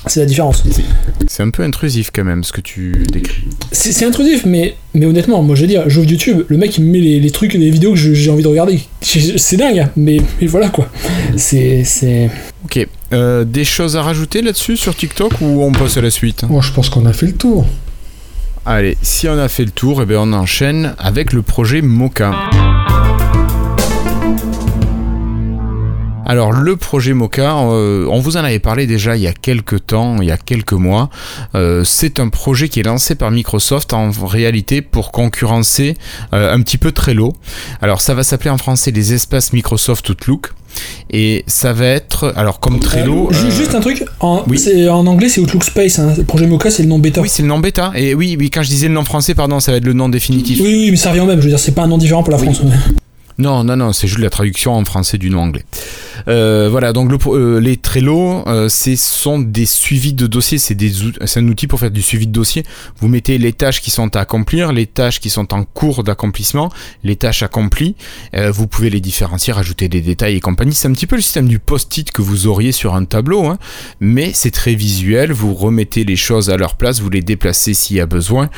c'est 0.08 0.20
la 0.20 0.26
différence. 0.26 0.64
C'est 1.28 1.43
un 1.43 1.49
peu 1.49 1.64
intrusif 1.64 2.12
quand 2.14 2.24
même 2.24 2.43
ce 2.43 2.52
que 2.52 2.62
tu 2.62 3.04
décris. 3.12 3.43
C'est 3.72 4.06
intrusif, 4.06 4.45
mais, 4.45 4.76
mais 4.93 5.06
honnêtement, 5.06 5.41
moi 5.43 5.56
je 5.56 5.62
veux 5.62 5.68
dire, 5.68 5.84
j'ouvre 5.89 6.08
YouTube, 6.10 6.43
le 6.47 6.58
mec 6.58 6.78
il 6.78 6.84
me 6.86 6.91
met 6.91 6.99
les, 6.99 7.20
les 7.20 7.32
trucs, 7.32 7.54
les 7.54 7.70
vidéos 7.70 7.91
que 7.91 7.97
je- 7.97 8.14
j'ai 8.14 8.30
envie 8.32 8.43
de 8.43 8.47
regarder. 8.47 8.80
C'est 9.02 9.58
dingue, 9.58 9.80
hein, 9.80 9.89
mais, 9.95 10.18
mais 10.39 10.47
voilà 10.47 10.70
quoi. 10.70 10.89
C'est. 11.38 11.84
c'est- 11.84 12.30
Ok. 12.66 12.88
Euh, 13.14 13.43
des 13.43 13.66
choses 13.66 13.97
à 13.97 14.02
rajouter 14.04 14.41
là-dessus 14.41 14.78
sur 14.78 14.95
TikTok 14.95 15.34
ou 15.41 15.62
on 15.64 15.72
passe 15.72 15.97
à 15.97 16.02
la 16.02 16.10
suite? 16.12 16.43
Moi, 16.49 16.62
je 16.62 16.72
pense 16.72 16.89
qu'on 16.89 17.06
a 17.06 17.12
fait 17.14 17.26
le 17.26 17.34
tour. 17.34 17.66
Allez, 18.66 18.95
si 19.02 19.28
on 19.28 19.38
a 19.38 19.49
fait 19.49 19.66
le 19.66 19.72
tour, 19.72 20.02
eh 20.02 20.06
bien 20.06 20.20
on 20.22 20.34
enchaîne 20.34 20.93
avec 20.99 21.34
le 21.34 21.41
projet 21.41 21.82
Mocha. 21.82 22.32
Alors 26.32 26.54
le 26.54 26.78
projet 26.78 27.12
Mocha, 27.14 27.58
euh, 27.58 28.08
on 28.10 28.22
vous 28.22 28.38
en 28.38 28.44
avait 28.46 28.60
parlé 28.60 28.88
déjà 28.88 29.18
il 29.18 29.22
y 29.22 29.28
a 29.28 29.34
quelques 29.34 29.86
temps, 29.88 30.22
il 30.22 30.30
y 30.30 30.32
a 30.32 30.38
quelques 30.38 30.72
mois. 30.72 31.10
Euh, 31.56 31.84
c'est 31.84 32.22
un 32.22 32.30
projet 32.30 32.70
qui 32.70 32.80
est 32.80 32.84
lancé 32.84 33.16
par 33.16 33.32
Microsoft 33.32 33.92
en 33.92 34.12
réalité 34.12 34.82
pour 34.82 35.12
concurrencer 35.12 35.98
euh, 36.34 36.54
un 36.56 36.62
petit 36.62 36.78
peu 36.78 36.94
Trello. 36.94 37.34
Alors 37.82 38.00
ça 38.00 38.14
va 38.14 38.24
s'appeler 38.24 38.50
en 38.50 38.58
français 38.58 38.92
les 38.92 39.12
espaces 39.12 39.52
Microsoft 39.52 40.08
Outlook. 40.10 40.54
Et 41.10 41.44
ça 41.48 41.74
va 41.74 41.88
être, 41.88 42.32
alors 42.38 42.62
comme 42.62 42.80
Trello... 42.80 43.28
Ju- 43.34 43.48
euh, 43.48 43.52
Juste 43.52 43.76
un 43.76 43.82
truc, 43.82 44.06
en, 44.22 44.46
oui. 44.48 44.58
c'est- 44.58 44.88
en 44.88 45.06
anglais 45.08 45.28
c'est 45.28 45.42
Outlook 45.42 45.66
Space, 45.66 46.00
hein. 46.00 46.14
le 46.18 46.24
projet 46.24 46.48
Mocha 46.48 46.72
c'est 46.72 46.84
le 46.84 46.88
nom 46.88 46.98
bêta. 46.98 47.20
Oui, 47.20 47.28
c'est 47.28 47.42
le 47.42 47.50
nom 47.50 47.60
bêta. 47.60 47.92
Et 47.94 48.14
oui, 48.16 48.38
oui, 48.40 48.50
quand 48.50 48.64
je 48.64 48.70
disais 48.70 48.88
le 48.88 48.94
nom 48.94 49.04
français, 49.04 49.36
pardon, 49.36 49.60
ça 49.60 49.72
va 49.74 49.80
être 49.80 49.86
le 49.86 49.92
nom 49.92 50.08
définitif. 50.08 50.62
oui, 50.62 50.76
oui, 50.84 50.92
mais 50.92 50.96
ça 50.96 51.10
revient 51.10 51.20
au 51.20 51.26
même, 51.26 51.40
je 51.40 51.44
veux 51.44 51.50
dire, 51.50 51.60
c'est 51.60 51.74
pas 51.76 51.82
un 51.84 51.88
nom 51.90 51.98
différent 51.98 52.24
pour 52.24 52.32
la 52.32 52.40
Oui. 52.40 52.46
France. 52.46 52.62
Non, 53.42 53.64
non, 53.64 53.76
non, 53.76 53.92
c'est 53.92 54.06
juste 54.06 54.20
la 54.20 54.30
traduction 54.30 54.76
en 54.76 54.86
français 54.86 55.18
du 55.18 55.32
nom 55.32 55.42
anglais. 55.42 55.66
Euh, 56.28 56.68
voilà, 56.70 56.94
donc 56.94 57.12
euh, 57.28 57.60
les 57.60 57.78
Trello, 57.78 58.44
euh, 58.48 58.70
ce 58.70 58.96
sont 58.96 59.39
des 59.39 59.66
suivis 59.66 60.14
de 60.14 60.28
dossiers, 60.28 60.60
c'est 60.60 60.78
un 61.38 61.48
outil 61.48 61.66
pour 61.66 61.80
faire 61.80 61.89
du 61.89 62.04
suivi 62.04 62.28
de 62.28 62.32
dossier. 62.32 62.64
Vous 63.00 63.08
mettez 63.08 63.39
les 63.39 63.54
tâches 63.54 63.82
qui 63.82 63.89
sont 63.89 64.16
à 64.16 64.20
accomplir, 64.20 64.72
les 64.72 64.86
tâches 64.86 65.20
qui 65.20 65.32
sont 65.32 65.54
en 65.54 65.64
cours 65.64 66.04
d'accomplissement, 66.04 66.72
les 67.04 67.16
tâches 67.16 67.42
accomplies. 67.44 67.96
Vous 68.34 68.68
pouvez 68.68 68.89
les 68.89 69.02
différencier, 69.02 69.54
rajouter 69.54 69.89
des 69.89 70.02
détails 70.02 70.36
et 70.36 70.39
compagnie. 70.39 70.74
C'est 70.74 70.88
un 70.88 70.94
petit 70.94 71.08
peu 71.08 71.16
le 71.16 71.22
système 71.22 71.48
du 71.48 71.60
post-it 71.60 72.12
que 72.12 72.22
vous 72.22 72.48
auriez 72.48 72.72
sur 72.72 72.94
un 72.94 73.06
tableau, 73.06 73.48
hein, 73.48 73.58
mais 74.00 74.32
c'est 74.34 74.52
très 74.52 74.76
visuel. 74.76 75.32
Vous 75.32 75.54
remettez 75.54 76.04
les 76.04 76.16
choses 76.16 76.50
à 76.50 76.58
leur 76.58 76.76
place, 76.76 77.00
vous 77.00 77.10
les 77.10 77.22
déplacez 77.22 77.74
s'il 77.74 77.98
y 77.98 78.02
a 78.02 78.06
besoin. 78.06 78.50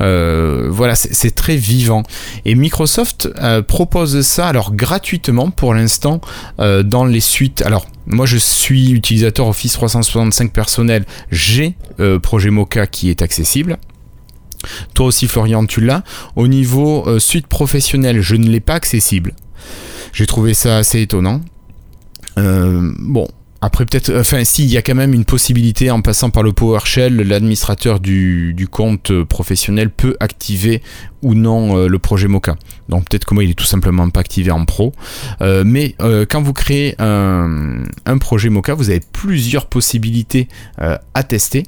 Voilà, 0.00 0.96
c'est 0.96 1.34
très 1.34 1.56
vivant. 1.56 2.02
Et 2.44 2.54
Microsoft 2.54 3.28
propose 3.68 4.22
alors 4.40 4.74
gratuitement 4.74 5.50
pour 5.50 5.74
l'instant 5.74 6.20
euh, 6.60 6.82
dans 6.82 7.04
les 7.04 7.20
suites. 7.20 7.62
Alors 7.62 7.86
moi 8.06 8.26
je 8.26 8.38
suis 8.38 8.90
utilisateur 8.90 9.46
Office 9.46 9.72
365 9.74 10.52
personnel, 10.52 11.04
j'ai 11.30 11.76
euh, 12.00 12.18
projet 12.18 12.50
Mocha 12.50 12.86
qui 12.86 13.10
est 13.10 13.22
accessible. 13.22 13.78
Toi 14.94 15.06
aussi 15.06 15.26
Florian 15.28 15.66
tu 15.66 15.80
l'as. 15.80 16.02
Au 16.36 16.48
niveau 16.48 17.06
euh, 17.06 17.18
suite 17.18 17.46
professionnelle, 17.46 18.20
je 18.20 18.36
ne 18.36 18.48
l'ai 18.48 18.60
pas 18.60 18.74
accessible. 18.74 19.34
J'ai 20.12 20.26
trouvé 20.26 20.54
ça 20.54 20.78
assez 20.78 21.00
étonnant. 21.00 21.40
Bon, 22.36 23.28
après 23.60 23.84
peut-être, 23.84 24.12
enfin 24.18 24.42
si, 24.44 24.64
il 24.64 24.70
y 24.70 24.76
a 24.76 24.82
quand 24.82 24.94
même 24.94 25.14
une 25.14 25.24
possibilité 25.26 25.90
en 25.90 26.00
passant 26.00 26.30
par 26.30 26.42
le 26.42 26.52
PowerShell, 26.52 27.16
l'administrateur 27.16 28.00
du, 28.00 28.54
du 28.54 28.66
compte 28.66 29.22
professionnel 29.24 29.90
peut 29.90 30.16
activer 30.18 30.82
ou 31.22 31.34
non 31.34 31.76
euh, 31.76 31.88
le 31.88 31.98
projet 31.98 32.28
Mocha. 32.28 32.56
Donc 32.88 33.08
peut-être 33.08 33.24
que 33.24 33.34
moi 33.34 33.44
il 33.44 33.50
est 33.50 33.54
tout 33.54 33.64
simplement 33.64 34.08
pas 34.10 34.20
activé 34.20 34.50
en 34.50 34.64
pro. 34.64 34.92
Euh, 35.40 35.62
mais 35.64 35.94
euh, 36.00 36.26
quand 36.28 36.42
vous 36.42 36.52
créez 36.52 36.94
un, 37.00 37.84
un 38.04 38.18
projet 38.18 38.50
Mocha, 38.50 38.74
vous 38.74 38.90
avez 38.90 39.00
plusieurs 39.12 39.66
possibilités 39.66 40.48
à 40.78 41.22
tester. 41.22 41.64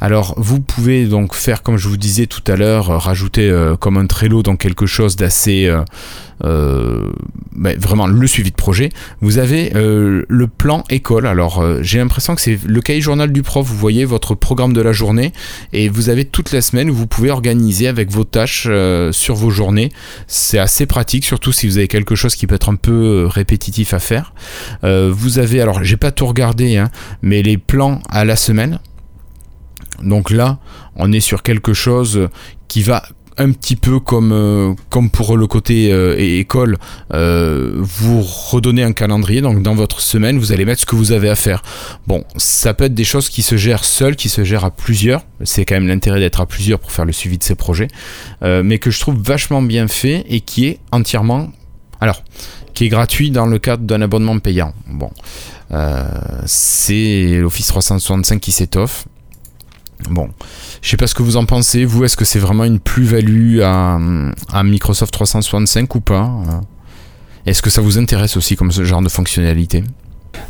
Alors 0.00 0.34
vous 0.36 0.60
pouvez 0.60 1.06
donc 1.06 1.34
faire 1.34 1.62
comme 1.62 1.76
je 1.76 1.88
vous 1.88 1.96
disais 1.96 2.26
tout 2.26 2.42
à 2.50 2.56
l'heure, 2.56 2.86
rajouter 2.86 3.52
comme 3.80 3.96
un 3.96 4.06
Trello 4.06 4.42
donc 4.42 4.58
quelque 4.58 4.86
chose 4.86 5.16
d'assez 5.16 5.72
ben, 6.42 7.78
vraiment 7.78 8.06
le 8.06 8.26
suivi 8.26 8.50
de 8.50 8.56
projet. 8.56 8.90
Vous 9.20 9.38
avez 9.38 9.70
le 9.74 10.46
plan 10.46 10.82
école. 10.90 11.26
Alors 11.26 11.64
j'ai 11.82 11.98
l'impression 11.98 12.34
que 12.34 12.40
c'est 12.40 12.58
le 12.66 12.80
cahier 12.80 13.00
journal 13.00 13.32
du 13.32 13.42
prof. 13.42 13.64
Vous 13.66 13.76
voyez 13.76 14.04
votre 14.04 14.34
programme 14.34 14.72
de 14.72 14.80
la 14.80 14.92
journée 14.92 15.32
et 15.72 15.88
vous 15.88 16.08
avez 16.08 16.24
toute 16.24 16.52
la 16.52 16.60
semaine 16.60 16.90
où 16.90 16.94
vous 16.94 17.06
pouvez 17.06 17.30
organiser 17.30 17.86
avec 17.86 18.10
vos 18.10 18.24
tâches 18.24 18.66
euh, 18.96 19.12
sur 19.12 19.34
vos 19.34 19.50
journées. 19.50 19.92
C'est 20.26 20.58
assez 20.58 20.86
pratique, 20.86 21.24
surtout 21.24 21.52
si 21.52 21.66
vous 21.66 21.78
avez 21.78 21.88
quelque 21.88 22.14
chose 22.14 22.34
qui 22.34 22.46
peut 22.46 22.54
être 22.54 22.70
un 22.70 22.76
peu 22.76 23.24
euh, 23.24 23.26
répétitif 23.28 23.94
à 23.94 23.98
faire. 23.98 24.32
Euh, 24.84 25.12
vous 25.14 25.38
avez, 25.38 25.60
alors 25.60 25.84
j'ai 25.84 25.96
pas 25.96 26.10
tout 26.10 26.26
regardé, 26.26 26.76
hein, 26.76 26.90
mais 27.22 27.42
les 27.42 27.58
plans 27.58 28.00
à 28.08 28.24
la 28.24 28.36
semaine. 28.36 28.80
Donc 30.02 30.30
là, 30.30 30.58
on 30.94 31.12
est 31.12 31.20
sur 31.20 31.42
quelque 31.42 31.72
chose 31.72 32.28
qui 32.68 32.82
va 32.82 33.04
un 33.38 33.52
petit 33.52 33.76
peu 33.76 34.00
comme, 34.00 34.32
euh, 34.32 34.74
comme 34.88 35.10
pour 35.10 35.36
le 35.36 35.46
côté 35.46 35.92
euh, 35.92 36.16
école, 36.18 36.78
euh, 37.12 37.74
vous 37.76 38.22
redonnez 38.22 38.82
un 38.82 38.92
calendrier, 38.92 39.40
donc 39.40 39.62
dans 39.62 39.74
votre 39.74 40.00
semaine, 40.00 40.38
vous 40.38 40.52
allez 40.52 40.64
mettre 40.64 40.80
ce 40.80 40.86
que 40.86 40.96
vous 40.96 41.12
avez 41.12 41.28
à 41.28 41.36
faire. 41.36 41.62
Bon, 42.06 42.24
ça 42.36 42.72
peut 42.74 42.84
être 42.84 42.94
des 42.94 43.04
choses 43.04 43.28
qui 43.28 43.42
se 43.42 43.56
gèrent 43.56 43.84
seules, 43.84 44.16
qui 44.16 44.28
se 44.28 44.44
gèrent 44.44 44.64
à 44.64 44.70
plusieurs, 44.70 45.22
c'est 45.44 45.64
quand 45.64 45.74
même 45.74 45.88
l'intérêt 45.88 46.20
d'être 46.20 46.40
à 46.40 46.46
plusieurs 46.46 46.78
pour 46.78 46.92
faire 46.92 47.04
le 47.04 47.12
suivi 47.12 47.38
de 47.38 47.44
ces 47.44 47.54
projets, 47.54 47.88
mais 48.42 48.78
que 48.78 48.90
je 48.90 49.00
trouve 49.00 49.16
vachement 49.22 49.62
bien 49.62 49.88
fait 49.88 50.24
et 50.28 50.40
qui 50.40 50.66
est 50.66 50.78
entièrement... 50.92 51.50
Alors, 52.00 52.22
qui 52.74 52.84
est 52.84 52.88
gratuit 52.88 53.30
dans 53.30 53.46
le 53.46 53.58
cadre 53.58 53.84
d'un 53.84 54.02
abonnement 54.02 54.38
payant. 54.38 54.74
Bon, 54.86 55.10
c'est 56.44 57.38
l'Office 57.40 57.68
365 57.68 58.40
qui 58.40 58.52
s'étoffe. 58.52 59.06
Bon, 60.10 60.28
je 60.82 60.88
sais 60.90 60.96
pas 60.96 61.06
ce 61.06 61.14
que 61.14 61.22
vous 61.22 61.36
en 61.36 61.44
pensez. 61.46 61.84
Vous, 61.84 62.04
est-ce 62.04 62.16
que 62.16 62.24
c'est 62.24 62.38
vraiment 62.38 62.64
une 62.64 62.78
plus-value 62.80 63.60
à, 63.62 63.98
à 64.52 64.62
Microsoft 64.64 65.12
365 65.12 65.94
ou 65.94 66.00
pas 66.00 66.30
Euh, 66.48 66.52
Est-ce 67.46 67.62
que 67.62 67.70
ça 67.70 67.80
vous 67.80 67.98
intéresse 67.98 68.36
aussi 68.36 68.56
comme 68.56 68.72
ce 68.72 68.84
genre 68.84 69.02
de 69.02 69.08
fonctionnalité? 69.08 69.84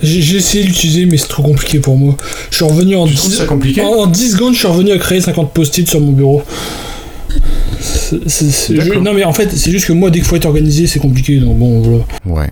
J'ai 0.02 0.36
essayé 0.36 0.64
de 0.64 0.68
l'utiliser, 0.68 1.06
mais 1.06 1.16
c'est 1.16 1.28
trop 1.28 1.42
compliqué 1.44 1.78
pour 1.78 1.96
moi. 1.96 2.16
Je 2.50 2.56
suis 2.56 2.64
revenu 2.64 2.96
en, 2.96 3.06
Tu 3.06 3.14
trouves 3.14 3.32
ça 3.32 3.44
compliqué? 3.46 3.80
en, 3.82 3.86
en 3.86 4.06
10 4.06 4.32
secondes, 4.32 4.52
je 4.54 4.58
suis 4.58 4.66
revenu 4.66 4.90
à 4.92 4.98
créer 4.98 5.20
50 5.20 5.52
post-it 5.54 5.88
sur 5.88 6.00
mon 6.00 6.12
bureau. 6.12 6.42
Je- 8.10 8.98
non 8.98 9.12
mais 9.14 9.24
en 9.24 9.32
fait 9.32 9.50
c'est 9.54 9.70
juste 9.70 9.86
que 9.86 9.92
moi 9.92 10.10
dès 10.10 10.18
qu'il 10.20 10.28
faut 10.28 10.36
être 10.36 10.46
organisé 10.46 10.86
c'est 10.86 10.98
compliqué 11.00 11.38
donc 11.38 11.58
bon 11.58 11.82
voilà. 11.82 12.04
Ouais. 12.40 12.50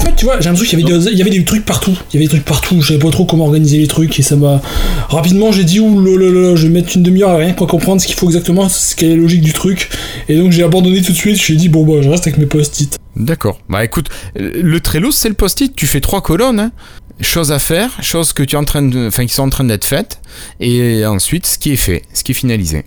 En 0.00 0.04
fait 0.04 0.16
tu 0.16 0.24
vois 0.24 0.40
j'ai 0.40 0.48
l'impression 0.50 0.76
qu'il 0.76 0.80
y 0.80 0.92
avait 0.92 0.98
des, 0.98 1.10
il 1.12 1.18
y 1.18 1.20
avait 1.22 1.30
des 1.30 1.44
trucs 1.44 1.64
partout 1.64 1.96
il 2.10 2.14
y 2.14 2.16
avait 2.16 2.26
des 2.26 2.30
trucs 2.30 2.44
partout 2.44 2.80
je 2.82 2.88
savais 2.88 2.98
pas 2.98 3.10
trop 3.10 3.24
comment 3.24 3.44
organiser 3.44 3.78
les 3.78 3.86
trucs 3.86 4.18
et 4.18 4.22
ça 4.22 4.36
m'a 4.36 4.60
rapidement 5.08 5.52
j'ai 5.52 5.64
dit 5.64 5.80
ouh 5.80 6.04
je 6.04 6.66
vais 6.66 6.72
mettre 6.72 6.96
une 6.96 7.02
demi-heure 7.02 7.30
à 7.30 7.36
rien 7.36 7.52
pour 7.52 7.66
comprendre 7.66 8.00
ce 8.00 8.06
qu'il 8.06 8.16
faut 8.16 8.26
exactement 8.26 8.68
ce 8.68 8.96
qu'est 8.96 9.08
la 9.08 9.16
logique 9.16 9.42
du 9.42 9.52
truc 9.52 9.88
et 10.28 10.36
donc 10.36 10.52
j'ai 10.52 10.62
abandonné 10.62 11.00
tout 11.00 11.12
de 11.12 11.16
suite 11.16 11.36
je 11.36 11.40
me 11.40 11.44
suis 11.44 11.56
dit 11.56 11.68
bon 11.68 11.84
bah 11.84 12.02
je 12.02 12.08
reste 12.08 12.26
avec 12.26 12.38
mes 12.38 12.46
post-it 12.46 12.98
D'accord. 13.16 13.60
Bah 13.68 13.84
écoute, 13.84 14.08
le 14.34 14.80
Trello, 14.80 15.12
c'est 15.12 15.28
le 15.28 15.36
post-it. 15.36 15.74
Tu 15.76 15.86
fais 15.86 16.00
trois 16.00 16.20
colonnes. 16.20 16.58
Hein. 16.58 16.72
Choses 17.20 17.52
à 17.52 17.60
faire, 17.60 18.02
choses 18.02 18.32
que 18.32 18.42
tu 18.42 18.56
es 18.56 18.58
en 18.58 18.64
train 18.64 18.82
de, 18.82 19.06
enfin, 19.06 19.24
qui 19.24 19.32
sont 19.32 19.44
en 19.44 19.50
train 19.50 19.62
d'être 19.62 19.84
faites, 19.84 20.20
et 20.58 21.06
ensuite 21.06 21.46
ce 21.46 21.58
qui 21.58 21.72
est 21.72 21.76
fait, 21.76 22.02
ce 22.12 22.24
qui 22.24 22.32
est 22.32 22.34
finalisé. 22.34 22.84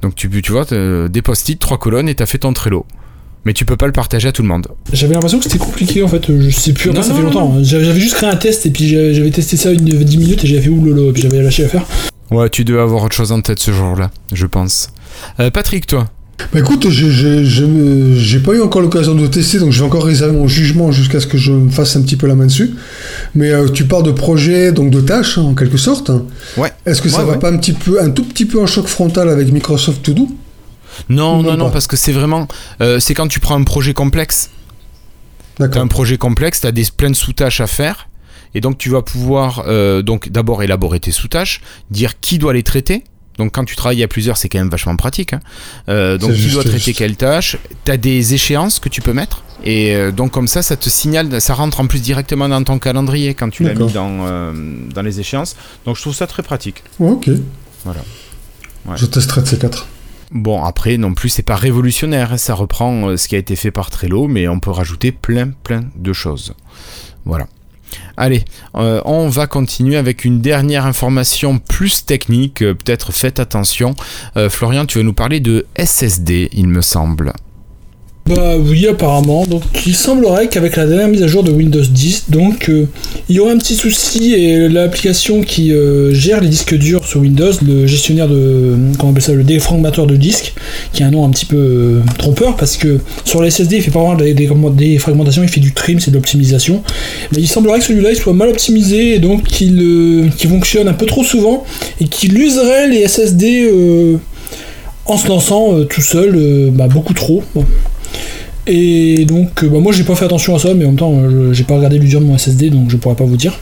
Donc 0.00 0.14
tu, 0.14 0.30
tu 0.40 0.52
vois, 0.52 0.64
des 0.64 1.22
post-it, 1.22 1.58
trois 1.58 1.76
colonnes, 1.76 2.08
et 2.08 2.14
tu 2.14 2.22
as 2.22 2.26
fait 2.26 2.38
ton 2.38 2.54
Trello. 2.54 2.86
Mais 3.44 3.52
tu 3.52 3.64
peux 3.64 3.76
pas 3.76 3.86
le 3.86 3.92
partager 3.92 4.28
à 4.28 4.32
tout 4.32 4.42
le 4.42 4.48
monde. 4.48 4.68
J'avais 4.92 5.14
l'impression 5.14 5.38
que 5.38 5.44
c'était 5.44 5.58
compliqué 5.58 6.02
en 6.02 6.08
fait, 6.08 6.24
je 6.28 6.50
sais 6.50 6.72
plus, 6.72 6.94
ça 6.94 7.14
fait 7.14 7.22
longtemps. 7.22 7.56
J'avais 7.62 7.98
juste 7.98 8.14
créé 8.14 8.28
un 8.28 8.36
test 8.36 8.66
et 8.66 8.70
puis 8.70 8.88
j'avais 8.88 9.30
testé 9.30 9.56
ça 9.56 9.72
une 9.72 9.84
10 9.84 10.16
minutes 10.16 10.44
et 10.44 10.46
j'avais 10.46 10.62
fait 10.62 10.68
oulolo 10.68 11.10
et 11.10 11.12
puis 11.12 11.22
j'avais 11.22 11.42
lâché 11.42 11.64
à 11.64 11.68
faire. 11.68 11.84
Ouais, 12.30 12.48
tu 12.48 12.64
devais 12.64 12.80
avoir 12.80 13.04
autre 13.04 13.14
chose 13.14 13.32
en 13.32 13.40
tête 13.42 13.58
ce 13.58 13.72
jour-là, 13.72 14.10
je 14.32 14.46
pense. 14.46 14.90
Euh, 15.40 15.50
Patrick, 15.50 15.86
toi? 15.86 16.06
Bah 16.52 16.60
écoute, 16.60 16.88
j'ai 16.88 18.38
pas 18.40 18.54
eu 18.54 18.60
encore 18.62 18.80
l'occasion 18.82 19.14
de 19.14 19.26
tester, 19.26 19.58
donc 19.58 19.70
je 19.70 19.78
vais 19.80 19.84
encore 19.86 20.04
réserver 20.04 20.34
mon 20.34 20.48
jugement 20.48 20.90
jusqu'à 20.90 21.20
ce 21.20 21.26
que 21.26 21.38
je 21.38 21.52
me 21.52 21.70
fasse 21.70 21.94
un 21.96 22.02
petit 22.02 22.16
peu 22.16 22.26
la 22.26 22.34
main 22.34 22.46
dessus. 22.46 22.74
Mais 23.34 23.50
euh, 23.50 23.68
tu 23.68 23.84
parles 23.84 24.02
de 24.02 24.12
projet, 24.12 24.72
donc 24.72 24.90
de 24.90 25.00
tâches, 25.00 25.38
en 25.38 25.54
quelque 25.54 25.76
sorte. 25.76 26.10
Ouais. 26.56 26.72
Est-ce 26.86 27.00
que 27.02 27.08
ça 27.08 27.22
va 27.22 27.36
pas 27.36 27.50
un 27.50 27.58
petit 27.58 27.72
peu, 27.72 28.02
un 28.02 28.10
tout 28.10 28.24
petit 28.24 28.44
peu 28.46 28.60
en 28.60 28.66
choc 28.66 28.86
frontal 28.86 29.28
avec 29.28 29.52
Microsoft 29.52 30.02
To 30.02 30.12
Do 30.12 30.28
non, 31.08 31.42
non, 31.42 31.56
non, 31.56 31.70
parce 31.70 31.86
que 31.86 31.96
c'est 31.96 32.12
vraiment, 32.12 32.48
euh, 32.80 33.00
c'est 33.00 33.14
quand 33.14 33.28
tu 33.28 33.40
prends 33.40 33.56
un 33.56 33.64
projet 33.64 33.94
complexe. 33.94 34.50
D'accord. 35.58 35.82
un 35.82 35.86
projet 35.86 36.16
complexe, 36.16 36.62
tu 36.62 36.66
as 36.66 36.72
des, 36.72 36.84
plein 36.96 37.10
de 37.10 37.16
sous-tâches 37.16 37.60
à 37.60 37.66
faire. 37.66 38.08
Et 38.54 38.60
donc 38.60 38.78
tu 38.78 38.90
vas 38.90 39.02
pouvoir 39.02 39.64
euh, 39.66 40.02
donc 40.02 40.28
d'abord 40.30 40.62
élaborer 40.62 41.00
tes 41.00 41.12
sous-tâches, 41.12 41.60
dire 41.90 42.20
qui 42.20 42.38
doit 42.38 42.52
les 42.52 42.62
traiter. 42.62 43.04
Donc 43.38 43.52
quand 43.52 43.64
tu 43.64 43.76
travailles 43.76 44.02
à 44.02 44.08
plusieurs, 44.08 44.36
c'est 44.36 44.48
quand 44.48 44.58
même 44.58 44.70
vachement 44.70 44.96
pratique. 44.96 45.32
Hein. 45.32 45.40
Euh, 45.88 46.18
donc 46.18 46.34
qui 46.34 46.48
doit 46.48 46.64
traiter 46.64 46.92
quelle 46.92 47.16
tâche. 47.16 47.56
Tu 47.84 47.92
as 47.92 47.96
des 47.96 48.34
échéances 48.34 48.78
que 48.78 48.88
tu 48.88 49.00
peux 49.00 49.12
mettre. 49.12 49.42
Et 49.64 49.94
donc 50.12 50.32
comme 50.32 50.48
ça, 50.48 50.62
ça 50.62 50.76
te 50.76 50.88
signale, 50.88 51.40
ça 51.40 51.54
rentre 51.54 51.80
en 51.80 51.86
plus 51.86 52.00
directement 52.00 52.48
dans 52.48 52.62
ton 52.64 52.78
calendrier 52.78 53.34
quand 53.34 53.48
tu 53.48 53.62
l'as 53.62 53.74
mis 53.74 53.92
dans, 53.92 54.52
dans 54.52 55.02
les 55.02 55.20
échéances. 55.20 55.54
Donc 55.84 55.96
je 55.96 56.02
trouve 56.02 56.14
ça 56.14 56.26
très 56.26 56.42
pratique. 56.42 56.82
ok. 56.98 57.30
Voilà. 57.84 58.02
Je 58.96 59.06
testerai 59.06 59.42
de 59.42 59.46
ces 59.46 59.58
quatre. 59.58 59.86
Bon, 60.32 60.64
après, 60.64 60.96
non 60.96 61.14
plus, 61.14 61.28
c'est 61.28 61.42
pas 61.42 61.56
révolutionnaire. 61.56 62.32
Hein. 62.32 62.38
Ça 62.38 62.54
reprend 62.54 63.16
ce 63.16 63.28
qui 63.28 63.34
a 63.34 63.38
été 63.38 63.56
fait 63.56 63.70
par 63.70 63.90
Trello, 63.90 64.28
mais 64.28 64.48
on 64.48 64.60
peut 64.60 64.70
rajouter 64.70 65.12
plein, 65.12 65.50
plein 65.62 65.84
de 65.96 66.12
choses. 66.12 66.54
Voilà. 67.24 67.46
Allez, 68.16 68.44
euh, 68.76 69.00
on 69.04 69.28
va 69.28 69.46
continuer 69.46 69.96
avec 69.96 70.24
une 70.24 70.40
dernière 70.40 70.86
information 70.86 71.58
plus 71.58 72.04
technique, 72.04 72.62
euh, 72.62 72.74
peut-être 72.74 73.12
faites 73.12 73.40
attention. 73.40 73.94
Euh, 74.36 74.48
Florian, 74.48 74.86
tu 74.86 74.98
vas 74.98 75.04
nous 75.04 75.12
parler 75.12 75.40
de 75.40 75.66
SSD, 75.76 76.50
il 76.52 76.68
me 76.68 76.80
semble. 76.80 77.32
Bah 78.26 78.56
oui, 78.56 78.86
apparemment. 78.86 79.46
Donc 79.46 79.62
il 79.84 79.96
semblerait 79.96 80.48
qu'avec 80.48 80.76
la 80.76 80.86
dernière 80.86 81.08
mise 81.08 81.24
à 81.24 81.26
jour 81.26 81.42
de 81.42 81.50
Windows 81.50 81.82
10, 81.82 82.30
donc 82.30 82.68
euh, 82.68 82.86
il 83.28 83.34
y 83.34 83.40
aura 83.40 83.50
un 83.50 83.58
petit 83.58 83.74
souci 83.74 84.34
et 84.34 84.68
l'application 84.68 85.40
qui 85.40 85.72
euh, 85.72 86.14
gère 86.14 86.40
les 86.40 86.48
disques 86.48 86.76
durs 86.76 87.04
sur 87.04 87.20
Windows, 87.20 87.50
le 87.66 87.86
gestionnaire 87.88 88.28
de 88.28 88.76
comment 88.96 89.08
on 89.08 89.10
appelle 89.10 89.22
ça, 89.22 89.32
le 89.32 89.42
défragmentateur 89.42 90.06
de 90.06 90.14
disques, 90.14 90.54
qui 90.92 91.02
a 91.02 91.08
un 91.08 91.10
nom 91.10 91.24
un 91.24 91.30
petit 91.30 91.46
peu 91.46 91.56
euh, 91.56 92.00
trompeur 92.16 92.54
parce 92.54 92.76
que 92.76 93.00
sur 93.24 93.42
les 93.42 93.50
SSD 93.50 93.76
il 93.76 93.82
fait 93.82 93.90
pas 93.90 93.98
vraiment 93.98 94.14
des, 94.14 94.34
des, 94.34 94.98
fragmentations, 94.98 95.42
il 95.42 95.48
fait 95.48 95.60
du 95.60 95.72
trim, 95.72 95.98
c'est 95.98 96.12
de 96.12 96.16
l'optimisation. 96.16 96.84
Mais 97.32 97.38
il 97.40 97.48
semblerait 97.48 97.80
que 97.80 97.86
celui-là 97.86 98.10
il 98.12 98.16
soit 98.16 98.34
mal 98.34 98.50
optimisé 98.50 99.16
et 99.16 99.18
donc 99.18 99.42
qu'il 99.42 100.30
fonctionne 100.48 100.86
un 100.86 100.94
peu 100.94 101.06
trop 101.06 101.24
souvent 101.24 101.64
et 102.00 102.06
qu'il 102.06 102.38
userait 102.38 102.86
les 102.86 103.08
SSD 103.08 103.68
en 105.06 105.18
se 105.18 105.26
lançant 105.26 105.84
tout 105.86 106.02
seul, 106.02 106.70
bah, 106.72 106.86
beaucoup 106.86 107.14
trop. 107.14 107.42
Et 108.66 109.24
donc, 109.24 109.64
euh, 109.64 109.68
bah, 109.68 109.78
moi 109.80 109.92
j'ai 109.92 110.04
pas 110.04 110.14
fait 110.14 110.24
attention 110.24 110.54
à 110.54 110.58
ça, 110.58 110.74
mais 110.74 110.84
en 110.84 110.88
même 110.88 110.96
temps, 110.96 111.14
euh, 111.16 111.52
j'ai 111.52 111.64
pas 111.64 111.76
regardé 111.76 111.98
l'usure 111.98 112.20
de 112.20 112.26
mon 112.26 112.38
SSD, 112.38 112.70
donc 112.70 112.90
je 112.90 112.96
pourrais 112.96 113.16
pas 113.16 113.24
vous 113.24 113.36
dire. 113.36 113.58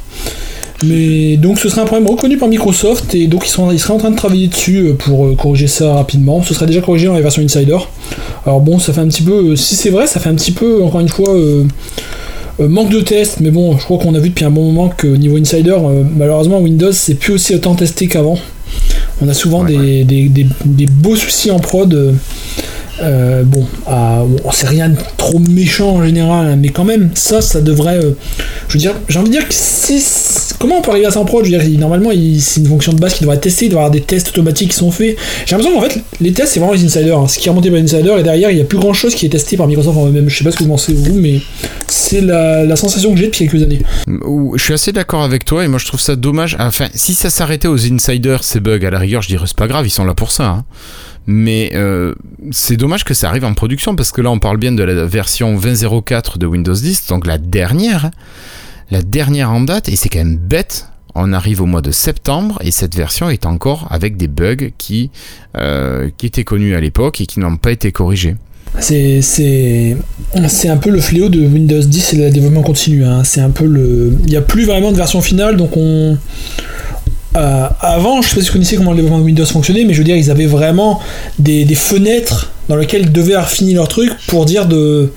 Mais 0.82 1.36
donc 1.36 1.58
ce 1.58 1.68
serait 1.68 1.82
un 1.82 1.86
problème 1.86 2.08
reconnu 2.08 2.38
par 2.38 2.48
Microsoft 2.48 3.14
et 3.14 3.26
donc 3.26 3.46
ils, 3.46 3.50
sont, 3.50 3.70
ils 3.70 3.78
seraient 3.78 3.92
en 3.92 3.98
train 3.98 4.10
de 4.10 4.16
travailler 4.16 4.48
dessus 4.48 4.78
euh, 4.78 4.94
pour 4.94 5.36
corriger 5.36 5.66
ça 5.66 5.94
rapidement. 5.94 6.42
Ce 6.42 6.54
serait 6.54 6.66
déjà 6.66 6.80
corrigé 6.80 7.06
dans 7.06 7.14
les 7.14 7.22
versions 7.22 7.42
Insider. 7.42 7.76
Alors 8.46 8.60
bon, 8.60 8.78
ça 8.78 8.92
fait 8.92 9.00
un 9.00 9.08
petit 9.08 9.22
peu, 9.22 9.56
si 9.56 9.74
c'est 9.74 9.90
vrai, 9.90 10.06
ça 10.06 10.20
fait 10.20 10.30
un 10.30 10.34
petit 10.34 10.52
peu, 10.52 10.82
encore 10.82 11.00
une 11.00 11.08
fois, 11.08 11.34
manque 12.58 12.88
de 12.88 13.00
tests. 13.00 13.40
Mais 13.40 13.50
bon, 13.50 13.76
je 13.76 13.84
crois 13.84 13.98
qu'on 13.98 14.14
a 14.14 14.18
vu 14.18 14.30
depuis 14.30 14.46
un 14.46 14.50
bon 14.50 14.64
moment 14.64 14.88
que 14.88 15.06
niveau 15.06 15.36
Insider, 15.36 15.76
malheureusement 16.16 16.60
Windows 16.60 16.92
c'est 16.92 17.14
plus 17.14 17.34
aussi 17.34 17.54
autant 17.54 17.74
testé 17.74 18.06
qu'avant. 18.08 18.38
On 19.20 19.28
a 19.28 19.34
souvent 19.34 19.64
des, 19.64 20.04
Des, 20.04 20.30
des, 20.64 20.86
beaux 20.86 21.16
soucis 21.16 21.50
en 21.50 21.58
prod. 21.58 22.14
Euh, 23.02 23.44
bon, 23.44 23.66
c'est 24.52 24.66
rien 24.66 24.90
de 24.90 24.96
trop 25.16 25.38
méchant 25.38 25.96
en 25.96 26.04
général, 26.04 26.46
hein, 26.46 26.56
mais 26.56 26.68
quand 26.68 26.84
même, 26.84 27.10
ça, 27.14 27.40
ça 27.40 27.60
devrait. 27.60 27.98
Euh, 27.98 28.12
je 28.68 28.74
veux 28.74 28.78
dire, 28.78 28.94
j'ai 29.08 29.18
envie 29.18 29.30
de 29.30 29.34
dire 29.34 29.48
que 29.48 29.54
si. 29.54 30.02
Comment 30.58 30.78
on 30.78 30.82
peut 30.82 30.90
arriver 30.90 31.06
à 31.06 31.10
ça 31.10 31.20
en 31.20 31.24
prod 31.24 31.44
Je 31.44 31.56
veux 31.56 31.58
dire, 31.58 31.78
normalement, 31.80 32.10
c'est 32.38 32.60
une 32.60 32.66
fonction 32.66 32.92
de 32.92 33.00
base 33.00 33.14
qui 33.14 33.20
devrait 33.20 33.36
être 33.36 33.42
testée, 33.42 33.66
il 33.66 33.72
y 33.72 33.74
avoir 33.74 33.90
des 33.90 34.02
tests 34.02 34.28
automatiques 34.28 34.72
qui 34.72 34.76
sont 34.76 34.90
faits. 34.90 35.16
J'ai 35.46 35.56
l'impression 35.56 35.80
qu'en 35.80 35.88
fait, 35.88 36.00
les 36.20 36.32
tests, 36.32 36.52
c'est 36.52 36.60
vraiment 36.60 36.74
les 36.74 36.84
insiders. 36.84 37.18
Hein. 37.18 37.28
Ce 37.28 37.38
qui 37.38 37.48
est 37.48 37.50
remonté 37.50 37.70
par 37.70 37.78
les 37.78 37.84
insiders, 37.84 38.18
et 38.18 38.22
derrière, 38.22 38.50
il 38.50 38.56
n'y 38.56 38.60
a 38.60 38.64
plus 38.64 38.78
grand 38.78 38.92
chose 38.92 39.14
qui 39.14 39.24
est 39.24 39.30
testé 39.30 39.56
par 39.56 39.66
Microsoft 39.66 39.96
en 39.96 40.06
eux-mêmes. 40.06 40.28
Je 40.28 40.36
sais 40.36 40.44
pas 40.44 40.50
ce 40.50 40.58
que 40.58 40.64
vous 40.64 40.68
pensez, 40.68 40.92
vous, 40.92 41.14
mais 41.14 41.40
c'est 41.86 42.20
la, 42.20 42.76
sensation 42.76 43.12
que 43.12 43.18
j'ai 43.18 43.26
depuis 43.26 43.48
quelques 43.48 43.62
années. 43.62 43.80
Je 44.06 44.62
suis 44.62 44.74
assez 44.74 44.92
d'accord 44.92 45.22
avec 45.22 45.46
toi, 45.46 45.64
et 45.64 45.68
moi, 45.68 45.78
je 45.78 45.86
trouve 45.86 46.00
ça 46.00 46.14
dommage. 46.14 46.56
Enfin, 46.60 46.88
si 46.94 47.14
ça 47.14 47.30
s'arrêtait 47.30 47.68
aux 47.68 47.86
insiders, 47.90 48.44
ces 48.44 48.60
bugs, 48.60 48.84
à 48.86 48.90
la 48.90 48.98
rigueur, 48.98 49.22
je 49.22 49.28
dirais, 49.28 49.46
c'est 49.46 49.56
pas 49.56 49.68
grave, 49.68 49.86
ils 49.86 49.90
sont 49.90 50.04
là 50.04 50.14
pour 50.14 50.30
ça. 50.30 50.44
Hein. 50.44 50.64
Mais 51.26 51.72
euh, 51.74 52.14
c'est 52.50 52.76
dommage 52.76 53.04
que 53.04 53.14
ça 53.14 53.28
arrive 53.28 53.44
en 53.44 53.54
production 53.54 53.94
parce 53.94 54.10
que 54.10 54.20
là 54.20 54.30
on 54.30 54.38
parle 54.38 54.56
bien 54.56 54.72
de 54.72 54.82
la 54.82 55.04
version 55.04 55.56
20.04 55.56 56.38
de 56.38 56.46
Windows 56.46 56.74
10, 56.74 57.06
donc 57.06 57.26
la 57.26 57.38
dernière, 57.38 58.06
hein. 58.06 58.10
la 58.90 59.02
dernière 59.02 59.50
en 59.50 59.60
date, 59.60 59.88
et 59.88 59.96
c'est 59.96 60.08
quand 60.08 60.18
même 60.18 60.36
bête. 60.36 60.88
On 61.14 61.32
arrive 61.32 61.60
au 61.60 61.66
mois 61.66 61.82
de 61.82 61.90
septembre 61.90 62.58
et 62.62 62.70
cette 62.70 62.94
version 62.94 63.30
est 63.30 63.44
encore 63.44 63.88
avec 63.90 64.16
des 64.16 64.28
bugs 64.28 64.70
qui, 64.78 65.10
euh, 65.56 66.08
qui 66.16 66.26
étaient 66.26 66.44
connus 66.44 66.76
à 66.76 66.80
l'époque 66.80 67.20
et 67.20 67.26
qui 67.26 67.40
n'ont 67.40 67.56
pas 67.56 67.72
été 67.72 67.90
corrigés. 67.90 68.36
C'est, 68.78 69.96
un 70.68 70.76
peu 70.76 70.90
le 70.90 71.00
fléau 71.00 71.28
de 71.28 71.40
Windows 71.40 71.80
10 71.80 72.12
et 72.12 72.16
le 72.16 72.30
développement 72.30 72.62
continu. 72.62 73.04
Hein. 73.04 73.24
C'est 73.24 73.40
un 73.40 73.50
peu 73.50 73.66
le. 73.66 74.16
Il 74.24 74.30
n'y 74.30 74.36
a 74.36 74.42
plus 74.42 74.64
vraiment 74.64 74.92
de 74.92 74.96
version 74.96 75.20
finale, 75.20 75.56
donc 75.56 75.76
on, 75.76 76.16
euh, 77.36 77.68
avant, 77.80 78.22
je 78.22 78.28
sais 78.28 78.34
pas 78.34 78.40
si 78.40 78.46
vous 78.48 78.52
connaissez 78.54 78.76
comment 78.76 78.90
le 78.90 78.96
développement 78.96 79.24
Windows 79.24 79.46
fonctionnait, 79.46 79.84
mais 79.84 79.92
je 79.92 79.98
veux 79.98 80.04
dire, 80.04 80.16
ils 80.16 80.30
avaient 80.30 80.46
vraiment 80.46 81.00
des, 81.38 81.64
fenêtres 81.74 82.50
dans 82.68 82.76
lesquelles 82.76 83.02
ils 83.02 83.12
devaient 83.12 83.36
finir 83.46 83.76
leur 83.76 83.88
truc 83.88 84.12
pour 84.26 84.44
dire 84.46 84.66
de, 84.66 85.12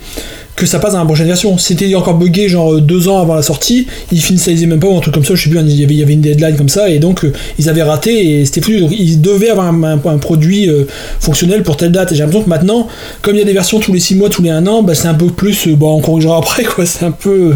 que 0.54 0.66
ça 0.66 0.78
passe 0.78 0.92
dans 0.92 1.00
la 1.00 1.04
prochaine 1.04 1.26
version. 1.26 1.58
C'était 1.58 1.92
encore 1.94 2.14
buggé 2.14 2.48
genre 2.48 2.80
deux 2.80 3.08
ans 3.08 3.20
avant 3.20 3.34
la 3.34 3.42
sortie, 3.42 3.86
ils 4.12 4.22
finissaient 4.22 4.54
même 4.66 4.78
pas 4.78 4.86
ou 4.86 4.96
un 4.96 5.00
truc 5.00 5.14
comme 5.14 5.24
ça, 5.24 5.34
je 5.34 5.42
sais 5.42 5.50
plus, 5.50 5.58
il 5.60 5.80
y 5.80 5.84
avait, 5.84 5.94
il 5.94 5.98
y 5.98 6.02
avait 6.02 6.12
une 6.12 6.20
deadline 6.20 6.56
comme 6.56 6.68
ça, 6.68 6.88
et 6.88 7.00
donc 7.00 7.24
euh, 7.24 7.32
ils 7.58 7.68
avaient 7.68 7.82
raté 7.82 8.40
et 8.40 8.44
c'était 8.44 8.60
foutu. 8.60 8.80
Donc 8.80 8.92
ils 8.92 9.20
devaient 9.20 9.50
avoir 9.50 9.66
un, 9.66 10.18
produit 10.18 10.68
euh, 10.68 10.84
fonctionnel 11.18 11.64
pour 11.64 11.76
telle 11.76 11.92
date. 11.92 12.12
Et 12.12 12.14
j'ai 12.14 12.20
l'impression 12.20 12.44
que 12.44 12.50
maintenant, 12.50 12.86
comme 13.22 13.34
il 13.34 13.40
y 13.40 13.42
a 13.42 13.44
des 13.44 13.52
versions 13.52 13.80
tous 13.80 13.92
les 13.92 14.00
six 14.00 14.14
mois, 14.14 14.28
tous 14.28 14.42
les 14.42 14.50
un 14.50 14.66
an, 14.68 14.82
bah, 14.82 14.94
c'est 14.94 15.08
un 15.08 15.14
peu 15.14 15.26
plus, 15.26 15.68
bon, 15.68 15.96
on 15.96 16.00
corrigera 16.00 16.36
après, 16.38 16.62
quoi. 16.62 16.86
C'est 16.86 17.04
un 17.04 17.10
peu, 17.10 17.54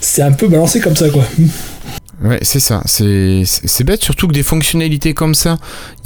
c'est 0.00 0.22
un 0.22 0.32
peu 0.32 0.46
balancé 0.46 0.78
comme 0.78 0.96
ça, 0.96 1.08
quoi. 1.08 1.24
Ouais, 2.22 2.38
c'est 2.42 2.60
ça. 2.60 2.82
C'est 2.86 3.84
bête, 3.84 4.02
surtout 4.02 4.26
que 4.26 4.32
des 4.32 4.42
fonctionnalités 4.42 5.14
comme 5.14 5.34
ça. 5.34 5.56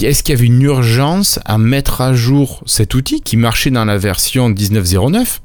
Est-ce 0.00 0.22
qu'il 0.22 0.34
y 0.34 0.38
avait 0.38 0.46
une 0.46 0.62
urgence 0.62 1.38
à 1.44 1.58
mettre 1.58 2.00
à 2.00 2.12
jour 2.12 2.62
cet 2.66 2.94
outil 2.94 3.22
qui 3.22 3.36
marchait 3.36 3.70
dans 3.70 3.84
la 3.84 3.96
version 3.96 4.50
19.09 4.50 5.40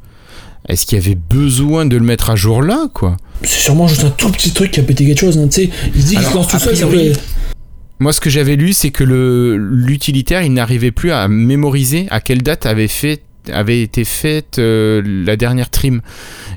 Est-ce 0.68 0.86
qu'il 0.86 0.98
y 0.98 1.02
avait 1.02 1.16
besoin 1.16 1.86
de 1.86 1.96
le 1.96 2.04
mettre 2.04 2.30
à 2.30 2.36
jour 2.36 2.62
là, 2.62 2.88
quoi? 2.94 3.16
C'est 3.44 3.60
sûrement 3.60 3.88
juste 3.88 4.04
un 4.04 4.10
tout 4.10 4.32
petit 4.32 4.52
truc 4.52 4.72
qui 4.72 4.80
a 4.80 4.84
pété 4.84 5.06
quelque 5.06 5.22
chose, 5.22 5.38
hein, 5.38 5.48
tu 5.48 5.64
sais. 5.64 5.70
Il 5.96 6.04
dit 6.04 6.16
qu'il 6.16 6.26
se 6.26 6.34
lance 6.34 6.48
tout 6.50 6.60
seul, 6.60 6.76
Moi, 8.00 8.12
ce 8.12 8.20
que 8.20 8.30
j'avais 8.30 8.56
lu, 8.58 8.74
c'est 8.74 8.92
que 8.92 9.04
l'utilitaire, 9.06 10.42
il 10.42 10.54
n'arrivait 10.54 10.92
plus 10.92 11.12
à 11.12 11.28
mémoriser 11.30 12.08
à 12.10 12.20
quelle 12.20 12.42
date 12.42 12.66
avait 12.66 12.90
fait 12.90 13.22
avait 13.52 13.82
été 13.82 14.04
faite 14.04 14.60
euh, 14.60 15.02
la 15.26 15.36
dernière 15.36 15.70
trim. 15.70 16.02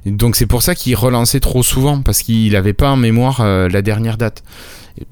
Donc 0.07 0.36
c'est 0.36 0.47
pour 0.47 0.62
ça 0.62 0.74
qu'il 0.74 0.97
relançait 0.97 1.41
trop 1.41 1.62
souvent, 1.62 2.01
parce 2.03 2.22
qu'il 2.22 2.53
n'avait 2.53 2.72
pas 2.72 2.91
en 2.91 2.97
mémoire 2.97 3.41
euh, 3.41 3.68
la 3.68 3.82
dernière 3.82 4.16
date. 4.16 4.43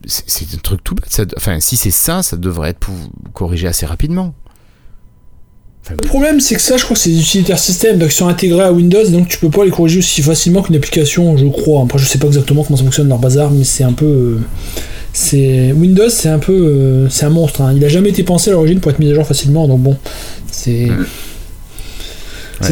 C'est 0.07 0.55
un 0.55 0.59
truc 0.59 0.83
tout 0.85 0.95
bête. 0.95 1.35
enfin, 1.37 1.61
si 1.61 1.77
c'est 1.77 1.91
ça, 1.91 2.23
ça 2.23 2.37
devrait 2.37 2.71
être 2.71 2.91
corrigé 3.33 3.67
assez 3.67 3.87
rapidement. 3.87 4.35
le 5.89 5.97
problème, 5.97 6.41
c'est 6.41 6.57
que 6.57 6.61
ça, 6.61 6.77
je 6.77 6.85
crois 6.85 6.95
que 6.95 7.01
c'est 7.01 7.11
des 7.11 7.21
utilitaires 7.21 7.59
système, 7.59 7.99
donc 7.99 8.11
ils 8.11 8.15
sont 8.15 8.29
intégrés 8.29 8.65
à 8.65 8.73
Windows, 8.73 9.09
donc 9.09 9.29
tu 9.29 9.39
peux 9.39 9.51
pas 9.51 9.65
les 9.65 9.71
corriger 9.71 10.01
aussi 10.01 10.21
facilement 10.21 10.63
qu'une 10.63 10.77
application, 10.77 11.37
je 11.37 11.47
crois. 11.47 11.83
Après, 11.83 11.99
je 11.99 12.07
sais 12.07 12.19
pas 12.19 12.27
exactement 12.27 12.65
comment 12.65 12.77
ça 12.77 12.85
fonctionne 12.85 13.09
leur 13.09 13.19
bazar, 13.19 13.51
mais 13.51 13.65
c'est 13.65 13.85
un 13.85 13.93
peu. 13.93 14.07
Euh, 14.07 14.39
c'est 15.13 15.73
Windows, 15.73 16.11
c'est 16.11 16.29
un 16.29 16.39
peu, 16.39 17.07
c'est 17.09 17.25
un 17.25 17.31
monstre. 17.31 17.63
Hein. 17.63 17.73
Il 17.75 17.85
a 17.85 17.89
jamais 17.89 18.11
été 18.11 18.23
pensé 18.25 18.51
à 18.51 18.53
l'origine 18.53 18.81
pour 18.81 18.91
être 18.91 18.99
mis 18.99 19.11
à 19.11 19.15
jour 19.15 19.27
facilement, 19.27 19.67
donc 19.69 19.81
bon, 19.81 19.97
c'est. 20.51 20.89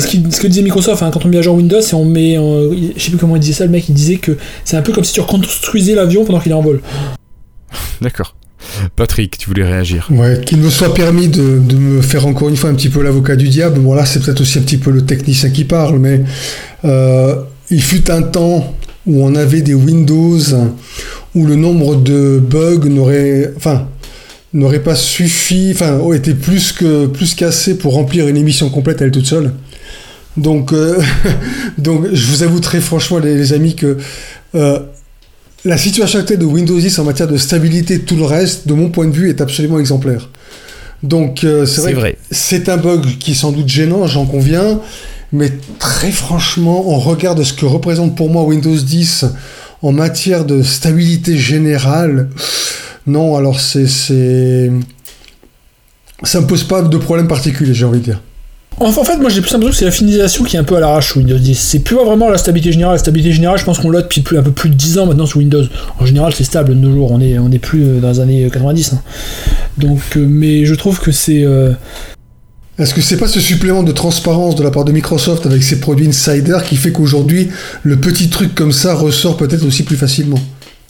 C'est 0.01 0.09
ce, 0.09 0.30
ce, 0.30 0.40
que 0.40 0.47
disait 0.47 0.62
Microsoft 0.62 1.03
hein, 1.03 1.11
quand 1.12 1.24
on 1.24 1.28
met 1.28 1.38
à 1.38 1.42
jour 1.42 1.57
Windows 1.57 1.80
et 1.80 1.94
on 1.94 2.05
met. 2.05 2.34
je 2.97 3.01
sais 3.01 3.11
plus 3.11 3.18
comment 3.18 3.36
il 3.36 3.40
disait 3.40 3.55
ça, 3.55 3.64
le 3.64 3.70
mec, 3.70 3.88
il 3.88 3.94
disait 3.94 4.16
que 4.16 4.36
c'est 4.64 4.76
un 4.76 4.82
peu 4.82 4.92
comme 4.92 5.05
si 5.05 5.12
tu 5.12 5.20
reconstruisais 5.20 5.94
l'avion 5.94 6.24
pendant 6.24 6.40
qu'il 6.40 6.53
est 6.53 6.57
en 6.57 6.62
vol. 6.62 6.80
D'accord. 8.01 8.34
Patrick, 8.94 9.38
tu 9.38 9.49
voulais 9.49 9.64
réagir 9.64 10.09
Ouais, 10.11 10.40
qu'il 10.44 10.59
me 10.59 10.70
soit 10.70 10.92
permis 10.92 11.28
de, 11.28 11.42
me 11.42 12.03
faire 12.03 12.26
encore 12.26 12.49
une 12.49 12.57
fois 12.57 12.70
un 12.70 12.74
petit 12.74 12.88
peu 12.88 13.03
l'avocat 13.03 13.36
du 13.36 13.49
diable. 13.49 13.78
Bon, 13.80 13.94
là, 13.94 14.05
c'est 14.05 14.20
peut-être 14.20 14.40
aussi 14.40 14.59
un 14.59 14.62
petit 14.62 14.78
peu 14.78 14.90
le 14.90 15.05
technicien 15.05 15.51
qui 15.51 15.64
parle, 15.64 15.99
mais 15.99 16.22
euh, 16.84 17.36
il 17.70 17.82
fut 17.82 18.11
un 18.11 18.22
temps 18.22 18.74
où 19.07 19.24
on 19.24 19.34
avait 19.34 19.62
des 19.62 19.74
Windows 19.74 20.38
où 21.34 21.47
le 21.47 21.55
nombre 21.55 21.97
de 21.97 22.38
bugs 22.38 22.88
n'aurait, 22.88 23.53
enfin, 23.57 23.88
n'aurait 24.53 24.82
pas 24.82 24.94
suffi, 24.94 25.72
enfin, 25.74 26.01
était 26.12 26.34
plus 26.34 26.72
que 26.72 27.07
plus 27.07 27.34
qu'assez 27.34 27.78
pour 27.78 27.94
remplir 27.94 28.26
une 28.26 28.36
émission 28.36 28.68
complète 28.68 29.03
à 29.03 29.05
elle 29.05 29.11
toute 29.11 29.26
seule. 29.26 29.53
Donc, 30.37 30.72
euh, 30.72 31.01
donc, 31.78 32.07
je 32.12 32.26
vous 32.26 32.43
avoue 32.43 32.61
très 32.61 32.80
franchement, 32.80 33.18
les, 33.18 33.53
amis, 33.53 33.74
que 33.74 33.97
euh, 34.55 34.80
la 35.64 35.78
situation 35.78 36.20
actuelle 36.20 36.39
de 36.39 36.45
Windows 36.45 36.78
10 36.78 36.99
en 36.99 37.05
matière 37.05 37.28
de 37.28 37.37
stabilité, 37.37 38.01
tout 38.01 38.16
le 38.16 38.24
reste, 38.24 38.68
de 38.68 38.74
mon 38.74 38.91
point 38.91 39.07
de 39.07 39.12
vue, 39.12 39.28
est 39.28 39.41
absolument 39.41 39.78
exemplaire. 39.78 40.28
Donc, 41.03 41.45
euh, 41.45 41.66
c'est 41.66 41.93
vrai, 41.93 42.16
c'est 42.30 42.68
un 42.68 42.76
bug 42.76 43.18
qui 43.18 43.32
est 43.32 43.34
sans 43.34 43.53
doute 43.53 43.68
gênant, 43.68 44.07
j'en 44.07 44.26
conviens, 44.26 44.80
mais 45.32 45.53
très 45.78 46.11
franchement, 46.11 46.84
on 46.89 46.99
regarde 46.99 47.43
ce 47.43 47.53
que 47.53 47.66
représente 47.66 48.16
pour 48.16 48.30
moi 48.30 48.45
Windows 48.45 48.76
10 48.76 49.26
en 49.82 49.93
matière 49.93 50.45
de 50.45 50.62
stabilité 50.62 51.37
générale. 51.37 52.30
Non, 53.07 53.37
alors 53.37 53.61
c'est. 53.61 54.70
Ça 56.22 56.41
me 56.41 56.47
pose 56.47 56.64
pas 56.64 56.80
de 56.80 56.97
problème 56.97 57.28
particulier, 57.28 57.74
j'ai 57.74 57.84
envie 57.84 57.99
de 57.99 58.05
dire. 58.05 58.20
En 58.79 58.93
fait, 58.93 59.16
moi 59.16 59.31
j'ai 59.31 59.41
plus 59.41 59.53
l'impression 59.53 59.70
que 59.70 59.77
c'est 59.77 59.85
la 59.87 59.91
finalisation 59.91 60.45
qui 60.45 60.57
est 60.57 60.59
un 60.59 60.64
peu 60.64 60.77
à 60.77 60.81
l'arrache 60.81 61.12
sous 61.12 61.20
Windows 61.20 61.39
10. 61.39 61.59
C'est 61.59 61.79
plus 61.79 61.97
vraiment 61.97 62.29
la 62.29 62.37
stabilité 62.37 62.72
générale. 62.72 62.95
La 62.95 62.99
stabilité 62.99 63.33
générale, 63.33 63.59
je 63.59 63.64
pense 63.64 63.79
qu'on 63.79 63.91
l'a 63.91 64.03
depuis 64.03 64.22
un 64.37 64.43
peu 64.43 64.51
plus 64.51 64.68
de 64.68 64.74
10 64.74 64.99
ans 64.99 65.07
maintenant 65.07 65.24
sous 65.24 65.39
Windows. 65.39 65.64
En 65.99 66.05
général, 66.05 66.35
c'est 66.35 66.45
stable 66.45 66.70
de 66.70 66.74
nos 66.74 66.93
jours. 66.93 67.11
On 67.11 67.20
est, 67.20 67.39
on 67.39 67.51
est 67.51 67.59
plus 67.59 67.83
euh, 67.83 68.01
dans 68.01 68.11
les 68.11 68.20
années 68.20 68.51
90. 68.53 68.93
Hein. 68.93 69.03
Donc, 69.79 70.01
euh, 70.16 70.27
mais 70.29 70.66
je 70.66 70.74
trouve 70.74 71.01
que 71.01 71.11
c'est. 71.11 71.43
Euh, 71.43 71.72
Est-ce 72.79 72.93
que 72.93 73.01
c'est 73.01 73.16
pas 73.16 73.29
ce 73.29 73.41
supplément 73.41 73.83
de 73.83 73.93
transparence 73.93 74.57
de 74.57 74.62
la 74.62 74.70
part 74.70 74.85
de 74.85 74.93
Microsoft 74.93 75.47
avec 75.47 75.62
ses 75.62 75.81
produits 75.81 76.07
Insider 76.07 76.59
qui 76.68 76.77
fait 76.77 76.93
qu'aujourd'hui, 76.93 77.49
le 77.83 77.97
petit 77.97 78.29
truc 78.29 78.55
comme 78.55 78.72
ça 78.72 78.95
ressort 78.95 79.39
peut-être 79.39 79.64
aussi 79.64 79.85
plus 79.85 79.97
facilement? 79.97 80.39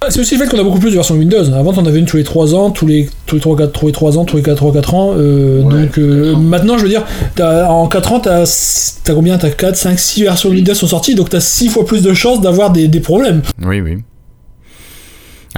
C'est 0.09 0.21
aussi 0.21 0.37
le 0.37 0.45
fait 0.45 0.51
qu'on 0.51 0.59
a 0.59 0.63
beaucoup 0.63 0.79
plus 0.79 0.91
de 0.91 0.95
versions 0.95 1.17
Windows. 1.17 1.53
Avant, 1.55 1.73
on 1.77 1.87
avait 1.87 1.99
une 1.99 2.07
tous 2.07 2.17
les 2.17 2.25
3 2.25 2.55
ans, 2.55 2.71
tous 2.71 2.87
les, 2.87 3.09
tous 3.27 3.37
les 3.37 3.41
3, 3.41 3.57
4, 3.57 3.73
tous 3.73 3.87
les 3.87 3.93
3 3.93 4.19
ans, 4.19 4.25
tous 4.25 4.37
les 4.37 4.43
4, 4.43 4.57
3, 4.57 4.73
4 4.73 4.95
ans. 4.95 5.15
Euh, 5.17 5.63
donc 5.63 5.99
euh, 5.99 6.37
maintenant, 6.37 6.79
je 6.79 6.83
veux 6.85 6.89
dire, 6.89 7.05
en 7.41 7.89
4 7.89 8.13
ans, 8.13 8.21
t'as 8.21 8.43
as 8.43 9.15
combien? 9.15 9.39
T'as 9.39 9.51
4, 9.51 9.77
5, 9.77 9.99
6 9.99 10.23
versions 10.23 10.51
Windows 10.51 10.75
sont 10.75 10.87
sorties, 10.87 11.15
donc 11.15 11.31
t'as 11.31 11.41
6 11.41 11.71
fois 11.71 11.85
plus 11.85 12.03
de 12.03 12.15
chances 12.15 12.41
d'avoir 12.41 12.71
des, 12.71 12.89
des 12.89 13.01
problèmes. 13.01 13.43
Oui, 13.65 13.81
oui. 13.81 13.99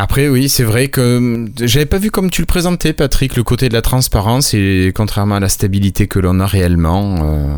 Après, 0.00 0.28
oui, 0.28 0.48
c'est 0.48 0.62
vrai 0.62 0.86
que 0.86 1.46
j'avais 1.60 1.84
pas 1.86 1.98
vu 1.98 2.12
comme 2.12 2.30
tu 2.30 2.40
le 2.40 2.46
présentais, 2.46 2.92
Patrick, 2.92 3.34
le 3.34 3.42
côté 3.42 3.68
de 3.68 3.74
la 3.74 3.82
transparence 3.82 4.54
et 4.54 4.92
contrairement 4.94 5.34
à 5.34 5.40
la 5.40 5.48
stabilité 5.48 6.06
que 6.06 6.20
l'on 6.20 6.38
a 6.38 6.46
réellement, 6.46 7.16
euh, 7.24 7.56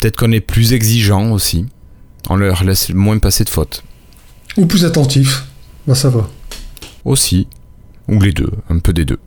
peut-être 0.00 0.16
qu'on 0.16 0.32
est 0.32 0.40
plus 0.40 0.72
exigeant 0.72 1.30
aussi. 1.30 1.66
On 2.28 2.34
leur 2.34 2.64
laisse 2.64 2.90
moins 2.92 3.18
passer 3.18 3.44
de 3.44 3.48
fautes. 3.48 3.84
Ou 4.56 4.66
plus 4.66 4.84
attentif. 4.84 5.44
Bah 5.86 5.94
ça 5.94 6.10
va. 6.10 6.28
Aussi. 7.04 7.46
Ou 8.08 8.20
les 8.20 8.32
deux, 8.32 8.50
un 8.68 8.78
peu 8.78 8.92
des 8.92 9.04
deux. 9.04 9.18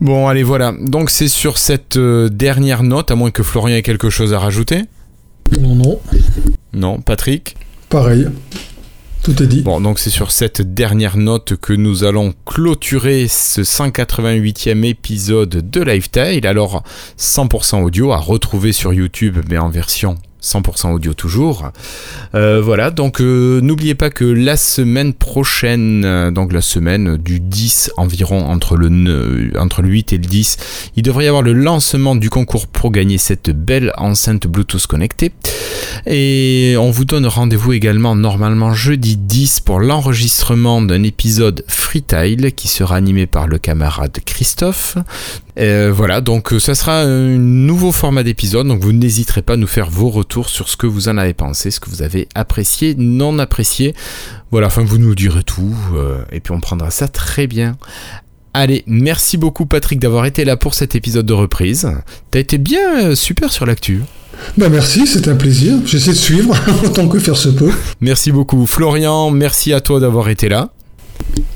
Bon, 0.00 0.28
allez, 0.28 0.42
voilà. 0.42 0.74
Donc 0.78 1.10
c'est 1.10 1.28
sur 1.28 1.56
cette 1.56 1.96
euh, 1.96 2.28
dernière 2.28 2.82
note, 2.82 3.10
à 3.10 3.14
moins 3.14 3.30
que 3.30 3.42
Florian 3.42 3.76
ait 3.76 3.82
quelque 3.82 4.10
chose 4.10 4.34
à 4.34 4.38
rajouter. 4.38 4.82
Non, 5.60 5.74
non. 5.74 6.00
Non, 6.72 7.00
Patrick 7.00 7.56
Pareil. 7.88 8.28
Tout 9.22 9.42
est 9.42 9.46
dit. 9.46 9.62
Bon, 9.62 9.80
donc 9.80 9.98
c'est 9.98 10.10
sur 10.10 10.30
cette 10.30 10.74
dernière 10.74 11.16
note 11.16 11.56
que 11.56 11.72
nous 11.72 12.04
allons 12.04 12.34
clôturer 12.44 13.26
ce 13.28 13.62
188e 13.62 14.84
épisode 14.84 15.70
de 15.70 15.80
Lifetime. 15.82 16.44
Alors, 16.44 16.84
100% 17.18 17.82
audio 17.82 18.12
à 18.12 18.18
retrouver 18.18 18.72
sur 18.72 18.92
YouTube, 18.92 19.38
mais 19.48 19.58
en 19.58 19.68
version 19.68 20.16
100% 20.46 20.92
audio 20.92 21.12
toujours. 21.12 21.70
Euh, 22.34 22.60
voilà, 22.62 22.90
donc 22.90 23.20
euh, 23.20 23.60
n'oubliez 23.60 23.94
pas 23.94 24.10
que 24.10 24.24
la 24.24 24.56
semaine 24.56 25.12
prochaine, 25.12 26.04
euh, 26.04 26.30
donc 26.30 26.52
la 26.52 26.60
semaine 26.60 27.16
du 27.16 27.40
10 27.40 27.92
environ, 27.96 28.46
entre 28.46 28.76
le, 28.76 29.50
entre 29.58 29.82
le 29.82 29.88
8 29.88 30.12
et 30.12 30.18
le 30.18 30.24
10, 30.24 30.56
il 30.96 31.02
devrait 31.02 31.24
y 31.24 31.28
avoir 31.28 31.42
le 31.42 31.52
lancement 31.52 32.14
du 32.14 32.30
concours 32.30 32.66
pour 32.68 32.92
gagner 32.92 33.18
cette 33.18 33.50
belle 33.50 33.92
enceinte 33.96 34.46
Bluetooth 34.46 34.86
connectée. 34.86 35.32
Et 36.06 36.76
on 36.78 36.90
vous 36.90 37.04
donne 37.04 37.26
rendez-vous 37.26 37.72
également 37.72 38.14
normalement 38.14 38.72
jeudi 38.72 39.16
10 39.16 39.60
pour 39.60 39.80
l'enregistrement 39.80 40.80
d'un 40.80 41.02
épisode 41.02 41.64
Freetile 41.66 42.52
qui 42.54 42.68
sera 42.68 42.96
animé 42.96 43.26
par 43.26 43.48
le 43.48 43.58
camarade 43.58 44.18
Christophe. 44.24 44.96
Euh, 45.58 45.90
voilà, 45.92 46.20
donc 46.20 46.52
ça 46.58 46.74
sera 46.74 47.00
un 47.00 47.38
nouveau 47.38 47.92
format 47.92 48.22
d'épisode, 48.22 48.66
donc 48.66 48.80
vous 48.80 48.92
n'hésiterez 48.92 49.42
pas 49.42 49.54
à 49.54 49.56
nous 49.56 49.66
faire 49.66 49.88
vos 49.88 50.10
retours 50.10 50.48
sur 50.48 50.68
ce 50.68 50.76
que 50.76 50.86
vous 50.86 51.08
en 51.08 51.16
avez 51.16 51.32
pensé, 51.32 51.70
ce 51.70 51.80
que 51.80 51.88
vous 51.88 52.02
avez 52.02 52.28
apprécié, 52.34 52.94
non 52.96 53.38
apprécié. 53.38 53.94
Voilà, 54.50 54.66
enfin 54.66 54.84
vous 54.84 54.98
nous 54.98 55.14
direz 55.14 55.42
tout, 55.42 55.74
euh, 55.94 56.18
et 56.30 56.40
puis 56.40 56.52
on 56.52 56.60
prendra 56.60 56.90
ça 56.90 57.08
très 57.08 57.46
bien. 57.46 57.76
Allez, 58.52 58.84
merci 58.86 59.36
beaucoup 59.36 59.66
Patrick 59.66 59.98
d'avoir 59.98 60.26
été 60.26 60.44
là 60.44 60.56
pour 60.56 60.74
cet 60.74 60.94
épisode 60.94 61.26
de 61.26 61.32
reprise. 61.34 61.90
T'as 62.30 62.38
été 62.38 62.58
bien 62.58 63.10
euh, 63.10 63.14
super 63.14 63.52
sur 63.52 63.66
l'actu. 63.66 64.02
Bah 64.58 64.68
merci, 64.68 65.06
c'est 65.06 65.28
un 65.28 65.36
plaisir. 65.36 65.76
J'essaie 65.86 66.10
de 66.10 66.16
suivre 66.16 66.54
autant 66.84 67.08
que 67.08 67.18
faire 67.18 67.36
se 67.36 67.48
peut. 67.48 67.72
Merci 68.00 68.32
beaucoup 68.32 68.66
Florian, 68.66 69.30
merci 69.30 69.72
à 69.72 69.80
toi 69.80 70.00
d'avoir 70.00 70.28
été 70.28 70.48
là. 70.50 70.70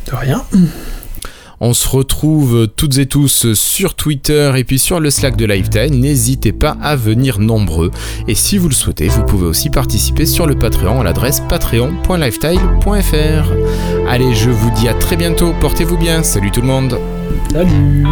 De 0.06 0.16
rien. 0.16 0.44
On 1.62 1.74
se 1.74 1.86
retrouve 1.88 2.68
toutes 2.74 2.96
et 2.96 3.04
tous 3.04 3.52
sur 3.52 3.94
Twitter 3.94 4.50
et 4.56 4.64
puis 4.64 4.78
sur 4.78 4.98
le 4.98 5.10
Slack 5.10 5.36
de 5.36 5.44
Lifetime. 5.44 6.00
N'hésitez 6.00 6.52
pas 6.52 6.78
à 6.82 6.96
venir 6.96 7.38
nombreux. 7.38 7.90
Et 8.28 8.34
si 8.34 8.56
vous 8.56 8.68
le 8.68 8.74
souhaitez, 8.74 9.08
vous 9.08 9.24
pouvez 9.24 9.46
aussi 9.46 9.68
participer 9.68 10.24
sur 10.24 10.46
le 10.46 10.58
Patreon 10.58 11.02
à 11.02 11.04
l'adresse 11.04 11.42
patreon.lifetime.fr. 11.50 14.08
Allez, 14.08 14.34
je 14.34 14.48
vous 14.48 14.70
dis 14.70 14.88
à 14.88 14.94
très 14.94 15.16
bientôt. 15.16 15.52
Portez-vous 15.60 15.98
bien. 15.98 16.22
Salut 16.22 16.50
tout 16.50 16.62
le 16.62 16.66
monde. 16.66 16.98
Salut. 17.52 18.06